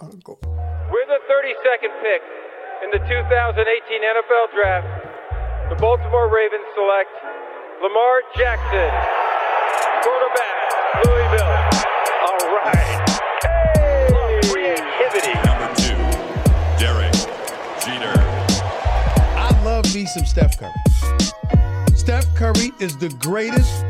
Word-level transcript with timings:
1, 0.00 0.20
go. 0.24 0.38
With 0.90 1.08
the 1.08 1.20
32nd 1.28 1.92
pick 2.00 2.22
in 2.84 2.90
the 2.90 2.98
2018 3.04 4.00
NFL 4.00 4.52
Draft, 4.54 4.88
the 5.68 5.76
Baltimore 5.76 6.32
Ravens 6.32 6.64
select 6.74 7.10
Lamar 7.82 8.22
Jackson, 8.36 8.90
quarterback, 10.02 10.56
Louisville. 11.04 11.52
All 12.24 12.40
right. 12.56 13.08
Hey! 13.44 14.40
Creativity. 14.48 15.34
Number 15.44 15.68
two, 15.76 16.00
Derek 16.80 17.12
Jeter. 17.84 18.16
I 19.36 19.50
love 19.64 19.84
me 19.94 20.06
some 20.06 20.24
Steph 20.24 20.58
Curry. 20.58 20.72
Steph 21.94 22.34
Curry 22.34 22.72
is 22.80 22.96
the 22.96 23.10
greatest 23.20 23.89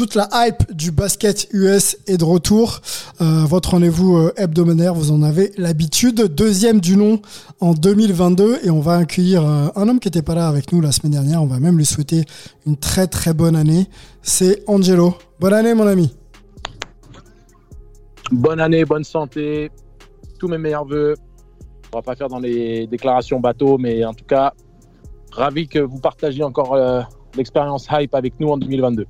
Toute 0.00 0.14
la 0.14 0.30
hype 0.32 0.72
du 0.72 0.92
basket 0.92 1.46
US 1.52 1.98
est 2.06 2.16
de 2.16 2.24
retour. 2.24 2.80
Euh, 3.20 3.44
votre 3.44 3.72
rendez-vous 3.72 4.16
euh, 4.16 4.32
hebdomadaire, 4.38 4.94
vous 4.94 5.12
en 5.12 5.22
avez 5.22 5.52
l'habitude. 5.58 6.22
Deuxième 6.22 6.80
du 6.80 6.96
nom 6.96 7.20
en 7.60 7.74
2022 7.74 8.60
et 8.64 8.70
on 8.70 8.80
va 8.80 8.96
accueillir 8.96 9.44
euh, 9.44 9.68
un 9.76 9.88
homme 9.90 10.00
qui 10.00 10.08
n'était 10.08 10.22
pas 10.22 10.34
là 10.34 10.48
avec 10.48 10.72
nous 10.72 10.80
la 10.80 10.90
semaine 10.90 11.12
dernière. 11.12 11.42
On 11.42 11.46
va 11.46 11.60
même 11.60 11.76
lui 11.76 11.84
souhaiter 11.84 12.24
une 12.66 12.78
très 12.78 13.08
très 13.08 13.34
bonne 13.34 13.54
année. 13.54 13.88
C'est 14.22 14.66
Angelo. 14.66 15.16
Bonne 15.38 15.52
année 15.52 15.74
mon 15.74 15.86
ami. 15.86 16.16
Bonne 18.32 18.60
année, 18.60 18.86
bonne 18.86 19.04
santé, 19.04 19.70
tous 20.38 20.48
mes 20.48 20.56
meilleurs 20.56 20.86
voeux. 20.86 21.14
On 21.92 21.98
va 21.98 22.02
pas 22.02 22.16
faire 22.16 22.28
dans 22.28 22.38
les 22.38 22.86
déclarations 22.86 23.38
bateau, 23.38 23.76
mais 23.76 24.02
en 24.06 24.14
tout 24.14 24.24
cas, 24.24 24.54
ravi 25.30 25.68
que 25.68 25.78
vous 25.78 25.98
partagiez 25.98 26.42
encore 26.42 26.74
l'expérience 27.36 27.86
hype 27.92 28.14
avec 28.14 28.40
nous 28.40 28.48
en 28.48 28.56
2022. 28.56 29.04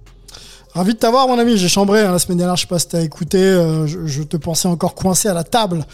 Ravi 0.73 0.95
de 0.95 0.99
t'avoir, 0.99 1.27
mon 1.27 1.39
ami. 1.39 1.57
J'ai 1.57 1.69
chambré 1.69 2.01
hein, 2.03 2.13
la 2.13 2.19
semaine 2.21 2.39
dernière. 2.39 2.55
Je 2.57 2.63
sais 2.63 2.67
pas 2.69 2.79
si 2.79 2.89
t'as 2.89 3.01
écouté. 3.03 3.39
euh, 3.39 3.87
je, 3.89 4.07
je 4.07 4.23
te 4.23 4.37
pensais 4.37 4.69
encore 4.69 4.95
coincé 4.95 5.29
à 5.29 5.35
la 5.35 5.43
table 5.43 5.85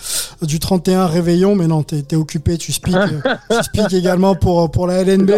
du 0.42 0.58
31 0.60 1.06
réveillon, 1.06 1.54
mais 1.54 1.66
non, 1.66 1.82
t'es 1.82 2.04
es 2.10 2.14
occupé. 2.14 2.58
Tu 2.58 2.72
speaks, 2.72 2.94
euh, 2.94 3.20
tu 3.50 3.62
speaks 3.62 3.94
également 3.94 4.34
pour 4.34 4.70
pour 4.70 4.86
la 4.86 5.02
LNB 5.02 5.30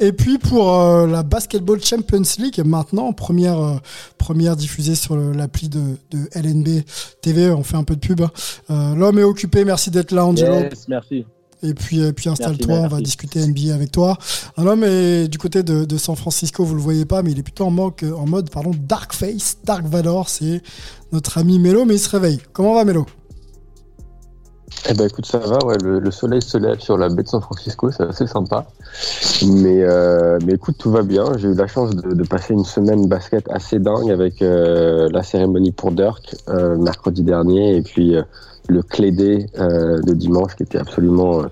et 0.00 0.12
puis 0.12 0.38
pour 0.38 0.74
euh, 0.74 1.06
la 1.06 1.22
Basketball 1.22 1.80
Champions 1.84 2.22
League. 2.38 2.60
Maintenant, 2.64 3.12
première 3.12 3.60
euh, 3.60 3.76
première 4.18 4.56
diffusée 4.56 4.96
sur 4.96 5.16
l'appli 5.16 5.68
de, 5.68 5.96
de 6.10 6.28
LNB 6.34 6.82
TV. 7.22 7.50
On 7.50 7.62
fait 7.62 7.76
un 7.76 7.84
peu 7.84 7.94
de 7.94 8.00
pub. 8.00 8.22
Euh, 8.70 8.94
L'homme 8.96 9.18
est 9.20 9.22
occupé. 9.24 9.64
Merci 9.64 9.90
d'être 9.90 10.10
là, 10.10 10.26
Angelo. 10.26 10.54
Yes, 10.60 10.88
merci. 10.88 11.24
Et 11.62 11.74
puis, 11.74 12.00
et 12.00 12.12
puis 12.12 12.28
installe-toi, 12.28 12.74
on 12.74 12.88
va 12.88 13.00
discuter 13.00 13.46
NBA 13.46 13.74
avec 13.74 13.92
toi. 13.92 14.16
Un 14.56 14.66
homme 14.66 14.84
est 14.84 15.28
du 15.28 15.38
côté 15.38 15.62
de, 15.62 15.84
de 15.84 15.98
San 15.98 16.16
Francisco, 16.16 16.64
vous 16.64 16.74
le 16.74 16.80
voyez 16.80 17.04
pas, 17.04 17.22
mais 17.22 17.32
il 17.32 17.38
est 17.38 17.42
plutôt 17.42 17.64
en 17.64 17.70
mode, 17.70 17.92
en 18.16 18.26
mode 18.26 18.50
pardon, 18.50 18.72
Dark 18.88 19.12
Face, 19.12 19.58
Dark 19.64 19.84
Vador, 19.84 20.28
c'est 20.28 20.62
notre 21.12 21.38
ami 21.38 21.58
Melo, 21.58 21.84
mais 21.84 21.96
il 21.96 22.00
se 22.00 22.08
réveille. 22.08 22.40
Comment 22.52 22.74
va 22.74 22.84
Melo? 22.84 23.06
Eh 24.88 24.94
ben 24.94 25.06
écoute, 25.06 25.26
ça 25.26 25.38
va, 25.38 25.58
ouais, 25.64 25.76
le, 25.82 25.98
le 26.00 26.10
soleil 26.10 26.40
se 26.42 26.56
lève 26.56 26.78
sur 26.80 26.96
la 26.96 27.08
baie 27.08 27.22
de 27.22 27.28
San 27.28 27.40
Francisco, 27.42 27.90
c'est 27.90 28.02
assez 28.02 28.26
sympa. 28.26 28.66
Mais, 29.46 29.82
euh, 29.82 30.38
mais 30.44 30.54
écoute, 30.54 30.76
tout 30.78 30.90
va 30.90 31.02
bien. 31.02 31.36
J'ai 31.36 31.48
eu 31.48 31.54
la 31.54 31.66
chance 31.66 31.94
de, 31.94 32.14
de 32.14 32.24
passer 32.24 32.54
une 32.54 32.64
semaine 32.64 33.06
basket 33.06 33.48
assez 33.50 33.78
dingue 33.78 34.10
avec 34.10 34.42
euh, 34.42 35.08
la 35.12 35.22
cérémonie 35.22 35.72
pour 35.72 35.92
Dirk 35.92 36.34
euh, 36.48 36.76
mercredi 36.76 37.22
dernier 37.22 37.76
et 37.76 37.82
puis 37.82 38.16
euh, 38.16 38.22
le 38.68 38.82
clé 38.82 39.10
day 39.10 39.46
euh, 39.58 40.00
de 40.02 40.14
dimanche 40.14 40.56
qui 40.56 40.62
était 40.62 40.78
absolument 40.78 41.42
euh, 41.42 41.46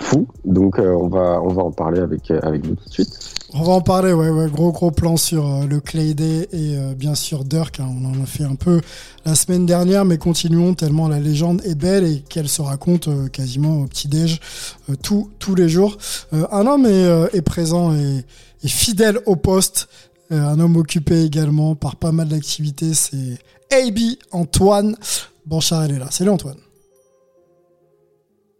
fou. 0.00 0.26
Donc 0.44 0.78
euh, 0.78 0.92
on, 0.92 1.08
va, 1.08 1.40
on 1.42 1.48
va 1.48 1.62
en 1.62 1.70
parler 1.70 2.00
avec, 2.00 2.30
euh, 2.30 2.40
avec 2.42 2.66
vous 2.66 2.74
tout 2.74 2.88
de 2.88 2.92
suite. 2.92 3.18
On 3.54 3.62
va 3.62 3.72
en 3.72 3.80
parler, 3.80 4.12
ouais, 4.12 4.28
ouais, 4.28 4.50
gros 4.50 4.72
gros 4.72 4.90
plan 4.90 5.16
sur 5.16 5.46
euh, 5.46 5.66
le 5.66 5.80
Clay 5.80 6.12
Day 6.14 6.48
et 6.52 6.76
bien 6.94 7.14
sûr 7.14 7.44
Dirk. 7.44 7.80
hein, 7.80 7.88
on 7.90 8.04
en 8.04 8.22
a 8.22 8.26
fait 8.26 8.44
un 8.44 8.54
peu 8.56 8.80
la 9.24 9.34
semaine 9.34 9.64
dernière, 9.64 10.04
mais 10.04 10.18
continuons 10.18 10.74
tellement 10.74 11.08
la 11.08 11.18
légende 11.18 11.62
est 11.64 11.74
belle 11.74 12.04
et 12.04 12.20
qu'elle 12.20 12.48
se 12.48 12.62
raconte 12.62 13.08
quasiment 13.32 13.80
au 13.80 13.86
petit 13.86 14.08
déj 14.08 14.40
euh, 14.90 14.94
tous 15.02 15.54
les 15.54 15.68
jours. 15.68 15.96
Un 16.32 16.66
homme 16.66 16.86
est, 16.86 17.42
présent 17.42 17.94
et, 17.94 18.24
fidèle 18.66 19.18
au 19.26 19.36
poste. 19.36 19.88
Un 20.30 20.60
homme 20.60 20.76
occupé 20.76 21.24
également 21.24 21.74
par 21.74 21.96
pas 21.96 22.12
mal 22.12 22.28
d'activités, 22.28 22.92
c'est 22.92 23.38
AB 23.72 23.98
Antoine 24.30 24.94
Banchard. 25.46 25.84
Elle 25.84 25.92
est 25.92 25.98
là. 25.98 26.08
Salut 26.10 26.30
Antoine. 26.30 26.67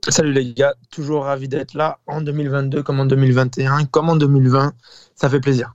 Salut 0.06 0.32
les 0.32 0.54
gars, 0.54 0.74
toujours 0.90 1.24
ravi 1.24 1.48
d'être 1.48 1.74
là 1.74 1.98
en 2.06 2.20
2022 2.20 2.82
comme 2.82 3.00
en 3.00 3.06
2021, 3.06 3.86
comme 3.86 4.08
en 4.08 4.16
2020. 4.16 4.72
Ça 5.14 5.28
fait 5.28 5.40
plaisir. 5.40 5.74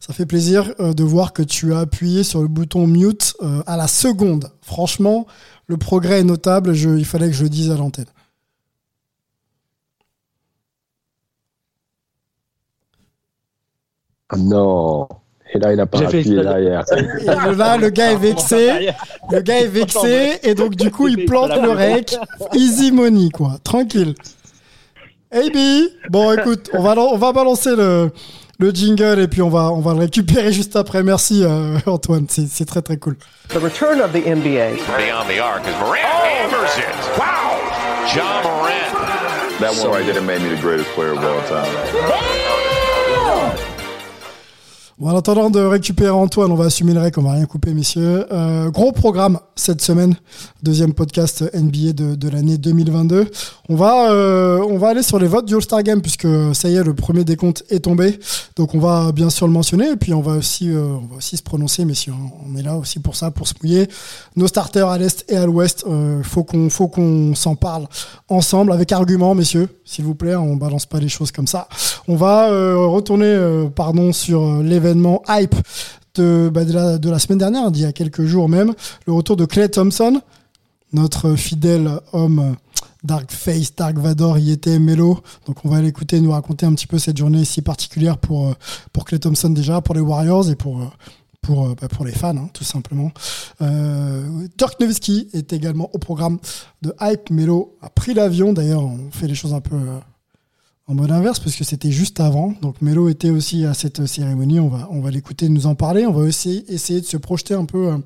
Ça 0.00 0.12
fait 0.14 0.26
plaisir 0.26 0.72
euh, 0.80 0.94
de 0.94 1.02
voir 1.04 1.32
que 1.32 1.42
tu 1.42 1.74
as 1.74 1.80
appuyé 1.80 2.22
sur 2.22 2.40
le 2.40 2.48
bouton 2.48 2.86
mute 2.86 3.34
euh, 3.42 3.62
à 3.66 3.76
la 3.76 3.88
seconde. 3.88 4.52
Franchement, 4.62 5.26
le 5.66 5.76
progrès 5.76 6.20
est 6.20 6.24
notable. 6.24 6.72
Je, 6.72 6.90
il 6.90 7.04
fallait 7.04 7.26
que 7.28 7.34
je 7.34 7.42
le 7.42 7.48
dise 7.50 7.70
à 7.70 7.76
l'antenne. 7.76 8.06
Ah 14.30 14.36
non 14.38 15.08
Et 15.54 15.58
là, 15.58 15.72
il 15.72 15.80
a 15.80 15.86
pas 15.86 15.98
J'ai 15.98 16.06
fait 16.08 16.18
appuyé 16.18 16.42
derrière. 16.42 16.84
Et 16.92 17.54
là, 17.56 17.76
le 17.76 17.88
gars 17.90 18.12
est 18.12 18.16
vexé. 18.16 18.90
Le 19.30 19.40
gars 19.40 19.60
est 19.60 19.66
vexé. 19.66 20.38
Et 20.42 20.54
donc, 20.54 20.74
du 20.74 20.90
coup, 20.90 21.08
il 21.08 21.24
plante 21.24 21.54
le 21.60 21.70
rec. 21.70 22.16
Easy 22.54 22.92
money, 22.92 23.30
quoi. 23.30 23.56
Tranquille. 23.64 24.14
AB. 25.30 25.56
Bon, 26.10 26.32
écoute, 26.32 26.70
on 26.72 26.82
va, 26.82 26.96
on 26.98 27.16
va 27.16 27.32
balancer 27.32 27.76
le, 27.76 28.10
le 28.58 28.70
jingle 28.70 29.20
et 29.20 29.28
puis 29.28 29.42
on 29.42 29.48
va, 29.48 29.70
on 29.70 29.80
va 29.80 29.92
le 29.92 30.00
récupérer 30.00 30.52
juste 30.52 30.74
après. 30.76 31.02
Merci, 31.02 31.44
euh, 31.44 31.78
Antoine. 31.86 32.26
C'est 32.28 32.48
c'est 32.48 32.64
très, 32.64 32.82
très 32.82 32.96
cool. 32.96 33.16
The 33.48 33.56
return 33.56 34.00
of 34.00 34.12
the 34.12 34.24
NBA. 34.26 34.76
Beyond 34.96 35.28
the 35.28 35.40
arc 35.40 35.66
as 35.66 35.78
Morant 35.80 35.96
hammers 35.96 36.78
it. 36.78 37.18
Wow. 37.18 37.58
John 38.14 38.42
Morant. 38.42 38.88
That 39.60 39.74
one 39.76 39.90
right 39.90 40.06
there 40.06 40.22
made 40.22 40.40
me 40.40 40.50
the 40.50 40.60
greatest 40.60 40.88
player 40.90 41.12
of 41.12 41.18
all 41.18 41.42
time. 41.48 42.47
Bon, 44.98 45.10
en 45.10 45.16
attendant 45.16 45.48
de 45.48 45.60
récupérer 45.60 46.10
Antoine, 46.10 46.50
on 46.50 46.56
va 46.56 46.64
assumer 46.64 46.92
le 46.92 47.00
rec, 47.00 47.16
on 47.18 47.22
va 47.22 47.30
rien 47.30 47.46
couper, 47.46 47.72
messieurs. 47.72 48.26
Euh, 48.32 48.68
gros 48.68 48.90
programme 48.90 49.38
cette 49.54 49.80
semaine, 49.80 50.16
deuxième 50.64 50.92
podcast 50.92 51.44
NBA 51.54 51.92
de, 51.92 52.28
l'année 52.28 52.58
2022. 52.58 53.30
On 53.68 53.76
va, 53.76 54.10
euh, 54.10 54.58
on 54.68 54.76
va 54.76 54.88
aller 54.88 55.04
sur 55.04 55.20
les 55.20 55.28
votes 55.28 55.46
du 55.46 55.54
All-Star 55.54 55.84
Game 55.84 56.02
puisque 56.02 56.26
ça 56.52 56.68
y 56.68 56.74
est, 56.74 56.82
le 56.82 56.94
premier 56.94 57.22
décompte 57.22 57.62
est 57.70 57.84
tombé. 57.84 58.18
Donc 58.56 58.74
on 58.74 58.80
va 58.80 59.12
bien 59.12 59.30
sûr 59.30 59.46
le 59.46 59.52
mentionner 59.52 59.90
et 59.90 59.96
puis 59.96 60.12
on 60.14 60.20
va 60.20 60.32
aussi, 60.32 60.68
euh, 60.68 60.80
on 60.80 61.06
va 61.06 61.18
aussi 61.18 61.36
se 61.36 61.44
prononcer, 61.44 61.84
messieurs. 61.84 62.14
On 62.44 62.56
est 62.56 62.62
là 62.62 62.76
aussi 62.76 62.98
pour 62.98 63.14
ça, 63.14 63.30
pour 63.30 63.46
se 63.46 63.54
mouiller. 63.62 63.86
Nos 64.34 64.48
starters 64.48 64.88
à 64.88 64.98
l'est 64.98 65.24
et 65.28 65.36
à 65.36 65.46
l'ouest, 65.46 65.86
faut 66.24 66.42
qu'on, 66.42 66.70
faut 66.70 66.88
qu'on 66.88 67.36
s'en 67.36 67.54
parle 67.54 67.86
ensemble 68.28 68.72
avec 68.72 68.90
argument, 68.90 69.36
messieurs, 69.36 69.68
s'il 69.84 70.04
vous 70.04 70.16
plaît. 70.16 70.34
On 70.34 70.56
balance 70.56 70.86
pas 70.86 70.98
les 70.98 71.08
choses 71.08 71.30
comme 71.30 71.46
ça. 71.46 71.68
On 72.08 72.16
va 72.16 72.48
retourner, 72.88 73.68
pardon, 73.76 74.12
sur 74.12 74.48
euh, 74.48 74.62
hype 75.28 75.54
de, 76.14 76.50
bah, 76.52 76.64
de, 76.64 77.10
la, 77.10 77.18
semaine 77.18 77.38
dernière, 77.38 77.70
d'il 77.70 77.82
y 77.82 77.86
a 77.86 77.92
quelques 77.92 78.24
jours 78.24 78.48
même, 78.48 78.74
le 79.06 79.12
retour 79.12 79.36
de 79.36 79.44
Clay 79.44 79.68
Thompson, 79.68 80.20
notre 80.92 81.34
fidèle 81.34 81.90
homme 82.12 82.56
Dark 83.04 83.30
Face, 83.30 83.74
Dark 83.74 83.96
Vador, 83.98 84.38
y 84.38 84.50
était 84.50 84.78
Melo. 84.78 85.20
Donc 85.46 85.64
on 85.64 85.68
va 85.68 85.80
l'écouter 85.80 86.20
nous 86.20 86.32
raconter 86.32 86.66
un 86.66 86.74
petit 86.74 86.86
peu 86.86 86.98
cette 86.98 87.16
journée 87.16 87.44
si 87.44 87.62
particulière 87.62 88.18
pour, 88.18 88.48
euh, 88.48 88.54
pour 88.92 89.04
Clay 89.04 89.18
Thompson 89.18 89.50
déjà, 89.50 89.80
pour 89.80 89.94
les 89.94 90.00
Warriors 90.00 90.50
et 90.50 90.56
pour, 90.56 90.80
euh, 90.80 90.86
pour, 91.40 91.66
euh, 91.66 91.74
bah, 91.80 91.88
pour 91.88 92.04
les 92.04 92.12
fans, 92.12 92.36
hein, 92.36 92.50
tout 92.52 92.64
simplement. 92.64 93.10
Euh, 93.62 94.48
Dirk 94.56 94.80
Nowitzki 94.80 95.28
est 95.32 95.52
également 95.52 95.90
au 95.92 95.98
programme 95.98 96.38
de 96.82 96.94
Hype. 97.00 97.30
Melo 97.30 97.76
a 97.80 97.90
pris 97.90 98.14
l'avion. 98.14 98.52
D'ailleurs, 98.52 98.84
on 98.84 99.10
fait 99.10 99.28
les 99.28 99.34
choses 99.34 99.54
un 99.54 99.60
peu 99.60 99.76
en 100.88 100.94
mode 100.94 101.10
inverse 101.12 101.38
parce 101.38 101.54
que 101.54 101.64
c'était 101.64 101.92
juste 101.92 102.18
avant. 102.18 102.54
Donc 102.62 102.80
Melo 102.80 103.08
était 103.08 103.30
aussi 103.30 103.66
à 103.66 103.74
cette 103.74 104.06
cérémonie. 104.06 104.58
On 104.58 104.68
va, 104.68 104.88
on 104.90 105.00
va 105.00 105.10
l'écouter 105.10 105.48
nous 105.48 105.66
en 105.66 105.74
parler. 105.74 106.06
On 106.06 106.12
va 106.12 106.22
aussi 106.22 106.64
essayer 106.68 107.00
de 107.00 107.06
se 107.06 107.18
projeter 107.18 107.54
un 107.54 107.66
peu 107.66 107.88
euh, 107.88 107.98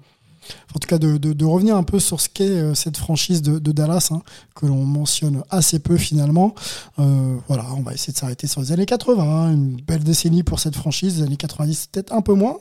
en 0.75 0.79
tout 0.79 0.89
cas 0.89 0.99
de, 0.99 1.45
revenir 1.45 1.77
un 1.77 1.83
peu 1.83 1.99
sur 1.99 2.21
ce 2.21 2.29
qu'est 2.29 2.45
euh, 2.45 2.75
cette 2.75 2.97
franchise 2.97 3.43
de, 3.43 3.73
Dallas, 3.73 4.09
hein, 4.11 4.23
que 4.55 4.67
l'on 4.67 4.85
mentionne 4.85 5.43
assez 5.51 5.79
peu 5.79 5.97
finalement. 5.97 6.55
Euh, 6.99 7.37
voilà, 7.49 7.67
on 7.77 7.83
va 7.83 7.93
essayer 7.93 8.13
de 8.13 8.19
s'arrêter 8.19 8.47
sur 8.47 8.61
les 8.61 8.73
années 8.73 8.87
80, 8.87 9.23
hein, 9.23 9.53
une 9.53 9.77
belle 9.77 10.05
décennie 10.05 10.43
pour 10.43 10.61
cette 10.61 10.77
franchise, 10.77 11.19
les 11.19 11.23
années 11.25 11.37
90 11.37 11.89
peut-être 11.93 12.13
un 12.13 12.23
peu 12.23 12.35
moins, 12.35 12.57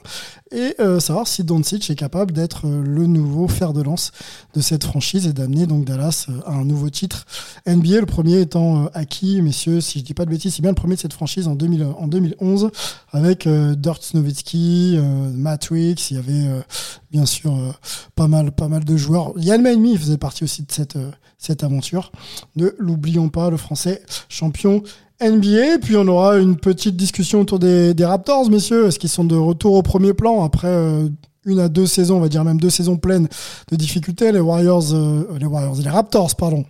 et 0.52 0.76
euh, 0.80 1.00
savoir 1.00 1.28
si 1.28 1.44
Doncic 1.44 1.90
est 1.90 1.96
capable 1.96 2.34
d'être 2.34 2.68
le 2.68 3.08
nouveau 3.08 3.48
fer 3.48 3.74
de 3.74 3.82
lance 3.82 4.12
de 4.54 4.62
cette 4.62 4.84
franchise 4.84 5.28
et 5.28 5.34
d'amener 5.34 5.66
donc 5.66 5.86
Dallas 5.86 6.28
à 6.46 6.54
un 6.54 6.66
nouveau 6.66 6.90
titre. 6.90 7.26
NBA, 7.68 8.02
le 8.02 8.06
premier 8.06 8.42
étant 8.42 8.88
acquis, 8.94 9.42
messieurs, 9.42 9.82
si 9.82 10.00
je 10.00 10.04
dis 10.04 10.14
pas 10.14 10.26
de 10.26 10.32
bêtises, 10.32 10.56
c'est 10.56 10.62
bien 10.62 10.72
le 10.72 10.76
premier 10.76 10.96
de 10.96 11.00
cette 11.00 11.14
franchise 11.14 11.48
en, 11.48 11.56
2000, 11.56 11.88
en 11.98 12.08
2011, 12.08 12.72
avec 13.12 13.48
euh, 13.48 13.76
Dirk 13.76 14.02
Nowitzki, 14.14 14.98
Matrix, 15.34 15.96
il 16.10 16.16
y 16.16 16.20
avait 16.20 16.64
bien 17.12 17.26
sûr 17.26 17.54
euh, 17.54 17.72
pas 18.16 18.28
mal 18.28 18.52
pas 18.52 18.68
mal 18.68 18.84
de 18.84 18.98
joueurs. 18.98 19.34
Yann 19.38 19.62
Maimi 19.62 19.98
faisait 19.98 20.18
partie 20.18 20.44
aussi 20.44 20.64
de 20.64 20.72
cette 20.72 20.96
euh, 20.96 21.12
cette 21.38 21.64
aventure. 21.64 22.12
Ne 22.56 22.70
l'oublions 22.78 23.30
pas, 23.30 23.50
le 23.50 23.58
français 23.58 24.02
champion 24.30 24.84
NBA. 25.22 25.80
Puis 25.82 25.98
on 25.98 26.08
aura 26.08 26.38
une 26.38 26.56
petite 26.56 26.96
discussion 26.96 27.42
autour 27.42 27.60
des, 27.60 27.96
Raptors, 28.00 28.50
messieurs. 28.50 28.88
Est-ce 28.88 29.00
qu'ils 29.00 29.10
sont 29.10 29.24
de 29.24 29.36
retour 29.36 29.74
au 29.74 29.82
premier 29.82 30.14
plan 30.14 30.44
après 30.44 30.68
euh, 30.68 31.10
une 31.46 31.60
à 31.60 31.68
deux 31.68 31.88
saisons, 31.88 32.18
on 32.18 32.20
va 32.20 32.30
dire 32.30 32.44
même 32.44 32.60
deux 32.60 32.70
saisons 32.70 32.98
pleines 32.98 33.28
de 33.72 33.76
difficultés? 33.76 34.32
Les 34.32 34.40
Warriors, 34.40 34.94
les 35.40 35.46
Warriors, 35.48 35.78
les 35.78 35.90
Raptors, 35.90 36.36
pardon, 36.36 36.64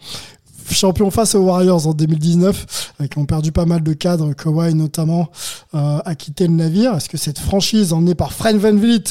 champions 0.69 1.11
face 1.11 1.35
aux 1.35 1.41
Warriors 1.41 1.87
en 1.87 1.93
2019, 1.93 2.93
euh, 3.01 3.07
qui 3.07 3.17
ont 3.17 3.25
perdu 3.25 3.51
pas 3.51 3.65
mal 3.65 3.83
de 3.83 3.91
cadres, 3.91 4.31
Kawhi 4.33 4.73
notamment, 4.73 5.29
a 5.73 6.15
quitté 6.15 6.47
le 6.47 6.53
navire. 6.53 6.95
Est-ce 6.95 7.09
que 7.09 7.17
cette 7.17 7.39
franchise 7.39 7.91
emmenée 7.91 8.15
par 8.15 8.31
Fred 8.31 8.55
Van 8.55 8.73
Vliet, 8.73 9.03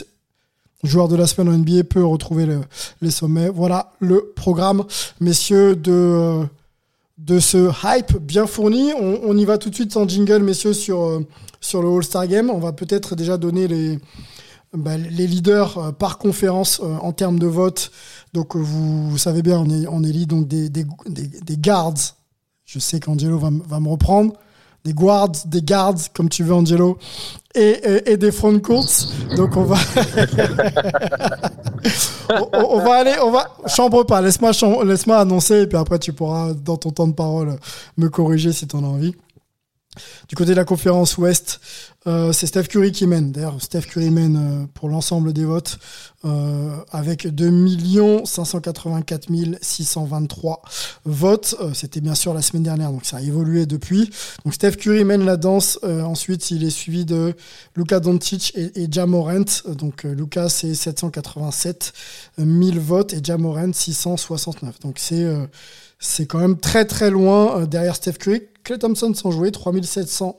joueur 0.82 1.08
de 1.08 1.16
la 1.16 1.26
semaine 1.26 1.48
en 1.48 1.58
NBA, 1.58 1.84
peut 1.84 2.04
retrouver 2.04 2.46
le- 2.46 2.60
les 3.02 3.10
sommets 3.10 3.48
Voilà 3.48 3.92
le 4.00 4.32
programme, 4.34 4.84
messieurs, 5.20 5.76
de, 5.76 5.92
euh, 5.92 6.44
de 7.18 7.38
ce 7.38 7.70
hype 7.84 8.16
bien 8.18 8.46
fourni. 8.46 8.92
On, 8.98 9.36
y 9.36 9.44
va 9.44 9.58
tout 9.58 9.70
de 9.70 9.74
suite 9.74 9.92
sans 9.92 10.08
jingle, 10.08 10.42
messieurs, 10.42 10.72
sur, 10.72 11.02
euh, 11.02 11.26
sur 11.60 11.82
le 11.82 11.88
All-Star 11.88 12.26
Game. 12.26 12.50
On 12.50 12.58
va 12.58 12.72
peut-être 12.72 13.14
déjà 13.14 13.36
donner 13.36 13.68
les, 13.68 13.98
bah, 14.72 14.96
les 14.96 15.26
leaders 15.26 15.78
euh, 15.78 15.92
par 15.92 16.18
conférence 16.18 16.80
en 16.80 17.12
termes 17.12 17.38
de 17.38 17.46
vote. 17.46 17.90
Donc 18.32 18.56
vous, 18.56 19.18
savez 19.18 19.42
bien, 19.42 19.58
on, 19.90 20.02
élit 20.04 20.26
donc 20.26 20.48
des, 20.48 20.68
des, 20.70 20.86
des, 21.06 21.26
des 21.26 21.56
guards. 21.56 21.94
Je 22.64 22.78
sais 22.78 23.00
qu'Angelo 23.00 23.38
va, 23.38 23.50
va 23.68 23.80
me 23.80 23.88
reprendre. 23.88 24.32
Des 24.84 24.94
guards, 24.94 25.32
des 25.46 25.62
guards, 25.62 25.96
comme 26.14 26.28
tu 26.28 26.42
veux, 26.42 26.54
Angelo, 26.54 26.96
et, 27.54 27.80
et, 28.06 28.16
des 28.16 28.32
front 28.32 28.58
courts. 28.60 28.86
Donc 29.36 29.56
on 29.56 29.64
va, 29.64 29.76
on, 32.52 32.78
va 32.78 32.94
aller, 32.94 33.14
on 33.22 33.30
va 33.30 33.48
chambre 33.66 34.04
pas. 34.04 34.20
Laisse-moi, 34.22 34.52
laisse-moi 34.84 35.18
annoncer, 35.18 35.62
et 35.62 35.66
puis 35.66 35.76
après 35.76 35.98
tu 35.98 36.12
pourras 36.12 36.54
dans 36.54 36.76
ton 36.76 36.90
temps 36.90 37.08
de 37.08 37.12
parole 37.12 37.56
me 37.98 38.08
corriger 38.08 38.52
si 38.52 38.66
tu 38.66 38.76
en 38.76 38.84
as 38.84 38.86
envie. 38.86 39.14
Du 40.28 40.36
côté 40.36 40.52
de 40.52 40.56
la 40.56 40.64
conférence 40.64 41.18
Ouest, 41.18 41.60
euh, 42.06 42.30
c'est 42.32 42.46
Steph 42.46 42.64
Curry 42.64 42.92
qui 42.92 43.08
mène. 43.08 43.32
D'ailleurs, 43.32 43.60
Steph 43.60 43.82
Curry 43.82 44.10
mène 44.10 44.36
euh, 44.36 44.66
pour 44.72 44.88
l'ensemble 44.88 45.32
des 45.32 45.44
votes 45.44 45.80
euh, 46.24 46.76
avec 46.92 47.26
2 47.26 47.50
584 48.24 49.26
623 49.60 50.62
votes. 51.04 51.56
C'était 51.74 52.00
bien 52.00 52.14
sûr 52.14 52.32
la 52.34 52.40
semaine 52.40 52.62
dernière, 52.62 52.92
donc 52.92 53.04
ça 53.04 53.16
a 53.16 53.20
évolué 53.20 53.66
depuis. 53.66 54.10
Donc 54.44 54.54
Steph 54.54 54.76
Curry 54.76 55.04
mène 55.04 55.24
la 55.24 55.36
danse. 55.36 55.80
Ensuite, 55.82 56.52
il 56.52 56.62
est 56.62 56.70
suivi 56.70 57.04
de 57.04 57.34
Luka 57.74 57.98
Doncic 57.98 58.52
et, 58.54 58.84
et 58.84 58.88
Ja 58.88 59.06
Morant. 59.06 59.44
Donc 59.66 60.04
Luka, 60.04 60.48
c'est 60.48 60.74
787 60.74 61.92
000 62.38 62.78
votes 62.78 63.12
et 63.12 63.20
Ja 63.24 63.38
Morant, 63.38 63.72
669. 63.72 64.78
Donc 64.80 65.00
c'est... 65.00 65.26
c'est 65.98 66.26
quand 66.26 66.38
même 66.38 66.58
très 66.58 66.84
très 66.84 67.10
loin 67.10 67.66
derrière 67.66 67.96
Steph 67.96 68.12
Curry. 68.12 68.42
Clay 68.64 68.78
Thompson 68.78 69.12
sans 69.14 69.30
jouer, 69.30 69.50
3700, 69.50 70.36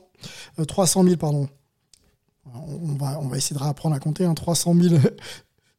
euh, 0.58 0.64
300 0.64 1.04
000 1.04 1.16
pardon. 1.16 1.48
On 2.54 2.94
va, 2.94 3.18
on 3.20 3.28
va 3.28 3.36
essayer 3.36 3.56
de 3.56 3.62
réapprendre 3.62 3.94
à 3.94 3.98
compter, 4.00 4.24
hein, 4.24 4.34
300 4.34 4.74
000, 4.74 4.96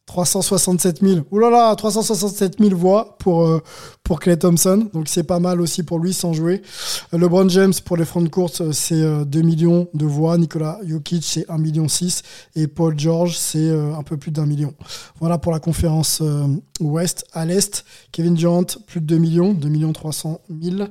367 0.06 1.00
000. 1.02 1.22
Ouh 1.32 1.40
là 1.40 1.50
là, 1.50 1.76
367 1.76 2.60
000 2.60 2.76
voix 2.76 3.18
pour, 3.20 3.48
euh, 3.48 3.62
pour 4.04 4.20
Clay 4.20 4.38
Thompson. 4.38 4.90
Donc 4.94 5.08
c'est 5.08 5.24
pas 5.24 5.40
mal 5.40 5.62
aussi 5.62 5.82
pour 5.84 6.00
lui 6.00 6.14
sans 6.14 6.34
jouer. 6.34 6.62
Euh, 7.14 7.18
LeBron 7.18 7.48
James 7.50 7.74
pour 7.86 7.96
les 7.96 8.04
fronts 8.04 8.22
de 8.22 8.28
course, 8.28 8.62
euh, 8.62 8.72
c'est 8.74 9.02
euh, 9.02 9.24
2 9.24 9.42
millions 9.42 9.88
de 9.94 10.06
voix. 10.06 10.38
Nicolas 10.38 10.78
Jokic, 10.86 11.24
c'est 11.24 11.50
1 11.50 11.58
million 11.58 11.88
6. 11.88 12.22
Et 12.56 12.68
Paul 12.68 13.00
George, 13.00 13.38
c'est 13.38 13.70
un 13.72 14.04
peu 14.04 14.18
plus 14.18 14.32
d'un 14.32 14.46
million. 14.46 14.74
Voilà 15.20 15.38
pour 15.38 15.52
la 15.52 15.60
conférence 15.60 16.22
Ouest. 16.80 17.26
À 17.34 17.46
l'Est, 17.46 17.86
Kevin 18.12 18.34
Durant, 18.34 18.66
plus 18.86 19.00
de 19.00 19.06
2 19.06 19.18
millions, 19.18 19.54
2 19.54 19.70
millions 19.70 19.94
300 19.94 20.42
000. 20.62 20.88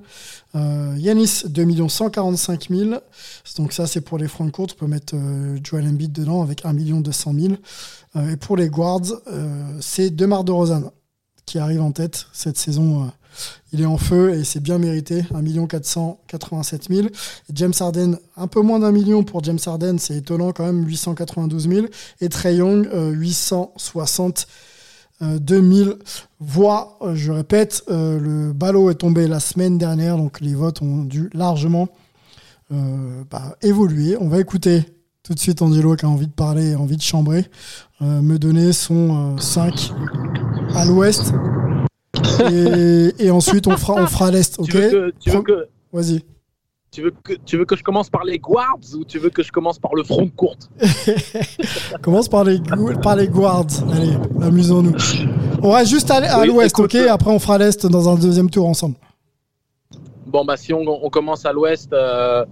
Euh, 0.54 0.94
Yanis, 0.98 1.42
2 1.46 1.64
millions 1.64 1.88
145 1.88 2.68
000. 2.70 2.94
Donc 3.56 3.72
ça, 3.72 3.86
c'est 3.86 4.00
pour 4.00 4.18
les 4.18 4.28
fronts 4.28 4.46
de 4.46 4.50
courte. 4.50 4.74
On 4.76 4.80
peut 4.80 4.86
mettre 4.86 5.14
Joel 5.62 5.86
Embiid 5.86 6.12
dedans 6.12 6.42
avec 6.42 6.64
1 6.64 6.72
million 6.72 7.00
200 7.00 7.34
000. 7.38 7.54
Euh, 8.16 8.32
et 8.32 8.36
pour 8.36 8.56
les 8.56 8.68
guards, 8.68 9.00
euh, 9.28 9.78
c'est 9.80 10.10
Demar 10.10 10.44
DeRozan 10.44 10.92
qui 11.46 11.58
arrive 11.58 11.82
en 11.82 11.92
tête 11.92 12.26
cette 12.32 12.56
saison. 12.56 13.04
euh, 13.04 13.06
il 13.72 13.80
est 13.80 13.86
en 13.86 13.96
feu 13.96 14.34
et 14.34 14.44
c'est 14.44 14.60
bien 14.60 14.78
mérité. 14.78 15.24
1 15.34 15.66
487 15.66 16.88
000. 16.88 17.06
Et 17.06 17.10
James 17.54 17.72
Harden, 17.78 18.18
un 18.36 18.46
peu 18.46 18.60
moins 18.60 18.78
d'un 18.78 18.92
million 18.92 19.22
pour 19.22 19.42
James 19.44 19.58
Harden, 19.64 19.98
c'est 19.98 20.16
étonnant 20.16 20.52
quand 20.52 20.64
même, 20.64 20.86
892 20.86 21.68
000. 21.68 21.86
Et 22.20 22.28
Trey 22.28 22.56
Young, 22.56 22.88
euh, 22.92 23.10
860 23.10 24.46
euh, 25.22 25.38
2000 25.38 25.96
voix. 26.40 26.98
Je 27.14 27.32
répète, 27.32 27.84
le 27.88 28.52
ballot 28.52 28.90
est 28.90 28.96
tombé 28.96 29.26
la 29.26 29.40
semaine 29.40 29.78
dernière, 29.78 30.16
donc 30.16 30.40
les 30.40 30.54
votes 30.54 30.82
ont 30.82 31.04
dû 31.04 31.30
largement 31.32 31.88
bah, 32.70 33.56
évoluer. 33.60 34.16
On 34.18 34.28
va 34.28 34.40
écouter 34.40 34.84
tout 35.22 35.34
de 35.34 35.38
suite 35.38 35.62
Angelo 35.62 35.94
qui 35.96 36.04
a 36.04 36.08
envie 36.08 36.26
de 36.26 36.32
parler, 36.32 36.74
envie 36.74 36.96
de 36.96 37.02
chambrer, 37.02 37.46
euh, 38.00 38.20
me 38.22 38.38
donner 38.38 38.72
son 38.72 39.34
euh, 39.36 39.38
5 39.38 39.92
à 40.74 40.84
l'ouest. 40.84 41.32
Et, 42.50 43.12
et 43.18 43.30
ensuite 43.30 43.66
on 43.66 43.76
fera, 43.76 44.02
on 44.02 44.06
fera 44.06 44.26
à 44.26 44.30
l'est, 44.30 44.58
ok? 44.58 44.70
que, 44.70 45.12
Vas-y. 45.92 46.22
tu 46.90 47.02
veux 47.02 47.12
que, 47.22 47.34
tu 47.44 47.56
veux 47.56 47.64
que 47.64 47.76
je 47.76 47.82
commence 47.84 48.10
par 48.10 48.24
les 48.24 48.38
guards 48.38 48.78
ou 48.94 49.04
tu 49.04 49.18
veux 49.18 49.30
que 49.30 49.42
je 49.42 49.52
commence 49.52 49.78
par 49.78 49.94
le 49.94 50.02
front 50.02 50.28
courte? 50.28 50.70
Commence 52.02 52.28
par 52.28 52.44
les, 52.44 52.60
par 53.02 53.16
les 53.16 53.28
guards. 53.28 53.66
Allez, 53.92 54.16
amusons-nous. 54.42 54.94
On 55.62 55.70
va 55.70 55.84
juste 55.84 56.10
aller 56.10 56.26
à 56.26 56.40
Oui, 56.40 56.48
l'ouest, 56.48 56.78
ok? 56.78 56.96
Après 56.96 57.30
on 57.30 57.38
fera 57.38 57.58
l'est 57.58 57.86
dans 57.86 58.08
un 58.08 58.16
deuxième 58.16 58.50
tour 58.50 58.66
ensemble. 58.66 58.96
Bon, 60.26 60.44
bah, 60.44 60.56
si 60.56 60.72
on, 60.72 60.82
on 60.86 61.10
commence 61.10 61.44
à 61.44 61.52
l'ouest, 61.52 61.92
euh, 61.92 62.40
euh, 62.42 62.44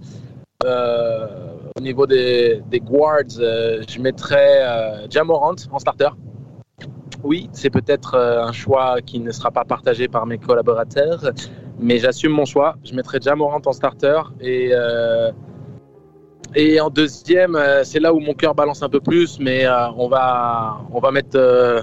au 0.65 1.81
niveau 1.81 2.05
des, 2.05 2.61
des 2.69 2.79
guards, 2.79 3.37
euh, 3.39 3.81
je 3.87 3.99
mettrais 3.99 4.61
euh, 4.61 5.07
Jamorant 5.09 5.55
en 5.71 5.79
starter. 5.79 6.09
Oui, 7.23 7.49
c'est 7.53 7.69
peut-être 7.69 8.15
euh, 8.15 8.43
un 8.43 8.51
choix 8.51 9.01
qui 9.05 9.19
ne 9.19 9.31
sera 9.31 9.51
pas 9.51 9.63
partagé 9.63 10.07
par 10.07 10.25
mes 10.25 10.37
collaborateurs, 10.37 11.31
mais 11.79 11.99
j'assume 11.99 12.31
mon 12.31 12.45
choix. 12.45 12.75
Je 12.83 12.93
mettrai 12.95 13.19
Jamorant 13.21 13.61
en 13.65 13.71
starter 13.73 14.21
et, 14.39 14.69
euh, 14.73 15.31
et 16.55 16.81
en 16.81 16.89
deuxième, 16.89 17.55
euh, 17.55 17.83
c'est 17.83 17.99
là 17.99 18.13
où 18.13 18.19
mon 18.19 18.33
cœur 18.33 18.55
balance 18.55 18.81
un 18.81 18.89
peu 18.89 18.99
plus, 18.99 19.39
mais 19.39 19.65
euh, 19.65 19.87
on, 19.97 20.07
va, 20.09 20.79
on 20.91 20.99
va 20.99 21.11
mettre. 21.11 21.35
euh, 21.37 21.81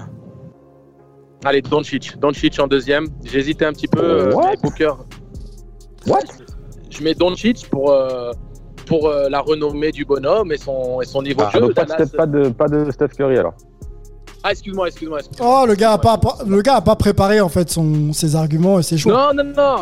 Allez, 1.45 1.61
Doncic. 1.61 2.19
Doncic 2.19 2.59
en 2.59 2.67
deuxième. 2.67 3.07
J'hésitais 3.23 3.63
un 3.63 3.71
petit 3.71 3.87
peu. 3.87 4.03
euh, 4.03 4.33
What? 4.33 4.57
Booker, 4.61 4.91
What? 6.05 6.19
Je 6.89 7.01
mets 7.01 7.13
Doncic 7.13 7.69
pour, 7.69 7.91
euh, 7.91 8.31
pour 8.89 9.07
euh, 9.07 9.29
la 9.29 9.39
renommée 9.39 9.91
du 9.91 10.03
bonhomme 10.03 10.51
et 10.51 10.57
son, 10.57 10.99
et 11.01 11.05
son 11.05 11.21
niveau 11.21 11.41
Ah, 11.45 11.57
de 11.57 11.65
jeu. 11.67 11.73
pas, 11.73 11.83
de 11.85 11.89
Dallas- 11.89 12.05
Steph- 12.07 12.17
pas, 12.17 12.25
de, 12.25 12.49
pas 12.49 12.67
de 12.67 12.91
Steph 12.91 13.09
Curry 13.15 13.37
alors. 13.37 13.53
Ah, 14.43 14.51
excuse-moi, 14.51 14.87
excuse-moi. 14.87 15.19
excuse-moi. 15.19 15.61
Oh, 15.63 15.65
le 15.65 15.75
gars 15.75 15.91
a 15.93 15.97
pas, 15.97 16.19
le 16.47 16.61
gars 16.61 16.75
a 16.75 16.81
pas 16.81 16.95
préparé 16.95 17.39
en 17.39 17.49
fait 17.49 17.69
son, 17.69 18.11
ses 18.13 18.35
arguments 18.35 18.79
et 18.79 18.83
ses 18.83 18.97
choix. 18.97 19.13
Non, 19.33 19.43
non, 19.43 19.49
non. 19.55 19.75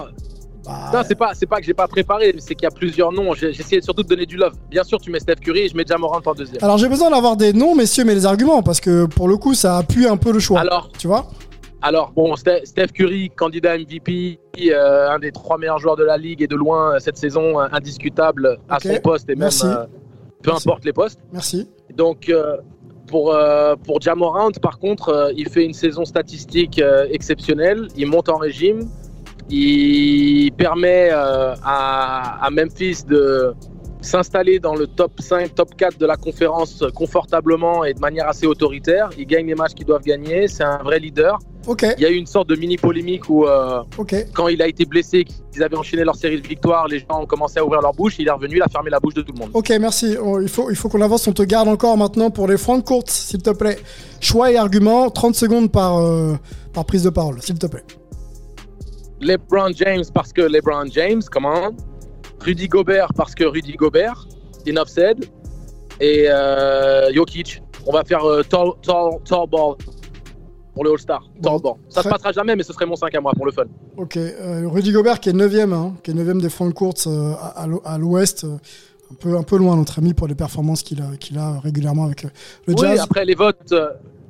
Bah, 0.66 0.90
Non, 0.94 1.00
c'est 1.08 1.16
pas, 1.16 1.32
c'est 1.34 1.46
pas 1.46 1.58
que 1.58 1.64
j'ai 1.66 1.74
pas 1.74 1.88
préparé, 1.88 2.36
c'est 2.40 2.54
qu'il 2.54 2.64
y 2.64 2.68
a 2.68 2.72
plusieurs 2.72 3.12
noms. 3.14 3.34
Essayé 3.34 3.82
surtout 3.82 4.04
de 4.04 4.08
donner 4.10 4.26
du 4.26 4.36
love. 4.36 4.54
Bien 4.70 4.84
sûr, 4.84 5.00
tu 5.00 5.10
mets 5.12 5.20
Steph 5.20 5.36
Curry 5.36 5.60
et 5.62 5.70
je 5.70 5.78
mets 5.78 5.86
Jamorant 5.88 6.20
en 6.26 6.34
deuxième. 6.34 6.62
Alors 6.62 6.78
j'ai 6.78 6.90
besoin 6.90 7.10
d'avoir 7.10 7.38
des 7.38 7.54
noms, 7.54 7.74
messieurs, 7.76 8.04
mais 8.04 8.14
les 8.16 8.26
arguments, 8.26 8.62
parce 8.64 8.82
que 8.82 9.06
pour 9.06 9.30
le 9.30 9.38
coup, 9.38 9.54
ça 9.54 9.78
appuie 9.78 10.08
un 10.08 10.18
peu 10.18 10.32
le 10.34 10.40
choix. 10.40 10.60
Alors, 10.60 10.90
tu 10.98 11.08
vois 11.08 11.28
alors 11.82 12.12
bon, 12.12 12.34
Ste- 12.36 12.66
Steph 12.66 12.88
Curry, 12.94 13.30
candidat 13.30 13.78
MVP, 13.78 14.40
euh, 14.72 15.10
un 15.10 15.20
des 15.20 15.32
trois 15.32 15.58
meilleurs 15.58 15.80
joueurs 15.80 15.96
de 15.96 16.04
la 16.04 16.18
ligue 16.18 16.42
et 16.42 16.48
de 16.48 16.56
loin 16.56 16.96
euh, 16.96 17.00
cette 17.00 17.18
saison, 17.18 17.60
euh, 17.60 17.68
indiscutable 17.72 18.58
à 18.70 18.80
son 18.80 18.96
poste 19.02 19.30
et 19.30 19.36
même 19.36 19.50
euh, 19.64 19.86
peu 20.42 20.52
Merci. 20.52 20.68
importe 20.70 20.86
les 20.86 20.94
postes. 20.94 21.20
Merci. 21.32 21.70
Donc 21.96 22.30
euh, 22.30 22.58
pour 23.08 23.34
pour 23.86 24.02
Jamorant, 24.02 24.52
par 24.62 24.80
contre, 24.80 25.32
il 25.36 25.48
fait 25.50 25.64
une 25.64 25.74
saison 25.74 26.04
statistique 26.04 26.82
exceptionnelle. 27.10 27.88
Il 27.96 28.08
monte 28.08 28.28
en 28.28 28.36
régime. 28.38 28.90
Il 29.50 30.52
permet 30.58 31.10
à, 31.12 31.54
à 32.42 32.50
Memphis 32.50 33.04
de 33.08 33.54
s'installer 34.02 34.60
dans 34.60 34.76
le 34.76 34.88
top 34.88 35.12
5, 35.20 35.56
top 35.56 35.76
4 35.76 35.98
de 35.98 36.06
la 36.06 36.16
conférence 36.16 36.84
confortablement 36.94 37.84
et 37.84 37.94
de 37.94 38.00
manière 38.00 38.28
assez 38.28 38.46
autoritaire. 38.46 39.10
Il 39.18 39.26
gagne 39.26 39.48
les 39.48 39.56
matchs 39.56 39.74
qu'ils 39.74 39.86
doivent 39.86 40.04
gagner. 40.04 40.48
C'est 40.48 40.64
un 40.64 40.78
vrai 40.84 41.00
leader. 41.00 41.40
Ok. 41.68 41.86
Il 41.98 42.02
y 42.04 42.06
a 42.06 42.10
eu 42.10 42.16
une 42.16 42.28
sorte 42.28 42.48
de 42.48 42.56
mini 42.56 42.78
polémique 42.78 43.30
où, 43.30 43.46
euh, 43.46 43.82
Ok. 43.98 44.16
quand 44.34 44.48
il 44.48 44.62
a 44.62 44.68
été 44.68 44.86
blessé, 44.86 45.26
qu'ils 45.52 45.64
avaient 45.64 45.76
enchaîné 45.76 46.06
leur 46.06 46.16
série 46.16 46.40
de 46.40 46.48
victoires, 46.48 46.88
les 46.88 47.00
gens 47.00 47.22
ont 47.22 47.26
commencé 47.26 47.60
à 47.60 47.66
ouvrir 47.66 47.82
leur 47.82 47.92
bouche. 47.94 48.16
Il 48.20 48.28
est 48.28 48.32
revenu, 48.32 48.56
il 48.56 48.62
a 48.62 48.68
fermé 48.70 48.90
la 48.90 49.00
bouche 49.00 49.16
de 49.16 49.22
tout 49.22 49.34
le 49.34 49.40
monde. 49.40 49.50
Ok, 49.54 49.70
merci. 49.82 50.16
Oh, 50.24 50.40
Il 50.40 50.48
faut, 50.48 50.70
il 50.70 50.76
faut 50.78 50.88
qu'on 50.88 51.02
avance. 51.02 51.28
On 51.28 51.34
te 51.34 51.44
garde 51.44 51.68
encore 51.68 51.98
maintenant 51.98 52.30
pour 52.30 52.48
les 52.48 52.58
francs 52.58 52.86
courtes, 52.86 53.10
s'il 53.10 53.42
te 53.42 53.50
plaît. 53.50 53.78
Choix 54.22 54.52
et 54.52 54.58
arguments, 54.58 55.10
30 55.10 55.36
secondes 55.36 55.72
par, 55.72 55.98
euh, 55.98 56.36
par 56.72 56.86
prise 56.86 57.04
de 57.04 57.10
parole, 57.10 57.42
s'il 57.42 57.60
te 57.60 57.68
plaît. 57.68 57.84
LeBron 59.20 59.72
James 59.76 60.04
parce 60.14 60.32
que 60.32 60.42
LeBron 60.42 60.86
James, 60.92 61.22
comment 61.32 61.72
Rudy 62.48 62.68
Gobert 62.70 63.10
parce 63.14 63.36
que 63.36 63.44
Rudy 63.44 63.74
Gobert, 63.74 64.26
enough 64.68 64.88
said. 64.88 65.26
Et 66.00 66.28
euh, 66.30 67.12
Jokic, 67.14 67.62
on 67.86 67.92
va 67.92 68.04
faire 68.06 68.24
euh, 68.24 68.42
tall, 68.44 68.70
tall, 68.82 69.20
tall 69.26 69.48
ball 69.50 69.76
pour 70.74 70.84
le 70.86 70.92
All-Star. 70.92 71.22
Tall 71.42 71.60
ball. 71.62 71.74
Ça 71.90 72.02
se 72.02 72.08
très- 72.08 72.10
passera 72.12 72.32
jamais, 72.32 72.56
mais 72.56 72.64
ce 72.64 72.72
serait 72.72 72.86
mon 72.86 72.96
5 72.96 73.14
à 73.16 73.20
moi 73.20 73.34
pour 73.36 73.46
le 73.46 73.52
fun. 73.52 73.64
Ok. 73.98 74.16
euh, 74.16 74.68
Rudy 74.68 74.92
Gobert 74.94 75.20
qui 75.20 75.30
est 75.30 75.34
9ème, 75.34 75.74
hein, 75.74 75.96
qui 76.04 76.12
est 76.12 76.14
9ème 76.14 76.40
des 76.40 76.50
francs 76.50 76.74
courtes 76.74 77.06
euh, 77.08 77.34
à, 77.34 77.64
à 77.64 77.68
l'o- 77.68 77.82
à 77.84 77.98
l'ouest. 77.98 78.46
un, 78.46 79.16
peu, 79.16 79.36
un 79.38 79.44
peu 79.44 79.58
loin, 79.58 79.76
notre 79.76 80.00
ami, 80.00 80.14
pour 80.14 80.28
les 80.28 80.36
performances 80.36 80.84
qu'il 80.84 81.02
a, 81.02 81.08
a 81.42 81.60
régulièrement 81.60 82.06
avec 82.06 82.24
le 82.24 82.30
Oui, 82.70 82.76
Jazz. 82.78 83.00
après 83.02 83.26
les 83.26 83.36
votes, 83.36 83.74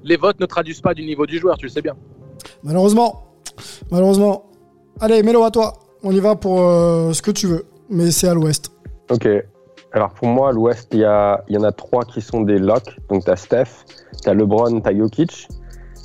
les 0.03 0.15
votes 0.17 0.39
ne 0.39 0.45
traduisent 0.47 0.81
pas 0.81 0.93
du 0.95 1.03
niveau 1.05 1.25
du 1.27 1.37
joueur, 1.37 1.57
tu 1.57 1.65
le 1.65 1.71
sais 1.71 1.81
bien. 1.83 1.95
Malheureusement. 2.63 3.25
Malheureusement. 3.91 4.45
Allez, 5.01 5.21
Mélo, 5.21 5.43
à 5.43 5.51
toi. 5.51 5.73
On 6.01 6.11
y 6.11 6.19
va 6.19 6.35
pour 6.35 6.59
ce 6.59 7.21
que 7.21 7.31
tu 7.31 7.45
veux. 7.47 7.65
Mais 7.89 8.11
c'est 8.11 8.27
à 8.27 8.33
l'ouest. 8.33 8.71
Ok. 9.09 9.27
Alors 9.93 10.11
pour 10.11 10.27
moi, 10.27 10.49
à 10.49 10.51
l'Ouest, 10.51 10.89
il 10.91 10.99
y, 10.99 11.01
y 11.01 11.57
en 11.57 11.63
a 11.63 11.71
trois 11.71 12.03
qui 12.03 12.21
sont 12.21 12.41
des 12.41 12.59
locks. 12.59 12.97
Donc 13.09 13.23
tu 13.23 13.31
as 13.31 13.35
Steph, 13.35 13.85
tu 14.21 14.29
as 14.29 14.33
LeBron, 14.33 14.81
tu 14.81 14.89
as 14.89 14.95
Jokic. 14.95 15.47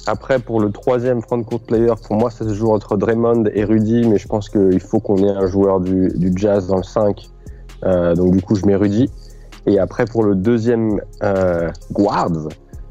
Après, 0.06 0.38
pour 0.40 0.60
le 0.60 0.72
troisième 0.72 1.22
front-court 1.22 1.60
player, 1.60 1.92
pour 2.06 2.16
moi, 2.16 2.30
ça 2.30 2.44
se 2.44 2.54
joue 2.54 2.72
entre 2.72 2.96
Draymond 2.96 3.44
et 3.54 3.64
Rudy, 3.64 4.08
mais 4.08 4.18
je 4.18 4.26
pense 4.26 4.48
qu'il 4.48 4.80
faut 4.80 4.98
qu'on 4.98 5.16
ait 5.18 5.30
un 5.30 5.46
joueur 5.46 5.80
du, 5.80 6.08
du 6.16 6.32
Jazz 6.34 6.66
dans 6.66 6.78
le 6.78 6.82
5. 6.82 7.28
Euh, 7.84 8.14
donc 8.14 8.32
du 8.32 8.42
coup, 8.42 8.56
je 8.56 8.66
mets 8.66 8.74
Rudy. 8.74 9.10
Et 9.66 9.78
après, 9.78 10.04
pour 10.04 10.24
le 10.24 10.34
deuxième 10.34 11.00
euh, 11.22 11.70
guards, 11.92 12.48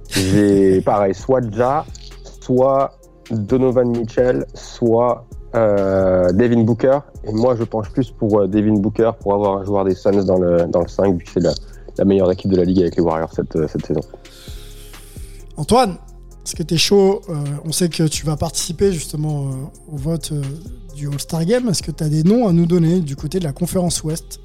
j'ai 0.09 0.81
pareil, 0.85 1.13
soit 1.13 1.41
Ja, 1.51 1.85
soit 2.41 2.91
Donovan 3.29 3.89
Mitchell, 3.89 4.45
soit 4.53 5.25
euh, 5.55 6.31
Devin 6.31 6.63
Booker. 6.63 6.99
Et 7.23 7.31
moi, 7.31 7.55
je 7.55 7.63
penche 7.63 7.89
plus 7.91 8.11
pour 8.11 8.39
euh, 8.39 8.47
Devin 8.47 8.73
Booker 8.73 9.11
pour 9.19 9.33
avoir 9.33 9.57
un 9.57 9.65
joueur 9.65 9.85
des 9.85 9.95
Suns 9.95 10.23
dans 10.23 10.39
le, 10.39 10.65
dans 10.67 10.81
le 10.81 10.87
5, 10.87 11.17
vu 11.17 11.23
que 11.23 11.31
c'est 11.31 11.39
la, 11.39 11.53
la 11.97 12.05
meilleure 12.05 12.31
équipe 12.31 12.51
de 12.51 12.57
la 12.57 12.63
ligue 12.63 12.79
avec 12.79 12.95
les 12.95 13.01
Warriors 13.01 13.33
cette, 13.33 13.55
euh, 13.55 13.67
cette 13.67 13.85
saison. 13.85 14.01
Antoine, 15.57 15.97
est-ce 16.45 16.55
que 16.55 16.63
tu 16.63 16.73
es 16.73 16.77
chaud 16.77 17.21
Euh, 17.29 17.35
On 17.65 17.71
sait 17.71 17.89
que 17.89 18.03
tu 18.03 18.25
vas 18.25 18.35
participer 18.35 18.91
justement 18.91 19.49
euh, 19.49 19.93
au 19.93 19.97
vote 19.97 20.31
euh, 20.31 20.41
du 20.95 21.07
All-Star 21.07 21.45
Game. 21.45 21.69
Est-ce 21.69 21.83
que 21.83 21.91
tu 21.91 22.03
as 22.03 22.09
des 22.09 22.23
noms 22.23 22.47
à 22.47 22.51
nous 22.51 22.65
donner 22.65 22.99
du 22.99 23.15
côté 23.15 23.39
de 23.39 23.43
la 23.43 23.53
conférence 23.53 24.03
Ouest? 24.03 24.39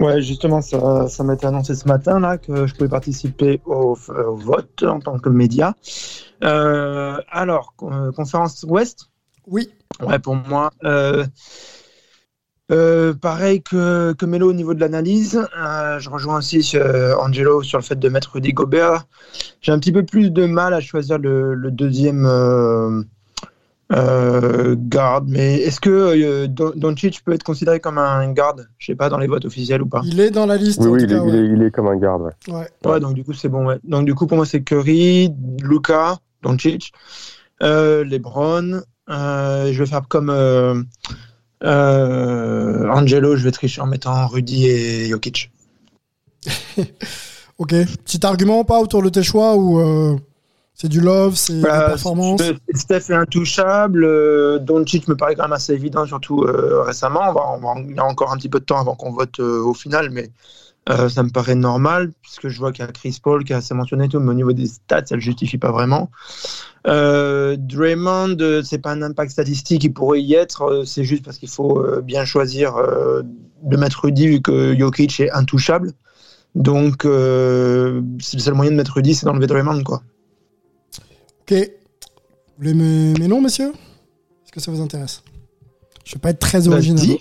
Ouais, 0.00 0.20
justement, 0.22 0.60
ça, 0.60 1.08
ça 1.08 1.24
m'a 1.24 1.34
été 1.34 1.46
annoncé 1.46 1.74
ce 1.74 1.86
matin 1.88 2.20
là 2.20 2.38
que 2.38 2.66
je 2.66 2.74
pouvais 2.74 2.88
participer 2.88 3.60
au, 3.66 3.96
au 4.08 4.34
vote 4.36 4.82
en 4.82 5.00
tant 5.00 5.18
que 5.18 5.28
média. 5.28 5.74
Euh, 6.44 7.18
alors, 7.30 7.74
con- 7.76 8.12
conférence 8.12 8.64
Ouest? 8.68 9.06
Oui. 9.46 9.68
Ouais, 10.00 10.18
pour 10.18 10.36
moi. 10.36 10.70
euh, 10.84 11.24
euh, 12.70 13.14
pareil 13.14 13.62
que, 13.62 14.12
que 14.12 14.26
Melo 14.26 14.50
au 14.50 14.52
niveau 14.52 14.74
de 14.74 14.80
l'analyse, 14.80 15.42
euh, 15.58 15.98
je 15.98 16.10
rejoins 16.10 16.38
aussi 16.38 16.76
Angelo 17.18 17.62
sur 17.62 17.78
le 17.78 17.82
fait 17.84 17.98
de 17.98 18.08
mettre 18.10 18.32
Rudy 18.34 18.52
Gobert. 18.52 19.06
J'ai 19.62 19.72
un 19.72 19.78
petit 19.78 19.92
peu 19.92 20.04
plus 20.04 20.30
de 20.30 20.44
mal 20.46 20.74
à 20.74 20.80
choisir 20.80 21.18
le, 21.18 21.54
le 21.54 21.70
deuxième 21.70 22.26
euh, 22.26 23.02
euh, 23.92 24.76
garde, 24.78 25.28
mais 25.28 25.54
est-ce 25.62 25.80
que 25.80 25.88
euh, 25.88 26.46
Don- 26.46 26.74
Doncic 26.76 27.24
peut 27.24 27.32
être 27.32 27.42
considéré 27.42 27.80
comme 27.80 27.96
un 27.96 28.30
garde? 28.32 28.68
Je 28.76 28.86
sais 28.86 28.94
pas 28.94 29.08
dans 29.08 29.16
les 29.18 29.26
votes 29.28 29.46
officiels 29.46 29.80
ou 29.80 29.86
pas. 29.86 30.02
Il 30.04 30.20
est 30.20 30.30
dans 30.30 30.44
la 30.44 30.56
liste. 30.58 30.82
Oui, 30.84 31.00
il 31.04 31.04
est, 31.04 31.16
cas, 31.16 31.24
il 31.24 31.30
ouais. 31.30 31.38
est- 31.38 31.46
il 31.46 31.62
est 31.62 31.70
comme 31.70 31.88
un 31.88 31.96
garde. 31.96 32.22
ouais. 32.22 32.54
Ouais. 32.54 32.68
Ouais, 32.84 33.00
donc 33.00 33.14
du 33.14 33.24
coup, 33.24 33.32
c'est 33.32 33.48
bon. 33.48 33.66
Ouais. 33.66 33.78
Donc 33.84 34.04
du 34.04 34.14
coup, 34.14 34.26
pour 34.26 34.36
moi, 34.36 34.44
c'est 34.44 34.62
Curry, 34.62 35.32
Luca, 35.62 36.18
Doncic, 36.42 36.92
euh, 37.62 38.04
LeBron. 38.04 38.82
Euh, 39.10 39.72
je 39.72 39.78
vais 39.78 39.86
faire 39.88 40.06
comme 40.08 40.30
euh, 40.30 40.82
euh, 41.64 42.88
Angelo, 42.90 43.36
je 43.36 43.44
vais 43.44 43.50
tricher 43.52 43.80
en 43.80 43.86
mettant 43.86 44.26
Rudy 44.26 44.66
et 44.66 45.06
Jokic. 45.08 45.50
Ok. 47.58 47.70
Petit 48.04 48.24
argument 48.24 48.62
pas 48.62 48.78
autour 48.78 49.02
de 49.02 49.08
tes 49.08 49.24
choix 49.24 49.56
ou 49.56 50.20
c'est 50.74 50.86
du 50.88 51.00
love, 51.00 51.34
c'est 51.34 51.60
Bah, 51.60 51.80
des 51.80 51.86
performances? 51.94 52.40
Euh, 52.42 52.52
Steph 52.72 53.10
est 53.10 53.14
intouchable. 53.16 54.04
Euh, 54.04 54.60
Doncic 54.60 55.08
me 55.08 55.16
paraît 55.16 55.34
quand 55.34 55.42
même 55.42 55.52
assez 55.52 55.72
évident, 55.72 56.06
surtout 56.06 56.44
euh, 56.44 56.82
récemment. 56.82 57.22
On 57.28 57.32
va, 57.32 57.40
on 57.48 57.58
va- 57.58 57.80
il 57.80 57.96
y 57.96 57.98
a 57.98 58.04
encore 58.04 58.32
un 58.32 58.36
petit 58.36 58.48
peu 58.48 58.60
de 58.60 58.64
temps 58.64 58.78
avant 58.78 58.94
qu'on 58.94 59.10
vote 59.10 59.40
euh, 59.40 59.60
au 59.60 59.74
final, 59.74 60.10
mais 60.10 60.30
euh, 60.88 61.08
ça 61.08 61.22
me 61.22 61.30
paraît 61.30 61.54
normal, 61.54 62.12
puisque 62.22 62.48
je 62.48 62.58
vois 62.58 62.72
qu'il 62.72 62.84
y 62.84 62.88
a 62.88 62.92
Chris 62.92 63.18
Paul 63.22 63.44
qui 63.44 63.52
a 63.52 63.58
assez 63.58 63.74
mentionné 63.74 64.08
tout, 64.08 64.20
mais 64.20 64.30
au 64.30 64.34
niveau 64.34 64.52
des 64.52 64.66
stats, 64.66 65.06
ça 65.06 65.14
ne 65.14 65.16
le 65.16 65.20
justifie 65.20 65.58
pas 65.58 65.72
vraiment. 65.72 66.10
Euh, 66.86 67.56
Draymond, 67.58 68.36
euh, 68.40 68.62
c'est 68.62 68.78
pas 68.78 68.92
un 68.92 69.02
impact 69.02 69.32
statistique, 69.32 69.84
il 69.84 69.92
pourrait 69.92 70.22
y 70.22 70.34
être, 70.34 70.62
euh, 70.62 70.84
c'est 70.84 71.04
juste 71.04 71.24
parce 71.24 71.38
qu'il 71.38 71.50
faut 71.50 71.84
bien 72.02 72.24
choisir 72.24 72.74
de 73.62 73.76
mettre 73.76 74.04
Rudy 74.04 74.28
vu 74.28 74.40
que 74.40 74.76
Jokic 74.78 75.20
est 75.20 75.30
intouchable. 75.30 75.92
Donc, 76.54 77.04
euh, 77.04 78.00
c'est 78.20 78.36
le 78.36 78.42
seul 78.42 78.54
moyen 78.54 78.70
de 78.70 78.76
mettre 78.76 78.94
Rudy, 78.94 79.14
c'est 79.14 79.26
d'enlever 79.26 79.46
Draymond, 79.46 79.82
quoi. 79.84 80.02
Ok. 81.42 81.52
Vous 81.52 82.64
voulez 82.64 82.74
mes, 82.74 83.12
mes 83.18 83.28
noms, 83.28 83.40
messieurs? 83.40 83.72
Est-ce 84.44 84.52
que 84.52 84.60
ça 84.60 84.70
vous 84.70 84.80
intéresse? 84.80 85.22
Je 86.04 86.14
vais 86.14 86.20
pas 86.20 86.30
être 86.30 86.40
très 86.40 86.66
original. 86.66 87.06
Vas-y. 87.06 87.20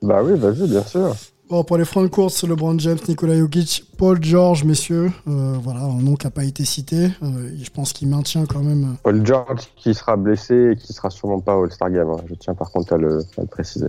Bah 0.00 0.22
oui, 0.22 0.38
vas-y, 0.38 0.68
bien 0.68 0.84
sûr. 0.84 1.14
Bon, 1.50 1.64
pour 1.64 1.78
les 1.78 1.86
francs 1.86 2.02
de 2.04 2.08
course, 2.08 2.44
LeBron 2.44 2.78
James, 2.78 2.98
Nikola 3.08 3.34
Jokic, 3.38 3.84
Paul 3.96 4.22
George, 4.22 4.64
messieurs. 4.64 5.10
Euh, 5.28 5.56
voilà, 5.62 5.80
un 5.80 5.96
nom 6.02 6.14
qui 6.14 6.26
n'a 6.26 6.30
pas 6.30 6.44
été 6.44 6.66
cité. 6.66 7.06
Euh, 7.22 7.50
je 7.62 7.70
pense 7.70 7.94
qu'il 7.94 8.06
maintient 8.08 8.44
quand 8.44 8.62
même. 8.62 8.96
Paul 9.02 9.24
George 9.24 9.62
qui 9.76 9.94
sera 9.94 10.18
blessé 10.18 10.72
et 10.72 10.76
qui 10.76 10.92
sera 10.92 11.08
sûrement 11.08 11.40
pas 11.40 11.54
All-Star 11.54 11.90
Game. 11.90 12.10
hein. 12.10 12.18
Je 12.28 12.34
tiens 12.34 12.52
par 12.54 12.70
contre 12.70 12.92
à 12.92 12.96
le, 12.98 13.20
à 13.38 13.40
le 13.40 13.46
préciser. 13.46 13.86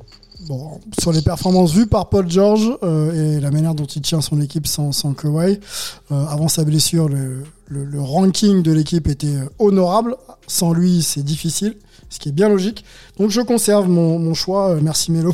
Bon, 0.48 0.80
sur 1.02 1.12
les 1.12 1.22
performances 1.22 1.74
vues 1.74 1.88
par 1.88 2.08
Paul 2.08 2.30
George 2.32 2.72
euh, 2.82 3.38
et 3.38 3.42
la 3.42 3.52
manière 3.52 3.76
dont 3.76 3.84
il 3.86 4.02
tient 4.04 4.22
son 4.22 4.40
équipe 4.40 4.66
sans, 4.66 4.94
sans 4.94 5.14
Kawhi, 5.14 5.60
euh, 6.14 6.26
avant 6.28 6.48
sa 6.48 6.64
blessure, 6.64 7.10
le, 7.10 7.44
le- 7.68 7.84
le 7.84 8.00
ranking 8.02 8.64
de 8.64 8.72
l'équipe 8.72 9.10
était 9.10 9.28
euh, 9.36 9.50
honorable. 9.60 10.16
Sans 10.48 10.72
lui, 10.72 11.02
c'est 11.04 11.24
difficile, 11.24 11.76
ce 12.10 12.20
qui 12.20 12.30
est 12.30 12.34
bien 12.34 12.50
logique. 12.50 12.84
Donc 13.18 13.30
je 13.30 13.42
conserve 13.42 13.88
mon, 13.88 14.34
choix. 14.34 14.70
Euh, 14.70 14.80
Merci 14.82 15.12
Melo 15.12 15.32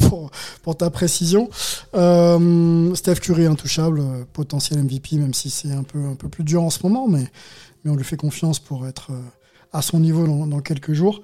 pour, 0.64 0.78
ta 0.78 0.90
précision. 0.90 1.50
Euh, 1.96 2.94
Steph 2.96 3.16
Curry 3.16 3.46
intouchable, 3.46 4.00
euh, 4.00 4.24
potentiel 4.34 4.84
MVP, 4.84 5.18
même 5.18 5.34
si 5.34 5.50
c'est 5.50 5.72
un 5.72 5.84
peu, 5.84 6.00
un 6.00 6.16
peu 6.16 6.30
plus 6.30 6.44
dur 6.44 6.64
en 6.64 6.70
ce 6.70 6.80
moment, 6.84 7.08
mais, 7.08 7.28
mais 7.84 7.92
on 7.92 7.96
lui 7.96 8.04
fait 8.04 8.18
confiance 8.18 8.60
pour 8.60 8.88
être 8.88 9.12
à 9.74 9.82
son 9.82 10.00
niveau 10.00 10.26
dans 10.46 10.62
quelques 10.62 10.94
jours. 10.94 11.22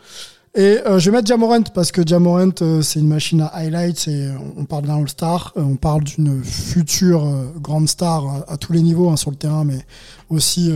Et 0.54 0.80
euh, 0.86 1.00
je 1.00 1.10
vais 1.10 1.16
mettre 1.16 1.28
Jamorant 1.28 1.62
parce 1.74 1.94
que 1.94 2.06
Jamorant, 2.06 2.52
euh, 2.62 2.82
c'est 2.82 3.00
une 3.00 3.08
machine 3.08 3.40
à 3.40 3.48
highlights 3.56 4.10
et 4.10 4.26
euh, 4.26 4.34
on 4.58 4.66
parle 4.66 4.86
d'un 4.86 4.98
All-Star, 4.98 5.54
euh, 5.56 5.62
on 5.62 5.78
parle 5.78 6.04
d'une 6.04 6.44
future 6.44 7.26
euh, 7.26 7.46
grande 7.56 7.88
star 7.88 8.44
à, 8.50 8.58
tous 8.58 8.74
les 8.74 8.82
niveaux 8.82 9.10
hein, 9.10 9.16
sur 9.16 9.32
le 9.32 9.38
terrain, 9.38 9.64
mais 9.64 9.80
aussi, 10.30 10.74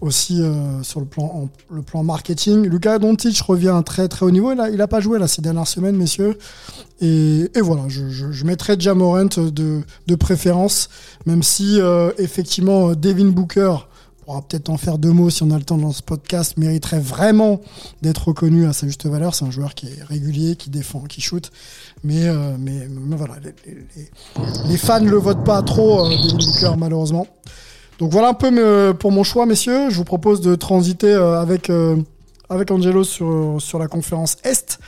aussi 0.00 0.42
sur 0.82 0.98
le 1.00 1.06
plan, 1.06 1.48
le 1.70 1.82
plan 1.82 2.02
marketing. 2.02 2.66
Luka 2.66 2.98
Doncic 2.98 3.40
revient 3.40 3.68
à 3.76 3.82
très 3.82 4.08
très 4.08 4.26
haut 4.26 4.30
niveau. 4.32 4.52
Il 4.52 4.60
a, 4.60 4.70
il 4.70 4.80
a 4.80 4.88
pas 4.88 5.00
joué 5.00 5.18
là 5.18 5.28
ces 5.28 5.42
dernières 5.42 5.68
semaines, 5.68 5.96
messieurs. 5.96 6.38
Et, 7.00 7.50
et 7.54 7.60
voilà, 7.60 7.82
je, 7.88 8.08
je, 8.08 8.32
je 8.32 8.44
mettrai 8.44 8.74
Jamorant 8.78 9.26
de, 9.36 9.80
de 10.06 10.14
préférence, 10.16 10.88
même 11.26 11.42
si 11.44 11.80
effectivement 12.18 12.94
Devin 12.94 13.26
Booker 13.26 13.76
pourra 14.24 14.42
peut-être 14.42 14.70
en 14.70 14.76
faire 14.76 14.98
deux 14.98 15.12
mots 15.12 15.30
si 15.30 15.42
on 15.42 15.50
a 15.50 15.58
le 15.58 15.64
temps 15.64 15.76
dans 15.76 15.92
ce 15.92 16.02
podcast, 16.02 16.56
mériterait 16.56 17.00
vraiment 17.00 17.60
d'être 18.02 18.28
reconnu 18.28 18.66
à 18.66 18.72
sa 18.72 18.86
juste 18.86 19.06
valeur. 19.06 19.34
C'est 19.34 19.44
un 19.44 19.50
joueur 19.50 19.74
qui 19.74 19.86
est 19.88 20.02
régulier, 20.02 20.56
qui 20.56 20.70
défend, 20.70 21.00
qui 21.00 21.20
shoot. 21.20 21.50
Mais, 22.02 22.26
euh, 22.26 22.56
mais, 22.58 22.88
mais 22.90 23.16
voilà, 23.16 23.34
les, 24.68 24.76
fans 24.76 25.00
ne 25.00 25.10
le 25.10 25.16
votent 25.16 25.44
pas 25.44 25.62
trop, 25.62 26.06
euh, 26.06 26.10
Booker, 26.32 26.76
malheureusement. 26.78 27.26
Donc 27.98 28.10
voilà 28.12 28.28
un 28.30 28.34
peu 28.34 28.50
me- 28.50 28.92
pour 28.98 29.12
mon 29.12 29.22
choix, 29.24 29.46
messieurs. 29.46 29.90
Je 29.90 29.96
vous 29.96 30.04
propose 30.04 30.40
de 30.40 30.54
transiter 30.54 31.12
euh, 31.12 31.40
avec, 31.40 31.70
euh, 31.70 31.96
avec 32.48 32.70
Angelo 32.70 33.04
sur, 33.04 33.56
sur 33.58 33.78
la 33.78 33.88
conférence 33.88 34.36
Est. 34.42 34.78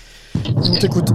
On 0.57 0.78
t'écoute. 0.78 1.11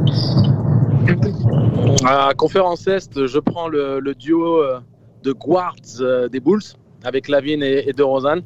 À 2.06 2.34
conférence 2.36 2.88
Est, 2.88 3.25
je 3.28 3.40
prends 3.40 3.68
le, 3.68 4.13
duo 4.13 4.58
euh, 4.62 4.80
de 5.24 5.32
guards 5.32 5.75
euh, 6.00 6.30
des 6.30 6.40
Bulls 6.40 6.62
avec 7.03 7.27
Lavine 7.27 7.63
et, 7.63 7.93
De 7.93 8.03
Rosanne. 8.03 8.43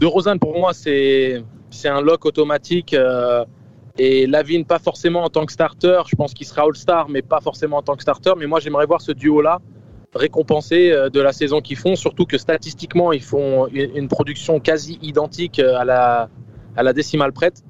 De 0.00 0.06
Rosanne, 0.06 0.38
pour 0.38 0.58
moi, 0.58 0.72
c'est 0.72 1.42
un 1.84 2.00
lock 2.00 2.24
automatique. 2.26 2.94
euh, 2.94 3.44
Et 3.98 4.26
Lavine, 4.26 4.64
pas 4.64 4.78
forcément 4.78 5.24
en 5.24 5.30
tant 5.30 5.46
que 5.46 5.52
starter. 5.52 6.00
Je 6.06 6.16
pense 6.16 6.34
qu'il 6.34 6.46
sera 6.46 6.62
All-Star, 6.62 7.08
mais 7.08 7.22
pas 7.22 7.40
forcément 7.40 7.78
en 7.78 7.82
tant 7.82 7.96
que 7.96 8.02
starter. 8.02 8.32
Mais 8.36 8.46
moi, 8.46 8.60
j'aimerais 8.60 8.86
voir 8.86 9.00
ce 9.00 9.12
duo-là 9.12 9.60
récompensé 10.14 10.92
euh, 10.92 11.08
de 11.10 11.20
la 11.20 11.32
saison 11.32 11.60
qu'ils 11.60 11.76
font, 11.76 11.96
surtout 11.96 12.24
que 12.26 12.38
statistiquement, 12.38 13.12
ils 13.12 13.22
font 13.22 13.66
une 13.68 14.08
production 14.08 14.60
quasi 14.60 14.98
identique 15.02 15.58
euh, 15.58 15.76
à 15.76 15.84
la, 15.84 16.28
à 16.76 16.82
la 16.82 16.92
décimale 16.92 17.32
prête. 17.32 17.62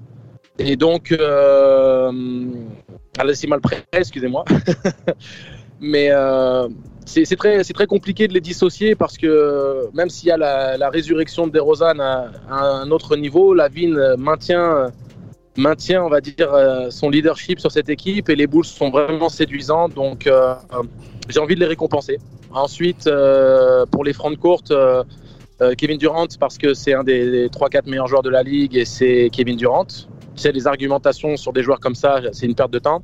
Et 0.58 0.76
donc, 0.76 1.12
à 1.12 2.10
la 3.18 3.26
décimale 3.26 3.60
près, 3.60 3.84
excusez-moi. 3.92 4.44
Mais 5.80 6.10
c'est 7.06 7.36
très, 7.36 7.86
compliqué 7.86 8.28
de 8.28 8.34
les 8.34 8.40
dissocier 8.40 8.94
parce 8.94 9.16
que 9.16 9.88
même 9.94 10.10
s'il 10.10 10.28
y 10.28 10.32
a 10.32 10.36
la, 10.36 10.90
résurrection 10.90 11.46
de 11.46 11.52
DeRozan 11.52 11.98
à, 12.00 12.30
à 12.50 12.60
un 12.60 12.90
autre 12.90 13.16
niveau, 13.16 13.54
Lavine 13.54 14.16
maintient, 14.18 14.92
maintient, 15.56 16.08
euh, 16.10 16.90
son 16.90 17.10
leadership 17.10 17.60
sur 17.60 17.70
cette 17.70 17.88
équipe 17.88 18.28
et 18.28 18.36
les 18.36 18.46
Bulls 18.46 18.64
sont 18.64 18.90
vraiment 18.90 19.28
séduisants. 19.28 19.88
Donc, 19.88 20.26
euh, 20.26 20.54
j'ai 21.28 21.40
envie 21.40 21.54
de 21.54 21.60
les 21.60 21.66
récompenser. 21.66 22.18
Ensuite, 22.52 23.06
euh, 23.06 23.86
pour 23.86 24.04
les 24.04 24.12
francs 24.12 24.32
de 24.32 24.38
courte, 24.38 24.70
euh, 24.70 25.02
euh, 25.60 25.74
Kevin 25.76 25.98
Durant, 25.98 26.26
parce 26.38 26.58
que 26.58 26.74
c'est 26.74 26.94
un 26.94 27.04
des, 27.04 27.30
des 27.30 27.48
3-4 27.48 27.88
meilleurs 27.88 28.06
joueurs 28.06 28.22
de 28.22 28.30
la 28.30 28.42
ligue 28.42 28.76
et 28.76 28.84
c'est 28.84 29.30
Kevin 29.32 29.56
Durant. 29.56 29.86
Tu 29.86 30.04
sais, 30.36 30.52
les 30.52 30.66
argumentations 30.66 31.36
sur 31.36 31.52
des 31.52 31.62
joueurs 31.62 31.80
comme 31.80 31.94
ça, 31.94 32.20
c'est 32.32 32.46
une 32.46 32.54
perte 32.54 32.70
de 32.70 32.78
temps. 32.78 33.02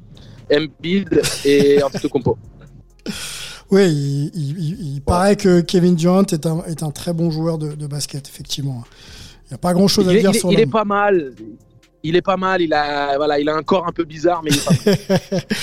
Embiid 0.53 1.23
et 1.45 1.83
Antetokounmpo. 1.83 2.37
Oui, 3.73 3.87
il, 3.91 4.31
il- 4.35 4.59
il- 4.59 4.95
il 4.97 5.01
paraît 5.03 5.35
que 5.37 5.61
Kevin 5.61 5.95
Durant 5.97 6.23
est 6.25 6.47
un, 6.47 6.63
est 6.65 6.83
un 6.83 6.91
très 6.91 7.13
bon 7.13 7.31
joueur 7.31 7.59
de, 7.59 7.73
de 7.73 7.87
basket, 7.87 8.29
effectivement. 8.29 8.85
Il 9.47 9.49
n'y 9.53 9.55
a 9.55 9.59
pas 9.59 9.73
grand-chose 9.73 10.07
à 10.09 10.13
Il, 10.13 10.19
est, 10.19 10.21
dire 10.21 10.31
il 10.31 10.37
est- 10.37 10.39
sur 10.41 10.53
il 10.53 10.61
est 10.61 10.67
pas 10.67 10.85
mal. 10.85 11.33
Il 12.05 12.17
est 12.17 12.23
pas 12.23 12.37
mal. 12.37 12.61
Il 12.61 12.73
a, 12.75 13.17
voilà, 13.17 13.39
il 13.39 13.49
a 13.49 13.55
un 13.55 13.63
corps 13.63 13.87
un 13.87 13.93
peu 13.93 14.05
bizarre, 14.05 14.43
mais 14.45 14.51
il 14.51 14.57
est 14.57 14.65
pas 14.65 15.31
mal. 15.31 15.43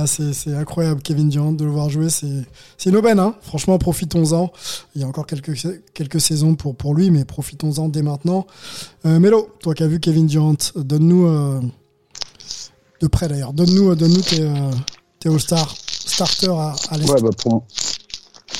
Ah, 0.00 0.06
c'est 0.06 0.54
incroyable, 0.54 1.02
Kevin 1.02 1.28
Durant, 1.28 1.50
de 1.50 1.64
le 1.64 1.72
voir 1.72 1.90
jouer. 1.90 2.08
C'est 2.08 2.44
c'est 2.76 2.90
une 2.90 2.96
aubaine, 2.96 3.18
hein. 3.18 3.34
franchement, 3.42 3.76
profitons-en. 3.78 4.52
Il 4.94 5.00
y 5.00 5.04
a 5.04 5.08
encore 5.08 5.26
quelques, 5.26 5.58
quelques 5.92 6.20
saisons 6.20 6.54
pour, 6.54 6.76
pour 6.76 6.94
lui, 6.94 7.10
mais 7.10 7.24
profitons-en 7.24 7.88
dès 7.88 8.02
maintenant. 8.02 8.46
Euh, 9.06 9.18
Mélo, 9.18 9.48
toi 9.60 9.74
qui 9.74 9.82
as 9.82 9.88
vu 9.88 9.98
Kevin 9.98 10.28
Durant, 10.28 10.54
donne-nous, 10.76 11.26
euh, 11.26 11.60
de 13.00 13.06
près 13.08 13.26
d'ailleurs, 13.26 13.52
donne-nous 13.52 13.92
donne 13.96 14.20
tes, 14.20 14.40
euh, 14.42 14.70
tes 15.18 15.28
All-Star 15.30 15.74
starters 16.26 16.58
à, 16.58 16.74
à 16.90 16.96
l'Est. 16.98 17.10
Ouais, 17.10 17.20
bah 17.22 17.30
pour, 17.42 17.54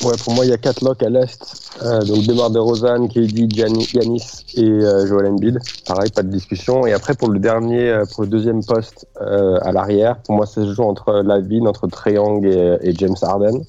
ouais, 0.05 0.15
pour 0.23 0.33
moi, 0.35 0.45
il 0.45 0.51
y 0.51 0.53
a 0.53 0.59
quatre 0.59 0.83
locks 0.85 1.03
à 1.03 1.09
l'Est. 1.09 1.41
Euh, 1.83 2.01
donc, 2.03 2.25
Demar 2.27 2.51
DeRozan, 2.51 3.09
KD, 3.09 3.49
Gianni- 3.51 3.85
Giannis 3.87 4.45
et 4.55 4.65
euh, 4.65 5.07
Joel 5.07 5.27
Embiid. 5.27 5.59
Pareil, 5.87 6.11
pas 6.11 6.23
de 6.23 6.31
discussion. 6.31 6.87
Et 6.87 6.93
après, 6.93 7.15
pour 7.15 7.29
le 7.31 7.39
dernier, 7.39 7.89
euh, 7.91 8.05
pour 8.13 8.23
le 8.25 8.29
deuxième 8.29 8.65
poste 8.65 9.07
euh, 9.21 9.59
à 9.63 9.73
l'arrière, 9.73 10.19
pour 10.23 10.37
moi, 10.37 10.47
ça 10.47 10.63
se 10.65 10.73
joue 10.73 10.83
entre 10.85 11.13
Lavine, 11.23 11.67
entre 11.69 11.89
Young 12.09 12.45
et, 12.47 12.79
et 12.83 12.95
James 12.95 13.17
Harden. 13.23 13.63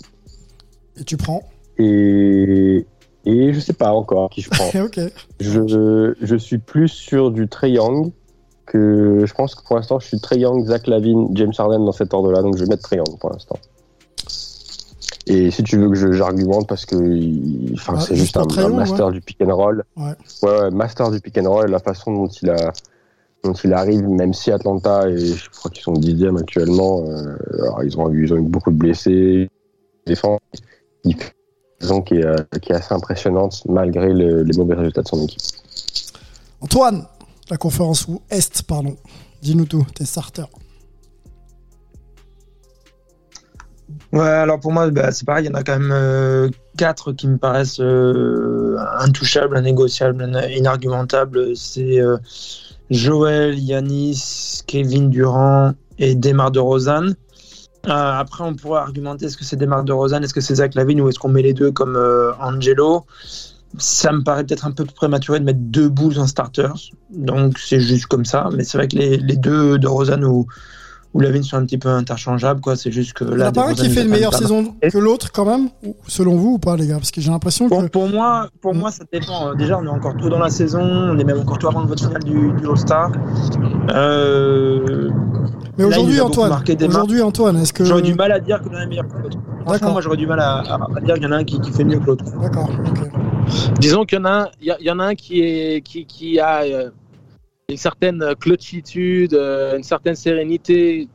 Et 0.99 1.03
tu 1.03 1.17
prends? 1.17 1.41
Et, 1.77 2.85
et 3.25 3.53
je 3.53 3.59
sais 3.59 3.73
pas 3.73 3.93
encore 3.93 4.29
qui 4.29 4.41
je 4.41 4.49
prends. 4.49 4.69
Ok. 4.83 4.99
Je, 5.39 6.13
je 6.21 6.35
suis 6.35 6.57
plus 6.57 6.89
sur 6.89 7.31
du 7.31 7.47
Trey 7.47 7.71
Young 7.71 8.11
que 8.65 9.23
je 9.25 9.33
pense 9.33 9.55
que 9.55 9.63
pour 9.63 9.77
l'instant 9.77 9.99
je 9.99 10.07
suis 10.07 10.19
Trey 10.19 10.39
Young, 10.39 10.65
Zach 10.67 10.85
Lavine, 10.87 11.29
James 11.33 11.53
Harden 11.57 11.85
dans 11.85 11.91
cet 11.91 12.13
ordre-là, 12.13 12.41
donc 12.43 12.55
je 12.57 12.63
vais 12.63 12.69
mettre 12.69 12.83
Trey 12.83 12.97
Young 12.97 13.17
pour 13.19 13.31
l'instant. 13.31 13.57
Et 15.31 15.51
si 15.51 15.61
tu 15.63 15.77
veux 15.77 15.89
que 15.89 16.11
j'argumente 16.13 16.67
parce 16.67 16.85
que 16.85 16.95
enfin, 17.73 17.93
Ah, 17.97 18.01
c'est 18.01 18.15
juste 18.15 18.35
un, 18.35 18.45
master 18.69 19.07
ouais. 19.07 19.13
du 19.13 19.21
pick 19.21 19.37
and 19.41 19.55
roll. 19.55 19.83
Ouais. 19.95 20.13
Ouais, 20.41 20.71
master 20.71 21.11
du 21.11 21.19
pick 21.21 21.37
and 21.37 21.49
roll, 21.49 21.69
la 21.69 21.79
façon 21.79 22.11
dont 22.13 22.27
il 22.27 22.49
a 22.49 22.73
dont 23.43 23.53
il 23.53 23.71
arrive, 23.73 24.01
même 24.09 24.33
si 24.33 24.51
Atlanta 24.51 25.07
et 25.07 25.17
je 25.17 25.49
crois 25.51 25.71
qu'ils 25.71 25.83
sont 25.83 25.93
dixième 25.93 26.35
actuellement, 26.35 27.05
euh, 27.07 27.37
alors 27.61 27.83
ils 27.83 27.97
ont 27.97 28.09
eu 28.11 28.25
ils 28.25 28.33
ont 28.33 28.37
eu 28.37 28.41
beaucoup 28.41 28.71
de 28.71 28.75
blessés, 28.75 29.49
défense, 30.05 30.39
il 31.05 31.15
fait 31.15 31.33
une 31.79 31.87
saison 31.87 32.01
qui 32.01 32.15
est, 32.15 32.25
euh, 32.25 32.35
qui 32.61 32.71
est 32.73 32.75
assez 32.75 32.93
impressionnante 32.93 33.61
malgré 33.69 34.11
le- 34.11 34.43
les 34.43 34.57
mauvais 34.57 34.73
résultats 34.75 35.03
de 35.03 35.07
son 35.07 35.23
équipe. 35.23 35.39
Antoine, 36.59 37.05
la 37.49 37.55
conférence 37.57 38.07
ou 38.09 38.21
Est, 38.29 38.61
pardon. 38.63 38.97
Dis-nous 39.41 39.65
tout, 39.65 39.85
tes 39.95 40.03
starters. 40.05 40.49
Ouais, 44.11 44.21
alors 44.21 44.59
pour 44.59 44.71
moi, 44.71 44.89
bah, 44.91 45.11
c'est 45.11 45.25
pareil, 45.25 45.45
il 45.45 45.49
y 45.49 45.51
en 45.51 45.55
a 45.57 45.63
quand 45.63 45.79
même 45.79 45.91
euh, 45.91 46.49
quatre 46.77 47.11
qui 47.11 47.27
me 47.27 47.37
paraissent 47.37 47.79
euh, 47.79 48.77
intouchables, 48.99 49.57
innégociables, 49.57 50.21
in- 50.21 50.47
inargumentables. 50.49 51.55
C'est 51.55 51.99
euh, 51.99 52.17
Joël, 52.89 53.57
Yanis, 53.57 54.61
Kevin 54.67 55.09
Durant 55.09 55.73
et 55.97 56.15
Demar 56.15 56.51
de 56.51 56.59
Rosanne. 56.59 57.15
après, 57.83 58.43
on 58.43 58.55
pourrait 58.55 58.81
argumenter 58.81 59.25
est-ce 59.25 59.37
que 59.37 59.43
c'est 59.45 59.55
Demar 59.57 59.83
de 59.83 59.93
Rosanne, 59.93 60.23
est-ce 60.23 60.33
que 60.33 60.41
c'est 60.41 60.55
Zach 60.55 60.75
Lavine 60.75 61.01
ou 61.01 61.09
est-ce 61.09 61.19
qu'on 61.19 61.29
met 61.29 61.41
les 61.41 61.53
deux 61.53 61.71
comme 61.71 61.95
euh, 61.95 62.31
Angelo? 62.39 63.05
Ça 63.77 64.11
me 64.11 64.23
paraît 64.23 64.43
peut-être 64.43 64.65
un 64.65 64.71
peu 64.71 64.85
prématuré 64.85 65.39
de 65.39 65.45
mettre 65.45 65.59
deux 65.61 65.89
boules 65.89 66.17
en 66.17 66.25
starters, 66.25 66.73
donc 67.11 67.59
c'est 67.59 67.79
juste 67.79 68.07
comme 68.07 68.25
ça. 68.25 68.49
Mais 68.55 68.63
c'est 68.63 68.77
vrai 68.79 68.87
que 68.87 68.95
les, 68.97 69.17
les 69.17 69.37
deux 69.37 69.77
de 69.77 69.87
Rosanne 69.87 70.25
ou, 70.25 70.47
ou 71.13 71.19
Lavine 71.21 71.41
sont 71.43 71.57
un 71.57 71.65
petit 71.65 71.77
peu 71.79 71.89
interchangeables, 71.89 72.61
quoi. 72.61 72.75
C'est 72.75 72.91
juste 72.91 73.13
que 73.13 73.23
Il 73.23 73.29
n'y 73.29 73.33
en 73.33 73.37
là, 73.37 73.47
a 73.47 73.51
pas 73.51 73.67
un 73.69 73.73
qui 73.73 73.89
fait 73.89 74.03
une 74.03 74.09
meilleure 74.09 74.33
saison 74.33 74.75
que 74.81 74.97
l'autre, 74.97 75.31
quand 75.31 75.45
même 75.45 75.69
Selon 76.07 76.35
vous 76.35 76.53
ou 76.53 76.57
pas, 76.59 76.75
les 76.77 76.85
gars? 76.87 76.97
Parce 76.97 77.09
que 77.11 77.19
j'ai 77.19 77.31
l'impression 77.31 77.65
que. 77.67 77.73
Pour, 77.73 77.89
pour 77.89 78.07
moi, 78.09 78.47
pour 78.61 78.75
moi, 78.75 78.91
ça 78.91 79.03
dépend. 79.11 79.55
Déjà, 79.55 79.79
on 79.79 79.85
est 79.85 79.89
encore 79.89 80.15
tôt 80.17 80.29
dans 80.29 80.37
la 80.39 80.49
saison. 80.49 80.81
On 80.81 81.17
est 81.17 81.23
même 81.23 81.39
encore 81.39 81.57
tôt 81.57 81.67
avant 81.69 81.81
le 81.81 81.87
vote 81.87 81.99
final 81.99 82.23
du, 82.23 82.51
du 82.53 82.67
All-Star. 82.67 83.11
Euh, 83.91 85.09
Mais 85.77 85.83
là, 85.83 85.89
il 85.89 85.93
aujourd'hui, 85.93 86.21
Antoine, 86.21 86.63
aujourd'hui, 86.87 87.21
Antoine, 87.21 87.57
est-ce 87.57 87.73
que. 87.73 87.83
J'aurais 87.85 88.01
du 88.01 88.13
mal 88.13 88.31
à 88.31 88.39
dire 88.39 88.61
que 88.61 88.69
l'un 88.69 88.81
est 88.81 88.87
meilleur 88.87 89.07
que 89.07 89.17
l'autre. 89.21 89.37
Franchement, 89.61 89.71
D'accord. 89.73 89.91
moi, 89.91 90.01
j'aurais 90.01 90.17
du 90.17 90.27
mal 90.27 90.39
à, 90.39 90.59
à- 90.59 90.87
à 90.97 91.01
dire 91.01 91.15
qu'il 91.15 91.23
y 91.23 91.27
en 91.27 91.31
a 91.31 91.37
un 91.37 91.43
qui, 91.43 91.59
qui 91.59 91.71
fait 91.71 91.83
mieux 91.83 91.99
que 91.99 92.05
l'autre. 92.05 92.25
D'accord, 92.41 92.69
ok. 92.69 93.09
Disons 93.79 94.03
qu'il 94.05 94.17
y 94.19 94.21
en 94.21 94.25
a 94.25 94.31
un, 94.31 94.47
il 94.61 94.67
y, 94.67 94.71
a- 94.71 94.77
il 94.79 94.85
y 94.85 94.91
en 94.91 94.99
a 94.99 95.05
un 95.05 95.15
qui, 95.15 95.41
est, 95.41 95.81
qui, 95.81 96.05
qui 96.05 96.39
a 96.39 96.61
euh, 96.61 96.89
une 97.69 97.77
certaine 97.77 98.35
clutchitude, 98.39 99.33
euh, 99.33 99.77
une 99.77 99.83
certaine 99.83 100.15
sérénité 100.15 101.07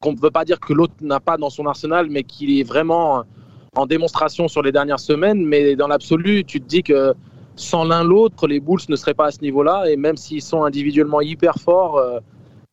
qu'on 0.00 0.12
ne 0.12 0.20
veut 0.20 0.30
pas 0.30 0.44
dire 0.44 0.58
que 0.60 0.72
l'autre 0.72 0.94
n'a 1.00 1.20
pas 1.20 1.36
dans 1.36 1.50
son 1.50 1.66
arsenal, 1.66 2.08
mais 2.10 2.22
qui 2.22 2.60
est 2.60 2.62
vraiment 2.64 3.24
en 3.76 3.86
démonstration 3.86 4.48
sur 4.48 4.62
les 4.62 4.72
dernières 4.72 5.00
semaines. 5.00 5.44
Mais 5.44 5.76
dans 5.76 5.88
l'absolu, 5.88 6.44
tu 6.44 6.60
te 6.60 6.66
dis 6.66 6.82
que 6.82 7.14
sans 7.56 7.84
l'un 7.84 8.02
l'autre, 8.02 8.46
les 8.46 8.60
Bulls 8.60 8.80
ne 8.88 8.96
seraient 8.96 9.14
pas 9.14 9.26
à 9.26 9.30
ce 9.30 9.40
niveau-là. 9.40 9.84
Et 9.90 9.96
même 9.96 10.16
s'ils 10.16 10.42
sont 10.42 10.64
individuellement 10.64 11.20
hyper 11.20 11.54
forts, 11.56 11.98
euh, 11.98 12.18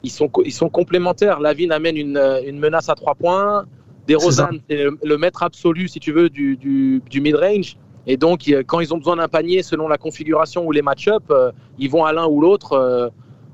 ils, 0.03 0.11
sont, 0.11 0.29
ils 0.45 0.53
sont 0.53 0.69
complémentaires. 0.69 1.39
Lavine 1.39 1.71
amène 1.71 1.97
une, 1.97 2.17
euh, 2.17 2.41
une 2.45 2.59
menace 2.59 2.89
à 2.89 2.95
trois 2.95 3.15
points. 3.15 3.65
DeRozan, 4.07 4.57
c'est 4.67 4.83
le, 4.83 4.97
le 5.03 5.17
maître 5.17 5.43
absolu, 5.43 5.87
si 5.87 5.99
tu 5.99 6.11
veux, 6.11 6.29
du, 6.29 6.57
du, 6.57 7.01
du 7.09 7.21
mid-range. 7.21 7.77
Et 8.11 8.17
donc, 8.17 8.51
quand 8.67 8.79
ils 8.79 8.91
ont 8.93 8.97
besoin 8.97 9.17
d'un 9.17 9.27
panier, 9.27 9.61
selon 9.61 9.87
la 9.87 9.97
configuration 9.99 10.65
ou 10.65 10.71
les 10.71 10.81
match-up, 10.81 11.23
euh, 11.29 11.51
ils 11.77 11.89
vont 11.91 12.03
à 12.05 12.11
l'un 12.11 12.25
ou 12.25 12.41
l'autre 12.41 12.73
euh, 12.73 13.07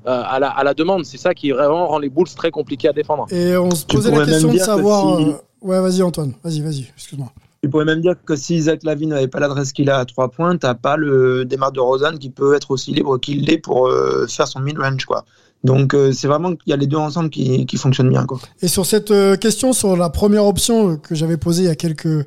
euh, 0.06 0.22
à, 0.34 0.38
la, 0.40 0.48
à 0.48 0.64
la 0.64 0.72
demande. 0.72 1.04
C'est 1.04 1.18
ça 1.18 1.34
qui 1.34 1.50
vraiment 1.50 1.86
rend 1.88 1.98
les 1.98 2.08
Bulls 2.08 2.26
très 2.34 2.50
compliqués 2.50 2.88
à 2.88 2.94
défendre. 2.94 3.26
Et 3.30 3.54
on 3.56 3.70
se 3.72 3.84
posait 3.84 4.10
la 4.10 4.24
question 4.24 4.52
de 4.52 4.58
savoir. 4.58 5.18
si- 5.18 5.24
euh, 5.30 5.32
Ouais, 5.60 5.80
vas-y, 5.80 6.02
Antoine. 6.02 6.32
Vas-y, 6.42 6.60
vas-y, 6.62 6.86
excuse-moi. 6.96 7.28
Tu 7.62 7.68
pourrais 7.68 7.84
même 7.84 8.00
dire 8.00 8.14
que 8.24 8.34
si 8.36 8.60
Zach 8.62 8.82
Lavine 8.84 9.10
n'avait 9.10 9.26
pas 9.28 9.40
l'adresse 9.40 9.72
qu'il 9.72 9.90
a 9.90 9.98
à 9.98 10.04
trois 10.06 10.28
points, 10.28 10.56
t'as 10.56 10.74
pas 10.74 10.96
le 10.96 11.44
démarre 11.44 11.72
de 11.72 11.80
Rosanne 11.80 12.18
qui 12.18 12.30
peut 12.30 12.54
être 12.54 12.70
aussi 12.70 12.92
libre 12.92 13.18
qu'il 13.18 13.44
l'est 13.44 13.58
pour 13.58 13.88
euh, 13.88 14.26
faire 14.28 14.46
son 14.48 14.60
mid-range, 14.60 15.04
quoi. 15.04 15.24
Donc, 15.64 15.92
euh, 15.94 16.12
c'est 16.12 16.28
vraiment 16.28 16.50
qu'il 16.54 16.70
y 16.70 16.72
a 16.72 16.76
les 16.76 16.86
deux 16.86 16.98
ensemble 16.98 17.28
qui, 17.30 17.66
qui 17.66 17.76
fonctionnent 17.76 18.10
bien, 18.10 18.24
quoi. 18.24 18.38
Et 18.62 18.68
sur 18.68 18.86
cette 18.86 19.10
euh, 19.10 19.36
question, 19.36 19.72
sur 19.72 19.96
la 19.96 20.08
première 20.10 20.44
option 20.46 20.96
que 20.96 21.14
j'avais 21.14 21.36
posée 21.38 21.64
il 21.64 21.66
y 21.66 21.70
a 21.70 21.74
quelques, 21.74 22.26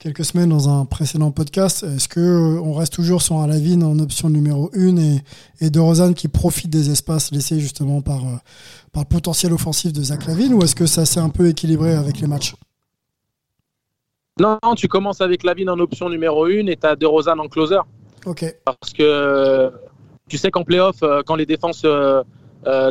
quelques 0.00 0.24
semaines 0.24 0.48
dans 0.48 0.68
un 0.68 0.86
précédent 0.86 1.30
podcast, 1.30 1.84
est-ce 1.84 2.08
que 2.08 2.20
euh, 2.20 2.60
on 2.62 2.72
reste 2.72 2.94
toujours 2.94 3.20
sur 3.20 3.36
un 3.36 3.46
Lavine 3.46 3.84
en 3.84 3.98
option 3.98 4.30
numéro 4.30 4.70
1 4.74 4.96
et, 4.96 5.18
et 5.60 5.70
de 5.70 5.78
Rosanne 5.78 6.14
qui 6.14 6.26
profite 6.26 6.70
des 6.70 6.90
espaces 6.90 7.30
laissés 7.32 7.60
justement 7.60 8.00
par, 8.00 8.24
euh, 8.24 8.36
par 8.92 9.02
le 9.02 9.08
potentiel 9.08 9.52
offensif 9.52 9.92
de 9.92 10.02
Zach 10.02 10.26
Lavine 10.26 10.54
ou 10.54 10.62
est-ce 10.62 10.74
que 10.74 10.86
ça 10.86 11.04
s'est 11.04 11.20
un 11.20 11.28
peu 11.28 11.48
équilibré 11.48 11.92
avec 11.92 12.18
les 12.20 12.26
matchs? 12.26 12.54
Non, 14.40 14.58
tu 14.74 14.88
commences 14.88 15.20
avec 15.20 15.44
Lavine 15.44 15.68
en 15.68 15.78
option 15.78 16.08
numéro 16.08 16.46
1 16.46 16.66
et 16.66 16.76
tu 16.76 16.86
as 16.86 16.96
DeRozan 16.96 17.38
en 17.38 17.48
closer. 17.48 17.80
Ok. 18.24 18.56
Parce 18.64 18.94
que 18.94 19.70
tu 20.28 20.38
sais 20.38 20.50
qu'en 20.50 20.64
playoff, 20.64 21.02
euh, 21.02 21.20
quand 21.26 21.36
les 21.36 21.44
défenses 21.44 21.82
euh, 21.84 22.22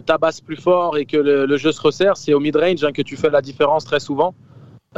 tabassent 0.06 0.41
plus 0.41 0.58
fort 0.58 0.95
et 0.95 1.06
que 1.06 1.17
le, 1.17 1.48
le 1.48 1.58
jeu 1.58 1.72
se 1.72 1.82
resserre, 1.82 2.17
c'est 2.17 2.36
au 2.36 2.39
mid-range 2.39 2.84
hein, 2.84 2.91
que 2.91 3.02
tu 3.02 3.17
fais 3.17 3.32
la 3.32 3.41
différence 3.41 3.84
très 3.84 4.00
souvent. 4.00 4.36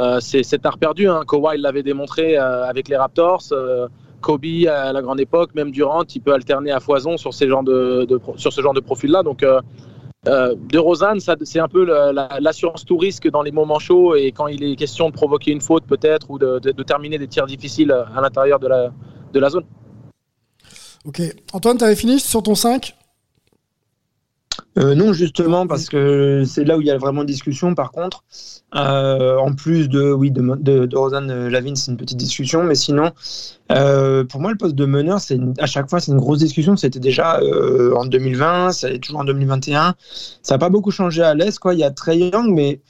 Euh, 0.00 0.20
c'est 0.20 0.42
c'est 0.42 0.58
tard 0.58 0.78
perdu. 0.78 1.08
Hein. 1.08 1.22
Kawhi 1.28 1.58
l'avait 1.58 1.82
démontré 1.82 2.36
euh, 2.38 2.64
avec 2.64 2.88
les 2.88 2.96
Raptors. 2.96 3.42
euh, 3.52 3.88
Kobe 4.20 4.44
à 4.68 4.92
la 4.92 5.02
grande 5.02 5.18
époque, 5.18 5.52
même 5.56 5.72
Durant, 5.72 6.04
il 6.14 6.20
peut 6.20 6.32
alterner 6.32 6.70
à 6.70 6.78
foison 6.78 7.16
sur, 7.16 7.34
ces 7.34 7.48
genres 7.48 7.64
de, 7.64 8.06
sur 8.36 8.52
ce 8.52 8.60
genre 8.60 8.72
de 8.72 8.78
profil-là. 8.78 9.24
Donc, 9.24 9.44
de 10.24 10.78
Rosanne, 10.78 11.18
c'est 11.18 11.58
un 11.58 11.66
peu 11.66 11.84
la- 11.84 12.12
la- 12.12 12.38
l'assurance 12.38 12.84
tout 12.84 12.96
risque 12.98 13.28
dans 13.28 13.42
les 13.42 13.50
moments 13.50 13.80
chauds 13.80 14.14
et 14.14 14.30
quand 14.30 14.46
il 14.46 14.62
est 14.62 14.76
question 14.76 15.08
de 15.08 15.12
provoquer 15.12 15.50
une 15.50 15.60
faute 15.60 15.82
peut-être 15.88 16.30
ou 16.30 16.38
de, 16.38 16.60
terminer 16.84 17.18
des 17.18 17.26
tirs 17.26 17.46
difficiles 17.46 17.90
à 17.90 18.20
l'intérieur 18.20 18.60
de 18.60 18.68
la, 18.68 18.92
de 19.32 19.40
la 19.40 19.50
zone. 19.50 19.64
Ok. 21.04 21.20
Antoine, 21.52 21.78
t'avais 21.78 21.96
fini 21.96 22.20
sur 22.20 22.44
ton 22.44 22.54
5 22.54 22.94
Euh, 24.78 24.94
non, 24.94 25.12
justement, 25.12 25.66
parce 25.66 25.86
que 25.90 26.44
c'est 26.46 26.64
là 26.64 26.78
où 26.78 26.80
il 26.80 26.86
y 26.86 26.90
a 26.90 26.96
vraiment 26.96 27.24
discussion. 27.24 27.74
Par 27.74 27.92
contre, 27.92 28.24
euh, 28.74 29.36
en 29.36 29.52
plus 29.54 29.88
de 29.90 30.12
oui 30.12 30.30
de, 30.30 30.40
de, 30.40 30.86
de 30.86 30.96
Rosanne 30.96 31.48
Lavine, 31.48 31.76
c'est 31.76 31.90
une 31.90 31.98
petite 31.98 32.16
discussion, 32.16 32.62
mais 32.64 32.74
sinon, 32.74 33.10
euh, 33.70 34.24
pour 34.24 34.40
moi, 34.40 34.50
le 34.50 34.56
poste 34.56 34.74
de 34.74 34.86
meneur, 34.86 35.20
c'est 35.20 35.38
à 35.58 35.66
chaque 35.66 35.90
fois 35.90 36.00
c'est 36.00 36.12
une 36.12 36.18
grosse 36.18 36.38
discussion. 36.38 36.76
C'était 36.76 37.00
déjà 37.00 37.38
euh, 37.40 37.94
en 37.96 38.06
2020, 38.06 38.72
ça 38.72 38.90
est 38.90 38.98
toujours 38.98 39.20
en 39.20 39.24
2021. 39.24 39.94
Ça 40.42 40.54
n'a 40.54 40.58
pas 40.58 40.70
beaucoup 40.70 40.90
changé 40.90 41.22
à 41.22 41.34
l'est, 41.34 41.58
quoi. 41.58 41.74
Il 41.74 41.80
y 41.80 41.84
a 41.84 41.90
Trey 41.90 42.18
Young, 42.18 42.48
mais 42.54 42.80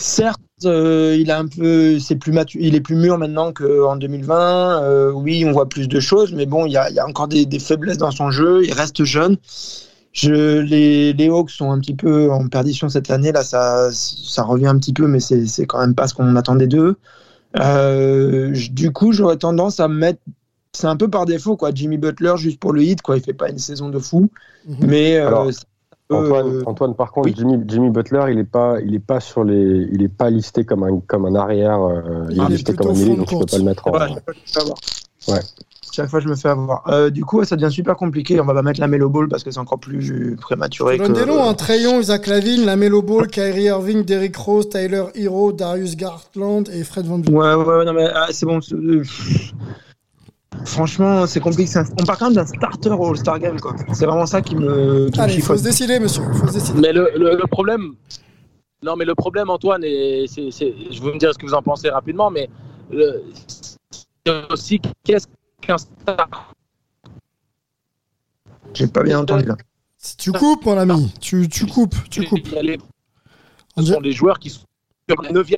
certes, 0.00 0.40
euh, 0.64 1.16
il 1.18 1.30
a 1.30 1.38
un 1.38 1.46
peu, 1.48 1.98
c'est 1.98 2.16
plus 2.16 2.32
matu- 2.32 2.58
il 2.60 2.74
est 2.74 2.80
plus 2.80 2.96
mûr 2.96 3.18
maintenant 3.18 3.52
qu'en 3.52 3.96
2020. 3.96 4.82
Euh, 4.82 5.10
oui, 5.12 5.44
on 5.46 5.52
voit 5.52 5.68
plus 5.68 5.88
de 5.88 6.00
choses, 6.00 6.32
mais 6.32 6.46
bon, 6.46 6.66
il 6.66 6.72
y 6.72 6.76
a, 6.76 6.88
il 6.90 6.94
y 6.96 7.00
a 7.00 7.06
encore 7.06 7.28
des, 7.28 7.46
des 7.46 7.58
faiblesses 7.58 7.98
dans 7.98 8.10
son 8.10 8.30
jeu. 8.30 8.64
Il 8.64 8.72
reste 8.72 9.04
jeune. 9.04 9.36
Je, 10.20 10.58
les, 10.58 11.12
les 11.12 11.28
Hawks 11.28 11.50
sont 11.50 11.70
un 11.70 11.78
petit 11.78 11.94
peu 11.94 12.32
en 12.32 12.48
perdition 12.48 12.88
cette 12.88 13.08
année. 13.08 13.30
Là, 13.30 13.44
ça, 13.44 13.88
ça 13.92 14.42
revient 14.42 14.66
un 14.66 14.76
petit 14.76 14.92
peu, 14.92 15.06
mais 15.06 15.20
c'est 15.20 15.46
c'est 15.46 15.64
quand 15.64 15.78
même 15.78 15.94
pas 15.94 16.08
ce 16.08 16.14
qu'on 16.14 16.34
attendait 16.34 16.66
d'eux. 16.66 16.96
Euh, 17.60 18.52
du 18.72 18.90
coup, 18.90 19.12
j'aurais 19.12 19.36
tendance 19.36 19.78
à 19.78 19.86
me 19.86 19.94
mettre. 19.94 20.18
C'est 20.72 20.88
un 20.88 20.96
peu 20.96 21.08
par 21.08 21.24
défaut, 21.24 21.56
quoi. 21.56 21.70
Jimmy 21.72 21.98
Butler, 21.98 22.34
juste 22.36 22.58
pour 22.58 22.72
le 22.72 22.82
hit, 22.82 23.00
quoi. 23.00 23.16
Il 23.16 23.22
fait 23.22 23.32
pas 23.32 23.48
une 23.48 23.58
saison 23.58 23.90
de 23.90 23.98
fou, 24.00 24.28
mais 24.80 25.16
euh, 25.16 25.28
Alors, 25.28 25.50
Antoine, 26.10 26.48
euh, 26.48 26.62
Antoine, 26.66 26.94
par 26.94 27.12
contre, 27.12 27.28
Jimmy, 27.36 27.62
Jimmy 27.68 27.90
Butler, 27.90 28.24
il 28.32 28.38
est 28.38 28.44
pas, 28.44 28.80
il 28.84 28.94
est 28.94 28.98
pas 28.98 29.20
sur 29.20 29.44
les, 29.44 29.88
il 29.92 30.02
est 30.02 30.08
pas 30.08 30.30
listé 30.30 30.64
comme 30.64 30.82
un, 30.82 31.00
comme 31.06 31.26
un 31.26 31.34
arrière. 31.36 31.80
euh, 31.80 32.26
il, 32.30 32.36
Il 32.36 32.42
est 32.42 32.44
est 32.44 32.48
listé 32.48 32.74
comme 32.74 32.88
un 32.88 32.92
milieu, 32.92 33.16
donc 33.16 33.30
je 33.30 33.38
peux 33.38 33.46
pas 33.46 33.58
le 33.58 33.64
mettre 33.64 33.86
en. 33.86 33.92
Ouais, 33.92 34.08
je 34.44 34.58
avoir. 34.58 34.78
Ouais. 35.28 35.40
Chaque 35.98 36.10
fois, 36.10 36.20
je 36.20 36.28
me 36.28 36.36
fais 36.36 36.48
avoir. 36.48 36.88
Euh, 36.88 37.10
du 37.10 37.24
coup, 37.24 37.42
ça 37.42 37.56
devient 37.56 37.72
super 37.72 37.96
compliqué. 37.96 38.40
On 38.40 38.44
va 38.44 38.54
pas 38.54 38.62
mettre 38.62 38.78
la 38.80 38.86
Melo 38.86 39.08
Ball 39.08 39.26
parce 39.28 39.42
que 39.42 39.50
c'est 39.50 39.58
encore 39.58 39.80
plus 39.80 40.36
prématuré. 40.40 40.96
Que- 40.96 41.10
des 41.10 41.26
noms, 41.26 41.42
hein, 41.42 41.54
Trayon, 41.54 42.00
Isaac 42.00 42.28
Lavine, 42.28 42.64
Lamelo 42.64 43.02
Ball, 43.02 43.26
Kyrie 43.26 43.64
Irving, 43.64 44.04
Derrick 44.04 44.36
Rose, 44.36 44.68
Tyler 44.68 45.04
Hero, 45.16 45.50
Darius 45.52 45.96
Garland 45.96 46.62
et 46.72 46.84
Fred 46.84 47.06
Van 47.06 47.18
Vliet. 47.18 47.34
Ouais, 47.34 47.54
ouais, 47.54 47.64
ouais, 47.78 47.84
non, 47.84 47.92
mais 47.94 48.06
ah, 48.14 48.28
c'est 48.30 48.46
bon. 48.46 48.60
euh. 48.72 49.02
Franchement, 50.64 51.26
c'est 51.26 51.40
compliqué. 51.40 51.70
On 52.00 52.04
parle 52.04 52.18
quand 52.18 52.24
même 52.26 52.34
d'un 52.34 52.46
starter 52.46 52.90
au 52.90 53.06
All-Star 53.10 53.38
Game, 53.38 53.58
quoi. 53.60 53.74
C'est 53.92 54.06
vraiment 54.06 54.26
ça 54.26 54.40
qui 54.42 54.56
me. 54.56 55.08
Qui 55.10 55.20
Allez, 55.20 55.34
il 55.34 55.36
faut 55.42 55.54
chiffonne. 55.54 55.58
se 55.58 55.64
décider, 55.64 55.98
monsieur. 56.00 56.22
Faut 56.32 56.46
se 56.48 56.52
décider. 56.54 56.80
Mais 56.80 56.92
le, 56.92 57.10
le- 57.16 57.36
le 57.36 57.46
problème, 57.50 57.94
non, 58.82 58.96
mais 58.96 59.04
le 59.04 59.14
problème, 59.14 59.50
Antoine, 59.50 59.82
et 59.84 60.26
c'est, 60.28 60.50
c'est- 60.50 60.74
je 60.90 61.00
vais 61.00 61.08
vous 61.08 61.14
me 61.14 61.18
dire 61.18 61.32
ce 61.32 61.38
que 61.38 61.46
vous 61.46 61.54
en 61.54 61.62
pensez 61.62 61.88
rapidement, 61.90 62.30
mais 62.30 62.48
le- 62.90 63.22
c'est 63.46 64.52
aussi 64.52 64.80
qu'est-ce 65.04 65.26
qu'un 65.60 65.78
star 65.78 66.52
J'ai 68.74 68.86
pas 68.86 69.02
bien 69.02 69.20
entendu 69.20 69.44
là. 69.46 69.56
Tu 70.16 70.30
coupes, 70.32 70.64
mon 70.64 70.78
ami. 70.78 71.12
Tu, 71.20 71.48
tu 71.48 71.66
coupes, 71.66 71.96
tu 72.10 72.24
coupes. 72.24 72.46
Les- 72.62 72.78
Ce 73.76 73.82
sont 73.84 74.00
des 74.00 74.12
joueurs 74.12 74.38
qui 74.38 74.50
sont 74.50 74.60
sur 75.08 75.22
la 75.22 75.32
9 75.32 75.50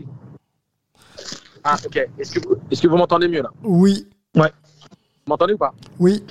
Ah, 1.62 1.76
ok. 1.84 2.08
Est-ce 2.18 2.32
que, 2.38 2.48
vous- 2.48 2.56
est-ce 2.70 2.80
que 2.82 2.88
vous 2.88 2.96
m'entendez 2.96 3.28
mieux 3.28 3.42
là? 3.42 3.50
Oui. 3.62 4.08
Ouais. 4.34 4.50
Vous 4.90 5.30
m'entendez 5.30 5.52
ou 5.54 5.58
pas? 5.58 5.74
Oui. 5.98 6.24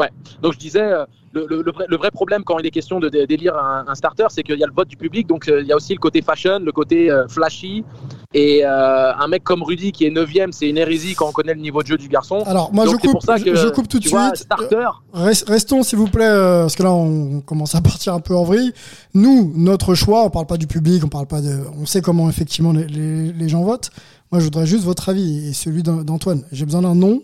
Ouais. 0.00 0.10
Donc 0.42 0.52
je 0.52 0.58
disais, 0.58 0.80
euh, 0.82 1.04
le, 1.32 1.44
le- 1.50 1.60
le 1.62 1.72
vrai, 1.72 1.84
le 1.88 1.96
vrai 1.96 2.10
problème 2.12 2.42
quand 2.44 2.58
il 2.60 2.66
est 2.66 2.70
question 2.70 3.00
de 3.00 3.08
dé- 3.08 3.26
d'élire 3.26 3.56
un, 3.56 3.84
un 3.88 3.94
starter, 3.96 4.26
c'est 4.30 4.42
qu'il 4.44 4.56
y 4.58 4.62
a 4.62 4.66
le 4.66 4.72
vote 4.72 4.86
du 4.88 4.96
public, 4.96 5.26
donc 5.26 5.48
euh, 5.48 5.60
il 5.60 5.66
y 5.66 5.72
a 5.72 5.76
aussi 5.76 5.92
le 5.92 5.98
côté 5.98 6.22
fashion, 6.22 6.60
le 6.60 6.70
côté 6.72 7.10
euh, 7.10 7.26
flashy. 7.28 7.84
Et 8.32 8.64
euh, 8.64 9.12
un 9.14 9.26
mec 9.26 9.42
comme 9.42 9.62
Rudy 9.62 9.90
qui 9.90 10.04
est 10.06 10.10
9 10.10 10.30
c'est 10.52 10.68
une 10.68 10.78
hérésie 10.78 11.14
quand 11.14 11.28
on 11.28 11.32
connaît 11.32 11.54
le 11.54 11.60
niveau 11.60 11.82
de 11.82 11.88
jeu 11.88 11.96
du 11.98 12.08
garçon. 12.08 12.44
Alors, 12.46 12.72
moi, 12.72 12.84
Donc, 12.84 12.94
je 12.94 13.00
coupe, 13.00 13.10
pour 13.12 13.22
ça 13.22 13.36
je- 13.38 13.44
que, 13.44 13.54
je 13.56 13.68
coupe 13.68 13.88
tout 13.88 13.98
de 13.98 14.06
suite. 14.06 14.36
starter. 14.36 14.86
Res- 15.14 15.44
Restons, 15.48 15.82
s'il 15.82 15.98
vous 15.98 16.08
plaît, 16.08 16.24
euh, 16.28 16.62
parce 16.62 16.76
que 16.76 16.82
là, 16.84 16.92
on 16.92 17.40
commence 17.40 17.74
à 17.74 17.80
partir 17.82 18.14
un 18.14 18.20
peu 18.20 18.36
en 18.36 18.44
vrille. 18.44 18.72
Nous, 19.14 19.52
notre 19.56 19.94
choix, 19.94 20.24
on 20.24 20.30
parle 20.30 20.46
pas 20.46 20.58
du 20.58 20.66
public, 20.68 21.02
on 21.04 21.08
parle 21.08 21.26
pas 21.26 21.40
de, 21.40 21.58
on 21.76 21.86
sait 21.86 22.02
comment 22.02 22.28
effectivement 22.30 22.72
les, 22.72 22.86
les- 22.86 23.32
les 23.32 23.48
gens 23.48 23.62
votent. 23.64 23.90
Moi, 24.30 24.38
je 24.40 24.44
voudrais 24.44 24.66
juste 24.66 24.84
votre 24.84 25.08
avis 25.08 25.48
et 25.48 25.52
celui 25.54 25.82
d'An- 25.82 26.04
d'Antoine. 26.04 26.44
J'ai 26.52 26.64
besoin 26.66 26.82
d'un 26.82 26.94
nom, 26.94 27.22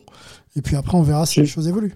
et 0.57 0.63
puis 0.63 0.75
après, 0.75 0.97
on 0.97 1.03
verra 1.03 1.25
si 1.27 1.41
les 1.41 1.47
choses 1.47 1.69
évoluent. 1.69 1.95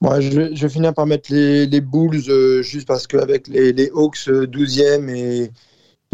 Ouais, 0.00 0.22
je, 0.22 0.30
vais- 0.30 0.56
finir 0.68 0.94
par 0.94 1.06
mettre 1.06 1.30
les, 1.32 1.66
Bulls 1.82 2.22
euh, 2.30 2.62
juste 2.62 2.88
parce 2.88 3.06
qu'avec 3.06 3.48
les, 3.48 3.72
les 3.74 3.90
Hawks 3.90 4.28
euh, 4.28 4.46
12e 4.46 5.10
et 5.10 5.50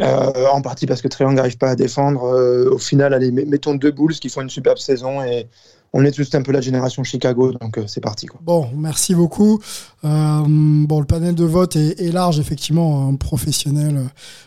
euh, 0.03 0.49
en 0.53 0.61
partie 0.63 0.87
parce 0.87 1.03
que 1.03 1.09
Young 1.23 1.35
n'arrive 1.37 1.57
pas 1.59 1.71
à 1.71 1.77
défendre, 1.77 2.25
euh, 2.25 2.71
au 2.71 2.79
final, 2.79 3.15
allez, 3.15 3.31
met- 3.33 3.45
mettons 3.47 3.75
deux 3.77 3.93
Bulls 3.93 4.15
qui 4.15 4.29
font 4.29 4.43
une 4.43 4.51
superbe 4.51 4.79
saison 4.79 5.23
et 5.23 5.49
on 5.99 6.05
est 6.05 6.13
tous 6.13 6.29
un 6.35 6.43
peu 6.43 6.53
la 6.53 6.61
génération 6.61 7.03
Chicago, 7.05 7.53
donc 7.53 7.79
euh, 7.79 7.85
c'est 7.87 8.03
parti. 8.03 8.27
Bon, 8.43 8.69
merci 8.77 9.15
beaucoup. 9.15 9.63
Euh, 10.05 10.43
bon, 10.47 11.01
le 11.01 11.07
panel 11.07 11.35
de 11.35 11.45
vote 11.45 11.75
est, 11.75 12.13
large, 12.13 12.39
effectivement, 12.39 13.09
un 13.09 13.15
professionnel 13.15 13.97
euh, 13.97 14.05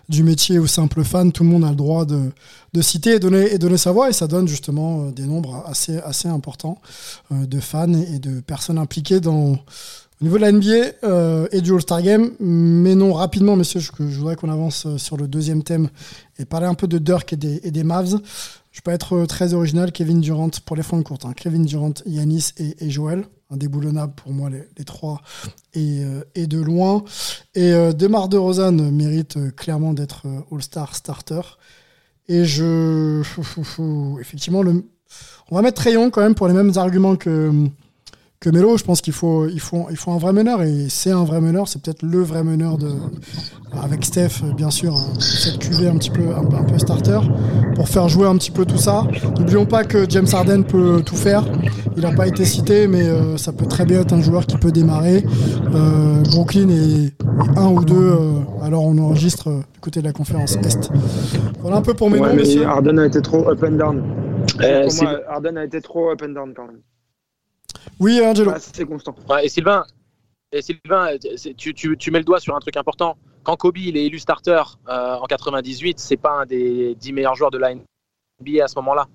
du 0.10 0.22
métier 0.22 0.60
ou 0.60 0.68
simple 0.68 1.04
fan, 1.04 1.32
tout 1.32 1.44
le 1.44 1.50
monde 1.50 1.66
a 1.66 1.72
le 1.72 1.76
droit 1.76 2.06
de, 2.06 2.32
citer 2.82 3.16
et 3.16 3.20
donner, 3.20 3.52
et 3.52 3.58
donner 3.58 3.78
sa 3.78 3.92
voix, 3.92 4.12
et 4.12 4.14
ça 4.14 4.28
donne 4.28 4.48
justement 4.48 5.06
des 5.10 5.26
nombres 5.26 5.64
assez, 5.66 6.28
importants 6.28 6.78
de 7.32 7.60
fans 7.60 7.94
et, 7.94 8.20
de 8.20 8.42
personnes 8.42 8.78
impliquées 8.78 9.20
dans, 9.20 9.54
au 9.54 9.58
niveau 10.22 10.38
de 10.38 10.42
la 10.42 10.52
NBA 10.52 11.48
et 11.52 11.62
du 11.62 11.74
All-Star 11.74 12.04
Game. 12.04 12.30
Mais 12.40 12.94
non, 12.94 13.14
rapidement, 13.14 13.56
messieurs, 13.56 13.80
je, 13.80 13.92
voudrais 14.04 14.36
qu'on 14.36 14.52
avance 14.52 14.86
sur 14.98 15.18
le 15.18 15.28
deuxième 15.28 15.64
thème 15.64 15.90
et 16.38 16.46
parler 16.46 16.68
un 16.68 16.76
peu 16.76 16.88
de 16.88 17.00
Dirk 17.00 17.34
et 17.34 17.38
des 17.72 17.84
Mavs. 17.84 18.20
Je 18.80 18.82
peux 18.82 18.92
être 18.92 19.14
euh, 19.18 19.26
très 19.26 19.54
original, 19.54 19.92
Kevin 19.92 20.22
Durant 20.22 20.52
pour 20.64 20.78
les 20.78 20.84
fonds 20.84 21.04
courtes. 21.04 21.26
Hein. 21.26 21.34
Kevin 21.36 21.66
Durant, 21.66 21.92
Yanis 22.06 22.52
et, 22.56 22.86
et 22.86 22.90
Joel. 22.90 23.26
Indéboulonnable 23.50 24.14
pour 24.16 24.32
moi, 24.32 24.50
les, 24.50 24.86
trois. 24.86 25.20
Et, 25.74 26.02
euh, 26.06 26.24
et 26.34 26.48
de 26.48 26.62
loin. 26.62 27.04
Et 27.56 27.74
euh, 27.74 27.92
Demar 27.92 28.30
DeRozan 28.30 28.72
mérite 28.72 29.36
euh, 29.36 29.52
clairement 29.52 29.94
d'être 29.94 30.28
All-Star 30.50 30.96
starter. 30.96 31.42
Et 32.30 32.46
je. 32.46 33.22
Effectivement, 34.22 34.64
le... 34.64 34.86
on 35.52 35.56
va 35.58 35.62
mettre 35.62 35.82
Rayon 35.82 36.10
quand 36.10 36.22
même 36.22 36.36
pour 36.36 36.48
les 36.48 36.54
mêmes 36.54 36.72
arguments 36.78 37.18
que, 37.18 37.52
que 38.40 38.50
Melo. 38.50 38.78
Je 38.78 38.84
pense 38.84 39.02
qu'il 39.02 39.14
faut, 39.14 39.48
il 39.48 39.60
faut, 39.60 39.88
il 39.92 39.98
faut 39.98 40.12
un 40.12 40.18
vrai 40.18 40.34
meneur. 40.34 40.62
Et 40.64 40.88
c'est 40.90 41.12
un 41.12 41.24
vrai 41.24 41.42
meneur. 41.42 41.68
C'est 41.68 41.82
peut-être 41.82 42.04
le 42.04 42.22
vrai 42.22 42.44
meneur 42.44 42.78
de. 42.78 42.90
Avec 43.84 44.04
Steph, 44.04 44.42
bien 44.58 44.72
sûr, 44.72 44.96
hein, 44.96 45.14
cette 45.20 45.60
cuvée 45.60 45.88
un 45.88 45.96
petit 45.98 46.10
peu, 46.10 46.24
un, 46.36 46.40
un 46.58 46.64
peu 46.64 46.80
starter, 46.80 47.20
pour 47.76 47.88
faire 47.88 48.10
jouer 48.10 48.26
un 48.28 48.36
petit 48.36 48.50
peu 48.50 48.66
tout 48.66 48.80
ça. 48.80 49.04
N'oublions 49.38 49.68
pas 49.68 49.84
que 49.84 50.10
James 50.10 50.26
Harden 50.34 50.64
peut 50.64 51.04
tout 51.06 51.16
faire. 51.16 51.44
Il 51.96 52.02
n'a 52.02 52.12
pas 52.12 52.28
été 52.28 52.46
cité, 52.46 52.88
mais 52.88 53.08
euh, 53.08 53.38
ça 53.38 53.52
peut 53.52 53.68
très 53.68 53.86
bien 53.86 54.02
être 54.02 54.14
un 54.14 54.22
joueur 54.22 54.48
qui 54.48 54.58
peut 54.58 54.72
démarrer. 54.72 55.24
Euh, 55.76 56.24
Brooklyn 56.32 56.70
est, 56.70 57.06
est 57.06 57.14
un 57.58 57.68
ou 57.68 57.86
deux. 57.86 57.96
euh, 57.96 58.32
alors 58.64 58.86
on 58.86 58.98
enregistre 58.98 59.50
euh, 59.50 59.60
du 59.74 59.80
côté 59.82 60.00
de 60.00 60.06
la 60.06 60.14
conférence 60.14 60.56
Est. 60.56 60.90
Voilà 61.62 61.78
un 61.78 61.82
peu 61.84 61.94
pour 61.94 62.10
mes 62.10 62.20
Ouais, 62.20 62.30
noms, 62.36 62.42
mais. 62.44 62.66
Harden 62.66 62.98
a 62.98 63.06
été 63.06 63.22
trop 63.22 63.48
up 63.50 63.64
and 63.64 63.74
down. 63.74 64.02
Euh, 64.62 64.86
pour 64.88 65.04
moi, 65.04 65.20
Harden 65.30 65.58
a 65.58 65.66
été 65.66 65.80
trop 65.80 66.10
up 66.10 66.24
and 66.26 66.30
down 66.34 66.54
quand 66.56 66.66
même. 66.66 66.80
Oui, 68.00 68.22
Angelo. 68.22 68.52
C'est 68.60 68.86
constant. 68.86 69.16
Ouais, 69.30 69.46
et 69.46 69.50
Sylvain, 69.50 69.84
et 70.52 70.62
Sylvain 70.62 71.10
tu, 71.58 71.74
tu- 71.74 71.98
tu 71.98 72.12
mets 72.12 72.20
le 72.20 72.26
doigt 72.26 72.40
sur 72.40 72.56
un 72.56 72.60
truc 72.60 72.78
important. 72.78 73.18
Quand 73.44 73.56
Kobe 73.56 73.78
il 73.78 73.98
est 73.98 74.06
élu 74.06 74.20
starter 74.20 74.62
euh, 74.90 75.16
en 75.16 75.26
98, 75.26 76.00
c'est 76.00 76.18
pas 76.18 76.42
un 76.42 76.46
des 76.46 76.96
10 76.96 77.14
meilleurs 77.14 77.36
joueurs 77.36 77.52
de 77.52 77.58
la 77.58 77.74
NBA 77.74 78.64
à 78.64 78.68
ce 78.68 78.76
moment-là. 78.80 79.08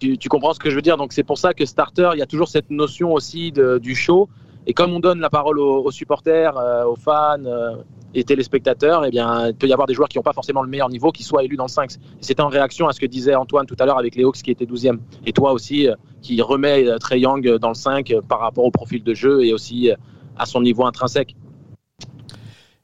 Tu, 0.00 0.18
tu 0.18 0.28
comprends 0.28 0.52
ce 0.52 0.58
que 0.58 0.70
je 0.70 0.76
veux 0.76 0.82
dire? 0.82 0.96
Donc 0.96 1.12
c'est 1.12 1.22
pour 1.24 1.38
ça 1.38 1.54
que 1.54 1.64
starter, 1.64 2.10
il 2.14 2.18
y 2.18 2.22
a 2.22 2.26
toujours 2.26 2.48
cette 2.48 2.70
notion 2.70 3.12
aussi 3.12 3.52
de- 3.52 3.78
du 3.78 3.94
show. 3.94 4.28
Et 4.66 4.74
comme 4.74 4.92
on 4.92 5.00
donne 5.00 5.20
la 5.20 5.30
parole 5.30 5.58
aux, 5.58 5.84
aux 5.84 5.90
supporters, 5.90 6.56
euh, 6.58 6.84
aux 6.84 6.96
fans 6.96 7.44
euh, 7.44 7.76
et 8.14 8.24
téléspectateurs, 8.24 9.04
eh 9.04 9.10
bien, 9.10 9.48
il 9.48 9.54
peut 9.54 9.66
y 9.66 9.72
avoir 9.72 9.86
des 9.86 9.94
joueurs 9.94 10.08
qui 10.08 10.18
n'ont 10.18 10.22
pas 10.22 10.32
forcément 10.32 10.62
le 10.62 10.68
meilleur 10.68 10.88
niveau 10.88 11.12
qui 11.12 11.22
soient 11.22 11.44
élus 11.44 11.56
dans 11.56 11.66
le 11.66 11.70
5. 11.70 11.90
C'était 12.20 12.42
en 12.42 12.48
réaction 12.48 12.88
à 12.88 12.92
ce 12.92 13.00
que 13.00 13.06
disait 13.06 13.34
Antoine 13.34 13.66
tout 13.66 13.76
à 13.78 13.84
l'heure 13.86 13.98
avec 13.98 14.16
les 14.16 14.24
Hawks 14.24 14.42
qui 14.42 14.50
étaient 14.50 14.64
12e. 14.64 14.98
Et 15.26 15.32
toi 15.32 15.52
aussi, 15.52 15.88
euh, 15.88 15.94
qui 16.22 16.40
remet 16.40 16.86
euh, 16.86 16.98
Trey 16.98 17.20
Young 17.20 17.58
dans 17.58 17.68
le 17.68 17.74
5 17.74 18.10
euh, 18.10 18.20
par 18.22 18.40
rapport 18.40 18.64
au 18.64 18.70
profil 18.70 19.02
de 19.02 19.14
jeu 19.14 19.44
et 19.44 19.52
aussi 19.52 19.90
à 20.38 20.46
son 20.46 20.62
niveau 20.62 20.84
intrinsèque. 20.84 21.36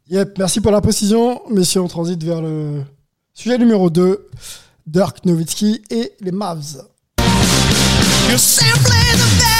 Yep, 0.08 0.38
merci 0.38 0.60
pour 0.60 0.72
la 0.72 0.80
précision. 0.80 1.40
Messieurs, 1.48 1.80
on 1.80 1.88
transite 1.88 2.22
vers 2.22 2.42
le 2.42 2.82
sujet 3.32 3.58
numéro 3.58 3.88
2. 3.88 4.28
Dirk 4.86 5.24
Nowitzki 5.24 5.80
et 5.90 6.12
les 6.20 6.32
Mavs. 6.32 6.82
You're 8.28 8.38
simply 8.38 9.12
the 9.12 9.28
best. 9.38 9.52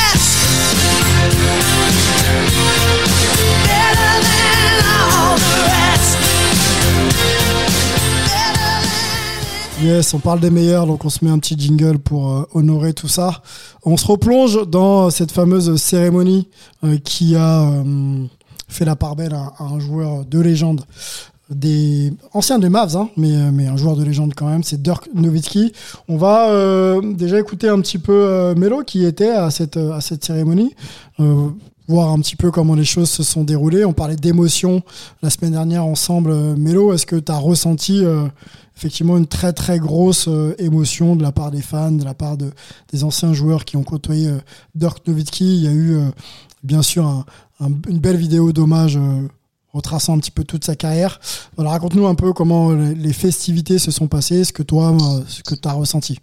Yes, 9.83 10.14
on 10.14 10.20
parle 10.20 10.38
des 10.38 10.50
meilleurs, 10.50 10.87
donc 10.87 11.05
on 11.05 11.11
se 11.11 11.24
met 11.24 11.31
un 11.31 11.40
petit 11.40 11.57
jingle 11.59 11.98
pour 11.98 12.31
euh, 12.31 12.48
honorer 12.55 12.92
tout 12.92 13.09
ça. 13.09 13.42
On 13.85 13.96
se 13.96 14.07
replonge 14.07 14.68
dans 14.68 15.11
cette 15.11 15.33
fameuse 15.33 15.74
cérémonie 15.74 16.48
euh, 16.85 16.98
qui 17.02 17.35
a 17.35 17.62
euh, 17.62 18.24
fait 18.68 18.85
la 18.85 18.94
part 18.94 19.16
belle 19.16 19.35
à, 19.35 19.52
un 19.59 19.81
joueur 19.81 20.24
de 20.24 20.38
légende 20.38 20.83
des 21.50 22.12
anciens 22.33 22.61
des 22.61 22.68
Mavs, 22.68 22.96
hein, 22.96 23.09
mais, 23.16 23.50
mais 23.50 23.66
un 23.66 23.76
joueur 23.76 23.96
de 23.96 24.05
légende 24.05 24.35
quand 24.37 24.46
même, 24.46 24.62
c'est 24.62 24.81
Dirk 24.81 25.09
Nowitzki. 25.14 25.72
On 26.07 26.16
va 26.16 27.00
déjà 27.02 27.40
écouter 27.40 27.68
un 27.68 27.81
petit 27.81 27.98
peu 27.98 28.55
Melo 28.57 28.85
qui 28.85 29.05
était 29.05 29.31
à 29.31 29.50
cette, 29.50 29.76
à 29.76 30.00
cette 30.00 30.24
cérémonie. 30.24 30.74
Voir 31.88 32.10
un 32.10 32.20
petit 32.20 32.36
peu 32.36 32.50
comment 32.50 32.74
les 32.74 32.84
choses 32.84 33.10
se 33.10 33.22
sont 33.22 33.42
déroulées. 33.44 33.84
On 33.84 33.92
parlait 33.92 34.16
d'émotion 34.16 34.82
la 35.20 35.30
semaine 35.30 35.52
dernière 35.52 35.84
ensemble. 35.84 36.30
Euh, 36.30 36.54
Mélo, 36.56 36.92
est-ce 36.94 37.06
que 37.06 37.16
tu 37.16 37.30
as 37.32 37.36
ressenti 37.38 38.04
euh, 38.04 38.26
effectivement 38.76 39.18
une 39.18 39.26
très 39.26 39.52
très 39.52 39.78
grosse 39.78 40.26
euh, 40.28 40.54
émotion 40.58 41.16
de 41.16 41.22
la 41.22 41.32
part 41.32 41.50
des 41.50 41.60
fans, 41.60 41.90
de 41.92 42.04
la 42.04 42.14
part 42.14 42.36
de, 42.36 42.50
des 42.92 43.02
anciens 43.04 43.32
joueurs 43.34 43.64
qui 43.64 43.76
ont 43.76 43.82
côtoyé 43.82 44.30
Dirk 44.76 45.06
Nowitzki? 45.06 45.56
Il 45.56 45.62
y 45.64 45.66
a 45.68 45.72
eu 45.72 45.98
bien 46.62 46.82
sûr 46.82 47.04
un- 47.06 47.24
un- 47.60 47.72
une 47.88 47.98
belle 47.98 48.16
vidéo 48.16 48.52
d'hommage 48.52 48.98
retraçant 49.72 50.14
un 50.14 50.18
petit 50.18 50.30
peu 50.30 50.44
toute 50.44 50.64
sa 50.64 50.76
carrière. 50.76 51.18
Raconte-nous 51.58 52.06
un 52.06 52.14
peu 52.14 52.32
comment 52.32 52.72
les, 52.72 53.12
festivités 53.12 53.78
se 53.78 53.90
sont 53.90 54.06
passées, 54.06 54.44
ce 54.44 54.52
que 54.52 54.62
toi, 54.62 54.96
ce 55.26 55.42
que 55.42 55.54
tu 55.56 55.66
as 55.68 55.72
ressenti? 55.72 56.18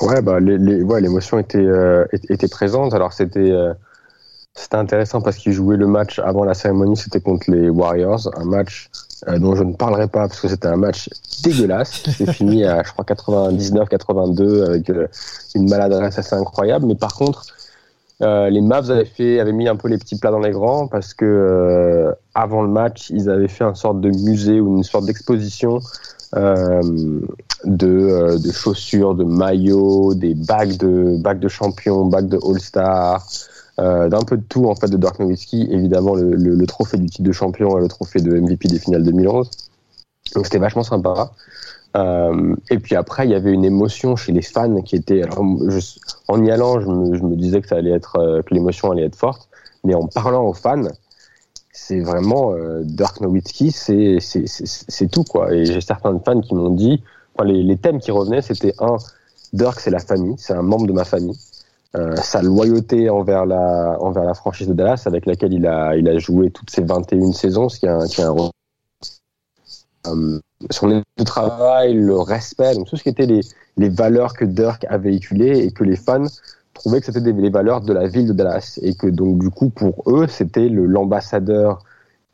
Ouais, 0.00 0.22
bah, 0.22 0.40
les, 0.40 0.58
les- 0.58 0.82
ouais, 0.82 1.00
l'émotion 1.00 1.38
était, 1.38 1.58
euh, 1.58 2.04
était, 2.12 2.48
présente. 2.48 2.94
Alors, 2.94 3.12
c'était, 3.12 3.50
euh, 3.50 3.72
c'était 4.54 4.76
intéressant 4.76 5.20
parce 5.20 5.36
qu'ils 5.36 5.52
jouaient 5.52 5.76
le 5.76 5.86
match 5.86 6.18
avant 6.18 6.44
la 6.44 6.54
cérémonie, 6.54 6.96
c'était 6.96 7.20
contre 7.20 7.50
les 7.50 7.68
Warriors. 7.68 8.30
Un 8.36 8.44
match 8.44 8.90
euh, 9.28 9.38
dont 9.38 9.54
je 9.56 9.64
ne 9.64 9.74
parlerai 9.74 10.06
pas 10.08 10.28
parce 10.28 10.40
que 10.40 10.48
c'était 10.48 10.68
un 10.68 10.76
match 10.76 11.10
dégueulasse. 11.42 12.02
C'est 12.16 12.32
fini 12.32 12.64
à, 12.64 12.82
je 12.82 12.92
crois, 12.92 13.04
99-82 13.04 14.64
avec 14.66 14.90
une 15.54 15.68
maladresse 15.68 16.18
assez 16.18 16.34
incroyable. 16.36 16.86
Mais 16.86 16.94
par 16.94 17.14
contre, 17.14 17.46
les 18.20 18.60
Mavs 18.60 18.90
avaient 18.90 19.04
fait, 19.04 19.38
avaient 19.40 19.52
mis 19.52 19.68
un 19.68 19.76
peu 19.76 19.88
les 19.88 19.98
petits 19.98 20.18
plats 20.18 20.30
dans 20.32 20.40
les 20.40 20.50
grands 20.50 20.88
parce 20.88 21.14
que 21.14 22.12
avant 22.38 22.62
le 22.62 22.68
match, 22.68 23.10
ils 23.10 23.28
avaient 23.28 23.48
fait 23.48 23.64
une 23.64 23.74
sorte 23.74 24.00
de 24.00 24.10
musée 24.10 24.60
ou 24.60 24.76
une 24.76 24.84
sorte 24.84 25.06
d'exposition 25.06 25.80
euh, 26.36 26.82
de, 27.64 27.88
euh, 27.88 28.38
de 28.38 28.52
chaussures, 28.52 29.14
de 29.16 29.24
maillots, 29.24 30.14
des 30.14 30.34
bagues 30.34 30.76
de 30.76 31.16
bagues 31.20 31.40
de 31.40 31.48
champion, 31.48 32.04
bagues 32.04 32.28
de 32.28 32.38
All-Star, 32.46 33.26
euh, 33.80 34.08
d'un 34.08 34.20
peu 34.20 34.36
de 34.36 34.44
tout 34.48 34.66
en 34.66 34.76
fait 34.76 34.88
de 34.88 34.96
Dirk 34.96 35.18
Nowitzki. 35.18 35.68
Évidemment 35.72 36.14
le, 36.14 36.66
trophée 36.66 36.98
du 36.98 37.06
titre 37.06 37.24
de 37.24 37.32
champion 37.32 37.76
et 37.76 37.80
le 37.80 37.88
trophée 37.88 38.20
de 38.20 38.38
MVP 38.38 38.68
des 38.68 38.78
finales 38.78 39.02
2011. 39.02 39.50
Donc 40.34 40.46
c'était 40.46 40.58
vachement 40.58 40.84
sympa. 40.84 41.32
Et 42.70 42.78
puis 42.78 42.94
après, 42.94 43.26
il 43.26 43.32
y 43.32 43.34
avait 43.34 43.50
une 43.52 43.64
émotion 43.64 44.14
chez 44.14 44.30
les 44.30 44.42
fans 44.42 44.82
qui 44.82 44.94
était. 44.94 45.22
En 46.28 46.44
y 46.44 46.50
allant, 46.52 46.78
je 46.80 46.86
me, 46.86 47.16
je 47.16 47.22
me 47.24 47.34
disais 47.34 47.60
que 47.60 48.42
que 48.42 48.54
l'émotion 48.54 48.92
allait 48.92 49.06
être 49.06 49.16
forte, 49.16 49.48
mais 49.82 49.94
en 49.94 50.06
parlant 50.06 50.44
aux 50.44 50.52
fans, 50.52 50.84
c'est 51.80 52.00
vraiment 52.00 52.52
euh, 52.52 52.82
Dirk 52.84 53.20
Nowitzki, 53.20 53.70
c'est 53.70 55.08
tout 55.10 55.24
quoi. 55.24 55.54
Et 55.54 55.64
j'ai 55.64 55.80
certains 55.80 56.18
fans 56.18 56.40
qui 56.40 56.54
m'ont 56.54 56.70
dit, 56.70 57.02
enfin, 57.34 57.48
les, 57.48 57.62
les 57.62 57.76
thèmes 57.76 57.98
qui 57.98 58.10
revenaient, 58.10 58.42
c'était 58.42 58.74
un, 58.80 58.96
Dirk 59.52 59.80
c'est 59.80 59.90
la 59.90 60.00
famille, 60.00 60.34
c'est 60.38 60.52
un 60.52 60.62
membre 60.62 60.86
de 60.86 60.92
ma 60.92 61.04
famille. 61.04 61.38
Euh, 61.96 62.16
sa 62.16 62.42
loyauté 62.42 63.08
envers 63.08 63.46
la 63.46 63.96
envers 64.00 64.24
la 64.24 64.34
franchise 64.34 64.68
de 64.68 64.74
Dallas 64.74 65.04
avec 65.06 65.24
laquelle 65.24 65.54
il 65.54 65.66
a 65.66 65.96
il 65.96 66.06
a 66.06 66.18
joué 66.18 66.50
toutes 66.50 66.68
ses 66.68 66.82
21 66.82 67.32
saisons, 67.32 67.70
ce 67.70 67.80
qui 67.80 67.86
est 67.86 67.88
un, 67.88 68.06
qui 68.06 68.20
est 68.20 68.24
un 68.24 68.36
euh, 70.08 70.40
son 70.70 70.90
éthique 70.90 71.06
de 71.16 71.24
travail, 71.24 71.94
le 71.94 72.18
respect, 72.18 72.74
donc 72.74 72.88
tout 72.88 72.96
ce 72.96 73.02
qui 73.02 73.08
était 73.08 73.26
les, 73.26 73.40
les 73.78 73.88
valeurs 73.88 74.34
que 74.34 74.44
Dirk 74.44 74.84
a 74.90 74.98
véhiculées 74.98 75.60
et 75.60 75.70
que 75.70 75.84
les 75.84 75.96
fans 75.96 76.26
trouvaient 76.78 77.00
que 77.00 77.06
c'était 77.12 77.20
les 77.32 77.50
valeurs 77.50 77.80
de 77.82 77.92
la 77.92 78.06
ville 78.08 78.26
de 78.28 78.32
Dallas 78.32 78.78
et 78.82 78.94
que 78.94 79.06
donc 79.06 79.38
du 79.38 79.50
coup 79.50 79.68
pour 79.70 80.02
eux 80.06 80.26
c'était 80.28 80.68
l'ambassadeur 80.68 81.82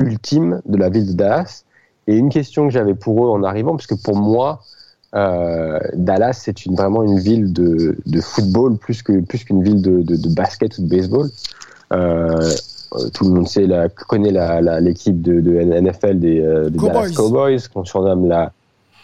ultime 0.00 0.60
de 0.66 0.76
la 0.76 0.88
ville 0.88 1.06
de 1.06 1.12
Dallas. 1.12 1.64
Et 2.06 2.16
une 2.16 2.28
question 2.28 2.66
que 2.68 2.72
j'avais 2.72 2.94
pour 2.94 3.24
eux 3.26 3.30
en 3.30 3.42
arrivant, 3.42 3.72
parce 3.76 3.86
que 3.86 3.94
pour 3.94 4.16
moi 4.16 4.60
euh, 5.14 5.78
Dallas 5.94 6.34
c'est 6.44 6.66
une, 6.66 6.74
vraiment 6.74 7.02
une 7.02 7.18
ville 7.18 7.52
de, 7.52 7.96
de 8.04 8.20
football 8.20 8.76
plus 8.76 9.02
que 9.02 9.20
plus 9.20 9.44
qu'une 9.44 9.62
ville 9.62 9.80
de, 9.80 10.02
de, 10.02 10.16
de 10.16 10.28
basket 10.34 10.76
ou 10.78 10.82
de 10.82 10.88
baseball. 10.88 11.28
Euh, 11.92 12.50
euh, 12.96 13.08
tout 13.12 13.24
le 13.24 13.30
monde 13.30 13.48
sait, 13.48 13.66
la, 13.66 13.88
connaît 13.88 14.30
la- 14.32 14.60
la- 14.60 14.80
l'équipe 14.80 15.20
de, 15.22 15.40
NFL 15.40 16.18
des, 16.18 16.40
euh, 16.40 16.68
des 16.70 16.78
Dallas 16.88 17.00
Cowboys. 17.14 17.58
Qu'on 17.72 17.84
surnomme 17.84 18.28
la, 18.28 18.52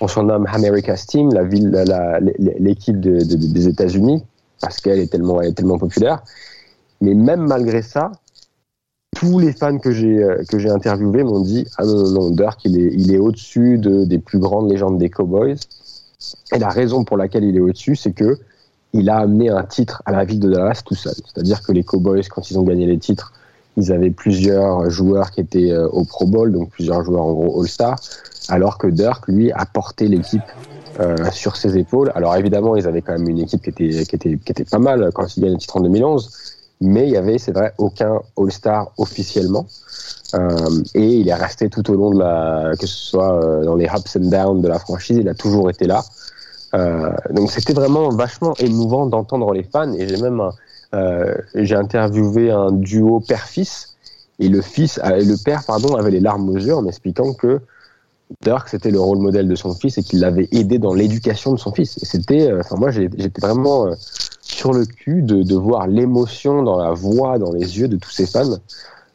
on 0.00 0.08
surnomme 0.08 0.46
America's 0.52 1.06
Team, 1.06 1.32
la 1.32 1.42
ville, 1.44 1.70
la- 1.70 1.84
la- 1.84 2.20
l'équipe 2.58 2.98
de- 3.00 3.18
de- 3.24 3.52
des 3.52 3.68
États-Unis, 3.68 4.22
parce 4.60 4.80
qu'elle 4.80 4.98
est 4.98 5.10
tellement, 5.10 5.40
elle 5.40 5.50
est 5.50 5.54
tellement 5.54 5.78
populaire. 5.78 6.22
Mais 7.00 7.14
même 7.14 7.46
malgré 7.46 7.82
ça, 7.82 8.12
tous 9.16 9.38
les 9.38 9.52
fans 9.52 9.78
que 9.78 9.92
j'ai 9.92 10.22
euh, 10.22 10.42
que 10.48 10.58
j'ai 10.58 10.70
interviewés 10.70 11.24
m'ont 11.24 11.40
dit 11.40 11.66
ah 11.78 11.84
non 11.84 11.96
non 11.96 12.10
non 12.10 12.30
Dirk 12.30 12.60
il 12.64 12.78
est 12.78 12.92
il 12.92 13.12
est 13.12 13.18
au-dessus 13.18 13.78
de, 13.78 14.04
des 14.04 14.18
plus 14.18 14.38
grandes 14.38 14.70
légendes 14.70 14.98
des 14.98 15.10
Cowboys. 15.10 15.56
Et 16.52 16.58
la 16.58 16.68
raison 16.68 17.04
pour 17.04 17.16
laquelle 17.16 17.44
il 17.44 17.56
est 17.56 17.60
au-dessus, 17.60 17.96
c'est 17.96 18.12
que 18.12 18.38
il 18.92 19.08
a 19.08 19.18
amené 19.18 19.48
un 19.48 19.62
titre 19.62 20.02
à 20.04 20.12
la 20.12 20.24
ville 20.24 20.40
de 20.40 20.50
Dallas 20.50 20.82
tout 20.84 20.94
seul. 20.94 21.14
C'est-à-dire 21.14 21.62
que 21.62 21.72
les 21.72 21.84
Cowboys, 21.84 22.22
quand 22.28 22.50
ils 22.50 22.58
ont 22.58 22.62
gagné 22.62 22.86
les 22.86 22.98
titres, 22.98 23.32
ils 23.76 23.92
avaient 23.92 24.10
plusieurs 24.10 24.90
joueurs 24.90 25.30
qui 25.30 25.40
étaient 25.40 25.70
euh, 25.70 25.88
au 25.88 26.04
Pro 26.04 26.26
Bowl, 26.26 26.52
donc 26.52 26.70
plusieurs 26.70 27.04
joueurs 27.04 27.24
en 27.24 27.32
gros 27.32 27.62
All-Star, 27.62 27.98
alors 28.48 28.78
que 28.78 28.88
Dirk, 28.88 29.28
lui, 29.28 29.52
a 29.52 29.64
porté 29.64 30.08
l'équipe 30.08 30.42
euh, 30.98 31.30
sur 31.30 31.56
ses 31.56 31.78
épaules. 31.78 32.10
Alors 32.14 32.34
évidemment, 32.36 32.76
ils 32.76 32.86
avaient 32.86 33.02
quand 33.02 33.12
même 33.12 33.28
une 33.28 33.38
équipe 33.38 33.62
qui 33.62 33.70
était, 33.70 34.04
qui 34.04 34.16
était, 34.16 34.38
qui 34.38 34.52
était 34.52 34.64
pas 34.64 34.78
mal 34.78 35.10
quand 35.14 35.36
ils 35.36 35.42
gagnent 35.42 35.52
le 35.52 35.58
titre 35.58 35.76
en 35.76 35.80
2011, 35.80 36.30
mais 36.80 37.06
il 37.06 37.10
y 37.10 37.16
avait, 37.16 37.38
c'est 37.38 37.52
vrai, 37.52 37.72
aucun 37.78 38.20
All-Star 38.36 38.92
officiellement. 38.96 39.66
Euh, 40.34 40.82
et 40.94 41.06
il 41.06 41.28
est 41.28 41.34
resté 41.34 41.68
tout 41.68 41.90
au 41.90 41.94
long 41.94 42.10
de 42.10 42.18
la, 42.18 42.72
que 42.78 42.86
ce 42.86 42.96
soit 42.96 43.44
euh, 43.44 43.64
dans 43.64 43.74
les 43.74 43.86
ups 43.86 44.16
and 44.16 44.30
downs 44.30 44.60
de 44.60 44.68
la 44.68 44.78
franchise, 44.78 45.18
il 45.18 45.28
a 45.28 45.34
toujours 45.34 45.70
été 45.70 45.86
là. 45.86 46.04
Euh, 46.74 47.10
donc 47.30 47.50
c'était 47.50 47.72
vraiment 47.72 48.10
vachement 48.10 48.54
émouvant 48.58 49.06
d'entendre 49.06 49.52
les 49.52 49.64
fans 49.64 49.92
et 49.92 50.06
j'ai 50.06 50.22
même 50.22 50.40
euh, 50.94 51.34
j'ai 51.56 51.74
interviewé 51.74 52.52
un 52.52 52.70
duo 52.70 53.18
père-fils 53.18 53.96
et 54.38 54.48
le 54.48 54.60
fils, 54.62 55.00
le 55.04 55.36
père 55.42 55.64
pardon 55.64 55.96
avait 55.96 56.12
les 56.12 56.20
larmes 56.20 56.48
aux 56.48 56.56
yeux 56.56 56.74
en 56.76 56.86
expliquant 56.86 57.34
que 57.34 57.60
Dirk 58.42 58.68
c'était 58.68 58.90
le 58.90 59.00
rôle 59.00 59.18
modèle 59.18 59.48
de 59.48 59.54
son 59.54 59.74
fils 59.74 59.98
et 59.98 60.02
qu'il 60.02 60.20
l'avait 60.20 60.48
aidé 60.52 60.78
dans 60.78 60.94
l'éducation 60.94 61.52
de 61.52 61.58
son 61.58 61.72
fils. 61.72 61.98
Et 62.02 62.06
c'était, 62.06 62.50
euh, 62.50 62.60
enfin 62.60 62.76
moi 62.76 62.90
j'étais 62.90 63.40
vraiment 63.40 63.86
euh, 63.86 63.94
sur 64.40 64.72
le 64.72 64.84
cul 64.86 65.22
de, 65.22 65.42
de 65.42 65.54
voir 65.56 65.86
l'émotion 65.88 66.62
dans 66.62 66.78
la 66.78 66.92
voix, 66.92 67.38
dans 67.38 67.52
les 67.52 67.78
yeux 67.78 67.88
de 67.88 67.96
tous 67.96 68.10
ces 68.10 68.26
fans. 68.26 68.56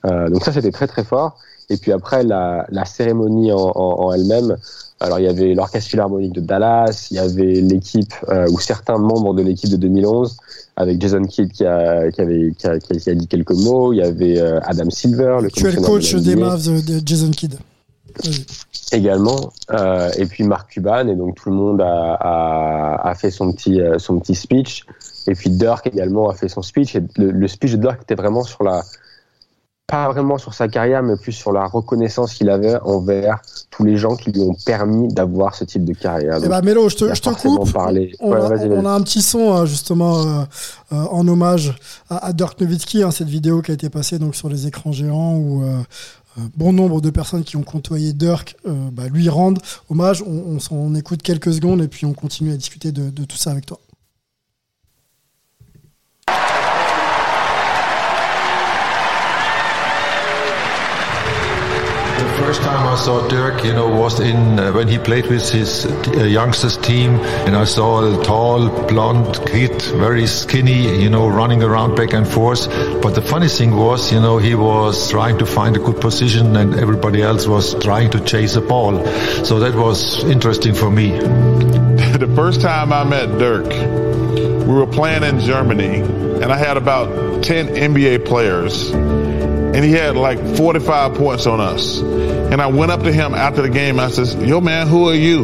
Euh, 0.05 0.29
donc 0.29 0.43
ça 0.43 0.51
c'était 0.51 0.71
très 0.71 0.87
très 0.87 1.03
fort. 1.03 1.37
Et 1.69 1.77
puis 1.77 1.91
après 1.91 2.23
la, 2.23 2.67
la 2.69 2.85
cérémonie 2.85 3.51
en, 3.51 3.57
en, 3.57 4.05
en 4.05 4.13
elle-même, 4.13 4.55
alors 4.99 5.19
il 5.19 5.25
y 5.25 5.27
avait 5.27 5.53
l'orchestre 5.55 5.89
philharmonique 5.89 6.33
de 6.33 6.41
Dallas, 6.41 7.07
il 7.09 7.15
y 7.15 7.19
avait 7.19 7.53
l'équipe 7.61 8.13
euh, 8.29 8.45
ou 8.51 8.59
certains 8.59 8.97
membres 8.99 9.33
de 9.33 9.41
l'équipe 9.41 9.69
de 9.71 9.75
2011 9.77 10.37
avec 10.75 11.01
Jason 11.01 11.23
Kidd 11.23 11.51
qui 11.51 11.65
a, 11.65 12.11
qui 12.11 12.21
avait 12.21 12.53
qui 12.57 12.67
a, 12.67 12.77
qui 12.79 13.09
a- 13.09 13.15
dit 13.15 13.27
quelques 13.27 13.53
mots, 13.55 13.93
il 13.93 13.97
y 13.97 14.01
avait 14.03 14.39
euh, 14.39 14.59
Adam 14.63 14.89
Silver, 14.91 15.37
le 15.41 15.49
Tu 15.49 15.65
es 15.65 15.71
le 15.71 15.81
coach 15.81 16.13
de 16.13 16.19
des 16.19 16.35
Mavs, 16.35 16.85
de 16.85 17.01
Jason 17.03 17.31
Kidd. 17.31 17.55
Vas-y. 18.23 18.45
également, 18.91 19.51
euh, 19.71 20.09
et 20.17 20.25
puis 20.25 20.43
Mark 20.43 20.69
Cuban, 20.71 21.07
et 21.07 21.15
donc 21.15 21.35
tout 21.35 21.49
le 21.49 21.55
monde 21.55 21.81
a, 21.81 22.13
a, 22.19 23.09
a 23.09 23.15
fait 23.15 23.31
son 23.31 23.51
petit, 23.51 23.81
euh, 23.81 23.97
son 23.99 24.19
petit 24.19 24.35
speech, 24.35 24.85
et 25.27 25.33
puis 25.33 25.49
Dirk 25.49 25.87
également 25.87 26.29
a 26.29 26.35
fait 26.35 26.47
son 26.49 26.61
speech, 26.61 26.95
et 26.95 27.03
le, 27.17 27.31
le 27.31 27.47
speech 27.47 27.71
de 27.73 27.77
Dirk 27.77 28.01
était 28.03 28.15
vraiment 28.15 28.43
sur 28.43 28.63
la, 28.63 28.83
pas 29.87 30.09
vraiment 30.09 30.39
sur 30.39 30.53
sa 30.55 30.67
carrière, 30.67 31.03
mais 31.03 31.15
plus 31.15 31.31
sur 31.31 31.51
la 31.51 31.65
reconnaissance 31.67 32.33
qu'il 32.33 32.49
avait 32.49 32.75
envers 32.81 33.39
tous 33.69 33.83
les 33.83 33.97
gens 33.97 34.15
qui 34.15 34.31
lui 34.31 34.41
ont 34.41 34.55
permis 34.65 35.13
d'avoir 35.13 35.53
ce 35.53 35.63
type 35.63 35.85
de 35.85 35.93
carrière. 35.93 36.39
Eh 36.43 36.47
ben 36.47 36.61
Mélo, 36.61 36.89
je 36.89 36.95
te, 36.95 37.13
je 37.13 37.21
te 37.21 37.29
coupe. 37.29 37.71
parlé. 37.71 38.15
On, 38.19 38.31
Ouais, 38.31 38.39
a, 38.39 38.65
on 38.67 38.85
un 38.87 39.01
petit 39.01 39.21
son 39.21 39.53
euh, 39.53 39.65
justement 39.65 40.21
euh, 40.21 40.43
euh, 40.91 40.95
en 41.11 41.27
hommage 41.27 41.75
à, 42.09 42.27
à 42.27 42.33
Dirk 42.33 42.59
Nowitzki, 42.59 43.03
hein, 43.03 43.11
cette 43.11 43.27
vidéo 43.27 43.61
qui 43.61 43.71
a 43.71 43.73
été 43.75 43.89
passée 43.89 44.17
donc 44.17 44.35
sur 44.35 44.49
les 44.49 44.65
écrans 44.65 44.91
géants 44.91 45.35
où 45.35 45.63
bon 46.55 46.73
nombre 46.73 47.01
de 47.01 47.09
personnes 47.09 47.43
qui 47.43 47.57
ont 47.57 47.63
côtoyé 47.63 48.13
Dirk 48.13 48.55
euh, 48.65 48.89
bah, 48.91 49.07
lui 49.07 49.29
rendent 49.29 49.59
hommage. 49.89 50.21
On, 50.21 50.55
on 50.55 50.59
s'en 50.59 50.93
écoute 50.95 51.21
quelques 51.21 51.53
secondes 51.53 51.81
et 51.81 51.87
puis 51.87 52.05
on 52.05 52.13
continue 52.13 52.51
à 52.51 52.57
discuter 52.57 52.91
de 52.91 53.25
tout 53.25 53.37
ça 53.37 53.51
avec 53.51 53.65
toi. 53.65 53.79
First 62.45 62.61
time 62.61 62.87
I 62.87 62.95
saw 62.95 63.27
Dirk, 63.27 63.63
you 63.63 63.73
know, 63.73 63.87
was 63.89 64.19
in 64.19 64.59
uh, 64.59 64.71
when 64.71 64.87
he 64.87 64.99
played 64.99 65.25
with 65.25 65.49
his 65.49 65.87
uh, 65.87 66.25
youngsters 66.25 66.77
team, 66.77 67.15
and 67.47 67.55
I 67.55 67.63
saw 67.63 67.89
a 68.05 68.23
tall, 68.23 68.69
blonde 68.87 69.39
kid, 69.47 69.81
very 69.81 70.27
skinny, 70.27 71.01
you 71.01 71.09
know, 71.09 71.27
running 71.27 71.63
around 71.63 71.95
back 71.95 72.13
and 72.13 72.27
forth. 72.27 72.67
But 73.01 73.15
the 73.15 73.23
funny 73.23 73.47
thing 73.47 73.75
was, 73.75 74.13
you 74.13 74.19
know, 74.19 74.37
he 74.37 74.53
was 74.53 75.09
trying 75.09 75.39
to 75.39 75.45
find 75.47 75.75
a 75.75 75.79
good 75.79 75.99
position, 75.99 76.55
and 76.55 76.75
everybody 76.75 77.23
else 77.23 77.47
was 77.47 77.73
trying 77.83 78.11
to 78.11 78.19
chase 78.23 78.55
a 78.55 78.61
ball. 78.61 79.03
So 79.43 79.57
that 79.61 79.73
was 79.73 80.23
interesting 80.25 80.75
for 80.75 80.91
me. 80.91 81.09
the 81.17 82.31
first 82.35 82.61
time 82.61 82.93
I 82.93 83.03
met 83.05 83.39
Dirk, 83.39 83.65
we 84.67 84.73
were 84.75 84.85
playing 84.85 85.23
in 85.23 85.39
Germany, 85.39 86.01
and 86.43 86.53
I 86.53 86.57
had 86.57 86.77
about 86.77 87.43
10 87.43 87.69
NBA 87.69 88.25
players, 88.25 88.91
and 89.75 89.83
he 89.83 89.91
had 89.91 90.15
like 90.15 90.39
45 90.55 91.15
points 91.15 91.45
on 91.45 91.59
us. 91.59 91.99
And 91.99 92.61
I 92.61 92.67
went 92.67 92.91
up 92.91 93.03
to 93.03 93.11
him 93.11 93.35
after 93.35 93.61
the 93.61 93.69
game. 93.69 93.99
I 93.99 94.09
says, 94.09 94.33
"Yo, 94.35 94.61
man, 94.61 94.87
who 94.87 95.09
are 95.09 95.13
you?" 95.13 95.43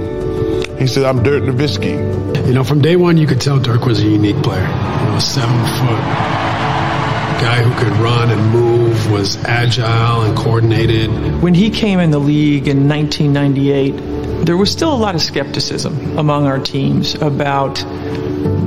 He 0.79 0.87
said, 0.87 1.03
"I'm 1.03 1.21
Dirk 1.21 1.43
Nowitzki." 1.43 2.47
You 2.47 2.53
know, 2.53 2.63
from 2.63 2.81
day 2.81 2.95
one, 2.95 3.17
you 3.17 3.27
could 3.27 3.41
tell 3.41 3.59
Dirk 3.59 3.85
was 3.85 3.99
a 3.99 4.07
unique 4.07 4.41
player. 4.41 4.61
You 4.61 5.11
know, 5.11 5.19
seven 5.19 5.59
foot 5.77 6.41
guy 7.41 7.61
who 7.61 7.73
could 7.83 7.97
run 7.97 8.29
and 8.29 8.51
move, 8.51 9.11
was 9.11 9.35
agile 9.45 10.21
and 10.21 10.37
coordinated. 10.37 11.09
When 11.41 11.55
he 11.55 11.71
came 11.71 11.99
in 11.99 12.11
the 12.11 12.19
league 12.19 12.67
in 12.67 12.87
1998, 12.87 14.45
there 14.45 14.55
was 14.55 14.71
still 14.71 14.93
a 14.93 14.95
lot 14.95 15.15
of 15.15 15.21
skepticism 15.21 16.17
among 16.17 16.45
our 16.45 16.59
teams 16.59 17.15
about 17.15 17.83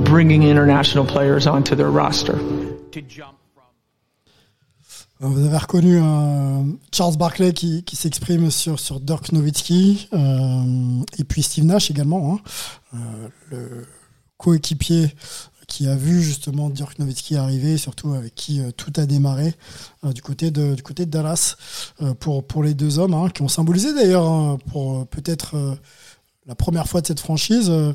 bringing 0.05 0.43
international 0.43 1.07
players 1.07 1.47
onto 1.47 1.75
their 1.75 1.91
roster. 1.91 2.37
Euh, 2.37 3.44
Vous 5.27 5.47
avez 5.47 5.57
reconnu 5.57 5.99
euh, 6.03 6.63
Charles 6.93 7.17
Barkley 7.17 7.55
qui, 7.55 7.97
s'exprime 7.97 8.51
sur, 8.51 9.01
Dirk 9.01 9.33
Nowitzki 9.33 10.09
euh, 10.13 11.03
et 11.19 11.25
puis 11.25 11.43
Steve 11.43 11.65
Nash 11.65 11.91
également, 11.91 12.35
hein, 12.35 12.41
euh, 12.95 13.29
le 13.51 13.87
coéquipier 14.37 15.15
qui 15.67 15.89
a 15.89 15.97
vu 15.97 16.23
justement 16.23 16.69
Dirk 16.69 16.99
Nowitzki 16.99 17.37
arriver, 17.37 17.79
surtout 17.79 18.13
avec 18.13 18.35
qui 18.35 18.61
euh, 18.61 18.71
tout 18.71 18.93
a 18.97 19.07
démarré 19.07 19.55
euh, 20.05 20.13
du 20.13 20.21
côté 20.21 20.51
de 20.51 20.77
Dallas 21.05 21.57
euh, 22.03 22.13
pour 22.13 22.63
les 22.63 22.75
deux 22.75 22.99
hommes 22.99 23.15
hein, 23.15 23.31
qui 23.31 23.41
ont 23.41 23.49
symbolisé 23.49 23.95
d'ailleurs 23.95 24.31
hein, 24.31 24.59
pour 24.71 25.01
euh, 25.01 25.05
peut-être 25.07 25.57
euh, 25.57 25.75
la 26.47 26.55
première 26.55 26.87
fois 26.87 27.01
de 27.01 27.07
cette 27.07 27.21
franchise 27.21 27.71
euh, 27.71 27.95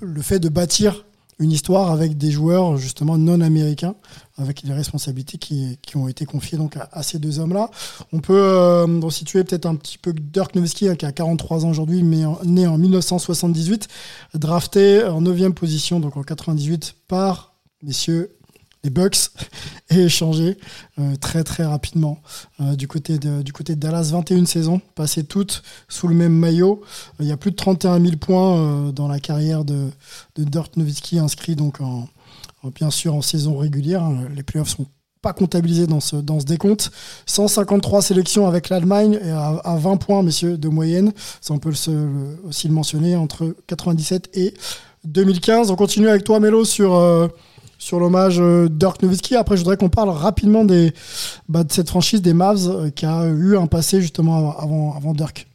le 0.00 0.22
fait 0.22 0.38
de 0.38 0.48
bâtir 0.48 1.04
une 1.38 1.52
histoire 1.52 1.90
avec 1.90 2.16
des 2.16 2.30
joueurs 2.30 2.76
justement 2.76 3.18
non 3.18 3.40
américains, 3.40 3.94
avec 4.42 4.62
les 4.62 4.74
responsabilités 4.74 5.38
qui, 5.38 5.78
ont 5.94 6.08
été 6.08 6.24
confiées 6.24 6.58
donc 6.58 6.76
à, 6.76 7.02
ces 7.02 7.18
deux 7.18 7.38
hommes-là. 7.38 7.70
On 8.12 8.20
peut 8.20 8.36
euh, 8.36 9.00
resituer 9.00 9.44
peut-être 9.44 9.66
un 9.66 9.76
petit 9.76 9.98
peu 9.98 10.12
Dirk 10.12 10.54
Nowitzki 10.54 10.88
hein, 10.88 10.96
qui 10.96 11.06
a 11.06 11.12
43 11.12 11.64
ans 11.64 11.70
aujourd'hui, 11.70 12.02
mais 12.02 12.24
né 12.44 12.66
en 12.66 12.78
1978, 12.78 13.88
drafté 14.34 15.04
en 15.04 15.20
9 15.20 15.50
position 15.50 16.00
donc 16.00 16.16
en 16.16 16.22
98 16.22 16.94
par 17.08 17.54
messieurs 17.82 18.30
les 18.84 18.90
Bucks 18.90 19.30
et 19.90 20.00
échangé 20.00 20.58
euh, 20.98 21.16
très 21.16 21.44
très 21.44 21.64
rapidement 21.64 22.20
euh, 22.60 22.74
du 22.74 22.88
côté 22.88 23.18
de 23.18 23.42
du 23.42 23.52
côté 23.52 23.74
de 23.74 23.80
Dallas 23.80 24.10
21 24.12 24.46
saisons 24.46 24.80
passées 24.94 25.24
toutes 25.24 25.62
sous 25.88 26.08
le 26.08 26.14
même 26.14 26.32
maillot 26.32 26.82
Euh, 27.20 27.24
il 27.24 27.28
y 27.28 27.32
a 27.32 27.36
plus 27.36 27.50
de 27.50 27.56
31 27.56 28.00
000 28.00 28.16
points 28.16 28.90
dans 28.92 29.08
la 29.08 29.20
carrière 29.20 29.64
de 29.64 29.90
de 30.36 30.44
Dirk 30.44 30.76
Nowitzki 30.76 31.18
inscrit 31.18 31.56
donc 31.56 31.80
en, 31.80 32.08
en- 32.62 32.70
bien 32.70 32.90
sûr 32.90 33.14
en 33.14 33.22
saison 33.22 33.56
régulière 33.56 34.02
hein. 34.02 34.24
les 34.34 34.42
playoffs 34.42 34.68
sont 34.70 34.86
pas 35.20 35.32
comptabilisés 35.32 35.86
dans 35.86 36.00
ce, 36.00 36.16
dans 36.16 36.40
ce 36.40 36.44
décompte. 36.46 36.90
153 37.26 38.02
sélections 38.02 38.48
avec 38.48 38.68
l'Allemagne 38.70 39.20
et 39.24 39.30
à, 39.30 39.50
à 39.62 39.76
20 39.76 39.96
points, 39.98 40.20
messieurs, 40.24 40.58
de 40.58 40.68
moyenne. 40.68 41.12
Ça, 41.40 41.54
on 41.54 41.58
peut 41.58 41.70
aussi 41.70 42.66
le 42.66 42.74
mentionner 42.74 43.14
entre 43.14 43.54
97 43.68 44.30
et 44.34 44.52
2015. 45.04 45.70
On 45.70 45.76
continue 45.76 46.08
avec 46.08 46.24
toi, 46.24 46.40
Mélo, 46.40 46.64
sur, 46.64 46.96
euh, 46.96 47.28
sur 47.78 48.00
l'hommage 48.00 48.38
euh, 48.40 48.68
Dirk 48.68 49.00
Nowitzki. 49.00 49.36
Après, 49.36 49.56
je 49.56 49.60
voudrais 49.60 49.76
qu'on 49.76 49.88
parle 49.90 50.08
rapidement 50.10 50.64
bah, 51.48 51.62
de 51.62 51.72
cette 51.72 51.88
franchise 51.88 52.20
des 52.20 52.34
Mavs 52.34 52.68
euh, 52.68 52.90
qui 52.90 53.06
a 53.06 53.26
eu 53.26 53.56
un 53.56 53.68
passé 53.68 54.00
justement 54.00 54.58
avant, 54.58 54.92
avant 54.96 55.12
Dirk. 55.14 55.46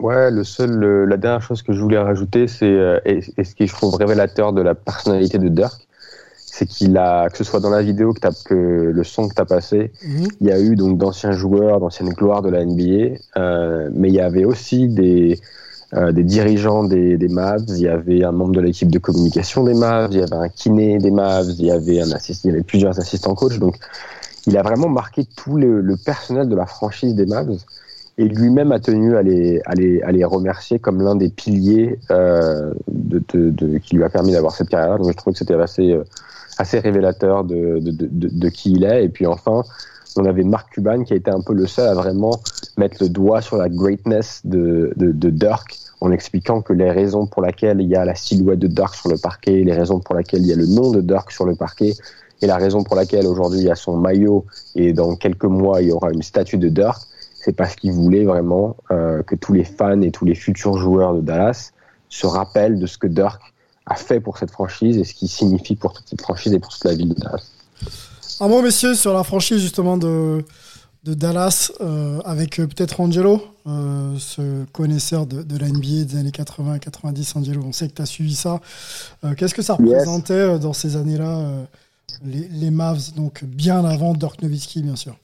Ouais, 0.00 0.30
le 0.30 0.42
seul, 0.44 0.70
le- 0.72 1.04
la 1.04 1.16
dernière 1.16 1.40
chose 1.42 1.62
que 1.62 1.72
je 1.72 1.80
voulais 1.80 1.98
rajouter, 1.98 2.48
c'est 2.48 2.66
euh, 2.66 2.98
et, 3.04 3.20
et 3.36 3.44
ce 3.44 3.54
qui 3.54 3.66
je 3.68 3.72
trouve 3.74 3.94
révélateur 3.94 4.52
de 4.52 4.60
la 4.60 4.74
personnalité 4.74 5.38
de 5.38 5.48
Dirk, 5.48 5.86
c'est 6.50 6.66
qu'il 6.66 6.96
a, 6.98 7.30
que 7.30 7.38
ce 7.38 7.44
soit 7.44 7.60
dans 7.60 7.70
la 7.70 7.82
vidéo 7.82 8.12
que, 8.14 8.20
t'as- 8.20 8.32
que 8.44 8.54
le 8.54 9.04
son 9.04 9.28
que 9.28 9.34
tu 9.34 9.42
as 9.42 9.46
passé, 9.46 9.92
il 10.40 10.48
y 10.48 10.52
a 10.52 10.60
eu 10.60 10.76
donc 10.76 10.98
d'anciens 10.98 11.32
joueurs, 11.32 11.80
d'anciennes 11.80 12.12
gloires 12.14 12.42
de 12.42 12.50
la 12.50 12.62
NBA, 12.62 13.40
euh, 13.40 13.90
mais 13.94 14.08
il 14.08 14.14
y 14.14 14.20
avait 14.20 14.44
aussi 14.44 14.88
des, 14.88 15.40
euh, 15.94 16.12
des 16.12 16.24
dirigeants 16.24 16.84
des, 16.84 17.18
des 17.18 17.28
Mavs, 17.28 17.64
il 17.68 17.80
y 17.82 17.88
avait 17.88 18.24
un 18.24 18.32
membre 18.32 18.52
de 18.54 18.60
l'équipe 18.62 18.90
de 18.90 18.98
communication 19.00 19.64
des 19.64 19.74
Mavs, 19.74 20.10
il 20.12 20.20
y 20.20 20.22
avait 20.22 20.36
un 20.36 20.48
kiné 20.50 20.98
des 20.98 21.10
Mavs, 21.12 21.50
il 21.58 21.66
y 21.66 21.70
avait 21.72 22.00
un 22.02 22.12
assist, 22.12 22.44
il 22.44 22.48
y 22.48 22.50
avait 22.52 22.64
plusieurs 22.64 22.98
assistants 23.00 23.34
coach, 23.34 23.58
donc 23.58 23.76
il 24.46 24.56
a 24.58 24.62
vraiment 24.62 24.88
marqué 24.88 25.24
tout 25.24 25.56
le, 25.56 25.80
le 25.80 25.96
personnel 25.96 26.48
de 26.48 26.56
la 26.56 26.66
franchise 26.66 27.14
des 27.14 27.26
Mavs 27.26 27.58
et 28.16 28.28
lui-même 28.28 28.70
a 28.70 28.78
tenu 28.78 29.16
à 29.16 29.22
les, 29.22 29.60
à 29.66 29.74
les, 29.74 30.00
à 30.02 30.12
les 30.12 30.24
remercier 30.24 30.78
comme 30.78 31.00
l'un 31.02 31.16
des 31.16 31.30
piliers 31.30 31.98
euh, 32.10 32.72
de, 32.88 33.20
de, 33.32 33.50
de- 33.50 33.78
qui 33.78 33.96
lui 33.96 34.04
a 34.04 34.08
permis 34.08 34.32
d'avoir 34.32 34.54
cette 34.54 34.68
carrière. 34.68 34.98
Donc 34.98 35.10
je 35.10 35.16
trouve 35.16 35.32
que 35.32 35.38
c'était 35.38 35.54
assez, 35.54 35.92
euh, 35.92 36.04
assez 36.58 36.78
révélateur 36.78 37.44
de, 37.44 37.80
de, 37.80 37.92
de, 38.10 38.48
qui 38.48 38.72
il 38.72 38.84
est. 38.84 39.04
Et 39.04 39.08
puis 39.08 39.26
enfin, 39.26 39.64
on 40.16 40.24
avait 40.26 40.44
Mark 40.44 40.72
Cuban 40.72 41.02
qui 41.02 41.12
a 41.12 41.16
été 41.16 41.30
un 41.30 41.40
peu 41.40 41.54
le 41.54 41.66
seul 41.66 41.88
à 41.88 41.94
vraiment 41.94 42.40
mettre 42.76 42.98
le 43.00 43.08
doigt 43.08 43.40
sur 43.40 43.56
la 43.56 43.68
greatness 43.68 44.42
de, 44.44 44.92
de, 44.96 45.10
de 45.10 45.30
Dirk 45.30 45.78
en 46.00 46.12
expliquant 46.12 46.60
que 46.60 46.72
les 46.72 46.90
raisons 46.90 47.26
pour 47.26 47.42
lesquelles 47.42 47.80
il 47.80 47.88
y 47.88 47.96
a 47.96 48.04
la 48.04 48.14
silhouette 48.14 48.60
de 48.60 48.68
Dirk 48.68 48.94
sur 48.94 49.08
le 49.08 49.16
parquet, 49.16 49.64
les 49.64 49.72
raisons 49.72 49.98
pour 49.98 50.14
lesquelles 50.14 50.42
il 50.42 50.48
y 50.48 50.52
a 50.52 50.56
le 50.56 50.66
nom 50.66 50.92
de 50.92 51.00
Dirk 51.00 51.32
sur 51.32 51.46
le 51.46 51.56
parquet, 51.56 51.94
et 52.42 52.46
la 52.46 52.56
raison 52.56 52.84
pour 52.84 52.94
laquelle 52.94 53.26
aujourd'hui 53.26 53.60
il 53.60 53.66
y 53.66 53.70
a 53.70 53.74
son 53.74 53.96
maillot 53.96 54.44
et 54.76 54.92
dans 54.92 55.16
quelques 55.16 55.44
mois 55.44 55.80
il 55.80 55.88
y 55.88 55.92
aura 55.92 56.10
une 56.12 56.22
statue 56.22 56.58
de 56.58 56.68
Dirk, 56.68 57.00
c'est 57.44 57.52
parce 57.52 57.76
qu'il 57.76 57.92
voulait 57.92 58.24
vraiment 58.24 58.76
euh, 58.90 59.22
que 59.22 59.34
tous 59.34 59.52
les 59.52 59.64
fans 59.64 60.00
et 60.00 60.10
tous 60.10 60.24
les 60.24 60.34
futurs 60.34 60.78
joueurs 60.78 61.14
de 61.14 61.20
Dallas 61.20 61.72
se 62.08 62.26
rappellent 62.26 62.78
de 62.78 62.86
ce 62.86 62.96
que 62.96 63.06
Dirk 63.06 63.40
a 63.86 63.96
fait 63.96 64.18
pour 64.20 64.38
cette 64.38 64.50
franchise 64.50 64.96
et 64.96 65.04
ce 65.04 65.12
qu'il 65.12 65.28
signifie 65.28 65.76
pour 65.76 65.92
toute 65.92 66.08
cette 66.08 66.22
franchise 66.22 66.54
et 66.54 66.58
pour 66.58 66.70
toute 66.70 66.84
la 66.84 66.94
ville 66.94 67.10
de 67.10 67.20
Dallas. 67.20 67.50
Un 68.40 68.48
mot, 68.48 68.62
messieurs, 68.62 68.94
sur 68.94 69.12
la 69.12 69.24
franchise 69.24 69.60
justement 69.60 69.98
de, 69.98 70.42
de 71.04 71.12
Dallas 71.12 71.70
euh, 71.82 72.20
avec 72.24 72.58
euh, 72.58 72.66
peut-être 72.66 72.98
Angelo, 73.00 73.42
euh, 73.66 74.16
ce 74.18 74.64
connaisseur 74.72 75.26
de, 75.26 75.42
de 75.42 75.58
la 75.58 75.68
NBA 75.68 76.04
des 76.04 76.16
années 76.16 76.30
80 76.30 76.76
et 76.76 76.80
90. 76.80 77.36
Angelo, 77.36 77.62
on 77.62 77.72
sait 77.72 77.88
que 77.88 77.94
tu 77.94 78.02
as 78.02 78.06
suivi 78.06 78.34
ça. 78.34 78.60
Qu'est-ce 79.36 79.54
que 79.54 79.62
ça 79.62 79.74
représentait 79.74 80.58
dans 80.58 80.72
ces 80.72 80.96
années-là, 80.96 81.46
les, 82.24 82.48
les 82.48 82.70
Mavs, 82.70 83.12
donc 83.14 83.44
bien 83.44 83.84
avant 83.84 84.14
Dirk 84.14 84.40
Nowitzki, 84.40 84.82
bien 84.82 84.96
sûr? 84.96 85.14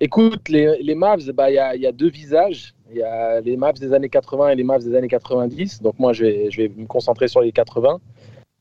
Écoute, 0.00 0.48
les, 0.48 0.94
Mavs, 0.94 1.32
bah, 1.32 1.50
il 1.50 1.54
y, 1.54 1.58
a, 1.58 1.74
y 1.76 1.86
a 1.86 1.92
deux 1.92 2.10
visages. 2.10 2.74
Il 2.90 2.96
y 2.96 3.02
a 3.02 3.40
les 3.40 3.56
Mavs 3.56 3.78
des 3.78 3.92
années 3.92 4.08
80 4.08 4.50
et 4.50 4.54
les 4.54 4.64
Mavs 4.64 4.82
des 4.82 4.94
années 4.94 5.08
90. 5.08 5.82
Donc 5.82 5.98
moi, 5.98 6.12
je 6.12 6.24
vais, 6.24 6.72
me 6.74 6.86
concentrer 6.86 7.28
sur 7.28 7.40
les 7.40 7.52
80. 7.52 8.00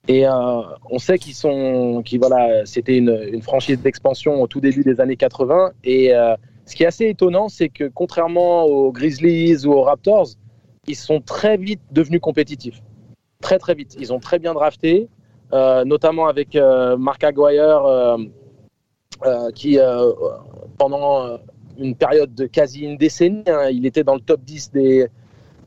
Et 0.08 0.26
euh, 0.26 0.62
on 0.90 1.00
sait 1.00 1.18
qu'ils 1.18 1.34
sont, 1.34 2.04
voilà, 2.20 2.66
c'était 2.66 2.98
une, 2.98 3.42
franchise 3.42 3.82
d'expansion 3.82 4.42
au 4.42 4.48
tout 4.48 4.62
début 4.62 4.84
des 4.84 5.00
années 5.00 5.18
80. 5.18 5.72
Et 5.84 6.14
euh, 6.14 6.36
ce 6.66 6.76
qui 6.76 6.84
est 6.84 6.88
assez 6.88 7.08
étonnant, 7.08 7.50
c'est 7.50 7.70
que 7.70 7.86
contrairement 7.86 8.64
aux 8.64 8.92
Grizzlies 8.92 9.66
ou 9.66 9.74
aux 9.74 9.84
Raptors, 9.84 10.30
ils 10.88 10.96
sont 10.96 11.22
très 11.22 11.58
vite 11.58 11.82
devenus 11.92 12.22
compétitifs. 12.22 12.82
Très 13.42 13.60
très 13.60 13.76
vite. 13.76 13.96
Ils 14.00 14.14
ont 14.14 14.20
très 14.20 14.40
bien 14.40 14.54
drafté, 14.54 15.08
euh, 15.54 15.84
notamment 15.86 16.28
avec 16.28 16.58
Mark 16.98 17.24
Aguirre, 17.24 18.18
qui 19.54 19.80
euh, 19.80 20.12
pendant 20.78 21.26
euh, 21.26 21.38
une 21.78 21.96
période 21.96 22.34
de 22.34 22.46
quasi 22.46 22.82
une 22.82 22.98
décennie, 22.98 23.44
hein, 23.48 23.70
il 23.72 23.86
était 23.86 24.04
dans 24.04 24.16
le 24.16 24.22
top 24.22 24.42
10 24.42 24.72
des, 24.72 25.10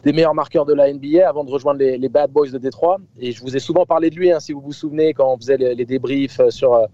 meilleurs 0.05 0.35
marqueurs 0.35 0.67
de 0.67 0.75
la 0.75 0.93
NBA 0.93 1.29
avant 1.29 1.45
de 1.45 1.51
rejoindre 1.51 1.81
les, 1.81 2.09
Bad 2.09 2.31
Boys 2.31 2.51
de 2.51 2.59
Détroit. 2.59 2.99
Et 3.19 3.33
je 3.33 3.41
vous 3.41 3.57
ai 3.57 3.61
souvent 3.61 3.87
parlé 3.87 4.11
de 4.11 4.17
lui, 4.17 4.31
hein, 4.33 4.41
si 4.41 4.53
vous 4.53 4.61
vous 4.61 4.73
souvenez, 4.73 5.15
quand 5.15 5.33
on 5.33 5.37
faisait 5.37 5.57
les, 5.57 5.85
débriefs 5.85 6.41
euh, 6.41 6.51
sur 6.51 6.75
euh, 6.75 6.87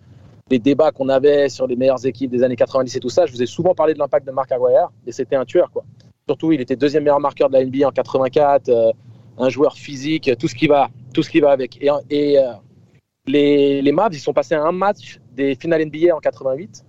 les 0.51 0.59
débats 0.59 0.92
qu'on 0.92 1.09
avait 1.09 1.49
sur 1.49 1.66
les 1.66 1.77
meilleures 1.77 2.05
équipes 2.05 2.31
des 2.31 2.42
années 2.42 2.57
90 2.57 2.95
et 2.95 3.01
tout 3.01 3.09
ça. 3.09 3.27
Je 3.27 3.33
vous 3.33 3.42
ai 3.42 3.47
souvent 3.47 3.75
parlé 3.75 3.95
de 3.95 3.99
l'impact 3.99 4.27
de 4.27 4.33
Mark 4.33 4.51
Aguirre 4.53 4.90
et 5.07 5.12
c'était 5.12 5.37
un 5.37 5.45
tueur. 5.45 5.71
Quoi. 5.71 5.85
Surtout, 6.29 6.53
il 6.53 6.61
était 6.61 6.77
deuxième 6.77 7.05
meilleur 7.05 7.21
marqueur 7.21 7.49
de 7.49 7.55
la 7.55 7.64
NBA 7.64 7.87
en 7.87 7.92
84, 7.92 8.69
euh, 8.69 8.92
un 9.38 9.49
joueur 9.49 9.77
physique, 9.77 10.31
tout 10.38 10.49
ce 10.49 10.55
qui 10.55 10.66
va, 10.66 10.88
tout 11.14 11.23
ce 11.23 11.31
qui 11.31 11.40
va 11.40 11.53
avec. 11.53 11.83
Et, 12.11 12.38
euh, 12.38 12.53
les, 13.29 13.83
les 13.83 13.92
Mavs, 13.92 14.14
ils 14.14 14.21
sont 14.21 14.33
passés 14.33 14.55
à 14.55 14.62
un 14.62 14.73
match 14.73 15.19
des 15.37 15.55
finales 15.55 15.85
NBA 15.85 16.14
en 16.14 16.20
88. 16.20 16.85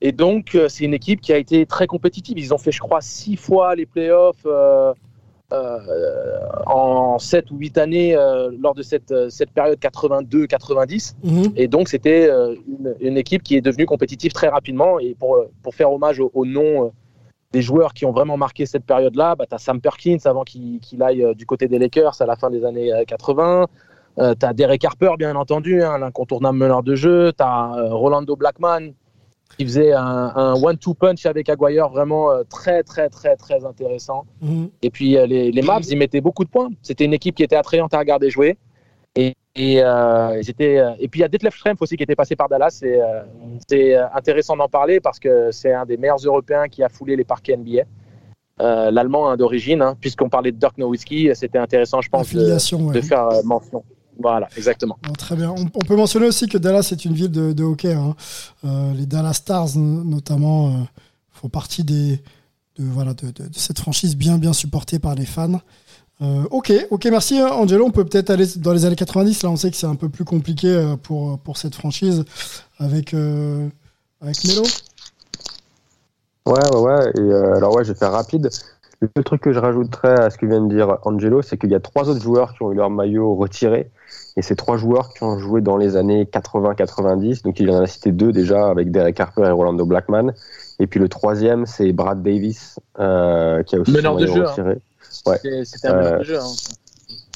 Et 0.00 0.12
donc, 0.12 0.54
euh, 0.54 0.68
c'est 0.68 0.84
une 0.84 0.94
équipe 0.94 1.20
qui 1.20 1.32
a 1.32 1.38
été 1.38 1.64
très 1.64 1.86
compétitive. 1.86 2.38
Ils 2.38 2.52
ont 2.52 2.58
fait, 2.58 2.72
je 2.72 2.80
crois, 2.80 3.00
six 3.00 3.36
fois 3.36 3.74
les 3.76 3.86
playoffs 3.86 4.44
euh, 4.46 4.92
euh, 5.52 5.78
en 6.66 7.18
sept 7.18 7.50
ou 7.52 7.56
huit 7.56 7.78
années 7.78 8.16
euh, 8.16 8.50
lors 8.60 8.74
de 8.74 8.82
cette, 8.82 9.14
cette 9.30 9.52
période 9.52 9.78
82-90. 9.78 11.14
Et 11.56 11.68
donc, 11.68 11.88
c'était 11.88 12.28
une, 12.28 12.96
une 13.00 13.16
équipe 13.16 13.42
qui 13.42 13.56
est 13.56 13.60
devenue 13.60 13.86
compétitive 13.86 14.32
très 14.32 14.48
rapidement. 14.48 14.98
Et 14.98 15.14
pour, 15.14 15.44
pour 15.62 15.74
faire 15.74 15.92
hommage 15.92 16.18
au, 16.18 16.30
au 16.34 16.44
nom 16.44 16.92
des 17.52 17.62
joueurs 17.62 17.92
qui 17.92 18.04
ont 18.06 18.12
vraiment 18.12 18.36
marqué 18.36 18.66
cette 18.66 18.84
période-là, 18.84 19.36
bah, 19.36 19.44
tu 19.48 19.54
as 19.54 19.58
Sam 19.58 19.80
Perkins 19.80 20.18
avant 20.24 20.42
qu'il 20.42 21.02
aille 21.02 21.34
du 21.36 21.46
côté 21.46 21.68
des 21.68 21.78
Lakers 21.78 22.20
à 22.20 22.26
la 22.26 22.36
fin 22.36 22.50
des 22.50 22.64
années 22.64 22.92
euh, 22.92 23.04
80. 23.04 23.66
Euh, 24.18 24.34
tu 24.38 24.44
as 24.46 24.52
Derek 24.52 24.84
Harper, 24.84 25.12
bien 25.18 25.34
entendu, 25.36 25.82
hein, 25.82 25.98
l'incontournable 25.98 26.58
meneur 26.58 26.82
de 26.82 26.94
jeu. 26.94 27.32
Tu 27.36 27.42
as 27.42 27.72
Rolando 27.90 28.36
Blackman, 28.36 28.92
qui 29.56 29.64
faisait 29.64 29.92
un, 29.92 30.32
un 30.34 30.54
one-two 30.54 30.94
punch 30.94 31.26
avec 31.26 31.48
Aguirre 31.48 31.88
vraiment 31.90 32.30
euh, 32.30 32.42
très, 32.48 32.82
très, 32.82 33.08
très, 33.08 33.36
très 33.36 33.64
intéressant. 33.64 34.24
Et 34.82 34.90
puis 34.90 35.16
euh, 35.16 35.26
les, 35.26 35.50
les 35.50 35.62
Mavs, 35.62 35.84
ils 35.88 35.98
mettaient 35.98 36.20
beaucoup 36.20 36.44
de 36.44 36.50
points. 36.50 36.70
C'était 36.82 37.04
une 37.04 37.14
équipe 37.14 37.34
qui 37.34 37.42
était 37.42 37.56
attrayante 37.56 37.94
à 37.94 37.98
regarder 37.98 38.30
jouer. 38.30 38.58
Et, 39.14 39.34
et, 39.54 39.82
euh, 39.82 40.38
ils 40.40 40.48
étaient, 40.48 40.78
euh, 40.78 40.92
et 40.98 41.08
puis 41.08 41.20
il 41.20 41.22
y 41.22 41.24
a 41.24 41.28
Detlef 41.28 41.54
Schrempf 41.54 41.82
aussi 41.82 41.96
qui 41.96 42.02
était 42.02 42.16
passé 42.16 42.36
par 42.36 42.48
Dallas. 42.48 42.80
Euh, 42.82 43.22
c'est 43.68 43.94
euh, 43.94 44.06
intéressant 44.14 44.56
d'en 44.56 44.68
parler 44.68 45.00
parce 45.00 45.18
que 45.18 45.50
c'est 45.50 45.72
un 45.72 45.84
des 45.84 45.98
meilleurs 45.98 46.24
Européens 46.24 46.68
qui 46.68 46.82
a 46.82 46.88
foulé 46.88 47.16
les 47.16 47.24
parquets 47.24 47.56
NBA. 47.56 47.82
Euh, 48.60 48.90
L'allemand 48.90 49.28
hein, 49.30 49.36
d'origine, 49.36 49.82
hein, 49.82 49.96
puisqu'on 50.00 50.28
parlait 50.28 50.52
de 50.52 50.56
Dirk 50.56 50.78
Nowitzki, 50.78 51.30
c'était 51.34 51.58
intéressant, 51.58 52.00
je 52.00 52.08
pense, 52.08 52.32
de, 52.32 52.38
Affiliation, 52.38 52.86
ouais. 52.86 52.94
de 52.94 53.00
faire 53.00 53.26
euh, 53.28 53.42
mention. 53.44 53.82
Voilà, 54.22 54.48
exactement. 54.56 54.96
Bon, 55.02 55.12
très 55.12 55.36
bien. 55.36 55.50
On, 55.50 55.64
on 55.74 55.84
peut 55.84 55.96
mentionner 55.96 56.26
aussi 56.26 56.48
que 56.48 56.56
Dallas 56.58 56.88
est 56.92 57.04
une 57.04 57.12
ville 57.14 57.30
de, 57.30 57.52
de 57.52 57.64
hockey. 57.64 57.92
hein. 57.92 58.14
Euh, 58.64 58.92
les 58.94 59.04
Dallas 59.06 59.34
Stars, 59.34 59.76
notamment, 59.76 60.68
euh, 60.68 60.72
font 61.32 61.48
partie 61.48 61.82
des, 61.84 62.16
de, 62.78 62.84
voilà, 62.84 63.14
de, 63.14 63.26
de- 63.26 63.48
de 63.48 63.54
cette 63.56 63.78
franchise 63.80 64.16
bien, 64.16 64.38
bien 64.38 64.52
supportée 64.52 64.98
par 64.98 65.14
les 65.14 65.26
fans. 65.26 65.60
Euh, 66.20 66.44
ok, 66.52 66.72
ok, 66.90 67.04
merci 67.06 67.42
Angelo. 67.42 67.84
On 67.84 67.90
peut 67.90 68.04
peut-être 68.04 68.30
aller 68.30 68.46
dans 68.58 68.72
les 68.72 68.84
années 68.84 68.94
90. 68.96 69.42
Là, 69.42 69.50
on 69.50 69.56
sait 69.56 69.70
que 69.72 69.76
c'est 69.76 69.86
un 69.88 69.96
peu 69.96 70.08
plus 70.08 70.24
compliqué 70.24 70.94
pour, 71.02 71.38
pour 71.40 71.56
cette 71.56 71.74
franchise 71.74 72.24
avec, 72.78 73.12
euh, 73.12 73.68
avec 74.20 74.44
Melo. 74.44 74.62
Ouais, 76.46 76.54
ouais, 76.74 76.80
ouais. 76.80 77.10
Et, 77.16 77.20
euh, 77.20 77.56
alors, 77.56 77.74
ouais, 77.74 77.84
je 77.84 77.92
vais 77.92 77.98
faire 77.98 78.12
rapide. 78.12 78.50
Le 79.16 79.24
truc 79.24 79.40
que 79.42 79.52
je 79.52 79.58
rajouterais 79.58 80.20
à 80.20 80.30
ce 80.30 80.38
que 80.38 80.46
vient 80.46 80.60
de 80.64 80.72
dire 80.72 80.96
Angelo, 81.02 81.42
c'est 81.42 81.58
qu'il 81.58 81.70
y 81.70 81.74
a 81.74 81.80
trois 81.80 82.08
autres 82.08 82.22
joueurs 82.22 82.54
qui 82.54 82.62
ont 82.62 82.70
eu 82.72 82.76
leur 82.76 82.88
maillot 82.90 83.34
retiré. 83.34 83.90
Et 84.36 84.42
ces 84.42 84.56
trois 84.56 84.76
joueurs 84.78 85.12
qui 85.12 85.22
ont 85.24 85.38
joué 85.38 85.60
dans 85.60 85.76
les 85.76 85.96
années 85.96 86.24
80-90. 86.24 87.42
Donc, 87.42 87.60
il 87.60 87.70
en 87.70 87.82
a 87.82 87.86
cité 87.86 88.12
deux 88.12 88.32
déjà 88.32 88.68
avec 88.68 88.90
Derek 88.90 89.18
Harper 89.20 89.42
et 89.46 89.50
Rolando 89.50 89.84
Blackman. 89.84 90.32
Et 90.78 90.86
puis 90.86 90.98
le 91.00 91.08
troisième, 91.08 91.66
c'est 91.66 91.92
Brad 91.92 92.22
Davis, 92.22 92.78
euh, 92.98 93.62
qui 93.62 93.76
a 93.76 93.80
aussi 93.80 93.92
Meneur 93.92 94.16
de 94.16 94.26
jeu, 94.26 94.44
hein. 94.46 94.74
Ouais. 95.26 95.38
C'est- 95.42 95.64
C'était 95.64 95.88
un 95.88 95.96
meneur 95.96 96.12
Euh, 96.14 96.18
de 96.18 96.24
jeu. 96.24 96.38
hein. 96.38 96.46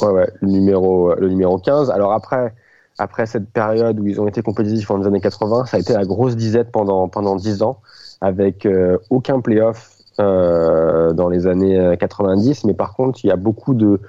Ouais, 0.02 0.10
ouais, 0.12 0.28
le 0.40 0.48
numéro, 0.48 1.14
le 1.14 1.28
numéro 1.28 1.58
15. 1.58 1.90
Alors 1.90 2.12
après, 2.12 2.54
après 2.98 3.26
cette 3.26 3.50
période 3.50 4.00
où 4.00 4.06
ils 4.06 4.20
ont 4.20 4.26
été 4.26 4.42
compétitifs 4.42 4.88
dans 4.88 4.96
les 4.96 5.06
années 5.06 5.20
80, 5.20 5.66
ça 5.66 5.76
a 5.76 5.80
été 5.80 5.92
la 5.92 6.04
grosse 6.04 6.34
disette 6.36 6.72
pendant, 6.72 7.08
pendant 7.08 7.36
10 7.36 7.62
ans, 7.62 7.78
avec 8.20 8.64
euh, 8.66 8.96
aucun 9.10 9.40
playoff 9.40 9.92
euh, 10.18 11.12
dans 11.12 11.28
les 11.28 11.46
années 11.46 11.78
euh, 11.78 11.94
90. 11.96 12.64
Mais 12.64 12.74
par 12.74 12.94
contre, 12.94 13.22
il 13.24 13.28
y 13.28 13.30
a 13.30 13.36
beaucoup 13.36 13.74
de. 13.74 14.00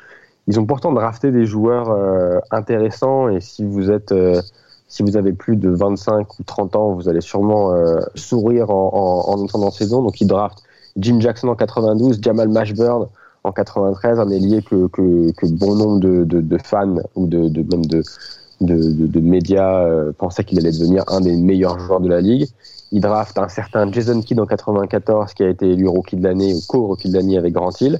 Ils 0.48 0.60
ont 0.60 0.66
pourtant 0.66 0.92
drafté 0.94 1.32
des 1.32 1.46
joueurs 1.46 1.90
euh, 1.90 2.40
intéressants, 2.52 3.30
et 3.30 3.42
si 3.42 3.66
vous 3.66 3.92
êtes. 3.92 4.12
euh, 4.12 4.42
si 4.90 5.04
vous 5.04 5.18
avez 5.18 5.34
plus 5.34 5.58
de 5.58 5.70
25 5.70 6.40
ou 6.40 6.44
30 6.44 6.76
ans, 6.78 6.94
vous 6.94 7.10
allez 7.10 7.20
sûrement 7.20 7.74
euh, 7.74 8.00
sourire 8.16 8.70
en, 8.70 9.26
en, 9.28 9.46
en 9.54 9.66
la 9.66 9.72
saison. 9.72 10.02
Donc, 10.02 10.22
ils 10.22 10.28
draftent 10.28 10.64
Jim 10.96 11.20
Jackson 11.20 11.50
en 11.50 11.56
92, 11.56 12.20
Jamal 12.22 12.48
Mashburn 12.48 13.08
en 13.44 13.52
93, 13.52 14.20
un 14.20 14.30
ailier 14.30 14.62
que, 14.64 14.88
que, 14.88 15.32
que 15.34 15.46
bon 15.46 15.76
nombre 15.76 16.00
de, 16.00 16.24
de, 16.24 16.40
de 16.40 16.58
fans 16.64 16.96
ou 17.16 17.28
de, 17.28 17.50
de 17.50 17.64
même 17.70 17.86
de, 17.86 18.02
de, 18.62 19.08
de, 19.08 19.20
médias 19.20 19.84
euh, 19.86 20.12
pensaient 20.18 20.44
qu'il 20.44 20.58
allait 20.60 20.72
devenir 20.72 21.04
un 21.08 21.22
des 21.22 21.36
meilleurs 21.36 21.80
joueurs 21.80 22.00
de 22.00 22.10
la 22.10 22.22
ligue. 22.22 22.48
Il 22.92 23.02
draft 23.02 23.38
un 23.38 23.50
certain 23.50 23.92
Jason 23.92 24.22
Kidd 24.22 24.40
en 24.40 24.46
94 24.46 25.34
qui 25.34 25.44
a 25.44 25.50
été 25.50 25.70
élu 25.70 25.88
rookie 25.88 26.16
de 26.16 26.24
l'année 26.24 26.54
ou 26.54 26.60
co-rookie 26.68 27.10
de 27.10 27.16
l'année 27.16 27.38
avec 27.38 27.54
Grant 27.54 27.72
Hill. 27.82 28.00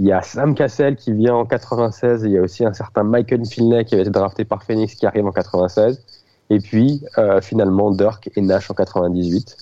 Il 0.00 0.06
y 0.06 0.12
a 0.12 0.22
Sam 0.22 0.54
Cassell 0.54 0.96
qui 0.96 1.12
vient 1.12 1.34
en 1.34 1.44
96 1.44 2.24
et 2.24 2.28
il 2.28 2.32
y 2.32 2.38
a 2.38 2.40
aussi 2.40 2.64
un 2.64 2.72
certain 2.72 3.04
Michael 3.04 3.44
Finlay 3.44 3.84
qui 3.84 3.94
avait 3.94 4.02
été 4.04 4.10
drafté 4.10 4.46
par 4.46 4.62
Phoenix 4.62 4.94
qui 4.94 5.04
arrive 5.04 5.26
en 5.26 5.30
96. 5.30 6.02
Et 6.48 6.58
puis 6.58 7.04
euh, 7.18 7.42
finalement 7.42 7.90
Dirk 7.90 8.30
et 8.34 8.40
Nash 8.40 8.70
en 8.70 8.74
98. 8.74 9.56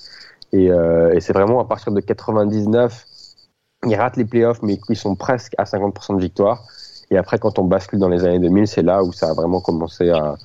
Et, 0.53 0.71
euh, 0.71 1.13
et 1.13 1.19
c'est 1.19 1.33
vraiment 1.33 1.59
à 1.59 1.65
partir 1.65 1.91
de 1.91 1.99
99 1.99 3.05
ils 3.85 3.95
ratent 3.95 4.17
les 4.17 4.25
playoffs, 4.25 4.61
mais 4.61 4.79
ils 4.89 4.95
sont 4.95 5.15
presque 5.15 5.53
à 5.57 5.63
50% 5.65 6.15
de 6.15 6.21
victoire. 6.21 6.63
Et 7.11 7.17
après, 7.17 7.37
quand 7.39 7.59
on 7.59 7.63
bascule 7.65 7.99
dans 7.99 8.09
les 8.09 8.23
années 8.25 8.39
2000, 8.39 8.67
c'est 8.67 8.81
là 8.81 9.03
où 9.03 9.11
ça 9.11 9.29
a 9.29 9.33
vraiment 9.33 9.61
commencé 9.61 10.09
à, 10.09 10.35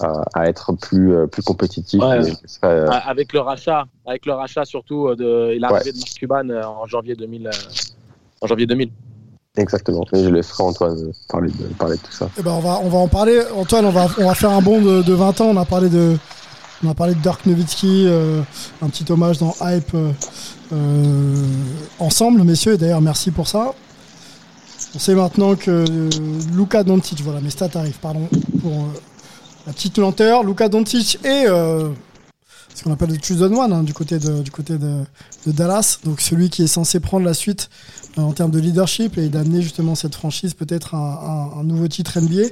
à, 0.00 0.22
à 0.34 0.48
être 0.48 0.72
plus, 0.74 1.14
euh, 1.14 1.26
plus 1.26 1.42
compétitif. 1.42 2.00
Ouais. 2.02 2.22
Serait, 2.46 2.86
Avec 3.06 3.32
le 3.32 3.40
rachat, 3.40 3.84
avec 4.06 4.26
le 4.26 4.32
rachat 4.32 4.64
surtout 4.64 5.14
de 5.14 5.56
l'arrivée 5.58 5.90
Ouais. 5.90 5.92
de 5.92 5.98
Mark 5.98 6.14
Cuban 6.18 6.50
en 6.82 6.86
janvier 6.86 7.14
2000. 7.14 7.50
en 8.40 8.46
janvier 8.46 8.66
2000. 8.66 8.90
Exactement. 9.56 10.04
Et 10.12 10.24
je 10.24 10.28
laisserai 10.28 10.62
Antoine 10.62 11.12
parler 11.28 11.50
de, 11.50 11.64
parler 11.74 11.96
de 11.96 12.02
tout 12.02 12.12
ça. 12.12 12.30
Eh 12.38 12.42
ben, 12.42 12.52
on, 12.52 12.60
va, 12.60 12.80
on 12.82 12.88
va 12.88 12.98
en 12.98 13.08
parler. 13.08 13.40
Antoine, 13.56 13.84
on 13.84 13.90
va, 13.90 14.08
on 14.18 14.26
va 14.26 14.34
faire 14.34 14.50
un 14.50 14.62
bond 14.62 14.80
de, 14.80 15.02
de 15.02 15.12
20 15.12 15.40
ans. 15.40 15.46
On 15.46 15.56
a 15.56 15.64
parlé 15.64 15.88
de, 15.88 16.16
on 16.84 16.90
a 16.90 16.94
parlé 16.94 17.14
de 17.14 17.20
Dirk 17.20 17.44
Nowitzki, 17.46 18.04
euh, 18.06 18.42
un 18.80 18.88
petit 18.88 19.10
hommage 19.10 19.38
dans 19.38 19.54
Hype 19.60 19.92
euh, 19.94 20.12
euh, 20.72 21.44
ensemble, 21.98 22.42
messieurs. 22.44 22.74
Et 22.74 22.78
d'ailleurs, 22.78 23.00
merci 23.00 23.30
pour 23.30 23.48
ça. 23.48 23.74
On 24.94 24.98
sait 24.98 25.14
maintenant 25.14 25.54
que 25.54 25.70
euh, 25.70 26.10
Luka 26.52 26.82
Doncic, 26.82 27.20
voilà, 27.22 27.40
mes 27.40 27.50
stats 27.50 27.70
arrivent, 27.74 27.98
pardon, 28.00 28.28
pour 28.60 28.72
euh, 28.72 29.00
la 29.66 29.72
petite 29.72 29.98
lenteur. 29.98 30.42
Luka 30.42 30.68
Doncic 30.68 31.18
euh, 31.24 31.90
ce 32.74 32.84
qu'on 32.84 32.92
appelle 32.92 33.10
le 33.10 33.18
chosen 33.22 33.54
one 33.54 33.72
hein, 33.72 33.82
du 33.82 33.92
côté, 33.92 34.18
de, 34.18 34.40
du 34.40 34.50
côté 34.50 34.78
de, 34.78 35.04
Dallas. 35.46 35.98
Donc 36.04 36.20
celui 36.20 36.50
qui 36.50 36.62
est 36.62 36.66
censé 36.66 36.98
prendre 36.98 37.26
la 37.26 37.34
suite 37.34 37.68
euh, 37.99 37.99
en 38.16 38.32
termes 38.32 38.50
de 38.50 38.58
leadership 38.58 39.18
et 39.18 39.28
d'amener 39.28 39.62
justement 39.62 39.94
cette 39.94 40.14
franchise 40.14 40.54
peut-être 40.54 40.94
à 40.94 41.52
un, 41.56 41.60
un 41.60 41.64
nouveau 41.64 41.88
titre 41.88 42.18
NBA. 42.20 42.48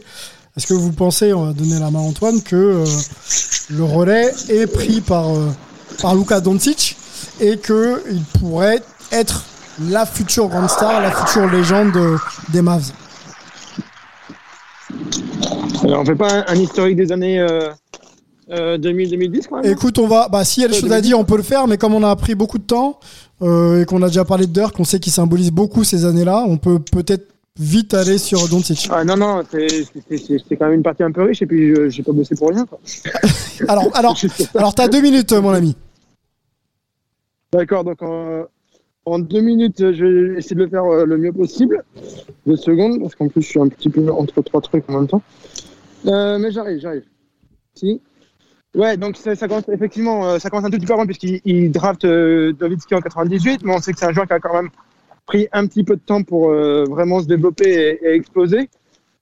Est-ce 0.57 0.67
que 0.67 0.75
vous 0.75 0.93
pensez, 0.93 1.33
on 1.33 1.47
va 1.47 1.53
donner 1.53 1.79
la 1.79 1.91
main 1.91 2.01
à 2.01 2.03
Antoine, 2.03 2.43
que 2.43 2.57
euh, 2.57 2.85
le 3.71 3.85
relais 3.85 4.33
est 4.49 4.67
pris 4.67 5.01
par, 5.01 5.29
euh, 5.31 5.49
par 6.03 6.15
Luka 6.17 6.41
Doncic 6.41 6.97
et 7.41 7.59
qu'il 7.59 8.23
pourrait 8.41 8.83
être 9.13 9.45
la 9.89 10.05
future 10.07 10.49
grande 10.49 10.69
star, 10.69 11.01
la 11.01 11.13
future 11.13 11.47
légende 11.49 11.97
euh, 11.97 12.17
des 12.53 12.63
Mavs? 12.63 12.91
Alors, 15.85 16.01
on 16.01 16.05
fait 16.05 16.15
pas 16.17 16.33
un, 16.41 16.45
un 16.49 16.55
historique 16.57 16.97
des 16.97 17.13
années 17.13 17.39
euh, 17.39 17.71
euh, 18.51 18.79
2000-2010 18.79 19.43
quand 19.49 19.63
même 19.63 19.71
Écoute, 19.73 19.99
on 19.99 20.09
va. 20.09 20.29
Bah, 20.29 20.45
s'il 20.45 20.63
y 20.63 20.67
a 20.67 20.69
des 20.69 20.77
Euh, 20.77 20.81
choses 20.81 20.93
à 20.93 21.01
dire, 21.01 21.19
on 21.19 21.25
peut 21.25 21.37
le 21.37 21.43
faire, 21.43 21.67
mais 21.67 21.77
comme 21.79 21.95
on 21.95 22.03
a 22.03 22.15
pris 22.17 22.35
beaucoup 22.35 22.59
de 22.59 22.65
temps 22.65 22.99
euh, 23.43 23.83
et 23.83 23.85
qu'on 23.85 24.03
a 24.03 24.09
déjà 24.09 24.25
parlé 24.25 24.47
de 24.47 24.53
Dirk, 24.53 24.75
qu'on 24.77 24.85
sait 24.85 25.01
qu'il 25.01 25.13
symbolise 25.13 25.51
beaucoup 25.51 25.85
ces 25.85 26.05
années-là, 26.05 26.45
on 26.47 26.57
peut 26.57 26.79
peut-être 26.79 27.27
vite 27.61 27.93
aller 27.95 28.19
sur 28.19 28.49
Doncic. 28.49 28.89
Ah 28.91 29.05
non, 29.05 29.17
non, 29.17 29.43
c'est- 29.51 29.87
quand 30.57 30.67
même 30.67 30.75
une 30.75 30.83
partie 30.83 31.03
un 31.03 31.11
peu 31.11 31.23
riche 31.25 31.43
et 31.43 31.47
puis 31.47 31.75
je- 31.75 31.89
j'ai 31.89 32.03
pas 32.05 32.13
bossé 32.13 32.35
pour 32.37 32.51
rien. 32.51 32.65
quoi. 32.67 32.79
Alors, 33.69 33.91
alors, 33.97 34.17
alors, 34.55 34.75
t'as 34.75 34.87
deux 34.89 35.01
minutes, 35.01 35.33
mon 35.33 35.51
ami. 35.51 35.75
D'accord, 37.53 37.83
donc 37.83 38.01
en, 38.03 38.45
en 39.05 39.19
deux 39.19 39.41
minutes, 39.41 39.79
je 39.93 40.05
vais 40.05 40.39
essayer 40.39 40.55
de 40.55 40.63
le 40.65 40.69
faire 40.69 40.85
euh, 40.85 41.05
le 41.05 41.17
mieux 41.19 41.33
possible. 41.33 41.83
Deux 42.47 42.57
secondes, 42.57 43.01
parce 43.01 43.15
qu'en 43.17 43.29
plus, 43.29 43.43
je 43.43 43.49
suis 43.49 43.61
un 43.61 43.69
petit 43.69 43.89
peu 43.89 44.09
entre 44.13 44.43
trois 44.43 44.61
trucs 44.61 44.89
en 44.89 44.99
même 44.99 45.09
temps. 45.09 45.23
Euh, 46.07 46.39
mais 46.39 46.53
j'arrive, 46.53 46.79
j'arrive. 46.81 47.03
Si. 47.75 48.01
Ouais, 48.75 48.97
donc 48.97 49.17
ça, 49.17 49.35
commence 49.49 49.69
effectivement, 49.69 50.29
euh, 50.29 50.39
ça 50.39 50.51
commence 50.51 50.67
un 50.67 50.71
tout 50.71 50.77
petit 50.77 50.87
peu 50.87 50.93
avant 50.93 51.07
puisqu'il 51.07 51.41
il 51.45 51.73
draft 51.73 52.05
euh, 52.05 52.53
Novitski 52.61 52.95
en 52.95 53.01
98, 53.01 53.63
mais 53.65 53.73
on 53.73 53.79
sait 53.81 53.93
que 53.93 53.99
c'est 53.99 54.07
un 54.07 54.13
joueur 54.13 54.27
qui 54.27 54.35
a 54.35 54.41
quand 54.41 54.53
même 54.53 54.69
pris 55.27 55.49
un 55.53 55.67
petit 55.67 55.85
peu 55.85 55.97
de 55.97 56.01
temps 56.01 56.23
pour 56.23 56.51
euh, 56.51 56.85
vraiment 56.85 57.21
se 57.21 57.27
développer 57.27 57.99
et, 58.03 58.15
exploser. 58.15 58.69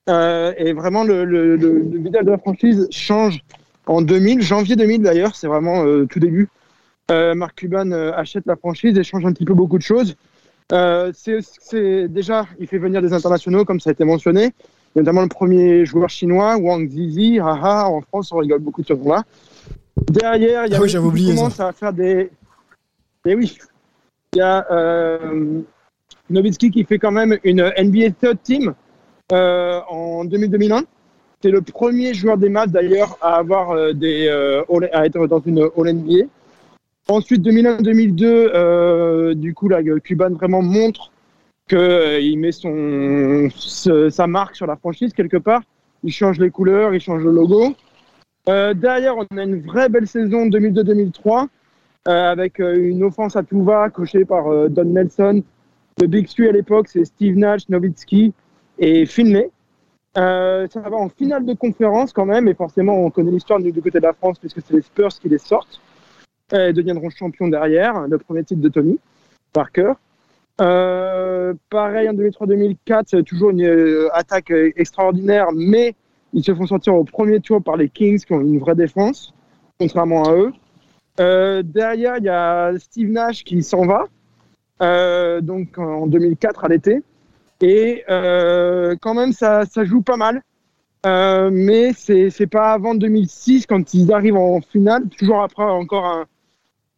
Euh, 0.08 0.52
et 0.56 0.72
vraiment, 0.72 1.04
le, 1.04 1.24
le, 1.24 1.56
visage 1.56 2.24
de 2.24 2.30
la 2.30 2.38
franchise 2.38 2.88
change 2.90 3.40
en 3.86 4.02
2000, 4.02 4.42
janvier 4.42 4.74
2000 4.74 5.02
d'ailleurs, 5.02 5.36
c'est 5.36 5.46
vraiment 5.46 5.84
tout 6.06 6.20
début. 6.20 6.48
Mark 7.08 7.54
Cuban 7.54 7.92
achète 7.92 8.46
la 8.46 8.56
franchise 8.56 8.98
et 8.98 9.04
change 9.04 9.24
un 9.24 9.32
petit 9.32 9.44
peu 9.44 9.54
beaucoup 9.54 9.78
de 9.78 9.82
choses. 9.82 10.16
C'est- 10.70 12.08
déjà, 12.08 12.46
il 12.58 12.66
fait 12.66 12.78
venir 12.78 13.00
des 13.00 13.12
internationaux, 13.12 13.64
comme 13.64 13.78
ça 13.78 13.90
a 13.90 13.92
été 13.92 14.04
mentionné, 14.04 14.52
notamment 14.96 15.22
le 15.22 15.28
premier 15.28 15.84
joueur 15.84 16.08
chinois, 16.08 16.56
Wang 16.56 16.88
Zizi. 16.88 17.38
Haha, 17.38 17.88
en 17.88 18.00
France, 18.00 18.32
on 18.32 18.38
rigole 18.38 18.60
beaucoup 18.60 18.82
de 18.82 18.86
ce 18.86 18.94
nom-là. 18.94 19.22
Derrière, 20.10 20.66
il 20.66 20.72
y 20.72 20.74
a 20.74 20.78
Ah 20.78 20.80
oui, 20.80 20.84
aussi 20.84 20.92
j'avais 20.94 21.04
qui 21.04 21.08
oublié 21.08 21.30
ça. 21.30 21.36
commence 21.36 21.60
à 21.60 21.72
faire 21.72 21.92
des. 21.92 22.30
Et 23.26 23.34
oui, 23.34 23.56
il 24.34 24.38
y 24.38 24.40
a 24.42 24.66
euh, 24.70 25.60
Nowitzki 26.30 26.70
qui 26.70 26.84
fait 26.84 26.98
quand 26.98 27.10
même 27.12 27.38
une 27.44 27.62
NBA 27.78 28.10
Third 28.20 28.38
Team 28.42 28.74
euh, 29.32 29.80
en 29.88 30.24
2000-2001. 30.24 30.82
C'est 31.42 31.50
le 31.50 31.60
premier 31.60 32.14
joueur 32.14 32.38
des 32.38 32.48
Mavs 32.48 32.70
d'ailleurs 32.70 33.18
à 33.20 33.36
avoir 33.36 33.70
euh, 33.72 33.92
des 33.92 34.26
euh, 34.28 34.62
All- 34.70 34.90
à 34.92 35.06
être 35.06 35.26
dans 35.26 35.40
une 35.40 35.60
All 35.76 35.92
NBA. 35.92 36.24
Ensuite 37.08 37.42
2001-2002, 37.42 38.24
euh, 38.24 39.34
du 39.34 39.54
coup 39.54 39.68
là, 39.68 39.80
Cuban 40.02 40.30
vraiment 40.30 40.62
montre 40.62 41.12
que 41.68 41.76
euh, 41.76 42.36
met 42.36 42.52
son 42.52 43.48
ce- 43.54 44.10
sa 44.10 44.26
marque 44.26 44.56
sur 44.56 44.66
la 44.66 44.76
franchise 44.76 45.12
quelque 45.12 45.36
part. 45.36 45.62
Il 46.04 46.12
change 46.12 46.38
les 46.38 46.50
couleurs, 46.50 46.94
il 46.94 47.00
change 47.00 47.22
le 47.24 47.32
logo. 47.32 47.74
Euh, 48.48 48.74
derrière, 48.74 49.16
on 49.16 49.36
a 49.36 49.42
une 49.42 49.60
vraie 49.60 49.88
belle 49.88 50.06
saison 50.06 50.46
2002-2003 50.46 51.48
euh, 52.06 52.30
avec 52.30 52.60
euh, 52.60 52.76
une 52.76 53.02
offense 53.02 53.34
à 53.34 53.42
tout 53.42 53.64
va 53.64 53.90
coachée 53.90 54.24
par 54.24 54.46
euh, 54.46 54.68
Don 54.68 54.84
Nelson. 54.84 55.42
Le 56.00 56.06
Big 56.06 56.28
Three 56.28 56.48
à 56.48 56.52
l'époque, 56.52 56.88
c'est 56.88 57.04
Steve 57.04 57.36
Nash, 57.36 57.68
Nowitzki 57.68 58.32
et 58.78 59.06
Finlay. 59.06 59.50
Euh, 60.16 60.68
ça 60.70 60.80
va 60.80 60.96
en 60.96 61.08
finale 61.08 61.44
de 61.44 61.54
conférence 61.54 62.12
quand 62.12 62.24
même, 62.24 62.48
et 62.48 62.54
forcément 62.54 63.04
on 63.04 63.10
connaît 63.10 63.32
l'histoire 63.32 63.58
du, 63.58 63.72
côté 63.72 63.98
de 63.98 64.04
la 64.04 64.12
France 64.12 64.38
puisque 64.38 64.62
c'est 64.62 64.74
les 64.74 64.82
Spurs 64.82 65.08
qui 65.08 65.28
les 65.28 65.38
sortent. 65.38 65.80
Ils 66.52 66.72
deviendront 66.72 67.10
champions 67.10 67.48
derrière, 67.48 68.06
le 68.06 68.18
premier 68.18 68.44
titre 68.44 68.60
de 68.60 68.68
Tony 68.68 68.98
Parker. 69.52 69.94
Euh, 70.60 71.52
pareil 71.68 72.08
en 72.08 72.14
2003-2004, 72.14 73.02
c'est 73.06 73.22
toujours 73.22 73.50
une 73.50 73.62
euh, 73.62 74.08
attaque 74.14 74.50
euh, 74.50 74.72
extraordinaire, 74.76 75.48
mais 75.54 75.94
ils 76.32 76.42
se 76.42 76.54
font 76.54 76.66
sortir 76.66 76.94
au 76.94 77.04
premier 77.04 77.40
tour 77.40 77.62
par 77.62 77.76
les 77.76 77.90
Kings 77.90 78.24
qui 78.24 78.32
ont 78.32 78.40
une 78.40 78.58
vraie 78.58 78.74
défense, 78.74 79.34
contrairement 79.78 80.24
à 80.24 80.34
eux. 80.34 80.52
Euh, 81.20 81.62
derrière, 81.62 82.16
il 82.18 82.24
y 82.24 82.28
a 82.28 82.72
Steve 82.78 83.10
Nash 83.10 83.44
qui 83.44 83.62
s'en 83.62 83.86
va, 83.86 84.06
donc 85.40 85.78
en 85.78 86.06
2004 86.06 86.64
à 86.64 86.68
l'été. 86.68 87.02
Et 87.60 88.04
quand 88.06 89.14
même, 89.14 89.32
ça, 89.32 89.64
ça 89.64 89.84
joue 89.84 90.02
pas 90.02 90.16
mal. 90.16 90.42
Mais 91.04 91.92
c'est 91.94 92.46
pas 92.46 92.72
avant 92.72 92.94
2006 92.94 93.66
quand 93.66 93.94
ils 93.94 94.12
arrivent 94.12 94.36
en 94.36 94.60
finale, 94.60 95.08
toujours 95.08 95.42
après 95.42 95.62
encore 95.62 96.04
un 96.04 96.26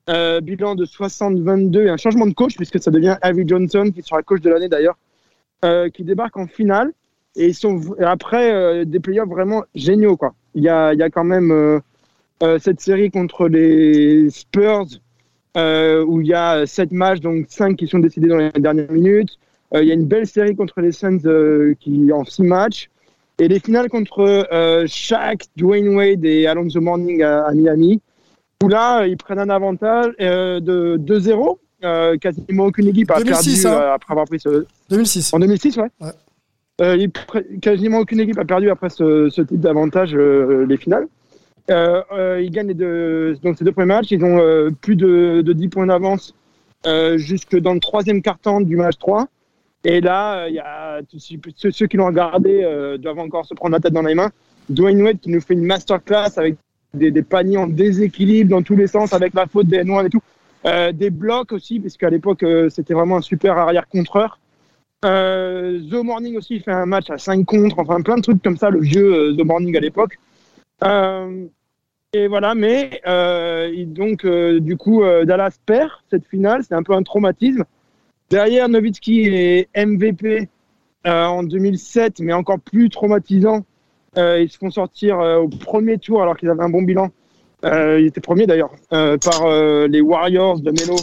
euh, 0.08 0.40
bilan 0.40 0.74
de 0.74 0.86
60-22 0.86 1.86
et 1.86 1.90
un 1.90 1.96
changement 1.96 2.26
de 2.26 2.32
coach 2.32 2.56
puisque 2.56 2.80
ça 2.80 2.90
devient 2.90 3.16
Harry 3.22 3.44
Johnson 3.46 3.90
qui 3.94 4.02
sera 4.02 4.22
coach 4.22 4.40
de 4.40 4.50
l'année 4.50 4.68
d'ailleurs, 4.68 4.96
euh, 5.64 5.88
qui 5.90 6.04
débarque 6.04 6.36
en 6.36 6.46
finale 6.46 6.92
et 7.36 7.48
ils 7.48 7.54
sont 7.54 7.80
après 8.00 8.52
euh, 8.52 8.84
des 8.84 9.00
playoffs 9.00 9.28
vraiment 9.28 9.64
géniaux 9.74 10.16
quoi. 10.16 10.34
Il 10.54 10.62
y 10.62 10.68
a 10.68 10.92
il 10.92 10.98
y 10.98 11.02
a 11.02 11.10
quand 11.10 11.24
même 11.24 11.50
euh, 11.50 11.80
euh, 12.42 12.58
cette 12.58 12.80
série 12.80 13.10
contre 13.10 13.48
les 13.48 14.30
Spurs 14.30 14.86
euh, 15.56 16.04
où 16.04 16.20
il 16.20 16.26
y 16.26 16.34
a 16.34 16.66
sept 16.66 16.92
matchs 16.92 17.20
donc 17.20 17.46
cinq 17.48 17.76
qui 17.76 17.86
sont 17.86 17.98
décidés 17.98 18.28
dans 18.28 18.38
les 18.38 18.50
dernières 18.50 18.90
minutes. 18.90 19.38
Il 19.74 19.84
y 19.84 19.90
a 19.90 19.94
une 19.94 20.06
belle 20.06 20.26
série 20.26 20.56
contre 20.56 20.80
les 20.80 20.92
Suns 20.92 21.18
qui 21.78 22.10
en 22.10 22.24
six 22.24 22.42
matchs. 22.42 22.88
Et 23.38 23.48
les 23.48 23.60
finales 23.60 23.90
contre 23.90 24.48
Shaq, 24.86 25.44
Dwayne 25.56 25.94
Wade 25.94 26.24
et 26.24 26.46
Alonso 26.46 26.80
Morning 26.80 27.22
à, 27.22 27.44
à 27.44 27.52
Miami, 27.52 28.00
où 28.62 28.68
là, 28.68 29.06
ils 29.06 29.16
prennent 29.16 29.38
un 29.38 29.50
avantage 29.50 30.12
euh, 30.20 30.60
de 30.60 30.98
2-0. 30.98 31.58
Euh, 31.84 32.16
quasiment 32.16 32.64
aucune 32.64 32.88
équipe 32.88 33.10
a 33.12 33.18
2006, 33.18 33.62
perdu 33.62 33.76
hein. 33.76 33.80
euh, 33.80 33.94
après 33.94 34.12
avoir 34.12 34.26
pris 34.26 34.40
ce. 34.40 34.66
2006. 34.90 35.32
En 35.32 35.38
2006, 35.38 35.76
ouais. 35.76 35.88
Euh, 36.80 37.06
quasiment 37.60 37.98
aucune 37.98 38.20
équipe 38.20 38.38
a 38.38 38.44
perdu 38.44 38.70
après 38.70 38.88
ce, 38.88 39.28
ce 39.30 39.42
type 39.42 39.60
d'avantage 39.60 40.14
euh, 40.14 40.64
les 40.66 40.76
finales. 40.76 41.06
Euh, 41.70 42.40
ils 42.42 42.50
gagnent 42.50 42.68
les 42.68 42.74
deux, 42.74 43.34
donc 43.42 43.58
ces 43.58 43.64
deux 43.64 43.72
premiers 43.72 43.86
matchs. 43.86 44.10
Ils 44.10 44.24
ont 44.24 44.70
plus 44.80 44.96
de, 44.96 45.42
de 45.42 45.52
10 45.52 45.68
points 45.68 45.86
d'avance 45.86 46.34
jusque 47.16 47.56
dans 47.58 47.74
le 47.74 47.80
troisième 47.80 48.22
quart-temps 48.22 48.60
du 48.60 48.76
match 48.76 48.96
3. 48.98 49.28
Et 49.84 50.00
là, 50.00 50.48
il 50.48 50.54
y 50.54 50.60
a 50.60 51.00
ceux, 51.56 51.70
ceux 51.70 51.86
qui 51.86 51.96
l'ont 51.96 52.06
regardé 52.06 52.96
doivent 52.98 53.18
encore 53.18 53.44
se 53.44 53.54
prendre 53.54 53.74
la 53.74 53.80
tête 53.80 53.92
dans 53.92 54.02
les 54.02 54.14
mains. 54.14 54.30
Dwayne 54.70 55.02
Wade 55.02 55.20
qui 55.20 55.30
nous 55.30 55.40
fait 55.40 55.54
une 55.54 55.64
masterclass 55.64 56.30
avec 56.38 56.56
des, 56.94 57.22
paniers 57.22 57.58
en 57.58 57.66
déséquilibre 57.66 58.50
dans 58.50 58.62
tous 58.62 58.76
les 58.76 58.86
sens 58.86 59.12
avec 59.12 59.34
la 59.34 59.46
faute 59.46 59.66
des 59.66 59.84
N1 59.84 60.06
et 60.06 60.10
tout. 60.10 60.22
Euh, 60.66 60.92
des 60.92 61.10
blocs 61.10 61.52
aussi, 61.52 61.78
parce 61.80 61.96
qu'à 61.96 62.10
l'époque, 62.10 62.42
euh, 62.42 62.68
c'était 62.68 62.94
vraiment 62.94 63.18
un 63.18 63.22
super 63.22 63.56
arrière-contreur. 63.56 64.38
Euh, 65.04 65.80
The 65.88 66.02
Morning 66.04 66.36
aussi 66.36 66.56
il 66.56 66.62
fait 66.62 66.72
un 66.72 66.86
match 66.86 67.08
à 67.08 67.18
5 67.18 67.44
contre, 67.44 67.78
enfin 67.78 68.00
plein 68.00 68.16
de 68.16 68.22
trucs 68.22 68.42
comme 68.42 68.56
ça, 68.56 68.68
le 68.68 68.80
vieux 68.80 69.14
euh, 69.14 69.36
The 69.36 69.44
Morning 69.44 69.76
à 69.76 69.80
l'époque. 69.80 70.18
Et 72.14 72.26
voilà, 72.26 72.54
mais 72.54 73.02
donc 73.86 74.26
du 74.26 74.76
coup 74.78 75.02
Dallas 75.24 75.58
perd 75.66 75.90
cette 76.10 76.26
finale, 76.26 76.62
c'est 76.66 76.74
un 76.74 76.82
peu 76.82 76.94
un 76.94 77.02
traumatisme. 77.02 77.64
Derrière 78.30 78.68
Nowitzki 78.68 79.26
est 79.26 79.68
MVP 79.76 80.48
en 81.04 81.42
2007, 81.42 82.20
mais 82.20 82.32
encore 82.32 82.60
plus 82.60 82.88
traumatisant. 82.88 83.64
Euh, 84.16 84.40
ils 84.40 84.50
se 84.50 84.58
font 84.58 84.70
sortir 84.70 85.20
euh, 85.20 85.38
au 85.38 85.48
premier 85.48 85.98
tour 85.98 86.22
alors 86.22 86.36
qu'ils 86.36 86.48
avaient 86.48 86.62
un 86.62 86.70
bon 86.70 86.82
bilan. 86.82 87.10
Euh, 87.64 88.00
ils 88.00 88.06
étaient 88.06 88.20
premiers 88.20 88.46
d'ailleurs 88.46 88.70
par 88.90 89.48
les 89.88 90.00
Warriors 90.00 90.60
de 90.60 90.70
Melo. 90.70 90.96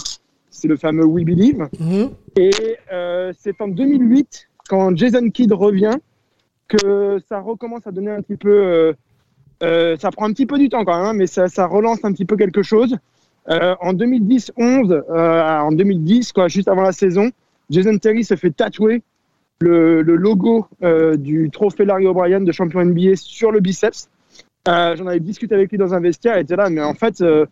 C'est 0.50 0.68
le 0.68 0.78
fameux 0.78 1.06
We 1.06 1.26
Believe. 1.26 1.68
Mhm. 1.80 2.12
Et 2.38 2.52
c'est 3.38 3.62
en 3.62 3.68
2008, 3.68 4.48
quand 4.70 4.96
Jason 4.96 5.30
Kidd 5.30 5.52
revient, 5.52 5.98
que 6.68 7.20
ça 7.30 7.40
recommence 7.42 7.86
à 7.86 7.92
donner 7.92 8.12
un 8.12 8.22
petit 8.22 8.38
peu. 8.38 8.94
euh, 9.64 9.96
ça 9.98 10.12
prend 10.12 10.26
un 10.26 10.34
petit 10.34 10.46
peu 10.46 10.58
du 10.58 10.70
temps 10.70 10.84
quand 10.84 10.98
même, 10.98 11.06
hein, 11.06 11.14
mais 11.14 11.28
ça, 11.28 11.48
ça 11.48 11.66
relance 11.66 12.04
un 12.04 12.12
petit 12.12 12.26
peu 12.26 12.36
quelque 12.36 12.62
chose. 12.62 12.98
Euh, 13.50 13.76
en 13.80 13.94
2010-11, 13.94 14.92
euh, 14.92 15.60
en 15.60 15.72
2010, 15.72 16.34
quoi, 16.34 16.48
juste 16.48 16.68
avant 16.68 16.82
la 16.82 16.92
saison, 16.92 17.30
Jason 17.70 17.98
Terry 17.98 18.24
se 18.24 18.36
fait 18.36 18.52
tatouer 18.52 19.02
le, 19.60 20.02
le 20.02 20.16
logo 20.16 20.68
euh, 20.84 21.16
du 21.16 21.50
trophée 21.50 21.86
Larry 21.86 22.08
O'Brien 22.08 22.42
de 22.42 22.52
champion 22.52 22.84
NBA 22.84 23.16
sur 23.16 23.52
le 23.52 23.60
biceps. 23.60 24.10
Euh, 24.68 24.96
J'en 24.96 25.08
avais 25.08 25.20
discuté 25.20 25.56
avec 25.56 25.72
lui 25.72 25.78
dans 25.78 25.94
un 25.94 26.00
vestiaire, 26.00 26.38
il 26.38 26.42
était 26.42 26.56
là, 26.56 26.70
mais 26.70 26.82
en 26.82 26.94
fait, 26.94 27.22
euh, 27.22 27.46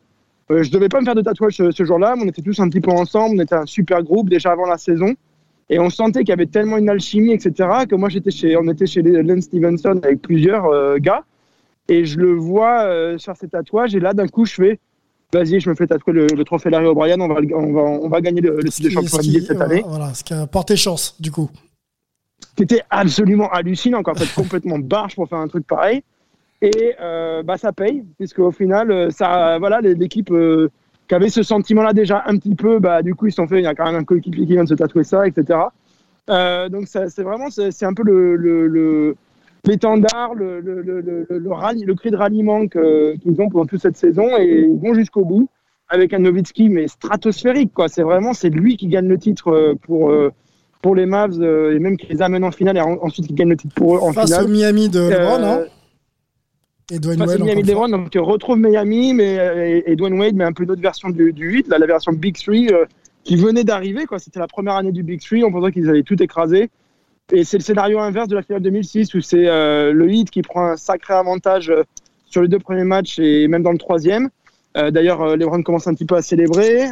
euh, 0.51 0.64
je 0.64 0.72
devais 0.72 0.89
pas 0.89 0.99
me 0.99 1.06
faire 1.06 1.16
de 1.16 1.22
tatouage 1.22 1.58
ce, 1.58 1.72
ce 1.72 1.84
jour-là, 1.84 2.16
on 2.18 2.28
était 2.28 2.41
tous 2.41 2.60
un 2.60 2.70
petit 2.70 2.82
peu 2.82 2.91
ensemble, 2.91 3.36
on 3.38 3.43
était 3.43 3.56
un 3.56 3.66
super 3.66 4.01
groupe 4.01 4.30
déjà 4.30 4.51
avant 4.51 4.66
la 4.66 4.78
saison, 4.78 5.14
et 5.70 5.80
on 5.80 5.89
sentait 5.89 6.22
qu'il 6.22 6.30
y 6.30 6.34
avait 6.34 6.47
tellement 6.47 6.78
une 6.78 6.89
alchimie, 6.89 7.32
etc., 7.32 7.70
que 7.88 7.95
moi 7.95 8.10
j'étais 8.10 8.32
chez, 8.32 8.58
on 8.58 8.68
était 8.68 8.88
chez 8.88 9.04
Len 9.04 9.41
Stevenson 9.41 9.99
avec 10.04 10.22
plusieurs 10.22 10.99
gars, 10.99 11.24
et 11.88 12.04
je 12.06 12.20
le 12.20 12.34
vois 12.34 13.18
faire 13.20 13.38
ses 13.38 13.47
tatouages, 13.47 13.95
et 13.95 13.99
là 13.99 14.14
d'un 14.14 14.28
coup 14.28 14.45
je 14.45 14.56
fais, 14.56 14.80
vas-y, 15.32 15.60
je 15.60 15.70
me 15.70 15.76
fais 15.76 15.86
tatouer 15.86 16.14
le, 16.14 16.28
le 16.28 16.43
trophée 16.43 16.72
Larry 16.72 16.88
O'Brien, 16.88 17.20
on 17.20 17.28
va, 17.28 17.41
on 17.54 17.74
va, 17.74 17.82
on 17.82 18.10
va 18.10 18.22
gagner 18.22 18.41
le, 18.41 18.64
titre 18.64 18.89
de 18.89 18.89
champion 18.89 19.20
NBA 19.20 19.45
cette 19.45 19.62
année. 19.62 19.84
Voilà, 19.86 20.14
ce 20.16 20.24
qui 20.24 20.34
a 20.34 20.47
porté 20.47 20.76
chance, 20.76 21.16
du 21.20 21.32
coup. 21.32 21.49
C'était 22.58 22.84
absolument 22.89 23.50
hallucinant, 23.52 24.04
quoi. 24.04 24.14
En 24.14 24.16
fait, 24.16 24.34
complètement 24.36 24.80
barge 24.80 25.16
pour 25.16 25.28
faire 25.28 25.39
un 25.39 25.48
truc 25.48 25.66
pareil. 25.68 26.04
Et 26.64 26.96
euh, 27.02 27.44
bah, 27.44 27.58
ça 27.58 27.74
paye, 27.74 28.06
puisque 28.18 28.39
au 28.39 28.52
final, 28.52 28.89
euh, 28.89 29.10
ça, 29.10 29.58
voilà, 29.60 29.82
l'équipe 29.82 30.32
euh, 30.32 30.70
qui 31.10 31.16
avait 31.16 31.28
ce 31.28 31.44
sentiment-là 31.44 31.91
déjà 31.91 32.24
un 32.26 32.38
petit 32.38 32.56
peu, 32.56 32.80
bah, 32.80 33.02
du 33.02 33.16
coup, 33.16 33.28
ils 33.28 33.32
se 33.32 33.36
sont 33.36 33.48
fait, 33.48 33.60
il 33.60 33.64
y 33.64 33.68
a 33.68 33.76
quand 33.76 33.86
même 33.86 33.96
un 33.96 34.06
coéquipier 34.06 34.46
qui 34.46 34.54
vient 34.54 34.64
de 34.64 34.70
se 34.70 34.74
tatouer 34.74 35.04
ça, 35.04 35.28
etc. 35.28 35.60
Euh, 36.30 36.70
donc, 36.70 36.88
c'est 36.88 37.22
vraiment, 37.22 37.50
c'est 37.50 37.86
un 37.86 37.94
peu 37.94 38.04
le, 38.04 38.38
le, 38.38 39.18
l'étendard, 39.66 40.36
le, 40.36 40.62
cri 41.96 42.12
de 42.12 42.16
ralliement 42.16 42.66
qu'ils 42.68 43.41
ont 43.41 43.50
pendant 43.50 43.66
toute 43.66 43.82
cette 43.82 43.98
saison 43.98 44.30
et 44.38 44.66
ils 44.70 44.80
vont 44.80 44.94
jusqu'au 44.94 45.26
bout 45.26 45.50
avec 45.89 46.14
un 46.14 46.20
Nowitzki, 46.20 46.70
mais 46.70 46.88
stratosphérique, 46.88 47.74
quoi. 47.74 47.89
C'est 47.89 48.04
vraiment, 48.04 48.34
c'est 48.34 48.50
lui 48.50 48.78
qui 48.78 48.88
gagne 48.88 49.10
le 49.10 49.18
titre 49.18 49.76
pour, 49.82 50.14
pour 50.84 50.94
les 50.94 51.08
Mavs 51.08 51.42
euh, 51.42 51.76
et 51.76 51.80
même 51.80 51.98
qui 51.98 52.06
les 52.08 52.22
amène 52.22 52.44
en 52.44 52.52
finale 52.52 52.78
et 52.78 52.82
en- 52.82 53.00
ensuite 53.02 53.26
qui 53.26 53.34
gagne 53.34 53.50
le 53.50 53.58
titre 53.58 53.74
pour 53.74 53.96
eux 53.96 54.00
en 54.00 54.14
Face 54.14 54.26
finale. 54.30 54.46
au 54.46 54.48
Miami 54.50 54.90
de 54.90 55.00
LeBron, 55.00 55.42
Euh, 55.44 55.64
hein 55.64 55.66
Et 56.92 57.00
Dwayne 57.00 57.18
face 57.18 57.28
Wade. 57.30 57.42
Miami. 57.42 57.64
LeBron, 57.64 57.88
donc 57.90 58.10
tu 58.12 58.20
retrouves 58.20 58.58
Miami 58.60 59.14
mais, 59.16 59.40
euh, 59.40 59.82
et, 59.88 59.92
et 59.92 59.96
Dwayne 59.96 60.20
Wade, 60.20 60.36
mais 60.36 60.44
un 60.44 60.52
peu 60.54 60.64
une 60.64 60.72
autre 60.72 60.82
version 60.82 61.10
du, 61.10 61.34
du 61.34 61.50
8, 61.50 61.68
là, 61.70 61.78
la 61.80 61.86
version 61.88 62.12
Big 62.12 62.36
3 62.38 62.54
euh, 62.56 62.86
qui 63.24 63.36
venait 63.38 63.64
d'arriver. 63.64 64.06
quoi. 64.06 64.20
C'était 64.20 64.40
la 64.40 64.48
première 64.48 64.76
année 64.76 64.92
du 64.92 65.02
Big 65.02 65.22
3, 65.22 65.40
on 65.48 65.52
pensait 65.52 65.72
qu'ils 65.72 65.90
allaient 65.90 66.04
tout 66.04 66.22
écraser. 66.22 66.70
Et 67.32 67.46
c'est 67.46 67.58
le 67.58 67.64
scénario 67.64 68.00
inverse 68.00 68.28
de 68.28 68.36
la 68.36 68.42
finale 68.44 68.62
2006 68.62 69.14
où 69.14 69.22
c'est 69.22 69.48
euh, 69.48 69.94
le 69.94 70.12
Heat 70.12 70.30
qui 70.30 70.42
prend 70.42 70.66
un 70.72 70.76
sacré 70.76 71.14
avantage 71.14 71.70
euh, 71.70 71.84
sur 72.26 72.42
les 72.42 72.50
deux 72.50 72.60
premiers 72.60 72.84
matchs 72.84 73.18
et 73.20 73.48
même 73.48 73.64
dans 73.64 73.72
le 73.72 73.78
troisième. 73.78 74.30
Euh, 74.76 74.92
D'ailleurs, 74.92 75.38
LeBron 75.38 75.64
commence 75.64 75.88
un 75.88 75.94
petit 75.94 76.04
peu 76.06 76.16
à 76.16 76.22
célébrer. 76.22 76.88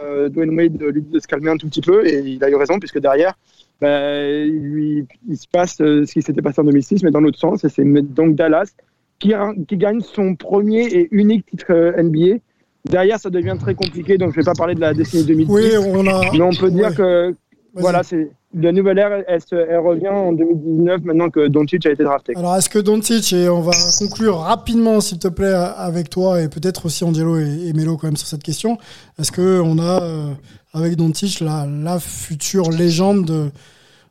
Euh, 0.00 0.24
euh, 0.24 0.28
Dwayne 0.28 0.50
Wade 0.56 0.80
lui 0.82 1.02
dit 1.02 1.10
de 1.10 1.20
se 1.20 1.26
calmer 1.28 1.50
un 1.50 1.56
tout 1.56 1.68
petit 1.68 1.80
peu 1.80 2.06
et 2.06 2.18
il 2.20 2.42
a 2.42 2.50
eu 2.50 2.56
raison 2.56 2.78
puisque 2.78 2.98
derrière, 2.98 3.34
bah, 3.80 4.12
il, 4.18 4.58
lui, 4.60 5.06
il 5.28 5.36
se 5.36 5.46
passe 5.46 5.80
euh, 5.80 6.04
ce 6.04 6.12
qui 6.12 6.22
s'était 6.22 6.42
passé 6.42 6.60
en 6.60 6.64
2006 6.64 7.02
mais 7.04 7.10
dans 7.10 7.20
l'autre 7.20 7.38
sens 7.38 7.64
et 7.64 7.68
c'est 7.68 7.84
donc 7.84 8.34
Dallas 8.34 8.72
qui, 9.20 9.32
qui 9.68 9.76
gagne 9.76 10.00
son 10.00 10.34
premier 10.34 10.86
et 10.86 11.08
unique 11.12 11.46
titre 11.46 11.66
euh, 11.70 12.02
NBA. 12.02 12.38
Derrière, 12.86 13.18
ça 13.18 13.30
devient 13.30 13.56
très 13.58 13.74
compliqué, 13.74 14.18
donc 14.18 14.32
je 14.32 14.36
vais 14.36 14.44
pas 14.44 14.52
parler 14.52 14.74
de 14.74 14.80
la 14.80 14.92
décennie 14.92 15.24
2010. 15.24 15.50
Oui, 15.50 15.62
on 15.78 16.06
a. 16.06 16.20
Mais 16.32 16.42
on 16.42 16.50
peut 16.50 16.70
dire 16.70 16.88
Ouais. 16.88 16.94
que 16.94 17.34
voilà, 17.74 18.02
c'est 18.02 18.30
la 18.54 18.72
nouvelle 18.72 18.98
ère, 18.98 19.24
elle, 19.26 19.78
revient 19.78 20.08
en 20.08 20.32
2019 20.32 21.02
maintenant 21.04 21.28
que 21.28 21.48
Doncic 21.48 21.84
a 21.86 21.90
été 21.90 22.04
drafté. 22.04 22.34
Alors, 22.36 22.56
est-ce 22.56 22.68
que 22.68 22.78
Doncic, 22.78 23.32
et 23.32 23.48
on 23.48 23.60
va 23.60 23.72
conclure 23.98 24.38
rapidement, 24.38 25.00
s'il 25.00 25.18
te 25.18 25.28
plaît, 25.28 25.52
avec 25.52 26.08
toi, 26.08 26.40
et 26.40 26.48
peut-être 26.48 26.86
aussi 26.86 27.04
Angelo 27.04 27.38
et, 27.38 27.66
et 27.66 27.72
Melo 27.72 27.96
quand 27.96 28.06
même 28.06 28.16
sur 28.16 28.28
cette 28.28 28.42
question, 28.42 28.78
est-ce 29.18 29.32
que 29.32 29.60
on 29.60 29.78
a, 29.78 30.02
euh, 30.02 30.32
avec 30.72 30.96
Doncic, 30.96 31.40
la, 31.40 31.66
la 31.66 31.98
future 31.98 32.70
légende 32.70 33.24
de, 33.24 33.50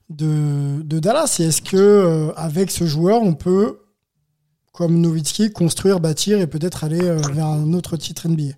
de, 0.09 0.81
de 0.81 0.99
Dallas? 0.99 1.37
Et 1.39 1.43
est-ce 1.43 1.61
que 1.61 1.77
euh, 1.77 2.33
avec 2.35 2.69
ce 2.69 2.85
joueur, 2.85 3.21
on 3.21 3.33
peut, 3.33 3.79
comme 4.73 4.99
Nowitzki, 4.99 5.51
construire, 5.51 6.01
bâtir 6.01 6.41
et 6.41 6.47
peut-être 6.47 6.83
aller 6.83 7.03
euh, 7.03 7.17
vers 7.33 7.45
un 7.45 7.71
autre 7.73 7.95
titre 7.95 8.27
NBA 8.27 8.55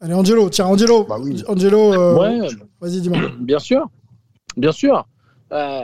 Allez, 0.00 0.14
Angelo, 0.14 0.48
tiens, 0.48 0.66
Angelo, 0.66 1.06
Angelo, 1.48 1.92
euh, 1.92 2.18
Ouais. 2.18 2.48
vas-y, 2.80 3.00
dis-moi. 3.02 3.18
Bien 3.40 3.58
sûr, 3.58 3.86
bien 4.56 4.72
sûr. 4.72 5.06
Euh, 5.52 5.82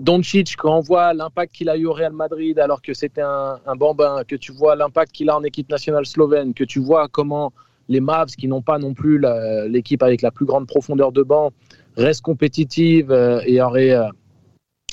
Doncic, 0.00 0.56
quand 0.56 0.76
on 0.76 0.80
voit 0.80 1.12
l'impact 1.12 1.54
qu'il 1.54 1.68
a 1.68 1.76
eu 1.76 1.86
au 1.86 1.92
Real 1.92 2.12
Madrid 2.12 2.58
alors 2.58 2.80
que 2.82 2.92
c'était 2.94 3.20
un, 3.20 3.58
un 3.66 3.76
bambin, 3.76 4.22
que 4.26 4.34
tu 4.34 4.50
vois 4.52 4.74
l'impact 4.74 5.12
qu'il 5.12 5.28
a 5.30 5.36
en 5.36 5.44
équipe 5.44 5.70
nationale 5.70 6.06
slovène, 6.06 6.54
que 6.54 6.64
tu 6.64 6.80
vois 6.80 7.06
comment 7.08 7.52
les 7.88 8.00
Mavs, 8.00 8.30
qui 8.30 8.48
n'ont 8.48 8.62
pas 8.62 8.78
non 8.78 8.94
plus 8.94 9.18
la- 9.18 9.68
l'équipe 9.68 10.02
avec 10.02 10.22
la 10.22 10.30
plus 10.32 10.46
grande 10.46 10.66
profondeur 10.66 11.12
de 11.12 11.22
banc, 11.22 11.52
restent 11.96 12.22
compétitives 12.22 13.12
euh, 13.12 13.40
et, 13.46 13.60
auraient, 13.62 13.92
euh, 13.92 14.08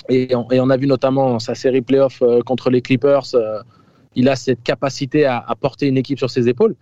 et, 0.09 0.35
on, 0.35 0.51
et 0.51 0.59
on 0.59 0.69
a 0.69 0.77
vu 0.77 0.85
notamment 0.85 1.39
sa 1.39 1.55
série 1.55 1.81
playoff 1.81 2.21
euh, 2.21 2.41
contre 2.41 2.69
les 2.69 2.81
Clippers, 2.81 3.33
euh, 3.33 3.61
il 4.15 4.29
a 4.29 4.35
cette 4.35 4.61
capacité 4.61 5.25
à, 5.25 5.39
à 5.39 5.55
porter 5.55 5.87
une 5.87 5.97
équipe 5.97 6.19
sur 6.19 6.29
ses 6.29 6.47
épaules. 6.49 6.75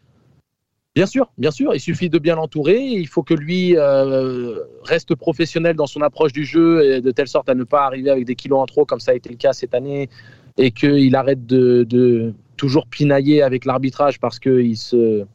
Bien 0.93 1.05
sûr, 1.05 1.31
bien 1.37 1.51
sûr, 1.51 1.73
il 1.73 1.79
suffit 1.79 2.09
de 2.09 2.19
bien 2.19 2.35
l'entourer. 2.35 2.81
Il 2.81 3.07
faut 3.07 3.23
que 3.23 3.33
lui 3.33 3.77
euh, 3.77 4.59
reste 4.83 5.15
professionnel 5.15 5.75
dans 5.75 5.87
son 5.87 6.01
approche 6.01 6.33
du 6.33 6.43
jeu 6.43 6.95
et 6.95 7.01
de 7.01 7.11
telle 7.11 7.29
sorte 7.29 7.47
à 7.47 7.55
ne 7.55 7.63
pas 7.63 7.85
arriver 7.85 8.09
avec 8.09 8.25
des 8.25 8.35
kilos 8.35 8.59
en 8.59 8.65
trop 8.65 8.85
comme 8.85 8.99
ça 8.99 9.11
a 9.11 9.13
été 9.13 9.29
le 9.29 9.37
cas 9.37 9.53
cette 9.53 9.73
année 9.73 10.09
et 10.57 10.71
qu'il 10.71 11.15
arrête 11.15 11.45
de, 11.45 11.83
de 11.83 12.33
toujours 12.57 12.87
pinailler 12.87 13.41
avec 13.41 13.63
l'arbitrage 13.63 14.19
parce 14.19 14.37
qu'il 14.37 14.75
se, 14.77 15.25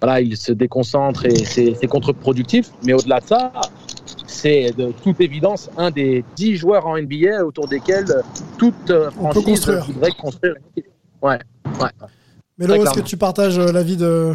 voilà, 0.00 0.20
il 0.20 0.36
se 0.36 0.52
déconcentre 0.52 1.24
et 1.24 1.36
c'est 1.36 1.86
contre-productif. 1.86 2.70
Mais 2.84 2.92
au-delà 2.92 3.20
de 3.20 3.26
ça, 3.26 3.52
c'est 4.26 4.76
de 4.76 4.92
toute 5.04 5.20
évidence 5.20 5.70
un 5.76 5.90
des 5.90 6.24
10 6.34 6.56
joueurs 6.56 6.86
en 6.86 6.98
NBA 6.98 7.44
autour 7.44 7.68
desquels 7.68 8.22
toute 8.58 8.90
euh, 8.90 9.10
franchise 9.12 9.44
construire. 9.44 9.84
voudrait 9.84 10.10
construire. 10.10 10.54
Ouais, 11.22 11.38
ouais. 11.80 11.88
Mais 12.58 12.66
Très 12.66 12.78
est-ce 12.80 12.92
que 12.92 13.00
tu 13.00 13.16
partages 13.16 13.58
euh, 13.58 13.70
l'avis 13.70 13.96
de 13.96 14.34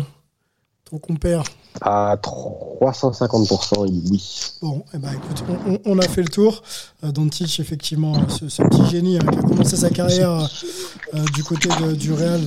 ton 0.92 0.98
compère 0.98 1.44
À 1.80 2.18
350%, 2.22 3.80
oui. 3.80 4.30
Bon, 4.62 4.84
eh 4.94 4.98
ben, 4.98 5.10
écoute, 5.14 5.44
on, 5.50 5.74
on- 5.74 5.80
on 5.86 6.00
a 6.00 6.08
fait 6.08 6.22
le 6.22 6.28
tour. 6.28 6.62
Euh, 7.04 7.12
Doncic, 7.12 7.60
effectivement, 7.62 8.14
euh, 8.16 8.20
ce, 8.28 8.50
ce 8.50 8.62
petit 8.64 8.86
génie 8.92 9.18
hein, 9.18 9.22
qui 9.32 9.40
a 9.40 9.42
commencé 9.42 9.78
sa 9.78 9.90
carrière 9.90 10.50
euh, 11.14 11.24
du 11.34 11.44
côté 11.44 11.70
de- 11.82 11.94
du 11.96 12.12
Real 12.12 12.42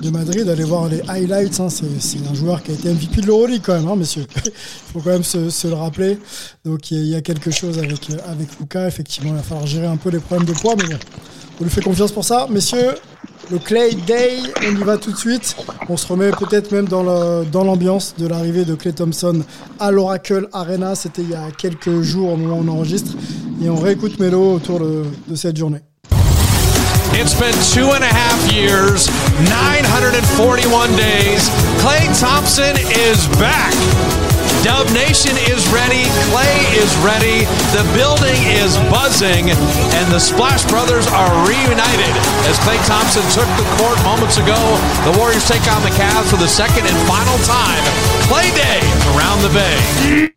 de 0.00 0.10
Madrid. 0.10 0.48
Allez 0.48 0.62
voir 0.64 0.88
les 0.88 1.00
highlights. 1.08 1.58
hein, 1.60 1.68
c'est 1.70 2.18
un 2.30 2.34
joueur 2.34 2.62
qui 2.62 2.70
a 2.70 2.74
été 2.74 2.88
MVP 2.92 3.20
de 3.22 3.26
l'Euroleague 3.26 3.62
quand 3.64 3.74
même, 3.74 3.88
hein, 3.88 3.96
messieurs. 3.96 4.26
Il 4.46 4.52
faut 4.92 5.00
quand 5.00 5.10
même 5.10 5.24
se, 5.24 5.50
se 5.50 5.66
le 5.66 5.74
rappeler. 5.74 6.18
Donc 6.64 6.90
il 6.92 6.98
y, 6.98 7.00
a- 7.00 7.02
il 7.02 7.08
y 7.08 7.14
a 7.16 7.20
quelque 7.20 7.50
chose 7.50 7.78
avec, 7.78 8.10
euh, 8.10 8.16
avec 8.28 8.48
Luca. 8.60 8.86
Effectivement, 8.86 9.30
il 9.30 9.36
va 9.36 9.42
falloir 9.42 9.66
gérer 9.66 9.86
un 9.88 9.96
peu 9.96 10.10
les 10.10 10.20
problèmes 10.20 10.46
de 10.46 10.52
poids, 10.54 10.76
mais 10.76 10.84
bon, 10.86 10.98
on 11.60 11.64
lui 11.64 11.70
fait 11.70 11.82
confiance 11.82 12.12
pour 12.12 12.24
ça. 12.24 12.46
Messieurs, 12.50 12.94
le 13.50 13.58
Clay 13.58 13.94
Day, 14.06 14.38
on 14.66 14.72
y 14.76 14.84
va 14.84 14.96
tout 14.98 15.10
de 15.10 15.16
suite. 15.16 15.56
On 15.88 15.96
se 15.96 16.06
remet 16.06 16.30
peut-être 16.30 16.70
même 16.72 16.86
dans 16.86 17.02
l'ambiance 17.64 18.14
de 18.18 18.26
l'arrivée 18.26 18.64
de 18.64 18.74
Clay 18.74 18.92
Thompson 18.92 19.42
à 19.80 19.90
l'Oracle 19.90 20.48
Arena. 20.52 20.94
C'était 20.94 21.22
il 21.22 21.30
y 21.30 21.34
a 21.34 21.50
quelques 21.56 22.02
jours 22.02 22.32
au 22.32 22.36
moment 22.36 22.58
où 22.58 22.64
on 22.64 22.68
enregistre. 22.68 23.12
Et 23.62 23.70
on 23.70 23.76
réécoute 23.76 24.18
Melo 24.20 24.54
autour 24.54 24.80
de, 24.80 25.04
de 25.26 25.34
cette 25.34 25.56
journée. 25.56 25.80
It's 27.14 27.34
been 27.34 27.54
two 27.74 27.90
and 27.90 28.02
a 28.02 28.12
half 28.12 28.52
years, 28.52 29.08
941 29.48 30.94
days. 30.94 31.50
Clay 31.80 32.06
Thompson 32.14 32.76
is 32.76 33.26
back. 33.40 34.37
Dub 34.62 34.90
Nation 34.90 35.36
is 35.46 35.62
ready. 35.70 36.04
Clay 36.30 36.58
is 36.74 36.90
ready. 36.98 37.46
The 37.70 37.86
building 37.94 38.42
is 38.58 38.76
buzzing. 38.90 39.50
And 39.50 40.06
the 40.12 40.18
Splash 40.18 40.64
Brothers 40.66 41.06
are 41.06 41.30
reunited 41.46 42.14
as 42.50 42.58
Clay 42.60 42.78
Thompson 42.86 43.22
took 43.30 43.46
the 43.56 43.66
court 43.78 44.02
moments 44.02 44.36
ago. 44.36 44.58
The 45.06 45.16
Warriors 45.16 45.46
take 45.46 45.62
on 45.70 45.82
the 45.82 45.94
Cavs 45.94 46.28
for 46.30 46.36
the 46.36 46.48
second 46.48 46.86
and 46.86 46.96
final 47.06 47.38
time. 47.46 47.84
Clay 48.26 48.50
Day 48.50 48.80
around 49.14 49.42
the 49.42 49.52
Bay. 49.54 50.34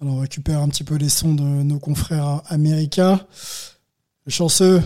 Alors 0.00 0.14
on 0.14 0.20
récupère 0.20 0.60
un 0.60 0.68
petit 0.68 0.84
peu 0.84 0.96
les 0.96 1.08
sons 1.08 1.34
de 1.34 1.42
nos 1.42 1.78
confrères 1.78 2.42
américains. 2.48 3.20
Le 4.26 4.32
chanceux, 4.32 4.82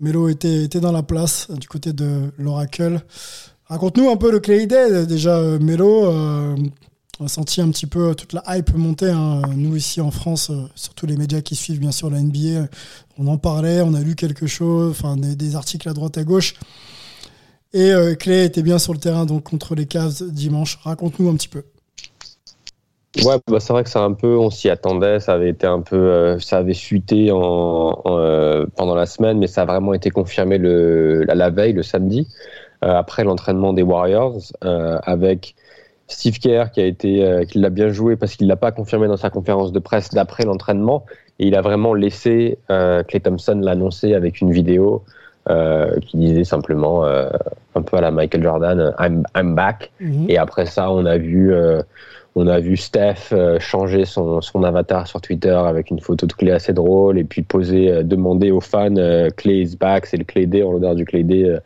Melo 0.00 0.28
était, 0.28 0.64
était 0.64 0.80
dans 0.80 0.92
la 0.92 1.04
place 1.04 1.50
du 1.50 1.68
côté 1.68 1.92
de 1.92 2.32
l'Oracle. 2.36 3.00
Raconte-nous 3.66 4.10
un 4.10 4.16
peu 4.16 4.32
le 4.32 4.40
Clay 4.40 4.66
Day. 4.66 5.06
Déjà, 5.06 5.36
euh, 5.36 5.60
Melo, 5.60 6.06
euh, 6.06 6.56
on 7.20 7.26
a 7.26 7.28
senti 7.28 7.60
un 7.60 7.70
petit 7.70 7.86
peu 7.86 8.14
toute 8.14 8.32
la 8.32 8.42
hype 8.48 8.74
monter. 8.74 9.10
hein. 9.10 9.42
Nous, 9.54 9.76
ici 9.76 10.00
en 10.00 10.10
France, 10.10 10.50
euh, 10.50 10.64
surtout 10.74 11.04
les 11.06 11.16
médias 11.16 11.42
qui 11.42 11.54
suivent 11.54 11.78
bien 11.78 11.92
sûr 11.92 12.08
la 12.08 12.18
NBA, 12.18 12.66
on 13.18 13.26
en 13.26 13.36
parlait, 13.36 13.82
on 13.82 13.92
a 13.92 14.00
lu 14.00 14.16
quelque 14.16 14.46
chose, 14.46 14.90
enfin 14.90 15.16
des, 15.16 15.54
articles 15.54 15.88
à 15.88 15.92
droite 15.92 16.16
à 16.16 16.24
gauche. 16.24 16.54
Et 17.74 17.92
euh, 17.92 18.14
Clay 18.14 18.46
était 18.46 18.62
bien 18.62 18.78
sur 18.78 18.94
le 18.94 18.98
terrain 18.98 19.26
donc 19.26 19.44
contre 19.44 19.74
les 19.74 19.86
Cavs 19.86 20.22
dimanche. 20.22 20.78
Raconte-nous 20.82 21.28
un 21.28 21.34
petit 21.34 21.48
peu. 21.48 21.62
Ouais, 23.24 23.36
bah 23.48 23.60
c'est 23.60 23.72
vrai 23.72 23.84
que 23.84 23.90
c'est 23.90 23.98
un 23.98 24.12
peu, 24.12 24.38
on 24.38 24.50
s'y 24.50 24.70
attendait, 24.70 25.18
ça 25.18 25.34
avait 25.34 25.50
été 25.50 25.66
un 25.66 25.80
peu, 25.80 25.96
euh, 25.96 26.38
ça 26.38 26.58
avait 26.58 26.74
fuité 26.74 27.28
euh, 27.30 28.66
pendant 28.76 28.94
la 28.94 29.06
semaine, 29.06 29.38
mais 29.38 29.48
ça 29.48 29.62
a 29.62 29.64
vraiment 29.66 29.94
été 29.94 30.10
confirmé 30.10 30.58
la, 30.58 31.34
la 31.34 31.50
veille, 31.50 31.72
le 31.72 31.82
samedi, 31.82 32.28
après 32.82 33.24
l'entraînement 33.24 33.72
des 33.72 33.82
Warriors, 33.82 34.38
avec 34.62 35.56
Steve 36.10 36.38
Kerr 36.38 36.70
qui 36.72 36.80
a 36.80 36.84
été, 36.84 37.24
euh, 37.24 37.44
qui 37.44 37.58
l'a 37.58 37.70
bien 37.70 37.88
joué 37.88 38.16
parce 38.16 38.36
qu'il 38.36 38.46
l'a 38.46 38.56
pas 38.56 38.72
confirmé 38.72 39.06
dans 39.06 39.16
sa 39.16 39.30
conférence 39.30 39.72
de 39.72 39.78
presse 39.78 40.10
d'après 40.10 40.44
l'entraînement, 40.44 41.06
et 41.38 41.46
il 41.46 41.54
a 41.54 41.62
vraiment 41.62 41.94
laissé 41.94 42.58
euh, 42.70 43.02
Clay 43.02 43.20
Thompson 43.20 43.58
l'annoncer 43.62 44.14
avec 44.14 44.40
une 44.40 44.52
vidéo 44.52 45.04
euh, 45.48 45.98
qui 46.00 46.18
disait 46.18 46.44
simplement, 46.44 47.04
euh, 47.04 47.30
un 47.74 47.82
peu 47.82 47.96
à 47.96 48.00
la 48.02 48.10
Michael 48.10 48.42
Jordan, 48.42 48.92
I'm, 48.98 49.24
I'm 49.34 49.54
back. 49.54 49.90
Et 50.28 50.36
après 50.36 50.66
ça, 50.66 50.90
on 50.92 51.06
a 51.06 51.16
vu, 51.16 51.54
euh, 51.54 51.80
on 52.36 52.46
a 52.46 52.60
vu 52.60 52.76
Steph 52.76 53.32
euh, 53.32 53.58
changer 53.58 54.04
son, 54.04 54.40
son 54.42 54.62
avatar 54.64 55.06
sur 55.06 55.20
Twitter 55.20 55.48
avec 55.72 55.90
une 55.90 56.00
photo 56.00 56.26
de 56.26 56.32
Clay 56.34 56.52
assez 56.52 56.72
drôle 56.72 57.18
et 57.18 57.24
puis 57.24 57.42
poser, 57.42 57.90
euh, 57.90 58.02
demander 58.02 58.50
aux 58.50 58.60
fans 58.60 58.94
euh, 58.96 59.30
Clay 59.30 59.62
is 59.62 59.76
back, 59.76 60.06
c'est 60.06 60.18
le 60.18 60.24
Clay 60.24 60.46
Day 60.46 60.62
en 60.62 60.72
l'honneur 60.72 60.94
du 60.94 61.04
Clay 61.04 61.24
Day. 61.24 61.44
euh, 61.44 61.58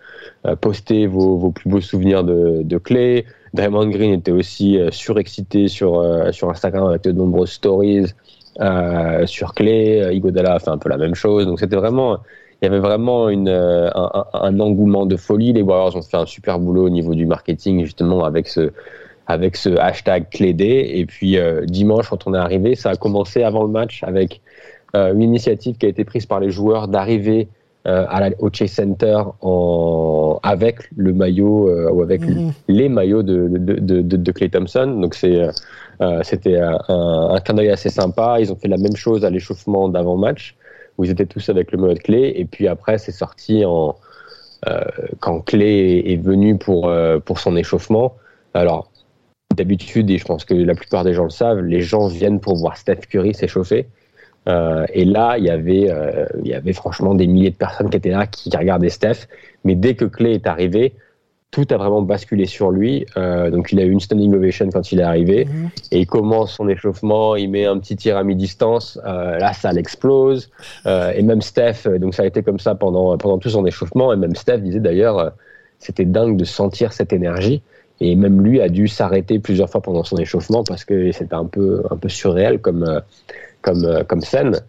euh, 0.47 0.57
postez 0.57 1.07
vos, 1.07 1.37
vos 1.37 1.51
plus 1.51 1.69
beaux 1.69 1.81
souvenirs 1.81 2.23
de, 2.23 2.63
de 2.63 2.79
Clay. 2.79 3.25
Draymond 3.55 3.87
Green 3.87 4.13
était 4.13 4.33
aussi 4.33 4.79
euh, 4.79 4.91
surexcité 4.91 5.69
sur, 5.69 6.01
euh, 6.01 6.33
sur 6.33 6.51
Instagram 6.51 6.89
avec 6.89 7.03
de 7.03 7.13
nombreuses 7.13 7.53
stories 7.53 8.07
euh, 8.61 9.27
sur 9.27 9.55
Clay. 9.55 10.03
Euh, 10.03 10.13
Iguodala 10.13 10.55
a 10.55 10.59
fait 10.59 10.71
un 10.71 10.79
peu 10.79 10.89
la 10.89 10.99
même 10.99 11.15
chose. 11.15 11.47
Donc 11.47 11.61
c'était 11.61 11.77
vraiment, 11.77 12.19
il 12.61 12.65
y 12.65 12.69
avait 12.69 12.81
vraiment 12.81 13.29
une, 13.29 13.49
un, 13.49 14.61
engouement 14.61 15.07
de 15.07 15.17
folie. 15.17 15.53
Les 15.53 15.63
Warriors 15.63 15.95
ont 15.95 16.03
fait 16.03 16.17
un 16.17 16.27
super 16.27 16.59
boulot 16.59 16.87
au 16.87 16.91
niveau 16.91 17.15
du 17.15 17.27
marketing 17.27 17.85
justement 17.85 18.25
avec 18.25 18.49
ce 18.49 18.73
avec 19.27 19.57
ce 19.57 19.71
hashtag 19.79 20.29
Clédé. 20.31 20.91
Et 20.95 21.07
puis 21.07 21.39
dimanche, 21.65 22.11
quand 22.11 22.27
on 22.27 22.35
est 22.35 22.39
arrivé, 22.39 22.75
ça 22.75 22.91
a 22.91 22.97
commencé 22.97 23.43
avant 23.43 23.63
le 23.63 23.71
match 23.71 24.03
avec 24.03 24.43
une 24.95 25.23
initiative 25.23 25.79
qui 25.79 25.87
a 25.87 25.89
été 25.89 26.05
prise 26.05 26.27
par 26.27 26.41
les 26.41 26.51
joueurs 26.51 26.89
d'arriver 26.89 27.49
euh, 27.87 28.07
à 28.09 28.21
la, 28.21 28.31
au 28.39 28.49
Chase 28.51 28.71
Center 28.71 29.19
en, 29.43 30.41
avec 30.43 30.91
le 30.97 31.13
maillot 31.13 31.69
euh, 31.69 31.91
ou 31.91 32.01
avec 32.01 32.23
Mhm. 32.23 32.53
les 32.69 32.89
maillots 32.89 33.23
de, 33.23 33.47
de, 33.49 34.01
de, 34.01 34.33
Clay 34.33 34.49
Thompson. 34.49 34.99
Donc 35.03 35.15
c'est 35.15 35.39
euh, 36.01 36.21
c'était 36.23 36.59
un, 36.59 36.79
un 36.89 37.41
clin 37.41 37.55
d'œil 37.57 37.69
assez 37.71 37.91
sympa. 37.91 38.39
Ils 38.41 38.51
ont 38.51 38.57
fait 38.57 38.69
la 38.69 38.79
même 38.79 38.97
chose 38.97 39.25
à 39.25 39.31
l'échauffement 39.31 39.89
d'avant-match 39.91 40.57
où 40.97 41.05
ils 41.05 41.11
étaient 41.11 41.27
tous 41.27 41.49
avec 41.51 41.73
le 41.73 41.79
maillot 41.79 41.95
de 41.95 41.99
Clay. 41.99 42.33
Et 42.37 42.47
puis 42.47 42.69
après, 42.69 42.97
c'est 42.99 43.13
sorti 43.13 43.65
en 43.67 43.95
quand 45.21 45.41
Clay 45.41 46.03
est 46.07 46.17
venu 46.17 46.57
pour 46.57 46.91
pour 47.27 47.39
son 47.39 47.55
échauffement. 47.55 48.15
Alors 48.55 48.91
d'habitude, 49.55 50.11
et 50.11 50.17
je 50.17 50.25
pense 50.25 50.47
que 50.47 50.55
la 50.55 50.75
plupart 50.75 51.05
des 51.05 51.13
gens 51.13 51.25
le 51.25 51.31
savent, 51.31 51.61
les 51.61 51.83
gens 51.83 52.07
viennent 52.09 52.41
pour 52.41 52.57
voir 52.57 52.79
Steph 52.79 53.03
Curry 53.11 53.35
s'échauffer. 53.35 53.89
Euh, 54.49 54.85
et 54.93 55.05
là, 55.05 55.39
il 55.39 55.45
y 55.45 55.51
avait, 55.51 55.91
euh, 55.91 56.27
il 56.43 56.49
y 56.49 56.55
avait 56.55 56.73
franchement 56.73 57.15
des 57.15 57.27
milliers 57.27 57.51
de 57.51 57.57
personnes 57.57 57.91
qui 57.91 57.97
étaient 57.97 58.11
là, 58.11 58.27
qui 58.27 58.51
regardaient 58.55 58.91
Steph. 58.91 59.27
Mais 59.65 59.75
dès 59.75 59.95
que 59.95 60.05
Clay 60.05 60.35
est 60.35 60.47
arrivé, 60.47 60.95
tout 61.51 61.67
a 61.71 61.77
vraiment 61.77 62.03
basculé 62.03 62.47
sur 62.47 62.71
lui. 62.71 63.07
Euh, 63.17 63.51
donc, 63.51 63.73
il 63.73 63.79
a 63.79 63.85
eu 63.85 63.91
une 63.91 64.01
standing 64.01 64.35
ovation 64.35 64.69
quand 64.71 64.91
il 64.91 65.01
est 65.01 65.05
arrivé. 65.05 65.47
Et 65.93 66.01
il 66.01 66.07
commence 66.07 66.55
son 66.55 66.69
échauffement, 66.69 67.37
il 67.37 67.49
met 67.49 67.65
un 67.65 67.79
petit 67.79 67.97
tir 67.97 68.17
à 68.17 68.25
mi-distance. 68.25 68.99
Là, 69.05 69.53
ça 69.53 69.73
l'explose. 69.73 70.51
Et 70.85 71.23
même 71.23 71.43
Steph, 71.43 71.89
donc 72.01 72.15
ça 72.15 72.25
a 72.25 72.27
été 72.27 72.43
comme 72.43 72.59
ça 72.59 72.75
pendant, 72.75 73.17
pendant 73.17 73.39
tout 73.39 73.51
son 73.51 73.65
échauffement. 73.67 74.13
Et 74.13 74.17
même 74.17 74.35
Steph 74.35 74.59
disait 74.59 74.81
d'ailleurs, 74.81 75.33
c'était 75.79 76.05
dingue 76.05 76.37
de 76.37 76.45
sentir 76.45 76.93
cette 76.93 77.13
énergie. 77.13 77.63
Et 78.01 78.17
même 78.17 78.43
lui 78.43 78.61
a 78.61 78.69
dû 78.69 78.89
s'arrêter 78.89 79.39
plusieurs 79.39 79.71
fois 79.71 79.81
pendant 79.81 80.03
son 80.03 80.17
échauffement 80.17 80.65
parce 80.65 80.85
que 80.85 81.13
c'était 81.13 81.35
un 81.37 81.45
peu, 81.45 81.85
un 81.89 81.97
peu 81.97 82.09
surréel 82.09 82.59
comme, 82.59 83.01
comme, 83.65 83.85
euh, 83.85 84.05
comme 84.05 84.21
scène. 84.21 84.61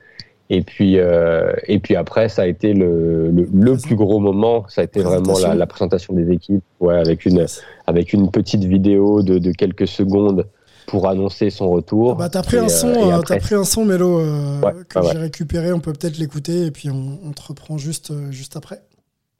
Et 0.51 0.61
puis, 0.61 0.99
euh, 0.99 1.51
et 1.67 1.79
puis 1.79 1.95
après, 1.95 2.29
ça 2.29 2.43
a 2.43 2.45
été 2.45 2.73
le, 2.73 3.31
le, 3.31 3.47
le 3.51 3.77
plus 3.77 3.95
gros 3.95 4.19
moment. 4.19 4.63
Ça 4.69 4.81
a 4.81 4.83
été 4.83 5.01
vraiment 5.01 5.17
la, 5.17 5.23
Présentation. 5.33 5.57
la 5.57 5.65
présentation 5.67 6.13
des 6.13 6.31
équipes, 6.31 6.63
ouais, 6.79 6.95
avec 6.97 7.25
une, 7.25 7.45
avec 7.87 8.13
une 8.13 8.29
petite 8.29 8.63
vidéo 8.63 9.23
de, 9.23 9.39
de 9.39 9.51
quelques 9.51 9.87
secondes 9.87 10.47
pour 10.85 11.07
annoncer 11.07 11.49
son 11.49 11.71
retour. 11.71 12.15
Bah, 12.15 12.29
t'as 12.29 12.43
pris, 12.43 12.57
euh, 12.57 12.67
euh, 12.83 13.11
après, 13.11 13.39
t'as 13.39 13.41
pris 13.41 13.55
un 13.55 13.63
son, 13.63 13.85
Mélo, 13.85 14.19
euh, 14.19 14.61
Ouais, 14.61 14.71
que 14.87 14.99
ouais, 14.99 15.05
j'ai 15.09 15.15
ouais. 15.17 15.23
récupéré. 15.23 15.73
On 15.73 15.79
peut 15.79 15.93
peut-être 15.93 16.17
l'écouter 16.19 16.67
et 16.67 16.71
puis 16.71 16.91
on, 16.91 17.17
on 17.25 17.31
te 17.31 17.41
reprend 17.41 17.79
juste, 17.79 18.13
juste 18.31 18.55
après. 18.55 18.83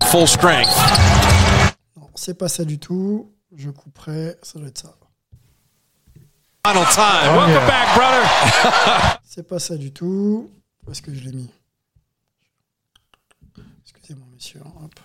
Full 0.06 0.28
strength. 0.28 0.70
Non, 1.97 2.08
c'est 2.16 2.36
pas 2.36 2.47
ça 2.47 2.66
du 2.66 2.80
tout. 2.80 3.30
Je 3.56 3.70
couperai. 3.70 4.34
Ça 4.41 4.58
doit 4.58 4.70
être 4.70 4.80
ça. 4.80 4.95
Final 6.66 6.86
time. 6.86 7.36
Welcome 7.36 7.68
back, 7.68 7.95
brother. 7.95 9.20
C'est 9.24 9.47
pas 9.47 9.59
ça 9.59 9.78
du 9.78 9.91
tout. 9.93 10.49
Où 10.88 10.91
est-ce 10.91 11.03
que 11.03 11.13
je 11.13 11.24
l'ai 11.26 11.32
mis? 11.32 11.51
Excusez-moi, 13.84 14.26
messieurs. 14.34 14.61
Hop. 14.82 14.99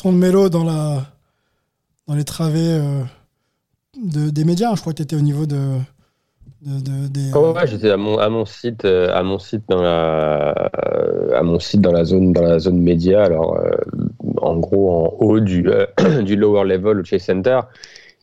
Son 0.00 0.12
de 0.12 0.18
Mélo 0.18 0.48
dans, 0.48 0.64
la, 0.64 1.02
dans 2.08 2.14
les 2.14 2.24
travées 2.24 2.58
euh, 2.80 3.02
de- 4.02 4.30
des 4.30 4.44
médias. 4.44 4.74
Je 4.74 4.80
crois 4.80 4.92
que 4.94 4.98
tu 4.98 5.02
étais 5.02 5.16
au 5.16 5.20
niveau 5.20 5.44
de, 5.44 5.76
de- 6.62 6.80
de- 6.80 7.08
des. 7.08 7.32
Ouais, 7.34 7.52
ouais, 7.52 7.66
j'étais 7.66 7.90
à 7.90 7.98
mon, 7.98 8.16
à 8.18 8.30
mon 8.30 8.46
site, 8.46 8.86
euh, 8.86 9.14
à 9.14 9.22
mon 9.22 9.38
site 9.38 9.64
dans 9.68 9.82
la, 9.82 10.54
euh, 10.86 11.38
à 11.38 11.42
mon 11.42 11.58
site 11.58 11.82
dans 11.82 11.92
la 11.92 12.04
zone, 12.04 12.32
dans 12.32 12.42
la 12.42 12.58
zone 12.58 12.78
média. 12.80 13.24
Alors, 13.24 13.58
en 14.38 14.56
gros, 14.56 14.90
en 14.90 15.16
haut 15.20 15.40
du, 15.40 15.68
du 16.24 16.34
lower 16.36 16.64
level 16.64 17.00
au 17.00 17.04
Chase 17.04 17.22
Center. 17.22 17.60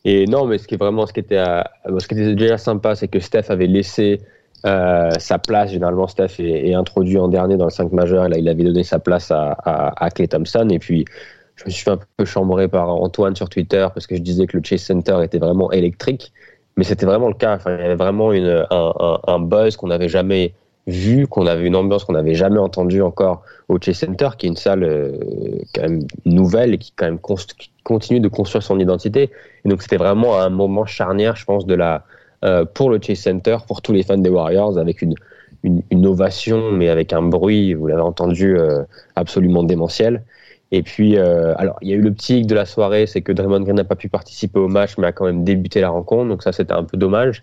Et 0.04 0.26
non, 0.26 0.46
mais 0.46 0.58
ce 0.58 0.66
qui 0.66 0.74
est 0.74 0.78
vraiment, 0.78 1.06
ce 1.06 1.12
qui 1.12 1.20
était, 1.20 1.44
ce 1.86 2.08
qui 2.08 2.14
était 2.14 2.34
déjà 2.34 2.58
sympa, 2.58 2.96
c'est 2.96 3.08
que 3.08 3.20
Steph 3.20 3.50
avait 3.50 3.66
laissé 3.68 4.20
sa 4.64 5.38
place. 5.46 5.70
Généralement, 5.70 6.08
Steph 6.08 6.40
est, 6.40 6.74
introduit 6.74 7.18
en 7.18 7.28
dernier 7.28 7.56
dans 7.56 7.66
le 7.66 7.70
5 7.70 7.92
majeur. 7.92 8.28
Là, 8.28 8.36
il 8.38 8.48
avait 8.48 8.64
donné 8.64 8.82
sa 8.84 8.98
place 8.98 9.30
à, 9.30 9.52
à, 9.52 10.04
à 10.04 10.10
Clay 10.10 10.26
Thompson. 10.28 10.68
Et 10.70 10.78
puis, 10.78 11.04
je 11.58 11.64
me 11.64 11.70
suis 11.70 11.84
fait 11.84 11.90
un 11.90 11.98
peu 12.16 12.24
chambrer 12.24 12.68
par 12.68 12.88
Antoine 12.88 13.34
sur 13.34 13.48
Twitter 13.48 13.86
parce 13.92 14.06
que 14.06 14.16
je 14.16 14.22
disais 14.22 14.46
que 14.46 14.56
le 14.56 14.62
Chase 14.62 14.82
Center 14.82 15.18
était 15.22 15.38
vraiment 15.38 15.70
électrique. 15.72 16.32
Mais 16.76 16.84
c'était 16.84 17.06
vraiment 17.06 17.26
le 17.26 17.34
cas. 17.34 17.56
Enfin, 17.56 17.76
il 17.76 17.80
y 17.80 17.84
avait 17.84 17.96
vraiment 17.96 18.32
une, 18.32 18.64
un, 18.70 19.40
buzz 19.40 19.76
qu'on 19.76 19.88
n'avait 19.88 20.08
jamais 20.08 20.54
vu, 20.86 21.26
qu'on 21.26 21.46
avait 21.46 21.66
une 21.66 21.74
ambiance 21.74 22.04
qu'on 22.04 22.12
n'avait 22.12 22.36
jamais 22.36 22.60
entendue 22.60 23.02
encore 23.02 23.42
au 23.68 23.78
Chase 23.80 23.98
Center, 23.98 24.28
qui 24.38 24.46
est 24.46 24.50
une 24.50 24.56
salle 24.56 24.84
euh, 24.84 25.12
quand 25.74 25.82
même 25.82 26.02
nouvelle 26.24 26.74
et 26.74 26.78
qui 26.78 26.92
quand 26.94 27.06
même 27.06 27.18
continue 27.82 28.20
de 28.20 28.28
construire 28.28 28.62
son 28.62 28.78
identité. 28.78 29.30
Et 29.64 29.68
donc 29.68 29.82
c'était 29.82 29.96
vraiment 29.96 30.38
un 30.38 30.50
moment 30.50 30.86
charnière, 30.86 31.34
je 31.34 31.44
pense, 31.44 31.66
de 31.66 31.74
la 31.74 32.04
euh, 32.44 32.64
pour 32.64 32.88
le 32.90 33.00
Chase 33.02 33.18
Center, 33.18 33.56
pour 33.66 33.82
tous 33.82 33.92
les 33.92 34.04
fans 34.04 34.16
des 34.16 34.30
Warriors, 34.30 34.78
avec 34.78 35.02
une, 35.02 35.16
une, 35.64 35.82
une 35.90 36.06
ovation, 36.06 36.70
mais 36.70 36.88
avec 36.88 37.12
un 37.12 37.22
bruit, 37.22 37.74
vous 37.74 37.88
l'avez 37.88 38.00
entendu, 38.02 38.56
euh, 38.56 38.84
absolument 39.16 39.64
démentiel. 39.64 40.22
Et 40.70 40.82
puis, 40.82 41.16
euh, 41.16 41.54
alors, 41.56 41.78
il 41.80 41.88
y 41.88 41.92
a 41.92 41.96
eu 41.96 42.02
le 42.02 42.12
petit 42.12 42.40
hic 42.40 42.46
de 42.46 42.54
la 42.54 42.66
soirée, 42.66 43.06
c'est 43.06 43.22
que 43.22 43.32
Draymond 43.32 43.60
Green 43.60 43.76
n'a 43.76 43.84
pas 43.84 43.96
pu 43.96 44.08
participer 44.08 44.58
au 44.58 44.68
match, 44.68 44.98
mais 44.98 45.06
a 45.06 45.12
quand 45.12 45.24
même 45.24 45.42
débuté 45.44 45.80
la 45.80 45.88
rencontre, 45.88 46.28
donc 46.28 46.42
ça, 46.42 46.52
c'était 46.52 46.74
un 46.74 46.84
peu 46.84 46.96
dommage. 46.98 47.40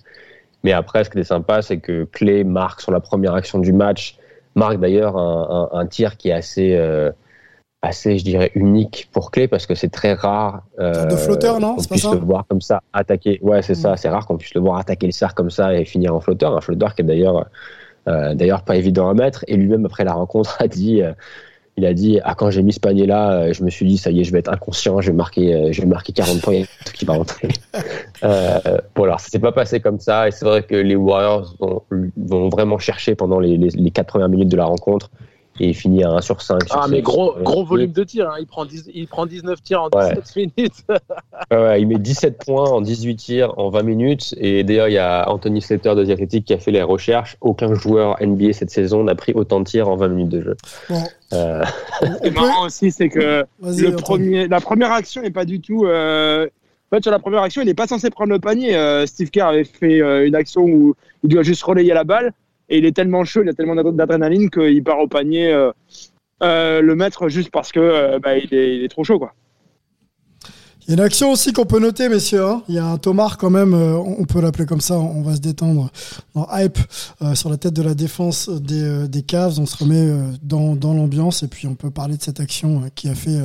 Mais 0.64 0.72
après, 0.72 1.04
ce 1.04 1.10
qui 1.10 1.18
était 1.18 1.28
sympa, 1.28 1.62
c'est 1.62 1.80
que 1.80 2.04
Clay 2.06 2.44
marque 2.44 2.82
sur 2.82 2.92
la 2.92 3.00
première 3.00 3.34
action 3.34 3.60
du 3.60 3.74
match, 3.74 4.18
marque 4.56 4.80
d'ailleurs 4.80 5.18
un, 5.18 5.70
un, 5.74 5.80
un 5.80 5.86
tir 5.88 6.18
qui 6.18 6.30
est 6.30 6.34
assez, 6.34 6.76
euh, 6.76 7.12
assez, 7.82 8.18
je 8.20 8.24
dirais, 8.24 8.52
unique 8.54 9.10
pour 9.12 9.32
Clay, 9.32 9.48
parce 9.48 9.66
que 9.66 9.74
c'est 9.76 9.90
très 9.90 10.14
rare 10.14 10.64
euh, 10.80 11.06
De 11.06 11.16
flotteur, 11.16 11.60
non 11.60 11.78
C'est 11.80 11.90
pas 11.90 11.96
puisse 11.96 12.04
ça 12.04 12.14
le 12.14 12.20
voir 12.22 12.46
comme 12.48 12.62
ça 12.62 12.82
attaquer. 12.94 13.40
Ouais, 13.42 13.62
c'est 13.64 13.76
ça, 13.76 13.98
c'est 13.98 14.10
rare 14.10 14.28
qu'on 14.28 14.38
puisse 14.38 14.54
le 14.54 14.62
voir 14.62 14.78
attaquer 14.78 15.08
le 15.08 15.12
cercle 15.12 15.36
comme 15.36 15.50
ça 15.50 15.74
et 15.76 15.86
finir 15.86 16.14
en 16.16 16.20
flotteur. 16.20 16.56
Un 16.56 16.62
flotteur 16.62 16.94
qui 16.94 17.02
est 17.02 17.06
d'ailleurs, 17.06 17.48
euh, 18.08 18.36
d'ailleurs 18.36 18.64
pas 18.64 18.76
évident 18.76 19.10
à 19.10 19.14
mettre. 19.16 19.44
Et 19.48 19.56
lui-même, 19.58 19.86
après 19.86 20.04
la 20.04 20.14
rencontre, 20.14 20.58
a 20.62 20.68
dit. 20.68 21.02
euh, 21.02 21.14
il 21.78 21.86
a 21.86 21.94
dit 21.94 22.20
ah 22.24 22.36
quand 22.36 22.50
j'ai 22.52 22.64
mis 22.64 22.74
ce 22.74 22.80
panier 22.80 23.06
là 23.06 23.52
je 23.52 23.64
me 23.64 23.70
suis 23.70 23.86
dit 23.86 23.98
ça 23.98 24.10
y 24.12 24.22
est 24.22 24.24
je 24.24 24.32
vais 24.32 24.40
être 24.40 24.52
inconscient 24.52 25.02
je 25.02 25.12
vais 25.12 25.18
marquer 25.18 25.54
euh, 25.54 25.72
je 25.72 25.82
vais 25.82 25.88
marquer 25.88 26.14
40 26.14 26.42
points 26.42 26.54
il 26.54 26.60
y 26.62 26.64
a 26.64 26.68
tout 26.86 26.94
qui 26.94 27.06
va 27.06 27.14
rentrer. 27.14 27.50
Euh, 28.24 28.78
bon 28.96 29.04
alors 29.04 29.20
ça 29.20 29.28
s'est 29.28 29.40
pas 29.40 29.52
passé 29.52 29.82
comme 29.82 30.00
ça 30.00 30.28
et 30.30 30.32
c'est 30.32 30.46
vrai 30.46 30.64
que 30.64 30.74
les 30.74 30.96
Warriors 30.96 31.54
vont, 31.60 31.84
vont 32.16 32.50
vraiment 32.50 32.80
chercher 32.80 33.14
pendant 33.14 33.40
les, 33.40 33.58
les, 33.58 33.70
les 33.70 33.92
4 33.92 34.08
premières 34.08 34.30
minutes 34.30 34.48
de 34.48 34.56
la 34.56 34.66
rencontre 34.66 35.12
et 35.60 35.70
il 35.70 35.74
finit 35.74 36.04
à 36.04 36.10
1 36.12 36.22
sur 36.22 36.42
5 36.42 36.64
sur 36.68 36.76
Ah, 36.78 36.88
mais 36.90 36.98
ses- 36.98 37.02
gros, 37.02 37.34
sur- 37.34 37.44
gros 37.44 37.64
volume 37.66 37.92
de 37.92 38.04
tir. 38.04 38.30
hein. 38.30 38.36
Il, 38.40 38.46
prend 38.48 38.66
10 38.66 38.90
il 38.94 39.08
prend 39.08 39.26
19 39.26 39.62
tirs 39.62 39.84
en 39.84 39.90
Ouais. 39.96 40.14
17 40.16 40.36
minutes. 40.58 40.74
Ouais, 41.52 41.58
ouais, 41.58 41.82
il 41.82 41.88
met 41.88 41.98
17 42.00 42.44
points 42.44 42.70
en 42.70 42.82
18 42.82 43.16
tirs 43.18 43.54
en 43.60 43.70
20 43.70 43.84
minutes. 43.84 44.34
Et 44.38 44.64
d'ailleurs, 44.64 44.88
il 44.88 44.94
y 44.94 44.98
a 44.98 45.30
Anthony 45.30 45.62
Slater 45.62 45.94
de 45.96 46.04
The 46.06 46.10
Athletic 46.10 46.46
qui 46.46 46.54
a 46.54 46.58
fait 46.58 46.72
les 46.72 46.82
recherches. 46.82 47.38
Aucun 47.42 47.74
joueur 47.76 48.18
NBA 48.22 48.54
cette 48.54 48.70
saison 48.72 49.04
n'a 49.04 49.16
pris 49.16 49.34
autant 49.34 49.60
de 49.60 49.66
tirs 49.66 49.88
en 49.90 49.96
20 49.96 50.08
minutes 50.10 50.30
de 50.30 50.42
jeu. 50.42 50.58
Bon, 50.90 51.04
Euh, 51.34 51.64
Ce 52.02 52.22
qui 52.22 52.28
est 52.28 52.32
marrant 52.32 52.66
aussi, 52.66 52.92
c'est 52.92 53.10
que 53.10 53.46
le 53.62 53.96
premier, 53.96 54.48
la 54.48 54.60
première 54.62 54.92
action 54.92 55.22
n'est 55.22 55.32
pas 55.32 55.46
du 55.46 55.60
tout. 55.62 55.86
euh, 55.86 56.48
En 56.92 56.96
fait, 56.98 57.02
sur 57.04 57.12
la 57.12 57.20
première 57.20 57.42
action, 57.42 57.62
il 57.62 57.66
n'est 57.66 57.74
pas 57.74 57.88
censé 57.88 58.10
prendre 58.10 58.32
le 58.32 58.40
panier. 58.40 58.76
Euh, 58.76 59.06
Steve 59.06 59.30
Kerr 59.32 59.48
avait 59.48 59.64
fait 59.64 60.02
euh, 60.02 60.26
une 60.28 60.36
action 60.36 60.62
où 60.64 60.94
il 61.24 61.30
doit 61.30 61.42
juste 61.44 61.64
relayer 61.64 61.94
la 61.94 62.04
balle 62.04 62.32
et 62.70 62.78
il 62.78 62.86
est 62.86 62.96
tellement 62.96 63.24
chaud, 63.24 63.42
il 63.44 63.50
a 63.50 63.54
tellement 63.54 63.76
d'ad- 63.76 63.96
d'adrénaline 63.96 64.50
qu'il 64.50 64.84
part 64.84 65.00
au 65.00 65.08
panier 65.08 65.52
euh, 65.54 65.72
euh, 66.44 66.82
le 66.82 66.96
mettre 66.96 67.30
juste 67.30 67.50
parce 67.52 67.72
que 67.72 67.80
euh, 67.80 68.20
bah, 68.20 68.38
il, 68.38 68.54
est, 68.54 68.76
il 68.78 68.84
est 68.84 68.88
trop 68.90 69.04
chaud. 69.04 69.20
Quoi. 69.20 69.34
Il 70.88 70.90
y 70.90 70.92
a 70.92 70.98
une 71.02 71.04
action 71.04 71.32
aussi 71.32 71.52
qu'on 71.52 71.66
peut 71.66 71.80
noter, 71.80 72.10
messieurs. 72.10 72.46
hein. 72.46 72.62
Il 72.70 72.76
y 72.76 72.78
a 72.78 72.86
un 72.86 72.98
Tomar 72.98 73.38
quand 73.40 73.50
même, 73.50 73.74
on 73.74 74.24
peut 74.26 74.40
l'appeler 74.40 74.68
comme 74.68 74.82
ça, 74.82 74.94
on 75.00 75.24
va 75.24 75.34
se 75.36 75.40
détendre. 75.42 75.90
En 76.36 76.46
hype 76.56 76.78
euh, 77.24 77.34
sur 77.34 77.50
la 77.50 77.58
tête 77.58 77.74
de 77.74 77.82
la 77.82 77.96
défense 77.96 78.50
des, 78.50 78.84
euh, 78.84 79.08
des 79.08 79.24
Cavs, 79.24 79.60
on 79.60 79.66
se 79.66 79.78
remet 79.84 80.12
dans, 80.44 80.76
dans 80.76 80.94
l'ambiance 80.94 81.42
et 81.42 81.48
puis 81.48 81.66
on 81.68 81.74
peut 81.74 81.90
parler 81.90 82.18
de 82.18 82.22
cette 82.22 82.40
action 82.40 82.84
qui 82.94 83.10
a 83.10 83.16
fait 83.16 83.40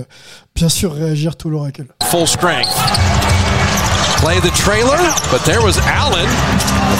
bien 0.54 0.68
sûr 0.68 0.92
réagir 0.92 1.36
tout 1.36 1.48
l'oracle. 1.48 1.86
Full 2.02 2.26
strength. 2.26 2.68
Play 4.20 4.38
the 4.40 4.50
trailer, 4.52 5.00
but 5.32 5.40
there 5.46 5.62
was 5.64 5.78
Allen. 5.78 6.28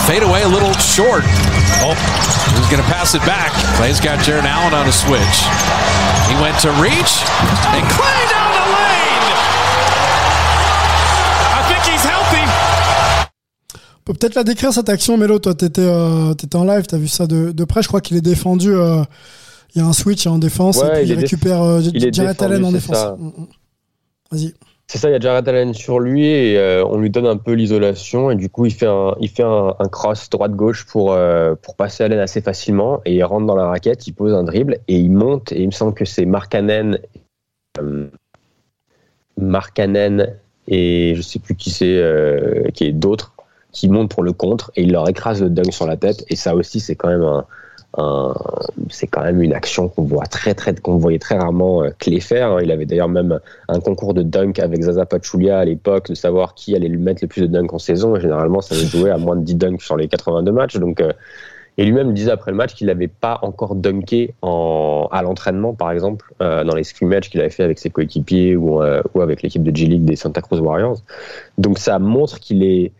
Fade 0.08 0.22
away 0.22 0.42
a 0.42 0.48
little 0.48 0.72
short. 0.80 1.22
Oh, 1.84 1.92
he's 2.56 2.68
going 2.72 2.82
to 2.82 2.88
pass 2.88 3.14
it 3.14 3.20
back. 3.26 3.52
Clay's 3.76 4.00
got 4.00 4.18
Jared 4.24 4.46
Allen 4.46 4.72
on 4.72 4.88
a 4.88 4.92
switch. 4.92 5.36
He 6.28 6.34
went 6.40 6.58
to 6.64 6.70
reach, 6.80 7.12
and 7.76 7.84
Clay 7.92 8.20
down 8.32 8.50
the 8.56 8.66
lane. 8.72 9.26
I 11.52 11.60
think 11.68 11.82
he's 11.92 12.04
healthy. 12.04 12.44
On 13.98 14.02
peut 14.04 14.14
peut-être 14.14 14.34
la 14.34 14.44
décrire 14.44 14.72
cette 14.72 14.88
action, 14.88 15.18
Mélo. 15.18 15.38
Toi, 15.38 15.54
t'étais 15.54 15.82
euh, 15.82 16.32
en 16.54 16.64
live, 16.64 16.86
t'as 16.86 16.96
vu 16.96 17.08
ça 17.08 17.26
de, 17.26 17.52
de 17.52 17.64
près. 17.64 17.82
Je 17.82 17.88
crois 17.88 18.00
qu'il 18.00 18.16
est 18.16 18.22
défendu. 18.22 18.74
euh, 18.74 19.04
il 19.74 19.82
y 19.82 19.84
a 19.84 19.86
un 19.86 19.92
switch 19.92 20.26
en 20.26 20.38
défense 20.38 20.78
Ouais, 20.78 20.88
et 20.88 21.04
puis 21.04 21.10
il 21.10 21.18
récupère 21.18 21.62
euh, 21.62 21.80
défendu, 21.80 22.34
Allen 22.40 22.64
en 22.64 22.72
défense. 22.72 23.18
Mm, 23.18 23.26
mm. 23.26 23.46
Vas-y. 24.32 24.54
C'est 24.91 24.99
ça, 24.99 25.09
il 25.09 25.12
y 25.12 25.14
a 25.14 25.20
Jared 25.20 25.49
Allen 25.49 25.72
sur 25.72 26.01
lui 26.01 26.26
et 26.26 26.59
euh, 26.59 26.84
on 26.84 26.99
lui 26.99 27.11
donne 27.11 27.26
un 27.26 27.36
peu 27.36 27.53
l'isolation 27.53 28.32
et 28.32 28.34
du 28.34 28.51
coup 28.51 28.66
il 28.66 28.74
fait 28.74 28.88
un, 28.88 29.14
il 29.20 29.28
fait 29.28 29.45
un, 29.45 29.72
cross 29.93 30.28
droite-gauche 30.28 30.84
pour, 30.84 31.12
euh, 31.12 31.55
pour 31.55 31.76
passer 31.76 32.03
Allen 32.03 32.18
assez 32.18 32.41
facilement 32.41 33.01
et 33.05 33.14
il 33.14 33.22
rentre 33.22 33.47
dans 33.47 33.55
la 33.55 33.68
raquette, 33.68 34.09
il 34.09 34.14
pose 34.14 34.34
un 34.34 34.43
dribble 34.43 34.78
et 34.88 34.99
il 34.99 35.12
monte 35.12 35.53
et 35.53 35.61
il 35.61 35.66
me 35.66 35.70
semble 35.70 35.95
que 35.95 36.05
c'est 36.05 36.24
Markkanen, 36.24 36.99
euh, 37.78 38.09
et 40.66 41.14
je 41.14 41.22
sais 41.22 41.38
plus 41.38 41.55
qui 41.55 41.70
c'est, 41.70 41.97
euh, 41.97 42.68
qui 42.74 42.82
est 42.86 42.93
d'autres, 42.93 43.36
qui 43.70 43.88
montent 43.88 44.11
pour 44.11 44.24
le 44.24 44.32
contre 44.32 44.72
et 44.74 44.82
il 44.82 44.91
leur 44.91 45.09
écrase 45.09 45.41
le 45.41 45.51
dunk 45.51 45.70
sur 45.70 45.86
la 45.86 45.97
tête 45.99 46.24
et 46.26 46.34
ça 46.34 46.57
aussi 46.57 46.80
c'est 46.80 46.97
quand 46.97 47.11
même 47.11 47.22
un- 47.22 47.47
c'est 48.88 49.07
quand 49.07 49.22
même 49.22 49.43
une 49.43 49.53
action 49.53 49.88
qu'on 49.88 50.03
voit 50.03 50.26
très 50.26 50.55
très 50.55 50.74
qu'on 50.74 50.97
voyait 50.97 51.18
très 51.18 51.36
rarement 51.36 51.82
euh, 51.82 51.91
Clé 51.99 52.20
faire. 52.20 52.53
hein. 52.53 52.59
Il 52.62 52.70
avait 52.70 52.86
d'ailleurs 52.86 53.09
même 53.09 53.41
un 53.68 53.80
concours 53.80 54.14
de 54.14 54.22
dunk 54.22 54.61
avec 54.62 54.82
Zaza 54.82 55.07
Pachulia 55.07 55.59
à 55.59 55.64
l'époque, 55.64 56.09
de 56.09 56.14
savoir 56.14 56.55
qui 56.55 56.76
allait 56.76 56.88
lui 56.88 56.99
mettre 56.99 57.22
le 57.22 57.28
plus 57.28 57.43
de 57.43 57.47
dunk 57.47 57.72
en 57.72 57.78
saison. 57.78 58.18
Généralement, 58.18 58.61
ça 58.61 58.74
allait 58.74 58.86
jouer 58.86 59.11
à 59.11 59.18
moins 59.18 59.36
de 59.36 59.43
10 59.43 59.55
dunks 59.57 59.82
sur 59.82 59.97
les 59.97 60.09
82 60.09 60.53
matchs. 60.53 60.76
Donc, 60.76 61.01
euh, 61.01 61.12
et 61.78 61.84
lui-même 61.84 62.12
disait 62.12 62.30
après 62.30 62.51
le 62.51 62.57
match 62.57 62.74
qu'il 62.74 62.88
n'avait 62.88 63.09
pas 63.09 63.38
encore 63.43 63.74
dunké 63.74 64.34
à 64.43 65.22
l'entraînement, 65.22 65.72
par 65.72 65.91
exemple, 65.93 66.32
euh, 66.43 66.62
dans 66.62 66.74
les 66.74 66.84
scrimmages 66.84 67.30
qu'il 67.30 67.41
avait 67.41 67.51
fait 67.51 67.62
avec 67.62 67.78
ses 67.78 67.91
coéquipiers 67.91 68.55
ou, 68.55 68.82
euh, 68.82 69.03
ou 69.14 69.22
avec 69.22 69.43
l'équipe 69.43 69.62
de 69.62 69.74
G-League 69.74 70.05
des 70.05 70.16
Santa 70.16 70.43
Cruz 70.43 70.61
Warriors. 70.61 70.99
Donc, 71.59 71.78
ça 71.78 71.99
montre 71.99 72.38
qu'il 72.38 72.62
est 72.64 72.93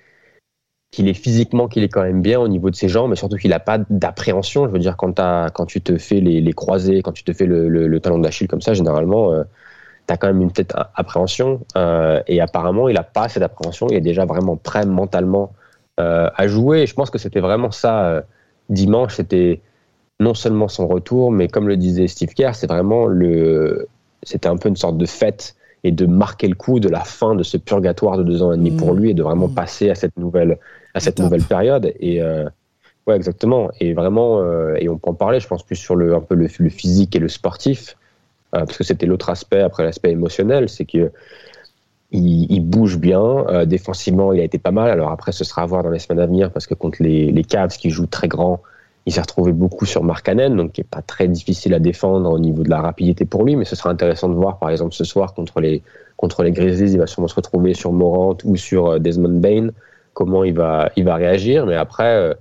qu'il 0.91 1.09
est 1.09 1.15
physiquement, 1.15 1.69
qu'il 1.69 1.85
est 1.85 1.89
quand 1.89 2.03
même 2.03 2.21
bien 2.23 2.41
au 2.41 2.49
niveau 2.49 2.69
de 2.71 2.75
ses 2.75 2.89
jambes, 2.89 3.11
mais 3.11 3.17
surtout 3.17 3.37
qu'il 3.37 3.51
n'a 3.51 3.61
pas 3.61 3.79
d'appréhension. 3.91 4.67
Je 4.67 4.73
veux 4.73 4.79
dire, 4.79 4.97
quand, 4.97 5.21
quand 5.55 5.67
tu 5.67 5.81
te 5.81 5.97
fais 5.99 6.21
les, 6.21 6.41
les 6.41 6.53
croisés, 6.53 7.03
quand 7.03 7.13
tu 7.13 7.23
te 7.25 7.33
fais 7.33 7.47
le, 7.47 7.69
le, 7.69 7.87
le 7.87 8.01
talon 8.01 8.19
d'Achille 8.19 8.49
comme 8.49 8.61
ça, 8.61 8.75
généralement, 8.75 9.33
euh, 9.33 9.45
tu 10.09 10.13
as 10.13 10.17
quand 10.17 10.27
même 10.27 10.43
une 10.43 10.51
tête 10.53 10.75
appréhension. 10.97 11.61
euh, 11.77 12.21
et 12.27 12.41
apparemment, 12.41 12.89
il 12.89 12.95
n'a 12.95 13.05
pas 13.05 13.29
cette 13.29 13.43
appréhension. 13.45 13.87
Il 13.89 13.97
est 13.97 14.01
déjà 14.01 14.25
vraiment 14.25 14.57
prêt 14.57 14.85
mentalement 14.85 15.53
euh, 16.01 16.29
à 16.35 16.49
jouer. 16.49 16.83
Et 16.83 16.87
je 16.87 16.95
pense 16.95 17.11
que 17.11 17.19
c'était 17.19 17.41
vraiment 17.41 17.71
ça 17.71 18.05
euh, 18.07 18.21
dimanche. 18.69 19.15
C'était 19.15 19.61
non 20.19 20.35
seulement 20.35 20.69
son 20.69 20.89
retour, 20.89 21.31
mais 21.31 21.47
comme 21.49 21.69
le 21.69 21.77
disait 21.77 22.09
Steve 22.09 22.35
Kerr, 22.35 22.55
c'est 22.55 22.67
vraiment 22.67 23.07
le. 23.07 23.89
C'était 24.25 24.49
un 24.49 24.57
peu 24.57 24.69
une 24.69 24.77
sorte 24.77 24.99
de 24.99 25.07
fête 25.07 25.55
et 25.83 25.93
de 25.93 26.05
marquer 26.05 26.47
le 26.49 26.55
coup 26.57 26.79
de 26.79 26.91
la 26.91 27.01
fin 27.05 27.35
de 27.35 27.43
ce 27.43 27.57
purgatoire 27.57 28.19
de 28.19 28.23
deux 28.23 28.43
ans 28.43 28.53
et 28.53 28.57
demi 28.57 28.71
pour 28.71 28.93
lui 28.93 29.11
et 29.11 29.15
de 29.15 29.23
vraiment 29.23 29.49
passer 29.49 29.89
à 29.89 29.95
cette 29.95 30.19
nouvelle 30.19 30.59
à 30.95 31.01
cette 31.01 31.19
nouvelle 31.19 31.43
période 31.43 31.93
et 32.01 32.23
euh, 32.23 32.49
ouais 33.07 33.17
exactement. 33.17 33.71
Et 33.81 33.95
vraiment 33.95 34.41
euh, 34.41 34.75
et 34.79 34.89
on 34.89 34.99
peut 34.99 35.11
en 35.11 35.15
parler 35.15 35.41
je 35.41 35.49
pense 35.49 35.63
plus 35.63 35.77
sur 35.77 35.97
le 35.97 36.15
un 36.15 36.21
peu 36.21 36.35
le, 36.35 36.49
le 36.59 36.69
physique 36.69 37.15
et 37.17 37.19
le 37.19 37.29
sportif 37.29 37.97
euh, 38.55 38.61
parce 38.61 38.77
que 38.77 38.85
c'était 38.85 39.07
l'autre 39.07 39.31
aspect 39.31 39.61
après 39.61 39.85
l'aspect 39.85 40.11
émotionnel 40.11 40.69
c'est 40.69 40.85
que 40.85 41.13
il, 42.13 42.51
il 42.51 42.61
bouge 42.61 42.99
bien 42.99 43.65
défensivement 43.67 44.33
il 44.33 44.41
a 44.41 44.45
été 44.45 44.59
pas 44.59 44.73
mal. 44.73 44.91
Alors 44.91 45.11
après 45.13 45.33
ce 45.33 45.45
sera 45.45 45.63
à 45.63 45.67
voir 45.67 45.83
dans 45.85 45.91
les 45.91 46.01
semaines 46.01 46.21
à 46.21 46.27
venir 46.27 46.51
parce 46.51 46.67
que 46.67 46.75
contre 46.75 47.03
les, 47.03 47.31
les 47.31 47.45
Cavs 47.45 47.77
qui 47.77 47.91
jouent 47.91 48.09
très 48.09 48.27
grand 48.27 48.61
il 49.07 49.13
s'est 49.13 49.21
retrouvé 49.21 49.53
beaucoup 49.53 49.87
sur 49.87 50.05
Markkanen, 50.05 50.57
donc 50.57 50.73
qui 50.73 50.83
est 50.83 50.85
pas 50.85 51.03
très 51.03 51.27
difficile 51.27 51.75
à 51.75 51.79
défendre 51.79 52.31
au 52.31 52.39
niveau 52.39 52.63
de 52.63 52.71
la 52.71 52.81
rapidité 52.81 53.25
pour 53.25 53.45
lui, 53.45 53.57
mais 53.57 53.65
ce 53.65 53.75
sera 53.75 53.91
intéressant 53.91 54.29
de 54.29 54.35
voir, 54.35 54.59
par 54.59 54.71
exemple, 54.71 54.93
ce 54.93 55.05
soir 55.05 55.33
contre 55.33 55.61
les, 55.61 55.83
contre 56.17 56.43
les 56.43 56.53
Grizzlies, 56.53 56.93
il 56.93 56.99
va 56.99 57.07
sûrement 57.07 57.29
se 57.29 57.35
retrouver 57.35 57.73
sur 57.75 57.93
Morant 57.93 58.37
ou 58.45 58.57
sur 58.57 59.01
Desmond 59.01 59.41
Bain, 59.41 59.71
comment 60.15 60.45
il 60.45 60.55
va, 60.55 60.91
il 60.97 61.05
va 61.05 61.15
réagir, 61.17 61.67
mais 61.67 61.75
après, 61.77 62.15
euh, 62.17 62.35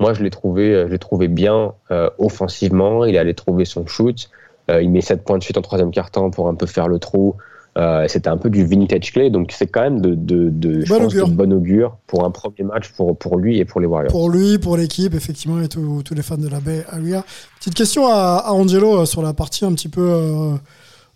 moi, 0.00 0.14
je 0.14 0.22
l'ai 0.22 0.30
trouvé, 0.30 0.72
euh, 0.74 0.86
je 0.86 0.92
l'ai 0.92 0.98
trouvé 0.98 1.28
bien 1.28 1.72
euh, 1.90 2.10
offensivement, 2.18 3.04
il 3.04 3.14
est 3.14 3.18
allé 3.18 3.34
trouver 3.34 3.64
son 3.64 3.86
shoot, 3.86 4.28
il 4.68 4.90
met 4.90 5.02
7 5.02 5.24
points 5.24 5.36
de 5.38 5.42
suite 5.42 5.58
en 5.58 5.62
troisième 5.62 5.90
quart-temps 5.90 6.30
pour 6.30 6.48
un 6.48 6.54
peu 6.54 6.66
faire 6.66 6.88
le 6.88 6.98
trou, 6.98 7.34
Euh, 7.76 8.06
C'était 8.06 8.28
un 8.28 8.36
peu 8.36 8.50
du 8.50 8.64
vintage 8.64 9.12
clé, 9.12 9.30
donc 9.30 9.50
c'est 9.50 9.66
quand 9.66 9.82
même 9.82 10.00
de, 10.00 10.14
de, 10.14 10.48
de, 10.48 10.84
Bon 10.88 10.98
pense, 10.98 11.06
augure. 11.12 11.28
de 11.28 11.34
bon 11.34 11.52
augure 11.52 11.96
pour 12.06 12.24
un 12.24 12.30
premier 12.30 12.62
match 12.62 12.92
pour, 12.92 13.18
pour 13.18 13.36
lui 13.36 13.58
et 13.58 13.64
pour 13.64 13.80
les 13.80 13.88
Warriors. 13.88 14.12
Pour 14.12 14.30
lui, 14.30 14.58
pour 14.58 14.76
l'équipe, 14.76 15.12
effectivement, 15.12 15.60
et 15.60 15.66
tous 15.68 16.14
les 16.14 16.22
fans 16.22 16.36
de 16.38 16.48
la 16.48 16.60
baie 16.60 16.84
Area. 16.88 17.24
Petite 17.58 17.74
question 17.74 18.06
à, 18.06 18.44
à 18.46 18.52
Angelo 18.52 19.04
sur 19.06 19.22
la 19.22 19.32
partie 19.34 19.64
un 19.64 19.72
petit 19.74 19.88
peu 19.88 20.08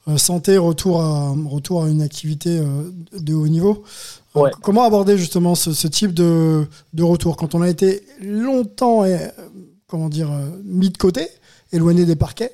euh, 0.08 0.16
santé, 0.16 0.58
retour 0.58 1.00
à, 1.00 1.32
retour 1.48 1.84
à 1.84 1.88
une 1.88 2.02
activité 2.02 2.58
euh, 2.58 2.90
de 3.18 3.34
haut 3.34 3.46
niveau. 3.48 3.84
Ouais. 4.42 4.50
Comment 4.62 4.84
aborder 4.84 5.18
justement 5.18 5.54
ce, 5.54 5.72
ce 5.72 5.88
type 5.88 6.14
de, 6.14 6.66
de 6.92 7.02
retour 7.02 7.36
quand 7.36 7.54
on 7.54 7.62
a 7.62 7.68
été 7.68 8.02
longtemps 8.20 9.04
euh, 9.04 9.16
comment 9.86 10.08
dire, 10.08 10.30
euh, 10.30 10.48
mis 10.64 10.90
de 10.90 10.98
côté, 10.98 11.28
éloigné 11.72 12.04
des 12.04 12.16
parquets 12.16 12.52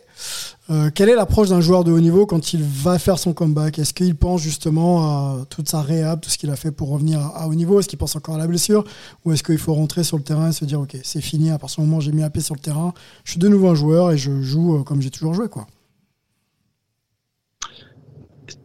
euh, 0.71 0.91
quelle 0.95 1.11
est 1.11 1.15
l'approche 1.15 1.51
d'un 1.51 1.61
joueur 1.61 1.85
de 1.85 1.93
haut 1.93 2.01
niveau 2.01 2.25
quand 2.25 2.55
il 2.55 2.63
va 2.63 2.99
faire 2.99 3.19
son 3.19 3.35
comeback? 3.35 3.79
Est-ce 3.79 3.93
qu'il 3.93 4.15
pense 4.15 4.41
justement 4.41 5.03
à 5.03 5.45
toute 5.51 5.69
sa 5.69 5.83
réhab, 5.83 6.21
tout 6.21 6.31
ce 6.31 6.39
qu'il 6.39 6.49
a 6.49 6.57
fait 6.57 6.71
pour 6.71 6.89
revenir 6.89 7.21
à, 7.21 7.43
à 7.43 7.47
haut 7.49 7.55
niveau? 7.55 7.81
Est-ce 7.81 7.89
qu'il 7.89 7.99
pense 7.99 8.17
encore 8.17 8.37
à 8.37 8.39
la 8.39 8.47
blessure? 8.47 8.83
Ou 9.25 9.33
est-ce 9.33 9.43
qu'il 9.43 9.59
faut 9.59 9.75
rentrer 9.75 10.05
sur 10.05 10.17
le 10.17 10.23
terrain 10.23 10.49
et 10.49 10.53
se 10.53 10.65
dire 10.65 10.81
ok, 10.81 10.97
c'est 11.03 11.21
fini, 11.21 11.51
à 11.51 11.59
partir 11.59 11.83
du 11.83 11.87
moment 11.87 11.99
où 11.99 12.01
j'ai 12.01 12.13
mis 12.13 12.23
un 12.23 12.31
pied 12.31 12.41
sur 12.41 12.55
le 12.55 12.61
terrain, 12.61 12.95
je 13.25 13.33
suis 13.33 13.41
de 13.41 13.49
nouveau 13.49 13.69
un 13.69 13.75
joueur 13.75 14.11
et 14.13 14.17
je 14.17 14.41
joue 14.41 14.83
comme 14.85 15.03
j'ai 15.03 15.11
toujours 15.11 15.35
joué 15.35 15.49
quoi. 15.49 15.67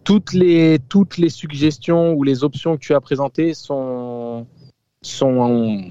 Toutes 0.09 0.33
les, 0.33 0.79
toutes 0.89 1.19
les 1.19 1.29
suggestions 1.29 2.13
ou 2.13 2.23
les 2.23 2.43
options 2.43 2.77
que 2.77 2.81
tu 2.81 2.95
as 2.95 2.99
présentées 2.99 3.53
sont, 3.53 4.47
sont 5.03 5.83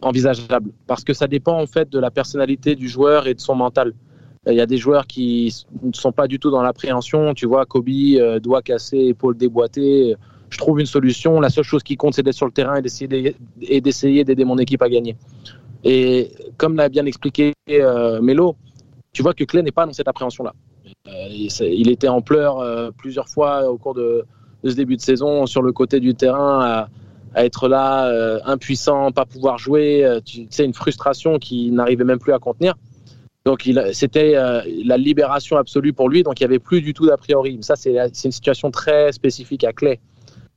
envisageables 0.00 0.70
parce 0.86 1.04
que 1.04 1.12
ça 1.12 1.26
dépend 1.26 1.60
en 1.60 1.66
fait 1.66 1.90
de 1.90 1.98
la 1.98 2.10
personnalité 2.10 2.74
du 2.74 2.88
joueur 2.88 3.26
et 3.26 3.34
de 3.34 3.40
son 3.40 3.54
mental. 3.54 3.92
Il 4.46 4.54
y 4.54 4.62
a 4.62 4.64
des 4.64 4.78
joueurs 4.78 5.06
qui 5.06 5.54
ne 5.82 5.92
sont 5.92 6.10
pas 6.10 6.26
du 6.26 6.38
tout 6.38 6.50
dans 6.50 6.62
l'appréhension. 6.62 7.34
Tu 7.34 7.44
vois, 7.44 7.66
Kobe, 7.66 7.90
euh, 7.90 8.40
doigt 8.40 8.62
cassé, 8.62 8.96
épaule 8.96 9.36
déboîtée. 9.36 10.14
Je 10.48 10.56
trouve 10.56 10.80
une 10.80 10.86
solution. 10.86 11.38
La 11.38 11.50
seule 11.50 11.64
chose 11.64 11.82
qui 11.82 11.98
compte, 11.98 12.14
c'est 12.14 12.22
d'être 12.22 12.40
sur 12.42 12.46
le 12.46 12.52
terrain 12.52 12.76
et 12.76 12.82
d'essayer 13.82 14.24
d'aider- 14.24 14.44
mon 14.46 14.56
équipe 14.56 14.80
à 14.80 14.88
gagner. 14.88 15.16
Et 15.84 16.30
comme 16.56 16.76
l'a 16.76 16.88
bien 16.88 17.04
expliqué 17.04 17.52
euh, 17.68 18.22
Melo, 18.22 18.56
tu 19.12 19.20
vois 19.20 19.34
que 19.34 19.44
Clay 19.44 19.62
n'est 19.62 19.70
pas 19.70 19.84
dans 19.84 19.92
cette 19.92 20.08
appréhension-là. 20.08 20.54
Euh, 21.08 21.28
il, 21.30 21.90
était 21.90 22.08
en 22.08 22.20
pleurs 22.20 22.58
euh, 22.58 22.90
plusieurs 22.94 23.28
fois 23.28 23.70
au 23.70 23.78
cours 23.78 23.94
de, 23.94 24.26
ce 24.64 24.74
début 24.74 24.96
de 24.96 25.00
saison 25.00 25.46
sur 25.46 25.62
le 25.62 25.72
côté 25.72 25.98
du 25.98 26.14
terrain 26.14 26.60
à, 26.62 26.88
être 27.36 27.68
là 27.68 28.08
euh, 28.08 28.40
impuissant, 28.44 29.12
pas 29.12 29.24
pouvoir 29.24 29.56
jouer. 29.56 30.18
tu 30.24 30.46
une 30.58 30.74
frustration 30.74 31.38
qu'il 31.38 31.72
n'arrivait 31.74 32.04
même 32.04 32.18
plus 32.18 32.32
à 32.32 32.38
contenir. 32.38 32.74
Donc 33.46 33.70
c'était 33.92 34.34
la 34.34 34.96
libération 34.98 35.56
absolue 35.56 35.92
pour 35.92 36.08
lui. 36.08 36.22
Donc 36.22 36.40
il 36.40 36.42
n'y 36.42 36.46
avait 36.46 36.58
plus 36.58 36.82
du 36.82 36.92
tout 36.92 37.06
d'a 37.06 37.16
priori. 37.16 37.56
Ça 37.62 37.76
c'est 37.76 37.96
une 37.96 38.32
situation 38.32 38.70
très 38.70 39.12
spécifique 39.12 39.64
à 39.64 39.72
Clay. 39.72 40.00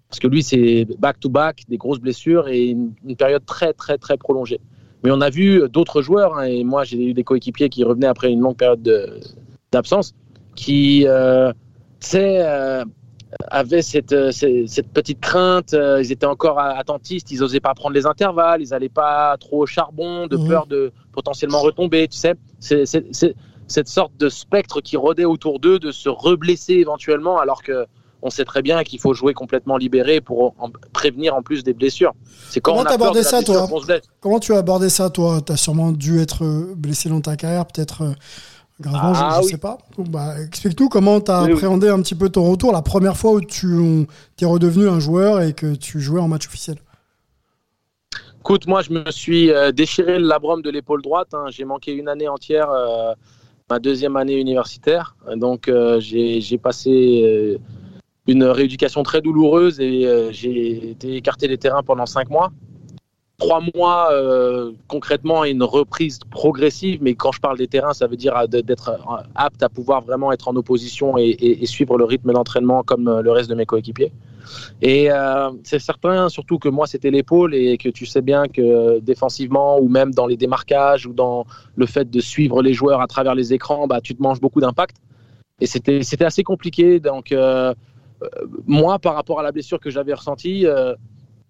Parce 0.09 0.19
que 0.19 0.27
lui 0.27 0.43
c'est 0.43 0.87
back-to-back, 0.97 1.63
des 1.69 1.77
grosses 1.77 1.99
blessures 1.99 2.49
et 2.49 2.65
une, 2.65 3.15
période 3.17 3.45
très 3.45 3.71
très 3.73 3.99
très 3.99 4.17
prolongée. 4.17 4.59
Mais 5.03 5.11
on 5.11 5.21
a 5.21 5.29
vu 5.29 5.69
d'autres 5.69 6.01
joueurs, 6.01 6.37
hein, 6.37 6.43
et 6.43 6.63
moi 6.63 6.83
j'ai 6.83 7.09
eu 7.09 7.13
des 7.13 7.23
coéquipiers 7.23 7.69
qui 7.69 7.83
revenaient 7.83 8.07
après 8.07 8.31
une 8.31 8.41
longue 8.41 8.57
période 8.57 8.81
de- 8.81 9.19
d'absence, 9.71 10.15
qui 10.55 11.05
euh, 11.07 11.51
euh, 12.15 12.85
avaient 13.49 13.81
cette, 13.81 14.13
euh, 14.13 14.31
cette, 14.31 14.67
cette 14.69 14.89
petite 14.89 15.19
crainte, 15.19 15.73
ils 15.99 16.11
étaient 16.11 16.25
encore 16.25 16.59
attentistes, 16.59 17.31
ils 17.31 17.39
n'osaient 17.39 17.59
pas 17.59 17.73
prendre 17.73 17.95
les 17.95 18.05
intervalles, 18.05 18.61
ils 18.61 18.69
n'allaient 18.69 18.89
pas 18.89 19.35
trop 19.39 19.63
au 19.63 19.65
charbon, 19.65 20.27
de 20.27 20.37
Mhm. 20.37 20.47
peur 20.47 20.67
de 20.67 20.91
potentiellement 21.11 21.59
retomber, 21.61 22.07
tu 22.07 22.17
sais. 22.17 22.35
C'est 22.59 22.85
c'est- 22.85 23.05
c'est 23.11 23.33
cette 23.67 23.87
sorte 23.87 24.11
de 24.19 24.29
spectre 24.29 24.81
qui 24.81 24.97
rôdait 24.97 25.25
autour 25.25 25.59
d'eux, 25.59 25.79
de 25.79 25.91
se 25.91 26.09
reblesser 26.09 26.73
éventuellement, 26.73 27.39
alors 27.39 27.63
que 27.63 27.85
on 28.25 28.29
sait 28.29 28.45
très 28.45 28.61
bien 28.61 28.83
qu'il 28.83 28.99
faut 28.99 29.13
jouer 29.13 29.33
complètement 29.33 29.75
libéré 29.77 30.21
pour 30.21 30.53
en- 30.59 30.69
prévenir 30.93 31.35
en 31.35 31.41
plus 31.41 31.63
des 31.63 31.73
blessures. 31.73 32.13
C'est 32.49 32.61
quand 32.61 32.71
Comment 32.71 32.83
on 32.83 32.93
a 32.93 32.97
peur 32.97 33.11
de 33.11 33.21
ça, 33.21 33.41
toi. 33.41 33.67
Comment 34.21 34.39
tu 34.39 34.53
as 34.53 34.57
abordé 34.59 34.87
ça 34.89 35.09
toi? 35.09 35.41
Tu 35.45 35.51
as 35.51 35.57
sûrement 35.57 35.91
dû 35.91 36.19
être 36.21 36.73
blessé 36.75 37.09
dans 37.09 37.19
ta 37.19 37.35
carrière, 37.35 37.65
peut-être 37.65 38.13
gravement, 38.83 39.13
je- 39.13 39.19
Ah 39.23 39.37
je, 39.39 39.45
oui. 39.45 39.51
sais 39.51 39.57
pas. 39.57 39.77
Bah, 39.97 40.35
Explique-nous 40.45 40.89
comment 40.89 41.19
tu 41.21 41.31
as 41.31 41.41
Oui, 41.41 41.47
oui. 41.47 41.53
appréhendé 41.53 41.89
un 41.89 42.01
petit 42.01 42.15
peu 42.15 42.29
ton 42.29 42.49
retour 42.49 42.71
la 42.71 42.81
première 42.81 43.17
fois 43.17 43.31
où 43.33 43.41
tu 43.41 44.05
es 44.41 44.45
redevenu 44.45 44.87
un 44.87 44.99
joueur 44.99 45.41
et 45.41 45.53
que 45.53 45.73
tu 45.75 45.99
jouais 45.99 46.19
en 46.21 46.27
match 46.27 46.47
officiel. 46.47 46.77
Écoute, 48.39 48.67
moi, 48.67 48.81
je 48.81 48.91
me 48.91 49.09
suis 49.09 49.51
euh, 49.51 49.71
déchiré 49.71 50.19
le 50.19 50.27
labrum 50.27 50.61
de 50.61 50.69
l'épaule 50.69 51.01
droite. 51.01 51.29
hein. 51.33 51.45
J'ai 51.49 51.63
manqué 51.65 51.93
une 51.93 52.09
année 52.09 52.27
entière, 52.27 52.69
euh, 52.69 53.13
ma 53.69 53.79
deuxième 53.79 54.17
année 54.17 54.35
universitaire. 54.35 55.15
Donc, 55.37 55.69
euh, 55.69 55.99
j'ai 56.01 56.57
passé 56.57 57.57
une 58.27 58.43
rééducation 58.43 59.01
très 59.03 59.21
douloureuse 59.21 59.79
et 59.79 60.07
j'ai 60.31 60.91
été 60.91 61.15
écarté 61.15 61.47
des 61.47 61.57
terrains 61.57 61.83
pendant 61.83 62.05
cinq 62.05 62.29
mois. 62.29 62.51
Trois 63.43 63.61
mois 63.75 64.07
euh, 64.13 64.71
concrètement 64.87 65.43
une 65.43 65.63
reprise 65.63 66.19
progressive, 66.31 66.99
mais 67.01 67.13
quand 67.13 67.33
je 67.33 67.41
parle 67.41 67.57
des 67.57 67.67
terrains, 67.67 67.93
ça 67.93 68.07
veut 68.07 68.15
dire 68.15 68.37
euh, 68.37 68.47
d'être 68.47 68.87
euh, 68.87 69.17
apte 69.35 69.61
à 69.61 69.67
pouvoir 69.67 69.99
vraiment 69.99 70.31
être 70.31 70.47
en 70.47 70.55
opposition 70.55 71.17
et, 71.17 71.65
suivre 71.65 71.97
le 71.97 72.05
rythme 72.05 72.31
d'entraînement 72.31 72.83
comme 72.83 73.09
euh, 73.09 73.21
le 73.21 73.31
reste 73.31 73.49
de 73.49 73.55
mes 73.55 73.65
coéquipiers. 73.65 74.13
Et 74.81 75.09
c'est 75.63 75.79
certain, 75.79 76.29
surtout 76.29 76.57
que 76.57 76.69
moi 76.69 76.87
c'était 76.87 77.11
l'épaule 77.11 77.53
et 77.53 77.77
que 77.77 77.89
tu 77.89 78.05
sais 78.05 78.21
bien 78.21 78.47
que 78.47 78.99
défensivement 78.99 79.77
ou 79.77 79.89
même 79.89 80.13
dans 80.13 80.27
les 80.27 80.37
démarquages 80.37 81.05
ou 81.05 81.11
dans 81.11 81.45
le 81.75 81.85
fait 81.85 82.09
de 82.09 82.21
suivre 82.21 82.61
les 82.61 82.73
joueurs 82.73 83.01
à 83.01 83.07
travers 83.07 83.35
les 83.35 83.53
écrans, 83.53 83.87
bah, 83.87 83.99
tu 84.01 84.15
te 84.15 84.21
manges 84.21 84.39
beaucoup 84.39 84.61
d'impact. 84.61 84.97
Et 85.59 85.65
c'était 85.65 86.25
assez 86.25 86.43
compliqué. 86.43 86.99
Donc 86.99 87.33
moi, 88.67 88.99
par 88.99 89.15
rapport 89.15 89.39
à 89.39 89.43
la 89.43 89.51
blessure 89.51 89.79
que 89.79 89.89
j'avais 89.89 90.13
ressentie, 90.13 90.65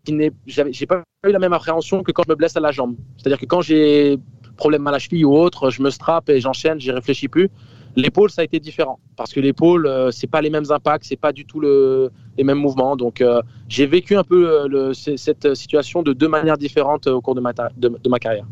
qui 0.05 0.13
n'est- 0.13 0.31
j'ai 0.45 0.85
pas 0.85 1.03
eu 1.25 1.31
la 1.31 1.39
même 1.39 1.53
appréhension 1.53 2.03
que 2.03 2.11
quand 2.11 2.23
je 2.25 2.31
me 2.31 2.35
blesse 2.35 2.55
à 2.57 2.59
la 2.59 2.71
jambe. 2.71 2.95
C'est-à-dire 3.17 3.39
que 3.39 3.45
quand 3.45 3.61
j'ai 3.61 4.17
problème 4.57 4.85
à 4.87 4.91
la 4.91 4.99
cheville 4.99 5.25
ou 5.25 5.35
autre, 5.35 5.69
je 5.71 5.81
me 5.81 5.89
strappe 5.89 6.29
et 6.29 6.39
j'enchaîne, 6.39 6.79
j'y 6.79 6.91
réfléchis 6.91 7.27
plus. 7.27 7.49
L'épaule, 7.95 8.29
ça 8.31 8.41
a 8.41 8.43
été 8.43 8.59
différent 8.59 8.99
parce 9.15 9.31
que 9.33 9.39
l'épaule, 9.39 9.85
euh, 9.85 10.11
c'est 10.11 10.27
pas 10.27 10.41
les 10.41 10.49
mêmes 10.49 10.69
impacts, 10.71 11.05
c'est 11.05 11.15
pas 11.15 11.31
du 11.31 11.45
tout 11.45 11.59
le, 11.59 12.11
les 12.37 12.43
mêmes 12.43 12.57
mouvements. 12.57 12.95
Donc, 12.95 13.21
euh, 13.21 13.41
j'ai 13.69 13.85
vécu 13.85 14.15
un 14.15 14.23
peu 14.23 14.49
euh, 14.49 14.93
cette 14.93 15.53
situation 15.53 16.01
de 16.01 16.11
deux 16.11 16.27
manières 16.27 16.57
différentes 16.57 17.07
au 17.07 17.21
cours 17.21 17.35
de 17.35 17.41
ma, 17.41 17.53
de, 17.53 18.09
ma 18.09 18.19
carrière. 18.19 18.45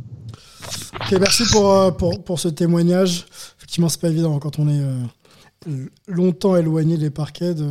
Ok, 1.02 1.20
merci 1.20 1.43
pour, 1.52 1.97
pour, 1.97 2.24
pour 2.24 2.39
ce 2.39 2.49
témoignage. 2.49 3.26
Effectivement, 3.58 3.89
c'est 3.89 3.99
pas 3.99 4.10
évident 4.10 4.38
quand 4.39 4.60
on 4.60 4.70
est 4.70 4.84
longtemps 6.08 6.56
éloigné 6.56 6.97
des 6.97 7.10
parquets 7.10 7.56
de 7.56 7.68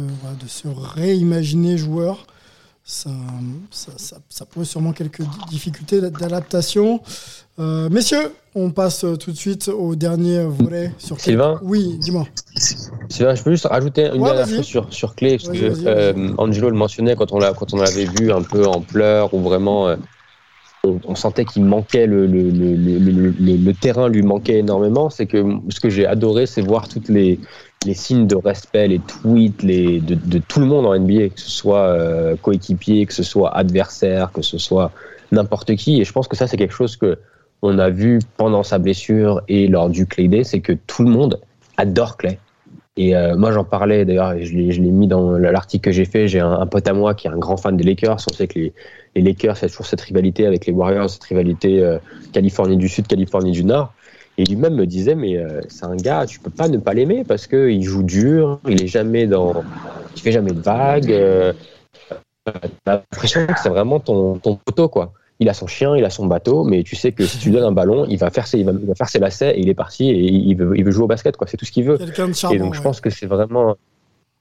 se 0.49 0.67
réimaginer 0.69 1.79
joueur. 1.79 2.27
Ça, 2.83 3.11
ça, 3.71 3.93
ça, 3.97 4.17
ça 4.29 4.45
pose 4.47 4.69
sûrement 4.69 4.93
quelques 4.93 5.21
di- 5.23 5.29
difficultés 5.51 6.01
d'a- 6.01 6.11
d'adaptation. 6.11 7.01
Euh, 7.61 7.89
messieurs, 7.89 8.33
on 8.55 8.71
passe 8.71 9.05
euh, 9.05 9.17
tout 9.17 9.31
de 9.31 9.37
suite 9.37 9.69
au 9.69 9.95
dernier 9.95 10.43
volet 10.45 10.93
sur 10.99 11.21
Sylvain 11.21 11.61
Oui, 11.63 11.99
dis-moi. 12.01 12.27
Sylvain, 13.09 13.35
je 13.37 13.43
peux 13.45 13.51
juste 13.53 13.67
rajouter 13.67 14.07
une 14.07 14.23
Ouais, 14.23 14.31
dernière 14.35 14.49
chose 14.49 14.65
sur, 14.67 14.93
sur 14.93 15.15
Clé, 15.15 15.37
parce 15.37 15.51
que 15.57 15.87
euh. 15.87 16.35
Angelo 16.39 16.69
le 16.71 16.77
mentionnait 16.77 17.15
quand 17.15 17.31
on, 17.33 17.39
l'a- 17.39 17.53
quand 17.53 17.73
on 17.75 17.77
l'avait 17.77 18.07
vu 18.07 18.33
un 18.33 18.43
peu 18.43 18.67
en 18.67 18.81
pleurs, 18.81 19.35
ou 19.35 19.41
vraiment 19.41 19.95
on, 20.85 21.15
sentait 21.15 21.45
qu'il 21.45 21.65
manquait, 21.65 22.07
le, 22.07 22.27
le, 22.27 22.51
le, 22.51 23.31
le, 23.57 23.73
terrain 23.75 24.09
lui 24.09 24.23
manquait 24.23 24.59
énormément. 24.59 25.11
C'est 25.11 25.27
que 25.27 25.45
ce 25.69 25.81
que 25.81 25.91
j'ai 25.91 26.07
adoré, 26.07 26.47
c'est 26.47 26.63
voir 26.63 26.89
toutes 26.89 27.09
les, 27.09 27.39
les 27.87 27.95
signes 27.95 28.27
de 28.27 28.37
respect, 28.37 28.89
les 28.89 28.99
tweets 29.01 29.63
les, 29.63 30.01
de, 30.01 30.15
de 30.15 30.39
tout 30.39 30.61
le 30.61 30.67
monde 30.67 30.87
en 30.87 30.99
NBA, 30.99 31.31
que 31.31 31.41
ce 31.41 31.51
soit 31.51 31.83
euh, 31.83 32.37
coéquipier, 32.37 33.07
que 33.07 33.13
ce 33.13 33.23
soit 33.23 33.55
adversaire, 33.57 34.33
que 34.33 34.43
ce 34.43 34.59
soit 34.59 34.93
n'importe 35.33 35.77
qui. 35.77 36.01
Et 36.01 36.05
je 36.05 36.13
pense 36.13 36.29
que 36.29 36.37
ça, 36.37 36.47
c'est 36.47 36.57
quelque 36.57 36.75
chose 36.75 36.97
que 36.97 37.19
on 37.63 37.79
a 37.79 37.91
vu 37.91 38.21
pendant 38.37 38.63
sa 38.63 38.79
blessure 38.79 39.43
et 39.49 39.67
lors 39.67 39.91
du 39.91 40.07
Day, 40.07 40.45
c'est 40.45 40.61
que 40.61 40.73
tout 40.73 41.03
le 41.03 41.11
monde 41.11 41.41
adore 41.77 42.17
Clay. 42.17 42.39
Et 42.97 43.17
euh, 43.17 43.37
moi, 43.37 43.53
j'en 43.53 43.65
parlais 43.65 44.05
d'ailleurs, 44.05 44.35
je 44.41 44.53
l'ai 44.53 44.91
mis 44.91 45.07
dans 45.07 45.33
l'article 45.33 45.85
que 45.85 45.93
j'ai 45.93 46.05
fait. 46.05 46.29
J'ai 46.29 46.41
un, 46.41 46.67
pote 46.67 46.87
à 46.89 46.93
moi 46.93 47.15
qui 47.15 47.29
est 47.29 47.31
un 47.31 47.39
grand 47.39 47.57
fan 47.57 47.77
des 47.77 47.85
Lakers. 47.85 48.17
On 48.31 48.35
sait 48.35 48.49
que 48.49 48.59
les, 48.59 48.73
les 49.15 49.23
Lakers, 49.23 49.63
a 49.63 49.69
toujours 49.69 49.87
cette 49.87 50.01
rivalité 50.01 50.47
avec 50.47 50.67
les 50.67 50.73
Warriors, 50.73 51.09
cette 51.09 51.25
rivalité 51.25 51.83
euh, 51.83 51.99
Californie 52.33 52.77
du 52.77 52.89
Sud, 52.89 53.07
Californie 53.07 53.53
du 53.53 53.65
Nord. 53.65 53.93
Et 54.39 54.45
lui-même 54.45 54.75
me 54.75 54.87
disait, 54.87 55.15
mais 55.15 55.37
euh, 55.37 55.61
c'est 55.69 55.85
un 55.85 55.97
gars, 55.97 56.25
tu 56.27 56.41
peux 56.41 56.51
pas 56.51 56.69
ne 56.69 56.79
pas 56.79 56.95
l'aimer 56.95 57.25
parce 57.25 57.47
que 57.47 57.69
il 57.69 57.83
joue 57.83 58.03
dur, 58.03 58.59
il 58.67 58.83
est 58.83 58.87
jamais 58.87 59.27
dans, 59.27 59.63
il 60.17 60.23
fait 60.23 60.33
jamais 60.33 60.53
de 60.53 60.61
vagues. 60.61 61.13
Euh, 61.13 61.53
T'as 62.45 62.55
l'impression 62.87 63.47
que 63.47 63.53
c'est 63.63 63.69
vraiment 63.69 64.01
ton, 64.01 64.39
ton 64.39 64.57
poteau, 64.57 64.89
quoi. 64.89 65.13
Il 65.41 65.49
a 65.49 65.55
son 65.55 65.67
chien, 65.67 65.97
il 65.97 66.05
a 66.05 66.11
son 66.11 66.27
bateau, 66.27 66.65
mais 66.65 66.83
tu 66.83 66.97
sais 66.97 67.13
que 67.13 67.25
si 67.25 67.39
tu 67.39 67.49
lui 67.49 67.57
donnes 67.57 67.65
un 67.65 67.73
ballon, 67.73 68.07
il 68.09 68.19
va 68.19 68.31
faire 68.31 68.47
ses, 68.47 68.59
il 68.59 68.67
va, 68.67 68.73
il 68.73 68.87
va 68.87 68.95
faire 68.95 69.09
ses 69.09 69.19
lacets 69.19 69.57
et 69.57 69.61
il 69.61 69.69
est 69.71 69.75
parti 69.75 70.11
et 70.11 70.19
il 70.21 70.55
veut, 70.55 70.77
il 70.77 70.85
veut 70.85 70.91
jouer 70.91 71.05
au 71.05 71.09
basket, 71.09 71.37
quoi. 71.37 71.47
C'est 71.49 71.57
tout 71.57 71.65
ce 71.65 71.73
qu'il 71.73 71.85
veut. 71.85 71.97
Et 72.53 72.59
donc, 72.59 72.75
je 72.75 72.83
pense 72.83 73.01
que 73.01 73.11
c'est 73.11 73.27
vraiment. 73.27 73.77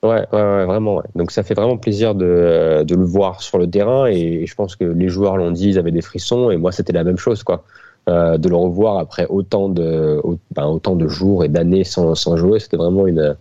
Ouais, 0.03 0.25
ouais, 0.31 0.41
ouais, 0.41 0.65
vraiment. 0.65 0.97
Ouais. 0.97 1.03
Donc, 1.15 1.31
ça 1.31 1.43
fait 1.43 1.53
vraiment 1.53 1.77
plaisir 1.77 2.15
de, 2.15 2.83
de 2.83 2.95
le 2.95 3.05
voir 3.05 3.41
sur 3.41 3.57
le 3.57 3.69
terrain. 3.69 4.05
Et 4.07 4.45
je 4.45 4.55
pense 4.55 4.75
que 4.75 4.83
les 4.83 5.09
joueurs 5.09 5.37
l'ont 5.37 5.51
dit, 5.51 5.69
ils 5.69 5.79
avaient 5.79 5.91
des 5.91 6.01
frissons. 6.01 6.51
Et 6.51 6.57
moi, 6.57 6.71
c'était 6.71 6.93
la 6.93 7.03
même 7.03 7.17
chose, 7.17 7.43
quoi. 7.43 7.63
Euh, 8.09 8.37
de 8.37 8.49
le 8.49 8.55
revoir 8.55 8.97
après 8.97 9.25
autant 9.27 9.69
de, 9.69 10.21
ben, 10.55 10.65
autant 10.65 10.95
de 10.95 11.07
jours 11.07 11.43
et 11.43 11.47
d'années 11.49 11.83
sans, 11.83 12.15
sans 12.15 12.37
jouer, 12.37 12.59
c'était 12.59 12.77
vraiment 12.77 13.05
une, 13.05 13.35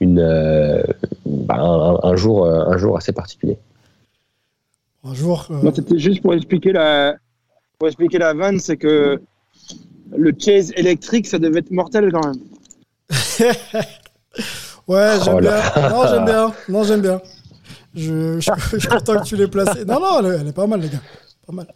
une, 0.00 0.18
euh, 0.18 0.82
bah, 1.24 1.56
un, 1.60 1.98
un 2.02 2.16
jour, 2.16 2.44
euh, 2.44 2.64
un 2.66 2.76
jour 2.76 2.96
assez 2.96 3.12
particulier. 3.12 3.56
Un 5.04 5.14
jour. 5.14 5.46
euh, 5.50 5.70
c'était 5.74 5.98
juste 5.98 6.22
pour 6.22 6.34
expliquer 6.34 6.72
la, 6.72 7.14
pour 7.78 7.88
expliquer 7.88 8.18
la 8.18 8.32
vanne, 8.34 8.58
c'est 8.58 8.76
que 8.76 9.20
le 10.16 10.32
chase 10.38 10.72
électrique, 10.76 11.26
ça 11.26 11.38
devait 11.38 11.60
être 11.60 11.70
mortel 11.70 12.10
quand 12.12 12.26
même. 12.26 12.40
Ouais, 14.86 15.12
j'aime 15.24 15.36
Oh 15.36 15.40
bien. 15.40 15.88
Non, 15.88 16.06
j'aime 16.08 16.24
bien. 16.26 16.52
Non, 16.68 16.84
j'aime 16.84 17.00
bien. 17.00 17.20
Je, 17.94 18.38
je, 18.40 18.50
je 18.72 18.76
suis 18.78 18.88
content 18.88 19.20
que 19.20 19.24
tu 19.24 19.36
l'aies 19.36 19.48
placé. 19.48 19.84
Non, 19.86 19.98
non, 20.00 20.18
elle 20.20 20.26
est, 20.26 20.40
elle 20.40 20.48
est 20.48 20.52
pas 20.52 20.66
mal, 20.66 20.80
les 20.80 20.88
gars. 20.90 20.98
Pas 21.46 21.52
mal. 21.52 21.66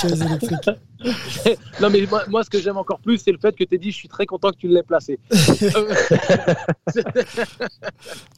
Chaise 0.00 0.20
électrique. 0.20 0.70
non, 1.80 1.88
mais 1.90 2.06
moi, 2.06 2.24
moi, 2.28 2.44
ce 2.44 2.50
que 2.50 2.60
j'aime 2.60 2.76
encore 2.76 2.98
plus, 2.98 3.18
c'est 3.18 3.32
le 3.32 3.38
fait 3.38 3.52
que 3.52 3.64
tu 3.64 3.74
aies 3.74 3.78
dit 3.78 3.90
je 3.90 3.96
suis 3.96 4.08
très 4.08 4.26
content 4.26 4.50
que 4.50 4.58
tu 4.58 4.68
l'aies 4.68 4.82
placé. 4.82 5.18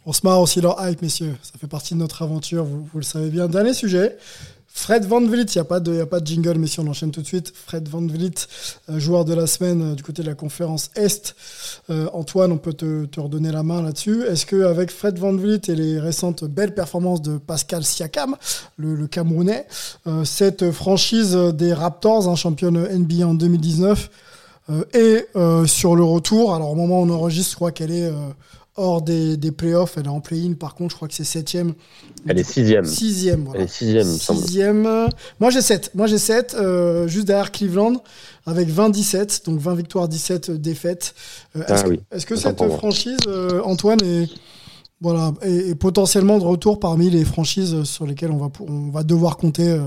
On 0.06 0.12
se 0.12 0.20
marre 0.22 0.40
aussi 0.40 0.60
leur 0.60 0.76
hype, 0.86 1.02
messieurs. 1.02 1.34
Ça 1.42 1.54
fait 1.58 1.66
partie 1.66 1.94
de 1.94 1.98
notre 1.98 2.22
aventure, 2.22 2.64
vous, 2.64 2.84
vous 2.84 2.98
le 2.98 3.04
savez 3.04 3.30
bien. 3.30 3.48
Dernier 3.48 3.74
sujet. 3.74 4.16
Fred 4.76 5.06
Van 5.06 5.22
Vliet, 5.22 5.46
il 5.54 5.56
n'y 5.56 5.60
a, 5.62 5.64
pas 5.64 5.80
de- 5.80 6.26
jingle, 6.26 6.58
messieurs, 6.58 6.82
on 6.84 6.90
enchaîne 6.90 7.10
tout 7.10 7.22
de 7.22 7.26
suite. 7.26 7.50
Fred 7.66 7.88
Van 7.88 8.02
Vliet, 8.02 8.46
euh, 8.90 9.00
joueur 9.00 9.24
de 9.24 9.32
la 9.32 9.46
semaine 9.46 9.82
euh, 9.82 9.94
du 9.94 10.02
côté 10.02 10.20
de 10.20 10.28
la 10.28 10.34
conférence 10.34 10.90
Est. 10.94 11.34
Euh, 11.88 12.08
Antoine, 12.12 12.52
on 12.52 12.58
peut 12.58 12.74
te, 12.74 13.06
te 13.06 13.18
redonner 13.18 13.50
la 13.50 13.62
main 13.62 13.80
là-dessus. 13.80 14.22
Est-ce 14.24 14.44
qu'avec 14.44 14.90
Fred 14.90 15.18
Van 15.18 15.32
Vliet 15.32 15.62
et 15.68 15.74
les 15.74 15.98
récentes 15.98 16.44
belles 16.44 16.74
performances 16.74 17.22
de 17.22 17.38
Pascal 17.38 17.84
Siakam, 17.84 18.36
le, 18.76 19.06
Camerounais, 19.06 19.66
cette 20.24 20.70
franchise 20.72 21.34
des 21.54 21.72
Raptors, 21.72 22.28
un 22.28 22.36
championne 22.36 22.76
NBA 22.76 23.26
en 23.26 23.34
2019, 23.34 24.10
euh, 24.68 24.84
et 24.92 25.66
sur 25.66 25.96
le 25.96 26.04
retour, 26.04 26.54
alors 26.54 26.70
au 26.70 26.74
moment 26.74 27.00
où 27.00 27.06
on 27.06 27.10
enregistre, 27.10 27.52
je 27.52 27.56
crois 27.56 27.72
qu'elle 27.72 27.92
est 27.92 28.10
hors 28.76 29.02
des, 29.02 29.36
des 29.36 29.52
playoffs, 29.52 29.96
elle 29.96 30.04
est 30.06 30.08
en 30.08 30.20
play-in, 30.20 30.52
par 30.54 30.74
contre, 30.74 30.90
je 30.92 30.96
crois 30.96 31.08
que 31.08 31.14
c'est 31.14 31.24
septième. 31.24 31.74
Elle 32.26 32.38
est 32.38 32.44
sixième. 32.44 32.84
Sixième, 32.84 33.44
voilà. 33.44 33.60
Elle 33.60 33.66
est 33.66 33.72
sixième, 33.72 34.06
semble. 34.06 34.40
Sixième. 34.40 34.82
Moi 35.40 35.50
j'ai 35.50 35.62
7. 35.62 35.92
Moi 35.94 36.06
j'ai 36.06 36.18
7, 36.18 36.54
euh, 36.58 37.06
juste 37.08 37.26
derrière 37.26 37.52
Cleveland, 37.52 38.02
avec 38.46 38.68
20-17, 38.68 39.44
donc 39.46 39.58
20 39.60 39.74
victoires, 39.74 40.08
17 40.08 40.50
défaites. 40.50 41.14
Euh, 41.56 41.62
Ah 41.68 41.74
Est-ce 41.74 41.84
que, 42.26 42.34
est-ce 42.34 42.40
cette 42.42 42.72
franchise, 42.76 43.16
euh, 43.26 43.62
Antoine, 43.64 44.02
est, 44.02 44.28
voilà, 45.00 45.32
est, 45.42 45.70
est 45.70 45.74
potentiellement 45.74 46.38
de 46.38 46.44
retour 46.44 46.80
parmi 46.80 47.10
les 47.10 47.24
franchises 47.24 47.82
sur 47.84 48.06
lesquelles 48.06 48.30
on 48.30 48.38
va, 48.38 48.48
pour- 48.48 48.68
on 48.70 48.90
va 48.90 49.02
devoir 49.02 49.36
compter 49.36 49.68
euh, 49.68 49.80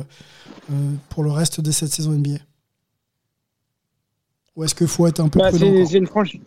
euh, 0.71 0.73
pour 1.09 1.23
le 1.23 1.31
reste 1.31 1.61
de 1.61 1.71
cette 1.71 1.91
saison 1.91 2.11
NBA 2.11 2.37
Ou 4.55 4.63
est-ce 4.63 4.75
qu'il 4.75 4.87
faut 4.87 5.07
être 5.07 5.19
un 5.19 5.29
peu 5.29 5.39
Bah, 5.39 5.49
prudent 5.49 5.85
c'est 5.85 5.97
une 5.97 6.07
franchise. 6.07 6.41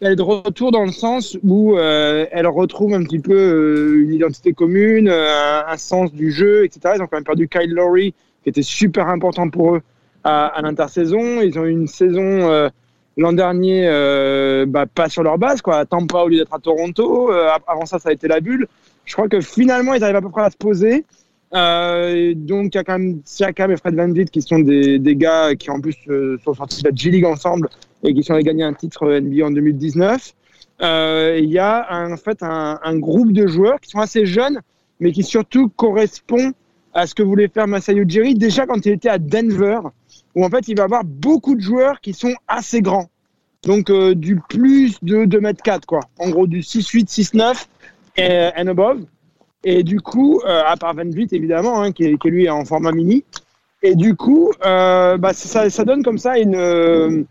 Elle 0.00 0.12
est 0.12 0.16
de 0.16 0.22
retour 0.22 0.72
dans 0.72 0.84
le 0.84 0.92
sens 0.92 1.36
où 1.42 1.76
euh, 1.76 2.24
elle 2.30 2.46
retrouve 2.46 2.94
un 2.94 3.02
petit 3.02 3.18
peu 3.18 3.34
euh, 3.34 4.02
une 4.02 4.14
identité 4.14 4.54
commune, 4.54 5.08
euh, 5.08 5.60
un 5.66 5.76
sens 5.76 6.10
du 6.12 6.32
jeu, 6.32 6.64
etc. 6.64 6.94
Ils 6.96 7.02
ont 7.02 7.06
quand 7.06 7.18
même 7.18 7.24
perdu 7.24 7.48
Kyle 7.48 7.70
Lowry, 7.70 8.14
qui 8.42 8.48
était 8.48 8.62
super 8.62 9.08
important 9.08 9.50
pour 9.50 9.76
eux 9.76 9.82
à, 10.24 10.46
à 10.46 10.62
l'intersaison. 10.62 11.42
Ils 11.42 11.58
ont 11.58 11.66
eu 11.66 11.70
une 11.70 11.86
saison 11.86 12.22
euh, 12.22 12.70
l'an 13.18 13.34
dernier 13.34 13.86
euh, 13.88 14.64
bah, 14.66 14.86
pas 14.86 15.10
sur 15.10 15.22
leur 15.22 15.36
base, 15.36 15.60
quoi, 15.60 15.76
à 15.76 15.84
Tampa 15.84 16.20
au 16.20 16.28
lieu 16.28 16.38
d'être 16.38 16.54
à 16.54 16.58
Toronto. 16.58 17.30
Euh, 17.30 17.50
avant 17.66 17.84
ça, 17.84 17.98
ça 17.98 18.08
a 18.08 18.12
été 18.12 18.26
la 18.26 18.40
bulle. 18.40 18.68
Je 19.04 19.12
crois 19.12 19.28
que 19.28 19.42
finalement, 19.42 19.92
ils 19.92 20.02
arrivent 20.02 20.16
à 20.16 20.22
peu 20.22 20.30
près 20.30 20.44
à 20.44 20.50
se 20.50 20.56
poser. 20.56 21.04
Donc, 21.52 22.74
il 22.74 22.76
y 22.76 22.78
a 22.78 22.84
quand 22.84 22.98
même 22.98 23.20
Siakam 23.26 23.70
et 23.70 23.76
Fred 23.76 23.94
Van 23.96 24.08
Vliet 24.08 24.26
qui 24.26 24.40
sont 24.40 24.60
des, 24.60 24.98
des 24.98 25.16
gars 25.16 25.54
qui, 25.56 25.70
en 25.70 25.80
plus, 25.80 25.96
sont 26.42 26.54
sortis 26.54 26.82
de 26.82 26.88
la 26.88 26.94
G-League 26.94 27.26
ensemble 27.26 27.68
et 28.02 28.14
qui 28.14 28.22
sont 28.22 28.34
allés 28.34 28.44
gagner 28.44 28.64
un 28.64 28.72
titre 28.72 29.06
NBA 29.20 29.46
en 29.46 29.50
2019. 29.50 30.34
Euh, 30.82 31.38
Il 31.42 31.50
y 31.50 31.58
a 31.58 31.86
un, 31.92 32.12
en 32.12 32.16
fait 32.16 32.42
un, 32.42 32.78
un 32.82 32.98
groupe 32.98 33.32
de 33.32 33.46
joueurs 33.46 33.80
qui 33.80 33.90
sont 33.90 33.98
assez 34.00 34.26
jeunes, 34.26 34.60
mais 34.98 35.12
qui 35.12 35.22
surtout 35.22 35.68
correspond 35.68 36.52
à 36.94 37.06
ce 37.06 37.14
que 37.14 37.22
voulait 37.22 37.48
faire 37.48 37.66
Masai 37.68 37.94
Ujiri 37.94 38.34
déjà 38.34 38.66
quand 38.66 38.84
il 38.86 38.92
était 38.92 39.08
à 39.08 39.18
Denver, 39.18 39.80
où 40.34 40.44
en 40.44 40.48
fait 40.48 40.68
il 40.68 40.76
va 40.76 40.84
avoir 40.84 41.04
beaucoup 41.04 41.54
de 41.54 41.60
joueurs 41.60 42.00
qui 42.00 42.12
sont 42.12 42.34
assez 42.48 42.80
grands. 42.80 43.08
Donc 43.64 43.90
euh, 43.90 44.14
du 44.14 44.40
plus 44.48 44.98
de 45.02 45.26
2 45.26 45.40
mètres 45.40 45.62
4 45.62 45.86
quoi. 45.86 46.00
En 46.18 46.30
gros 46.30 46.46
du 46.46 46.60
6-8, 46.60 47.08
6-9 47.08 47.66
et 48.16 48.50
and 48.56 48.68
above. 48.68 49.04
Et 49.62 49.82
du 49.82 50.00
coup, 50.00 50.40
euh, 50.44 50.62
à 50.66 50.76
part 50.76 50.94
Van 50.94 51.04
Vliet 51.04 51.28
évidemment, 51.32 51.82
hein, 51.82 51.92
qui, 51.92 52.04
est, 52.04 52.18
qui 52.18 52.30
lui 52.30 52.46
est 52.46 52.50
en 52.50 52.64
format 52.64 52.92
mini. 52.92 53.24
Et 53.82 53.94
du 53.94 54.14
coup, 54.14 54.52
euh, 54.64 55.16
bah, 55.18 55.32
ça, 55.32 55.68
ça 55.68 55.84
donne 55.84 56.02
comme 56.02 56.18
ça 56.18 56.38
une, 56.38 56.54
euh, 56.54 57.22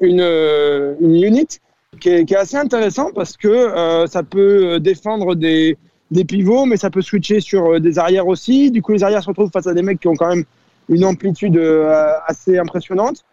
une, 0.00 0.20
euh, 0.20 0.94
une 1.00 1.22
unit 1.22 1.60
qui 2.00 2.08
est, 2.08 2.32
assez 2.34 2.56
intéressant 2.56 3.10
parce 3.12 3.36
que 3.36 3.48
euh, 3.48 4.06
ça 4.06 4.22
peut 4.22 4.80
défendre 4.80 5.34
des, 5.34 5.76
des 6.10 6.24
pivots, 6.24 6.64
mais 6.64 6.76
ça 6.76 6.90
peut 6.90 7.02
switcher 7.02 7.40
sur 7.40 7.74
euh, 7.74 7.80
des 7.80 7.98
arrières 7.98 8.26
aussi. 8.26 8.70
Du 8.70 8.82
coup, 8.82 8.92
les 8.92 9.02
arrières 9.02 9.22
se 9.22 9.28
retrouvent 9.28 9.50
face 9.52 9.66
à 9.66 9.74
des 9.74 9.82
mecs 9.82 10.00
qui 10.00 10.08
ont 10.08 10.16
quand 10.16 10.28
même 10.28 10.44
une 10.88 11.04
amplitude 11.04 11.56
euh, 11.56 12.12
assez 12.26 12.58
impressionnante. 12.58 13.24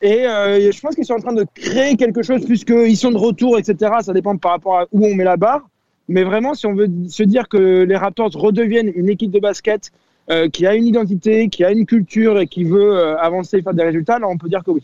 Et 0.00 0.26
euh, 0.26 0.70
je 0.70 0.80
pense 0.80 0.94
qu'ils 0.94 1.04
sont 1.04 1.14
en 1.14 1.20
train 1.20 1.32
de 1.32 1.46
créer 1.54 1.96
quelque 1.96 2.22
chose 2.22 2.44
puisqu'ils 2.44 2.96
sont 2.96 3.10
de 3.10 3.16
retour, 3.16 3.58
etc. 3.58 3.92
Ça 4.02 4.12
dépend 4.12 4.36
par 4.36 4.52
rapport 4.52 4.78
à 4.80 4.86
où 4.92 5.04
on 5.06 5.14
met 5.14 5.24
la 5.24 5.36
barre. 5.36 5.62
Mais 6.08 6.24
vraiment, 6.24 6.54
si 6.54 6.66
on 6.66 6.74
veut 6.74 6.88
se 7.08 7.22
dire 7.22 7.48
que 7.48 7.84
les 7.84 7.96
Raptors 7.96 8.30
redeviennent 8.32 8.92
une 8.94 9.08
équipe 9.08 9.30
de 9.30 9.38
basket 9.38 9.90
euh, 10.30 10.48
qui 10.50 10.66
a 10.66 10.74
une 10.74 10.86
identité, 10.86 11.48
qui 11.48 11.64
a 11.64 11.70
une 11.70 11.86
culture 11.86 12.38
et 12.38 12.46
qui 12.46 12.64
veut 12.64 12.96
euh, 12.96 13.16
avancer 13.18 13.58
et 13.58 13.62
faire 13.62 13.72
des 13.72 13.84
résultats, 13.84 14.18
là, 14.18 14.28
on 14.28 14.36
peut 14.36 14.48
dire 14.48 14.62
que 14.62 14.72
oui. 14.72 14.82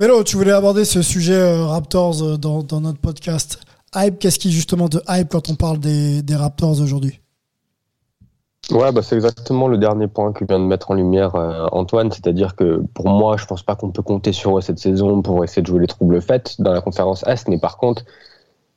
Mélo, 0.00 0.22
tu 0.22 0.36
voulais 0.36 0.52
aborder 0.52 0.84
ce 0.84 1.02
sujet 1.02 1.34
euh, 1.34 1.64
Raptors 1.64 2.22
euh, 2.22 2.36
dans, 2.36 2.80
notre 2.80 3.00
podcast. 3.00 3.58
Hype, 3.96 4.20
qu'est-ce 4.20 4.38
qui 4.38 4.52
justement 4.52 4.88
te 4.88 4.98
hype 5.08 5.28
quand 5.28 5.50
on 5.50 5.56
parle 5.56 5.78
des, 5.78 6.22
Raptors 6.36 6.80
aujourd'hui? 6.80 7.20
Ouais, 8.70 8.92
bah 8.92 9.02
c'est 9.02 9.16
exactement 9.16 9.66
le 9.66 9.76
dernier 9.76 10.06
point 10.06 10.32
que 10.32 10.44
vient 10.44 10.60
de 10.60 10.64
mettre 10.64 10.92
en 10.92 10.94
lumière 10.94 11.34
euh, 11.34 11.66
Antoine, 11.72 12.12
c'est-à-dire 12.12 12.54
que 12.54 12.80
pour 12.94 13.08
moi, 13.08 13.36
je 13.38 13.46
pense 13.46 13.64
pas 13.64 13.74
qu'on 13.74 13.90
peut 13.90 14.02
compter 14.02 14.32
sur 14.32 14.56
eux 14.56 14.60
cette 14.60 14.78
saison 14.78 15.20
pour 15.20 15.42
essayer 15.42 15.62
de 15.62 15.66
jouer 15.66 15.80
les 15.80 15.88
troubles 15.88 16.22
faits 16.22 16.60
dans 16.60 16.72
la 16.72 16.80
conférence 16.80 17.24
Est, 17.26 17.48
mais 17.48 17.58
par 17.58 17.76
contre, 17.76 18.04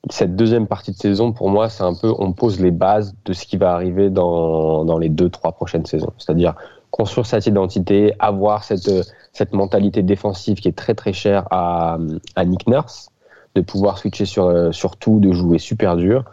cette 0.09 0.36
deuxième 0.36 0.65
partie 0.65 0.91
de 0.91 0.97
saison, 0.97 1.34
pour 1.34 1.49
moi, 1.49 1.69
c'est 1.69 1.84
un 1.84 1.93
peu, 1.93 2.11
on 2.17 2.34
pose 2.34 2.59
les 2.59 2.72
bases 2.72 3.13
de 3.26 3.34
ce 3.34 3.45
qui 3.45 3.57
va 3.57 3.74
arriver 3.74 4.09
dans, 4.09 4.86
dans 4.86 4.97
les 4.97 5.09
deux, 5.09 5.30
trois 5.30 5.51
prochaines 5.51 5.86
saisons. 5.86 6.13
C'est-à-dire 6.17 6.55
construire 6.89 7.28
cette 7.28 7.45
identité, 7.45 8.13
avoir 8.17 8.63
cette, 8.63 8.89
cette 9.34 9.53
mentalité 9.53 10.03
défensive 10.03 10.59
qui 10.59 10.67
est 10.67 10.75
très 10.75 10.93
très 10.93 11.13
chère 11.13 11.47
à, 11.51 11.97
Nick 12.45 12.67
Nurse, 12.67 13.09
de 13.55 13.61
pouvoir 13.61 13.97
switcher 13.97 14.25
sur, 14.25 14.45
euh, 14.45 14.71
sur 14.71 14.97
tout, 14.97 15.19
de 15.19 15.32
jouer 15.32 15.57
super 15.57 15.95
dur. 15.95 16.23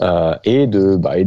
Euh, 0.00 0.36
et 0.44 0.68
de 0.68 0.94
bah, 0.94 1.18
et, 1.18 1.24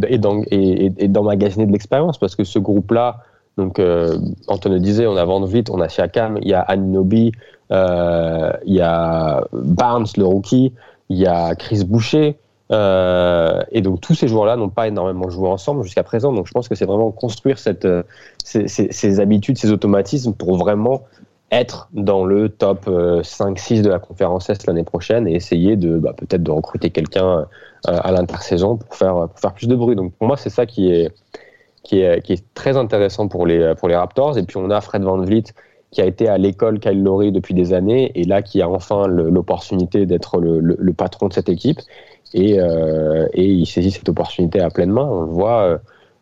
d'emmagasiner 1.09 1.65
de 1.65 1.73
l'expérience 1.73 2.17
parce 2.17 2.37
que 2.37 2.45
ce 2.45 2.57
groupe-là, 2.57 3.17
donc 3.57 3.79
euh, 3.79 4.17
Antoine 4.47 4.75
le 4.75 4.79
disait, 4.79 5.07
on 5.07 5.17
a 5.17 5.25
Van 5.25 5.41
Vliet, 5.41 5.65
on 5.69 5.81
a 5.81 5.89
Siakam, 5.89 6.37
il 6.41 6.47
y 6.47 6.53
a 6.53 6.61
Aninobi, 6.61 7.33
il 7.69 8.73
y 8.73 8.81
a 8.81 9.43
Barnes 9.51 10.07
le 10.15 10.25
rookie, 10.25 10.73
il 11.09 11.17
y 11.17 11.27
a 11.27 11.53
Chris 11.55 11.83
Boucher. 11.83 12.37
Euh, 12.71 13.61
et 13.71 13.81
donc 13.81 13.99
tous 13.99 14.13
ces 14.13 14.27
joueurs-là 14.27 14.55
n'ont 14.55 14.69
pas 14.69 14.87
énormément 14.87 15.29
joué 15.29 15.49
ensemble 15.49 15.83
jusqu'à 15.83 16.03
présent. 16.03 16.31
Donc 16.31 16.47
je 16.47 16.51
pense 16.51 16.69
que 16.69 16.75
c'est 16.75 16.85
vraiment 16.85 17.11
construire 17.11 17.57
euh, 17.85 18.03
ces, 18.43 19.19
habitudes, 19.19 19.57
ces 19.57 19.71
automatismes 19.71 20.33
pour 20.33 20.57
vraiment 20.57 21.03
être 21.51 21.89
dans 21.91 22.23
le 22.23 22.47
top 22.47 22.87
5-6 22.87 23.81
de 23.81 23.89
la 23.89 23.99
conférence 23.99 24.49
Est 24.49 24.65
l'année 24.67 24.85
prochaine 24.85 25.27
et 25.27 25.35
essayer 25.35 25.75
de 25.75 25.97
bah, 25.97 26.13
peut-être 26.15 26.43
de 26.43 26.51
recruter 26.51 26.91
quelqu'un 26.91 27.39
euh, 27.39 27.45
à 27.85 28.11
l'intersaison 28.11 28.77
pour 28.77 28.95
faire, 28.95 29.27
faire 29.35 29.53
plus 29.53 29.67
de 29.67 29.75
bruit. 29.75 29.97
Donc 29.97 30.13
pour 30.13 30.27
moi, 30.27 30.37
c'est 30.37 30.49
ça 30.49 30.65
qui 30.65 30.91
est, 30.91 31.11
qui, 31.83 31.99
est, 31.99 32.43
très 32.53 32.77
intéressant 32.77 33.27
pour 33.27 33.45
les, 33.45 33.73
pour 33.77 33.89
les 33.89 33.97
Raptors. 33.97 34.37
Et 34.37 34.43
puis 34.43 34.55
on 34.55 34.69
a 34.69 34.79
Fred 34.79 35.03
Van 35.03 35.17
Vliet 35.17 35.43
qui 35.91 36.01
a 36.01 36.05
été 36.05 36.29
à 36.29 36.37
l'école 36.37 36.79
Kyle 36.79 37.03
Lowry 37.03 37.33
depuis 37.33 37.53
des 37.53 37.73
années 37.73 38.13
et 38.15 38.23
là 38.23 38.41
qui 38.41 38.61
a 38.61 38.69
enfin 38.69 39.07
l'opportunité 39.07 40.05
d'être 40.05 40.39
le 40.39 40.93
patron 40.93 41.27
de 41.27 41.33
cette 41.33 41.49
équipe. 41.49 41.81
Et, 42.33 42.59
euh, 42.59 43.27
et 43.33 43.45
il 43.45 43.65
saisit 43.65 43.91
cette 43.91 44.07
opportunité 44.09 44.61
à 44.61 44.69
pleine 44.69 44.91
main. 44.91 45.03
On 45.03 45.21
le 45.21 45.31
voit, 45.31 45.61
euh, 45.61 45.77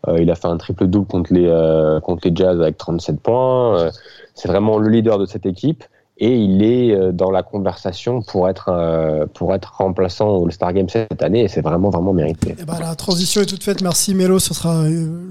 euh, 0.08 0.22
il 0.22 0.30
a 0.32 0.36
fait 0.36 0.48
un 0.48 0.58
triple-double 0.58 1.08
contre 1.08 1.34
les, 1.34 2.00
contre 2.04 2.28
les 2.28 2.36
Jazz 2.36 2.60
avec 2.60 2.78
37 2.78 3.20
points. 3.20 3.90
C'est 4.34 4.48
vraiment 4.48 4.78
le 4.78 4.90
leader 4.90 5.18
de 5.18 5.26
cette 5.26 5.46
équipe 5.46 5.84
et 6.22 6.36
il 6.36 6.64
est 6.64 7.14
dans 7.14 7.32
la 7.32 7.44
conversation 7.44 8.22
pour 8.22 8.50
être, 8.50 9.28
pour 9.34 9.54
être 9.54 9.76
remplaçant 9.78 10.30
au 10.30 10.46
All-Star 10.46 10.74
Game 10.74 10.90
cette 10.90 11.22
année 11.22 11.44
et 11.44 11.48
c'est 11.48 11.62
vraiment, 11.62 11.90
vraiment 11.90 12.14
mérité. 12.14 12.56
Eh 12.60 12.66
ben, 12.66 12.78
la 12.80 12.96
transition 12.96 13.42
est 13.42 13.46
toute 13.46 13.64
faite. 13.64 13.82
Merci 13.82 14.16
Mélo. 14.16 14.40
Ce 14.40 14.54
sera 14.54 14.84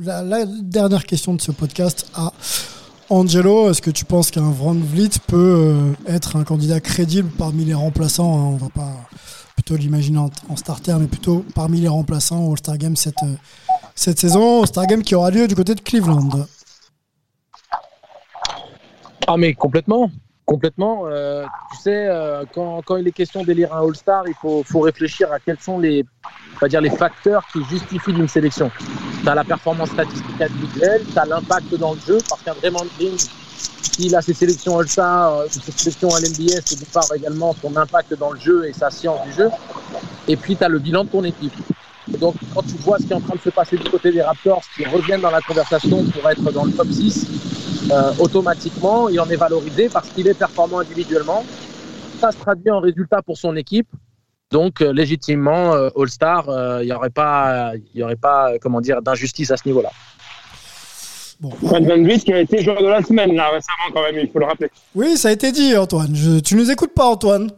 la, 0.05 0.45
dernière 0.63 1.05
question 1.05 1.35
de 1.35 1.41
ce 1.41 1.53
podcast 1.53 2.11
à 2.15 2.33
Angelo. 3.11 3.71
Est-ce 3.71 3.83
que 3.83 3.91
tu 3.91 4.05
penses 4.05 4.31
qu'un 4.31 4.51
Van 4.51 4.75
Vliet 4.75 5.11
peut 5.27 5.75
être 6.07 6.37
un 6.37 6.45
candidat 6.45 6.81
crédible 6.81 7.31
parmi 7.37 7.65
les 7.65 7.75
remplaçants 7.75 8.35
hein? 8.35 8.51
On 8.53 8.57
va 8.57 8.69
pas 8.69 8.93
plutôt 9.69 9.83
l'imaginer 9.83 10.19
en, 10.19 10.57
starter, 10.57 10.95
mais 10.99 11.09
plutôt 11.09 11.45
parmi 11.55 11.81
les 11.81 11.89
remplaçants 11.89 12.47
au 12.47 12.53
All-Star 12.53 12.79
Game 12.79 12.97
cette, 12.97 13.23
euh, 13.23 13.35
cette 13.95 14.19
saison. 14.19 14.63
All-Star 14.63 14.87
Game 14.87 15.03
qui 15.03 15.15
aura 15.15 15.31
lieu 15.31 15.47
du 15.47 15.55
côté 15.55 15.75
de 15.75 15.81
Cleveland. 15.81 16.47
Ah 19.27 19.37
mais 19.37 19.53
complètement, 19.53 20.11
complètement. 20.47 21.03
Euh, 21.05 21.45
tu 21.73 21.83
sais, 21.83 22.07
euh, 22.07 22.45
quand, 22.55 22.81
quand 22.87 22.97
il 22.97 23.07
est 23.07 23.13
question 23.13 23.45
d'élire 23.45 23.75
un 23.75 23.87
All-Star, 23.87 24.23
il 24.27 24.35
faut, 24.41 24.63
faut 24.65 24.81
réfléchir 24.81 25.31
à 25.31 25.39
quels 25.39 25.61
sont 25.61 25.79
les, 25.79 26.03
on 26.55 26.59
va 26.61 26.69
dire, 26.69 26.81
les 26.81 26.89
facteurs 26.89 27.47
qui 27.53 27.63
justifient 27.65 28.15
d'une 28.15 28.29
sélection. 28.29 28.71
Tu 29.21 29.29
as 29.29 29.35
la 29.35 29.45
performance 29.45 29.91
statistique 29.91 30.41
individuelle, 30.41 31.03
tu 31.13 31.19
as 31.19 31.27
l'impact 31.27 31.75
dans 31.75 31.93
le 31.93 32.01
jeu, 32.01 32.19
parce 32.27 32.41
qu'un 32.41 32.55
Draymond 32.55 32.87
Green, 32.99 33.17
s'il 33.99 34.15
a 34.15 34.23
ses 34.23 34.35
sélections 34.35 34.79
All-Star, 34.79 35.39
euh, 35.39 35.47
ses 35.51 35.73
sélections 35.73 36.09
à 36.15 36.21
l'NBA, 36.21 36.61
c'est 36.65 36.77
d'une 36.77 36.87
part 36.87 37.09
également 37.15 37.55
son 37.61 37.77
impact 37.77 38.15
dans 38.15 38.31
le 38.31 38.39
jeu 38.39 38.67
et 38.69 38.73
sa 38.73 38.91
science 38.91 39.25
du 39.25 39.33
jeu. 39.33 39.49
Et 40.29 40.37
puis, 40.37 40.57
tu 40.57 40.65
as 40.65 40.69
le 40.69 40.79
bilan 40.79 41.05
de 41.05 41.11
ton 41.11 41.25
équipe. 41.25 41.55
Donc, 42.19 42.37
quand 42.55 42.63
tu 42.63 42.77
vois 42.79 42.99
ce 42.99 43.05
qui 43.05 43.13
est 43.13 43.17
en 43.17 43.21
train 43.21 43.35
de 43.35 43.41
se 43.41 43.51
passer 43.51 43.77
du 43.77 43.89
côté 43.91 44.13
des 44.13 44.23
Raptors, 44.23 44.63
qui 44.77 44.85
reviennent 44.85 45.21
dans 45.21 45.31
la 45.31 45.41
conversation 45.41 46.05
pour 46.05 46.31
être 46.31 46.51
dans 46.53 46.65
le 46.65 46.73
top 46.73 46.89
6, 46.91 47.27
euh, 47.91 48.13
automatiquement, 48.19 49.09
il 49.09 49.21
en 49.21 49.29
est 49.29 49.37
valorisé 49.37 49.89
parce 49.89 50.09
qu'il 50.11 50.27
est 50.29 50.35
performant 50.35 50.79
individuellement. 50.79 51.45
Ça 52.21 52.31
se 52.31 52.39
traduit 52.39 52.71
en 52.71 52.81
résultat 52.81 53.23
pour 53.23 53.37
son 53.37 53.57
équipe. 53.57 53.89
Donc, 54.51 54.81
euh, 54.81 54.93
légitimement, 54.93 55.75
euh, 55.75 55.91
All-Star, 55.97 56.81
il 56.81 56.87
n'y 56.87 56.93
aurait 56.93 57.11
pas, 57.11 57.73
y 57.95 58.03
aurait 58.03 58.17
pas 58.17 58.59
comment 58.61 58.81
dire, 58.81 59.03
d'injustice 59.03 59.51
à 59.51 59.57
ce 59.57 59.67
niveau-là. 59.67 59.91
Fred 61.67 61.87
Van 61.87 62.03
Vliet 62.03 62.19
qui 62.19 62.33
a 62.33 62.41
été 62.41 62.63
joueur 62.63 62.83
de 62.83 62.89
la 62.89 63.03
semaine 63.03 63.35
là 63.35 63.51
récemment 63.51 63.93
quand 63.95 64.03
même, 64.03 64.19
il 64.25 64.29
faut 64.31 64.39
le 64.41 64.47
rappeler. 64.47 64.69
Oui, 64.95 65.17
ça 65.17 65.29
a 65.29 65.33
été 65.33 65.53
dit, 65.53 65.77
Antoine. 65.77 66.15
Je- 66.15 66.41
tu 66.41 66.57
nous 66.57 66.71
écoutes 66.71 66.95
pas, 66.95 67.07
Antoine 67.07 67.51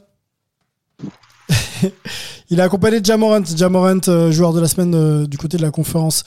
Il 2.50 2.58
est 2.58 2.62
accompagné 2.62 3.00
de 3.00 3.04
Jamorant. 3.06 3.42
Jamorant, 3.56 4.00
euh, 4.08 4.30
joueur 4.32 4.52
de 4.52 4.60
la 4.60 4.68
semaine 4.68 4.94
euh, 4.94 5.26
du 5.26 5.38
côté 5.38 5.56
de 5.56 5.62
la 5.62 5.70
conférence 5.70 6.24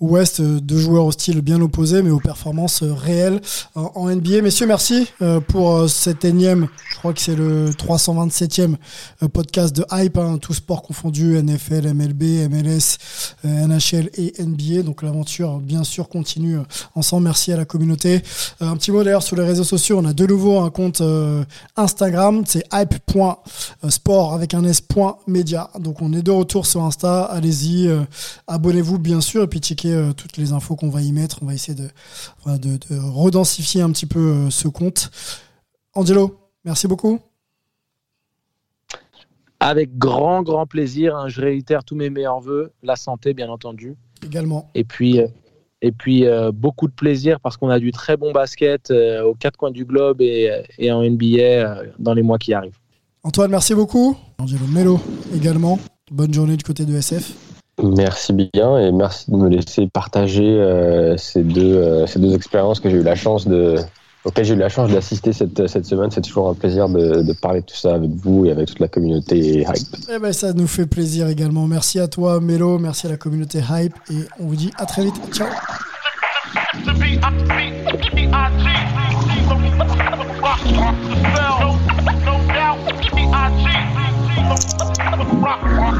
Ouest, 0.00 0.40
euh, 0.40 0.60
deux 0.60 0.78
joueurs 0.78 1.06
au 1.06 1.12
style 1.12 1.40
bien 1.40 1.60
opposé, 1.60 2.02
mais 2.02 2.10
aux 2.10 2.20
performances 2.20 2.82
euh, 2.82 2.92
réelles 2.92 3.40
en, 3.74 3.92
en 3.94 4.08
NBA. 4.10 4.42
Messieurs, 4.42 4.66
merci 4.66 5.06
euh, 5.22 5.40
pour 5.40 5.76
euh, 5.76 5.88
cet 5.88 6.24
énième, 6.24 6.68
je 6.90 6.96
crois 6.96 7.12
que 7.12 7.20
c'est 7.20 7.36
le 7.36 7.70
327e 7.70 8.74
euh, 9.22 9.28
podcast 9.28 9.74
de 9.74 9.84
Hype, 9.92 10.18
hein, 10.18 10.38
tous 10.40 10.54
sports 10.54 10.82
confondus, 10.82 11.40
NFL, 11.42 11.92
MLB, 11.94 12.48
MLS, 12.50 12.98
euh, 13.44 13.66
NHL 13.66 14.10
et 14.14 14.34
NBA. 14.42 14.82
Donc 14.82 15.02
l'aventure, 15.02 15.58
bien 15.60 15.84
sûr, 15.84 16.08
continue 16.08 16.58
euh, 16.58 16.62
ensemble. 16.94 17.24
Merci 17.24 17.52
à 17.52 17.56
la 17.56 17.64
communauté. 17.64 18.22
Euh, 18.62 18.68
un 18.68 18.76
petit 18.76 18.90
mot 18.90 19.02
d'ailleurs 19.04 19.22
sur 19.22 19.36
les 19.36 19.44
réseaux 19.44 19.64
sociaux. 19.64 19.98
On 20.00 20.04
a 20.04 20.12
de 20.12 20.26
nouveau 20.26 20.58
un 20.58 20.70
compte 20.70 21.00
euh, 21.00 21.44
Instagram, 21.76 22.42
c'est 22.46 22.64
hype.sport 22.72 24.34
avec 24.34 24.54
un 24.54 24.64
s.media. 24.64 25.70
Donc 25.78 26.02
on 26.02 26.12
est 26.12 26.22
de 26.22 26.30
retour 26.30 26.66
sur 26.66 26.82
Insta. 26.82 27.24
Allez-y, 27.24 27.88
euh, 27.88 28.00
abonnez-vous 28.46 28.98
bien 28.98 29.20
sûr 29.20 29.42
et 29.42 29.46
puis 29.46 29.60
checkez 29.60 29.83
euh, 29.92 30.12
toutes 30.12 30.36
les 30.36 30.52
infos 30.52 30.76
qu'on 30.76 30.88
va 30.90 31.02
y 31.02 31.12
mettre. 31.12 31.38
On 31.42 31.46
va 31.46 31.54
essayer 31.54 31.74
de, 31.74 31.88
voilà, 32.42 32.58
de, 32.58 32.76
de 32.76 32.98
redensifier 32.98 33.82
un 33.82 33.90
petit 33.90 34.06
peu 34.06 34.18
euh, 34.20 34.50
ce 34.50 34.68
compte. 34.68 35.10
Angelo, 35.94 36.38
merci 36.64 36.86
beaucoup. 36.88 37.20
Avec 39.60 39.96
grand, 39.96 40.42
grand 40.42 40.66
plaisir. 40.66 41.16
hein, 41.16 41.28
je 41.28 41.40
réitère 41.40 41.84
tous 41.84 41.94
mes 41.96 42.10
meilleurs 42.10 42.40
voeux. 42.40 42.72
La 42.82 42.96
santé, 42.96 43.32
bien 43.34 43.48
entendu. 43.48 43.96
Également. 44.24 44.70
Et 44.74 44.84
puis, 44.84 45.20
euh, 45.20 45.26
et 45.80 45.92
puis 45.92 46.26
euh, 46.26 46.50
beaucoup 46.52 46.86
de 46.88 46.92
plaisir 46.92 47.40
parce 47.40 47.56
qu'on 47.56 47.68
a 47.68 47.78
du 47.78 47.90
très 47.92 48.16
bon 48.16 48.32
basket 48.32 48.90
euh, 48.90 49.22
aux 49.22 49.34
quatre 49.34 49.56
coins 49.56 49.70
du 49.70 49.84
globe 49.84 50.20
et, 50.20 50.50
et 50.78 50.90
en 50.92 51.02
NBA 51.02 51.38
euh, 51.38 51.86
dans 51.98 52.14
les 52.14 52.22
mois 52.22 52.38
qui 52.38 52.52
arrivent. 52.54 52.78
Antoine, 53.22 53.50
merci 53.50 53.74
beaucoup. 53.74 54.16
Angelo 54.38 54.66
Melo 54.66 55.00
également. 55.34 55.78
Bonne 56.10 56.32
journée 56.34 56.56
du 56.56 56.64
côté 56.64 56.84
de 56.84 56.94
SF. 56.94 57.32
Merci 57.82 58.32
bien 58.32 58.78
et 58.78 58.92
merci 58.92 59.30
de 59.30 59.36
me 59.36 59.48
laisser 59.48 59.88
partager 59.88 60.44
euh, 60.44 61.16
ces, 61.16 61.42
deux, 61.42 61.74
euh, 61.74 62.06
ces 62.06 62.20
deux 62.20 62.34
expériences 62.34 62.78
que 62.78 62.88
j'ai 62.88 62.98
eu 62.98 63.02
la 63.02 63.16
chance 63.16 63.48
de, 63.48 63.76
auxquelles 64.24 64.44
j'ai 64.44 64.54
eu 64.54 64.58
la 64.58 64.68
chance 64.68 64.90
d'assister 64.90 65.32
cette, 65.32 65.66
cette 65.66 65.84
semaine. 65.84 66.10
C'est 66.12 66.20
toujours 66.20 66.48
un 66.48 66.54
plaisir 66.54 66.88
de, 66.88 67.22
de 67.22 67.32
parler 67.32 67.62
de 67.62 67.66
tout 67.66 67.76
ça 67.76 67.94
avec 67.94 68.10
vous 68.10 68.46
et 68.46 68.52
avec 68.52 68.68
toute 68.68 68.78
la 68.78 68.86
communauté 68.86 69.62
Hype. 69.62 69.96
Eh 70.08 70.18
ben, 70.20 70.32
ça 70.32 70.52
nous 70.52 70.68
fait 70.68 70.86
plaisir 70.86 71.26
également. 71.28 71.66
Merci 71.66 71.98
à 71.98 72.06
toi, 72.06 72.40
Melo. 72.40 72.78
Merci 72.78 73.08
à 73.08 73.10
la 73.10 73.16
communauté 73.16 73.58
Hype. 73.58 73.94
Et 74.10 74.18
on 74.38 74.46
vous 74.46 74.56
dit 74.56 74.70
à 74.78 74.86
très 74.86 75.04
vite. 75.04 75.14
Ciao. 75.32 75.48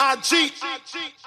G-I-G. 0.00 1.12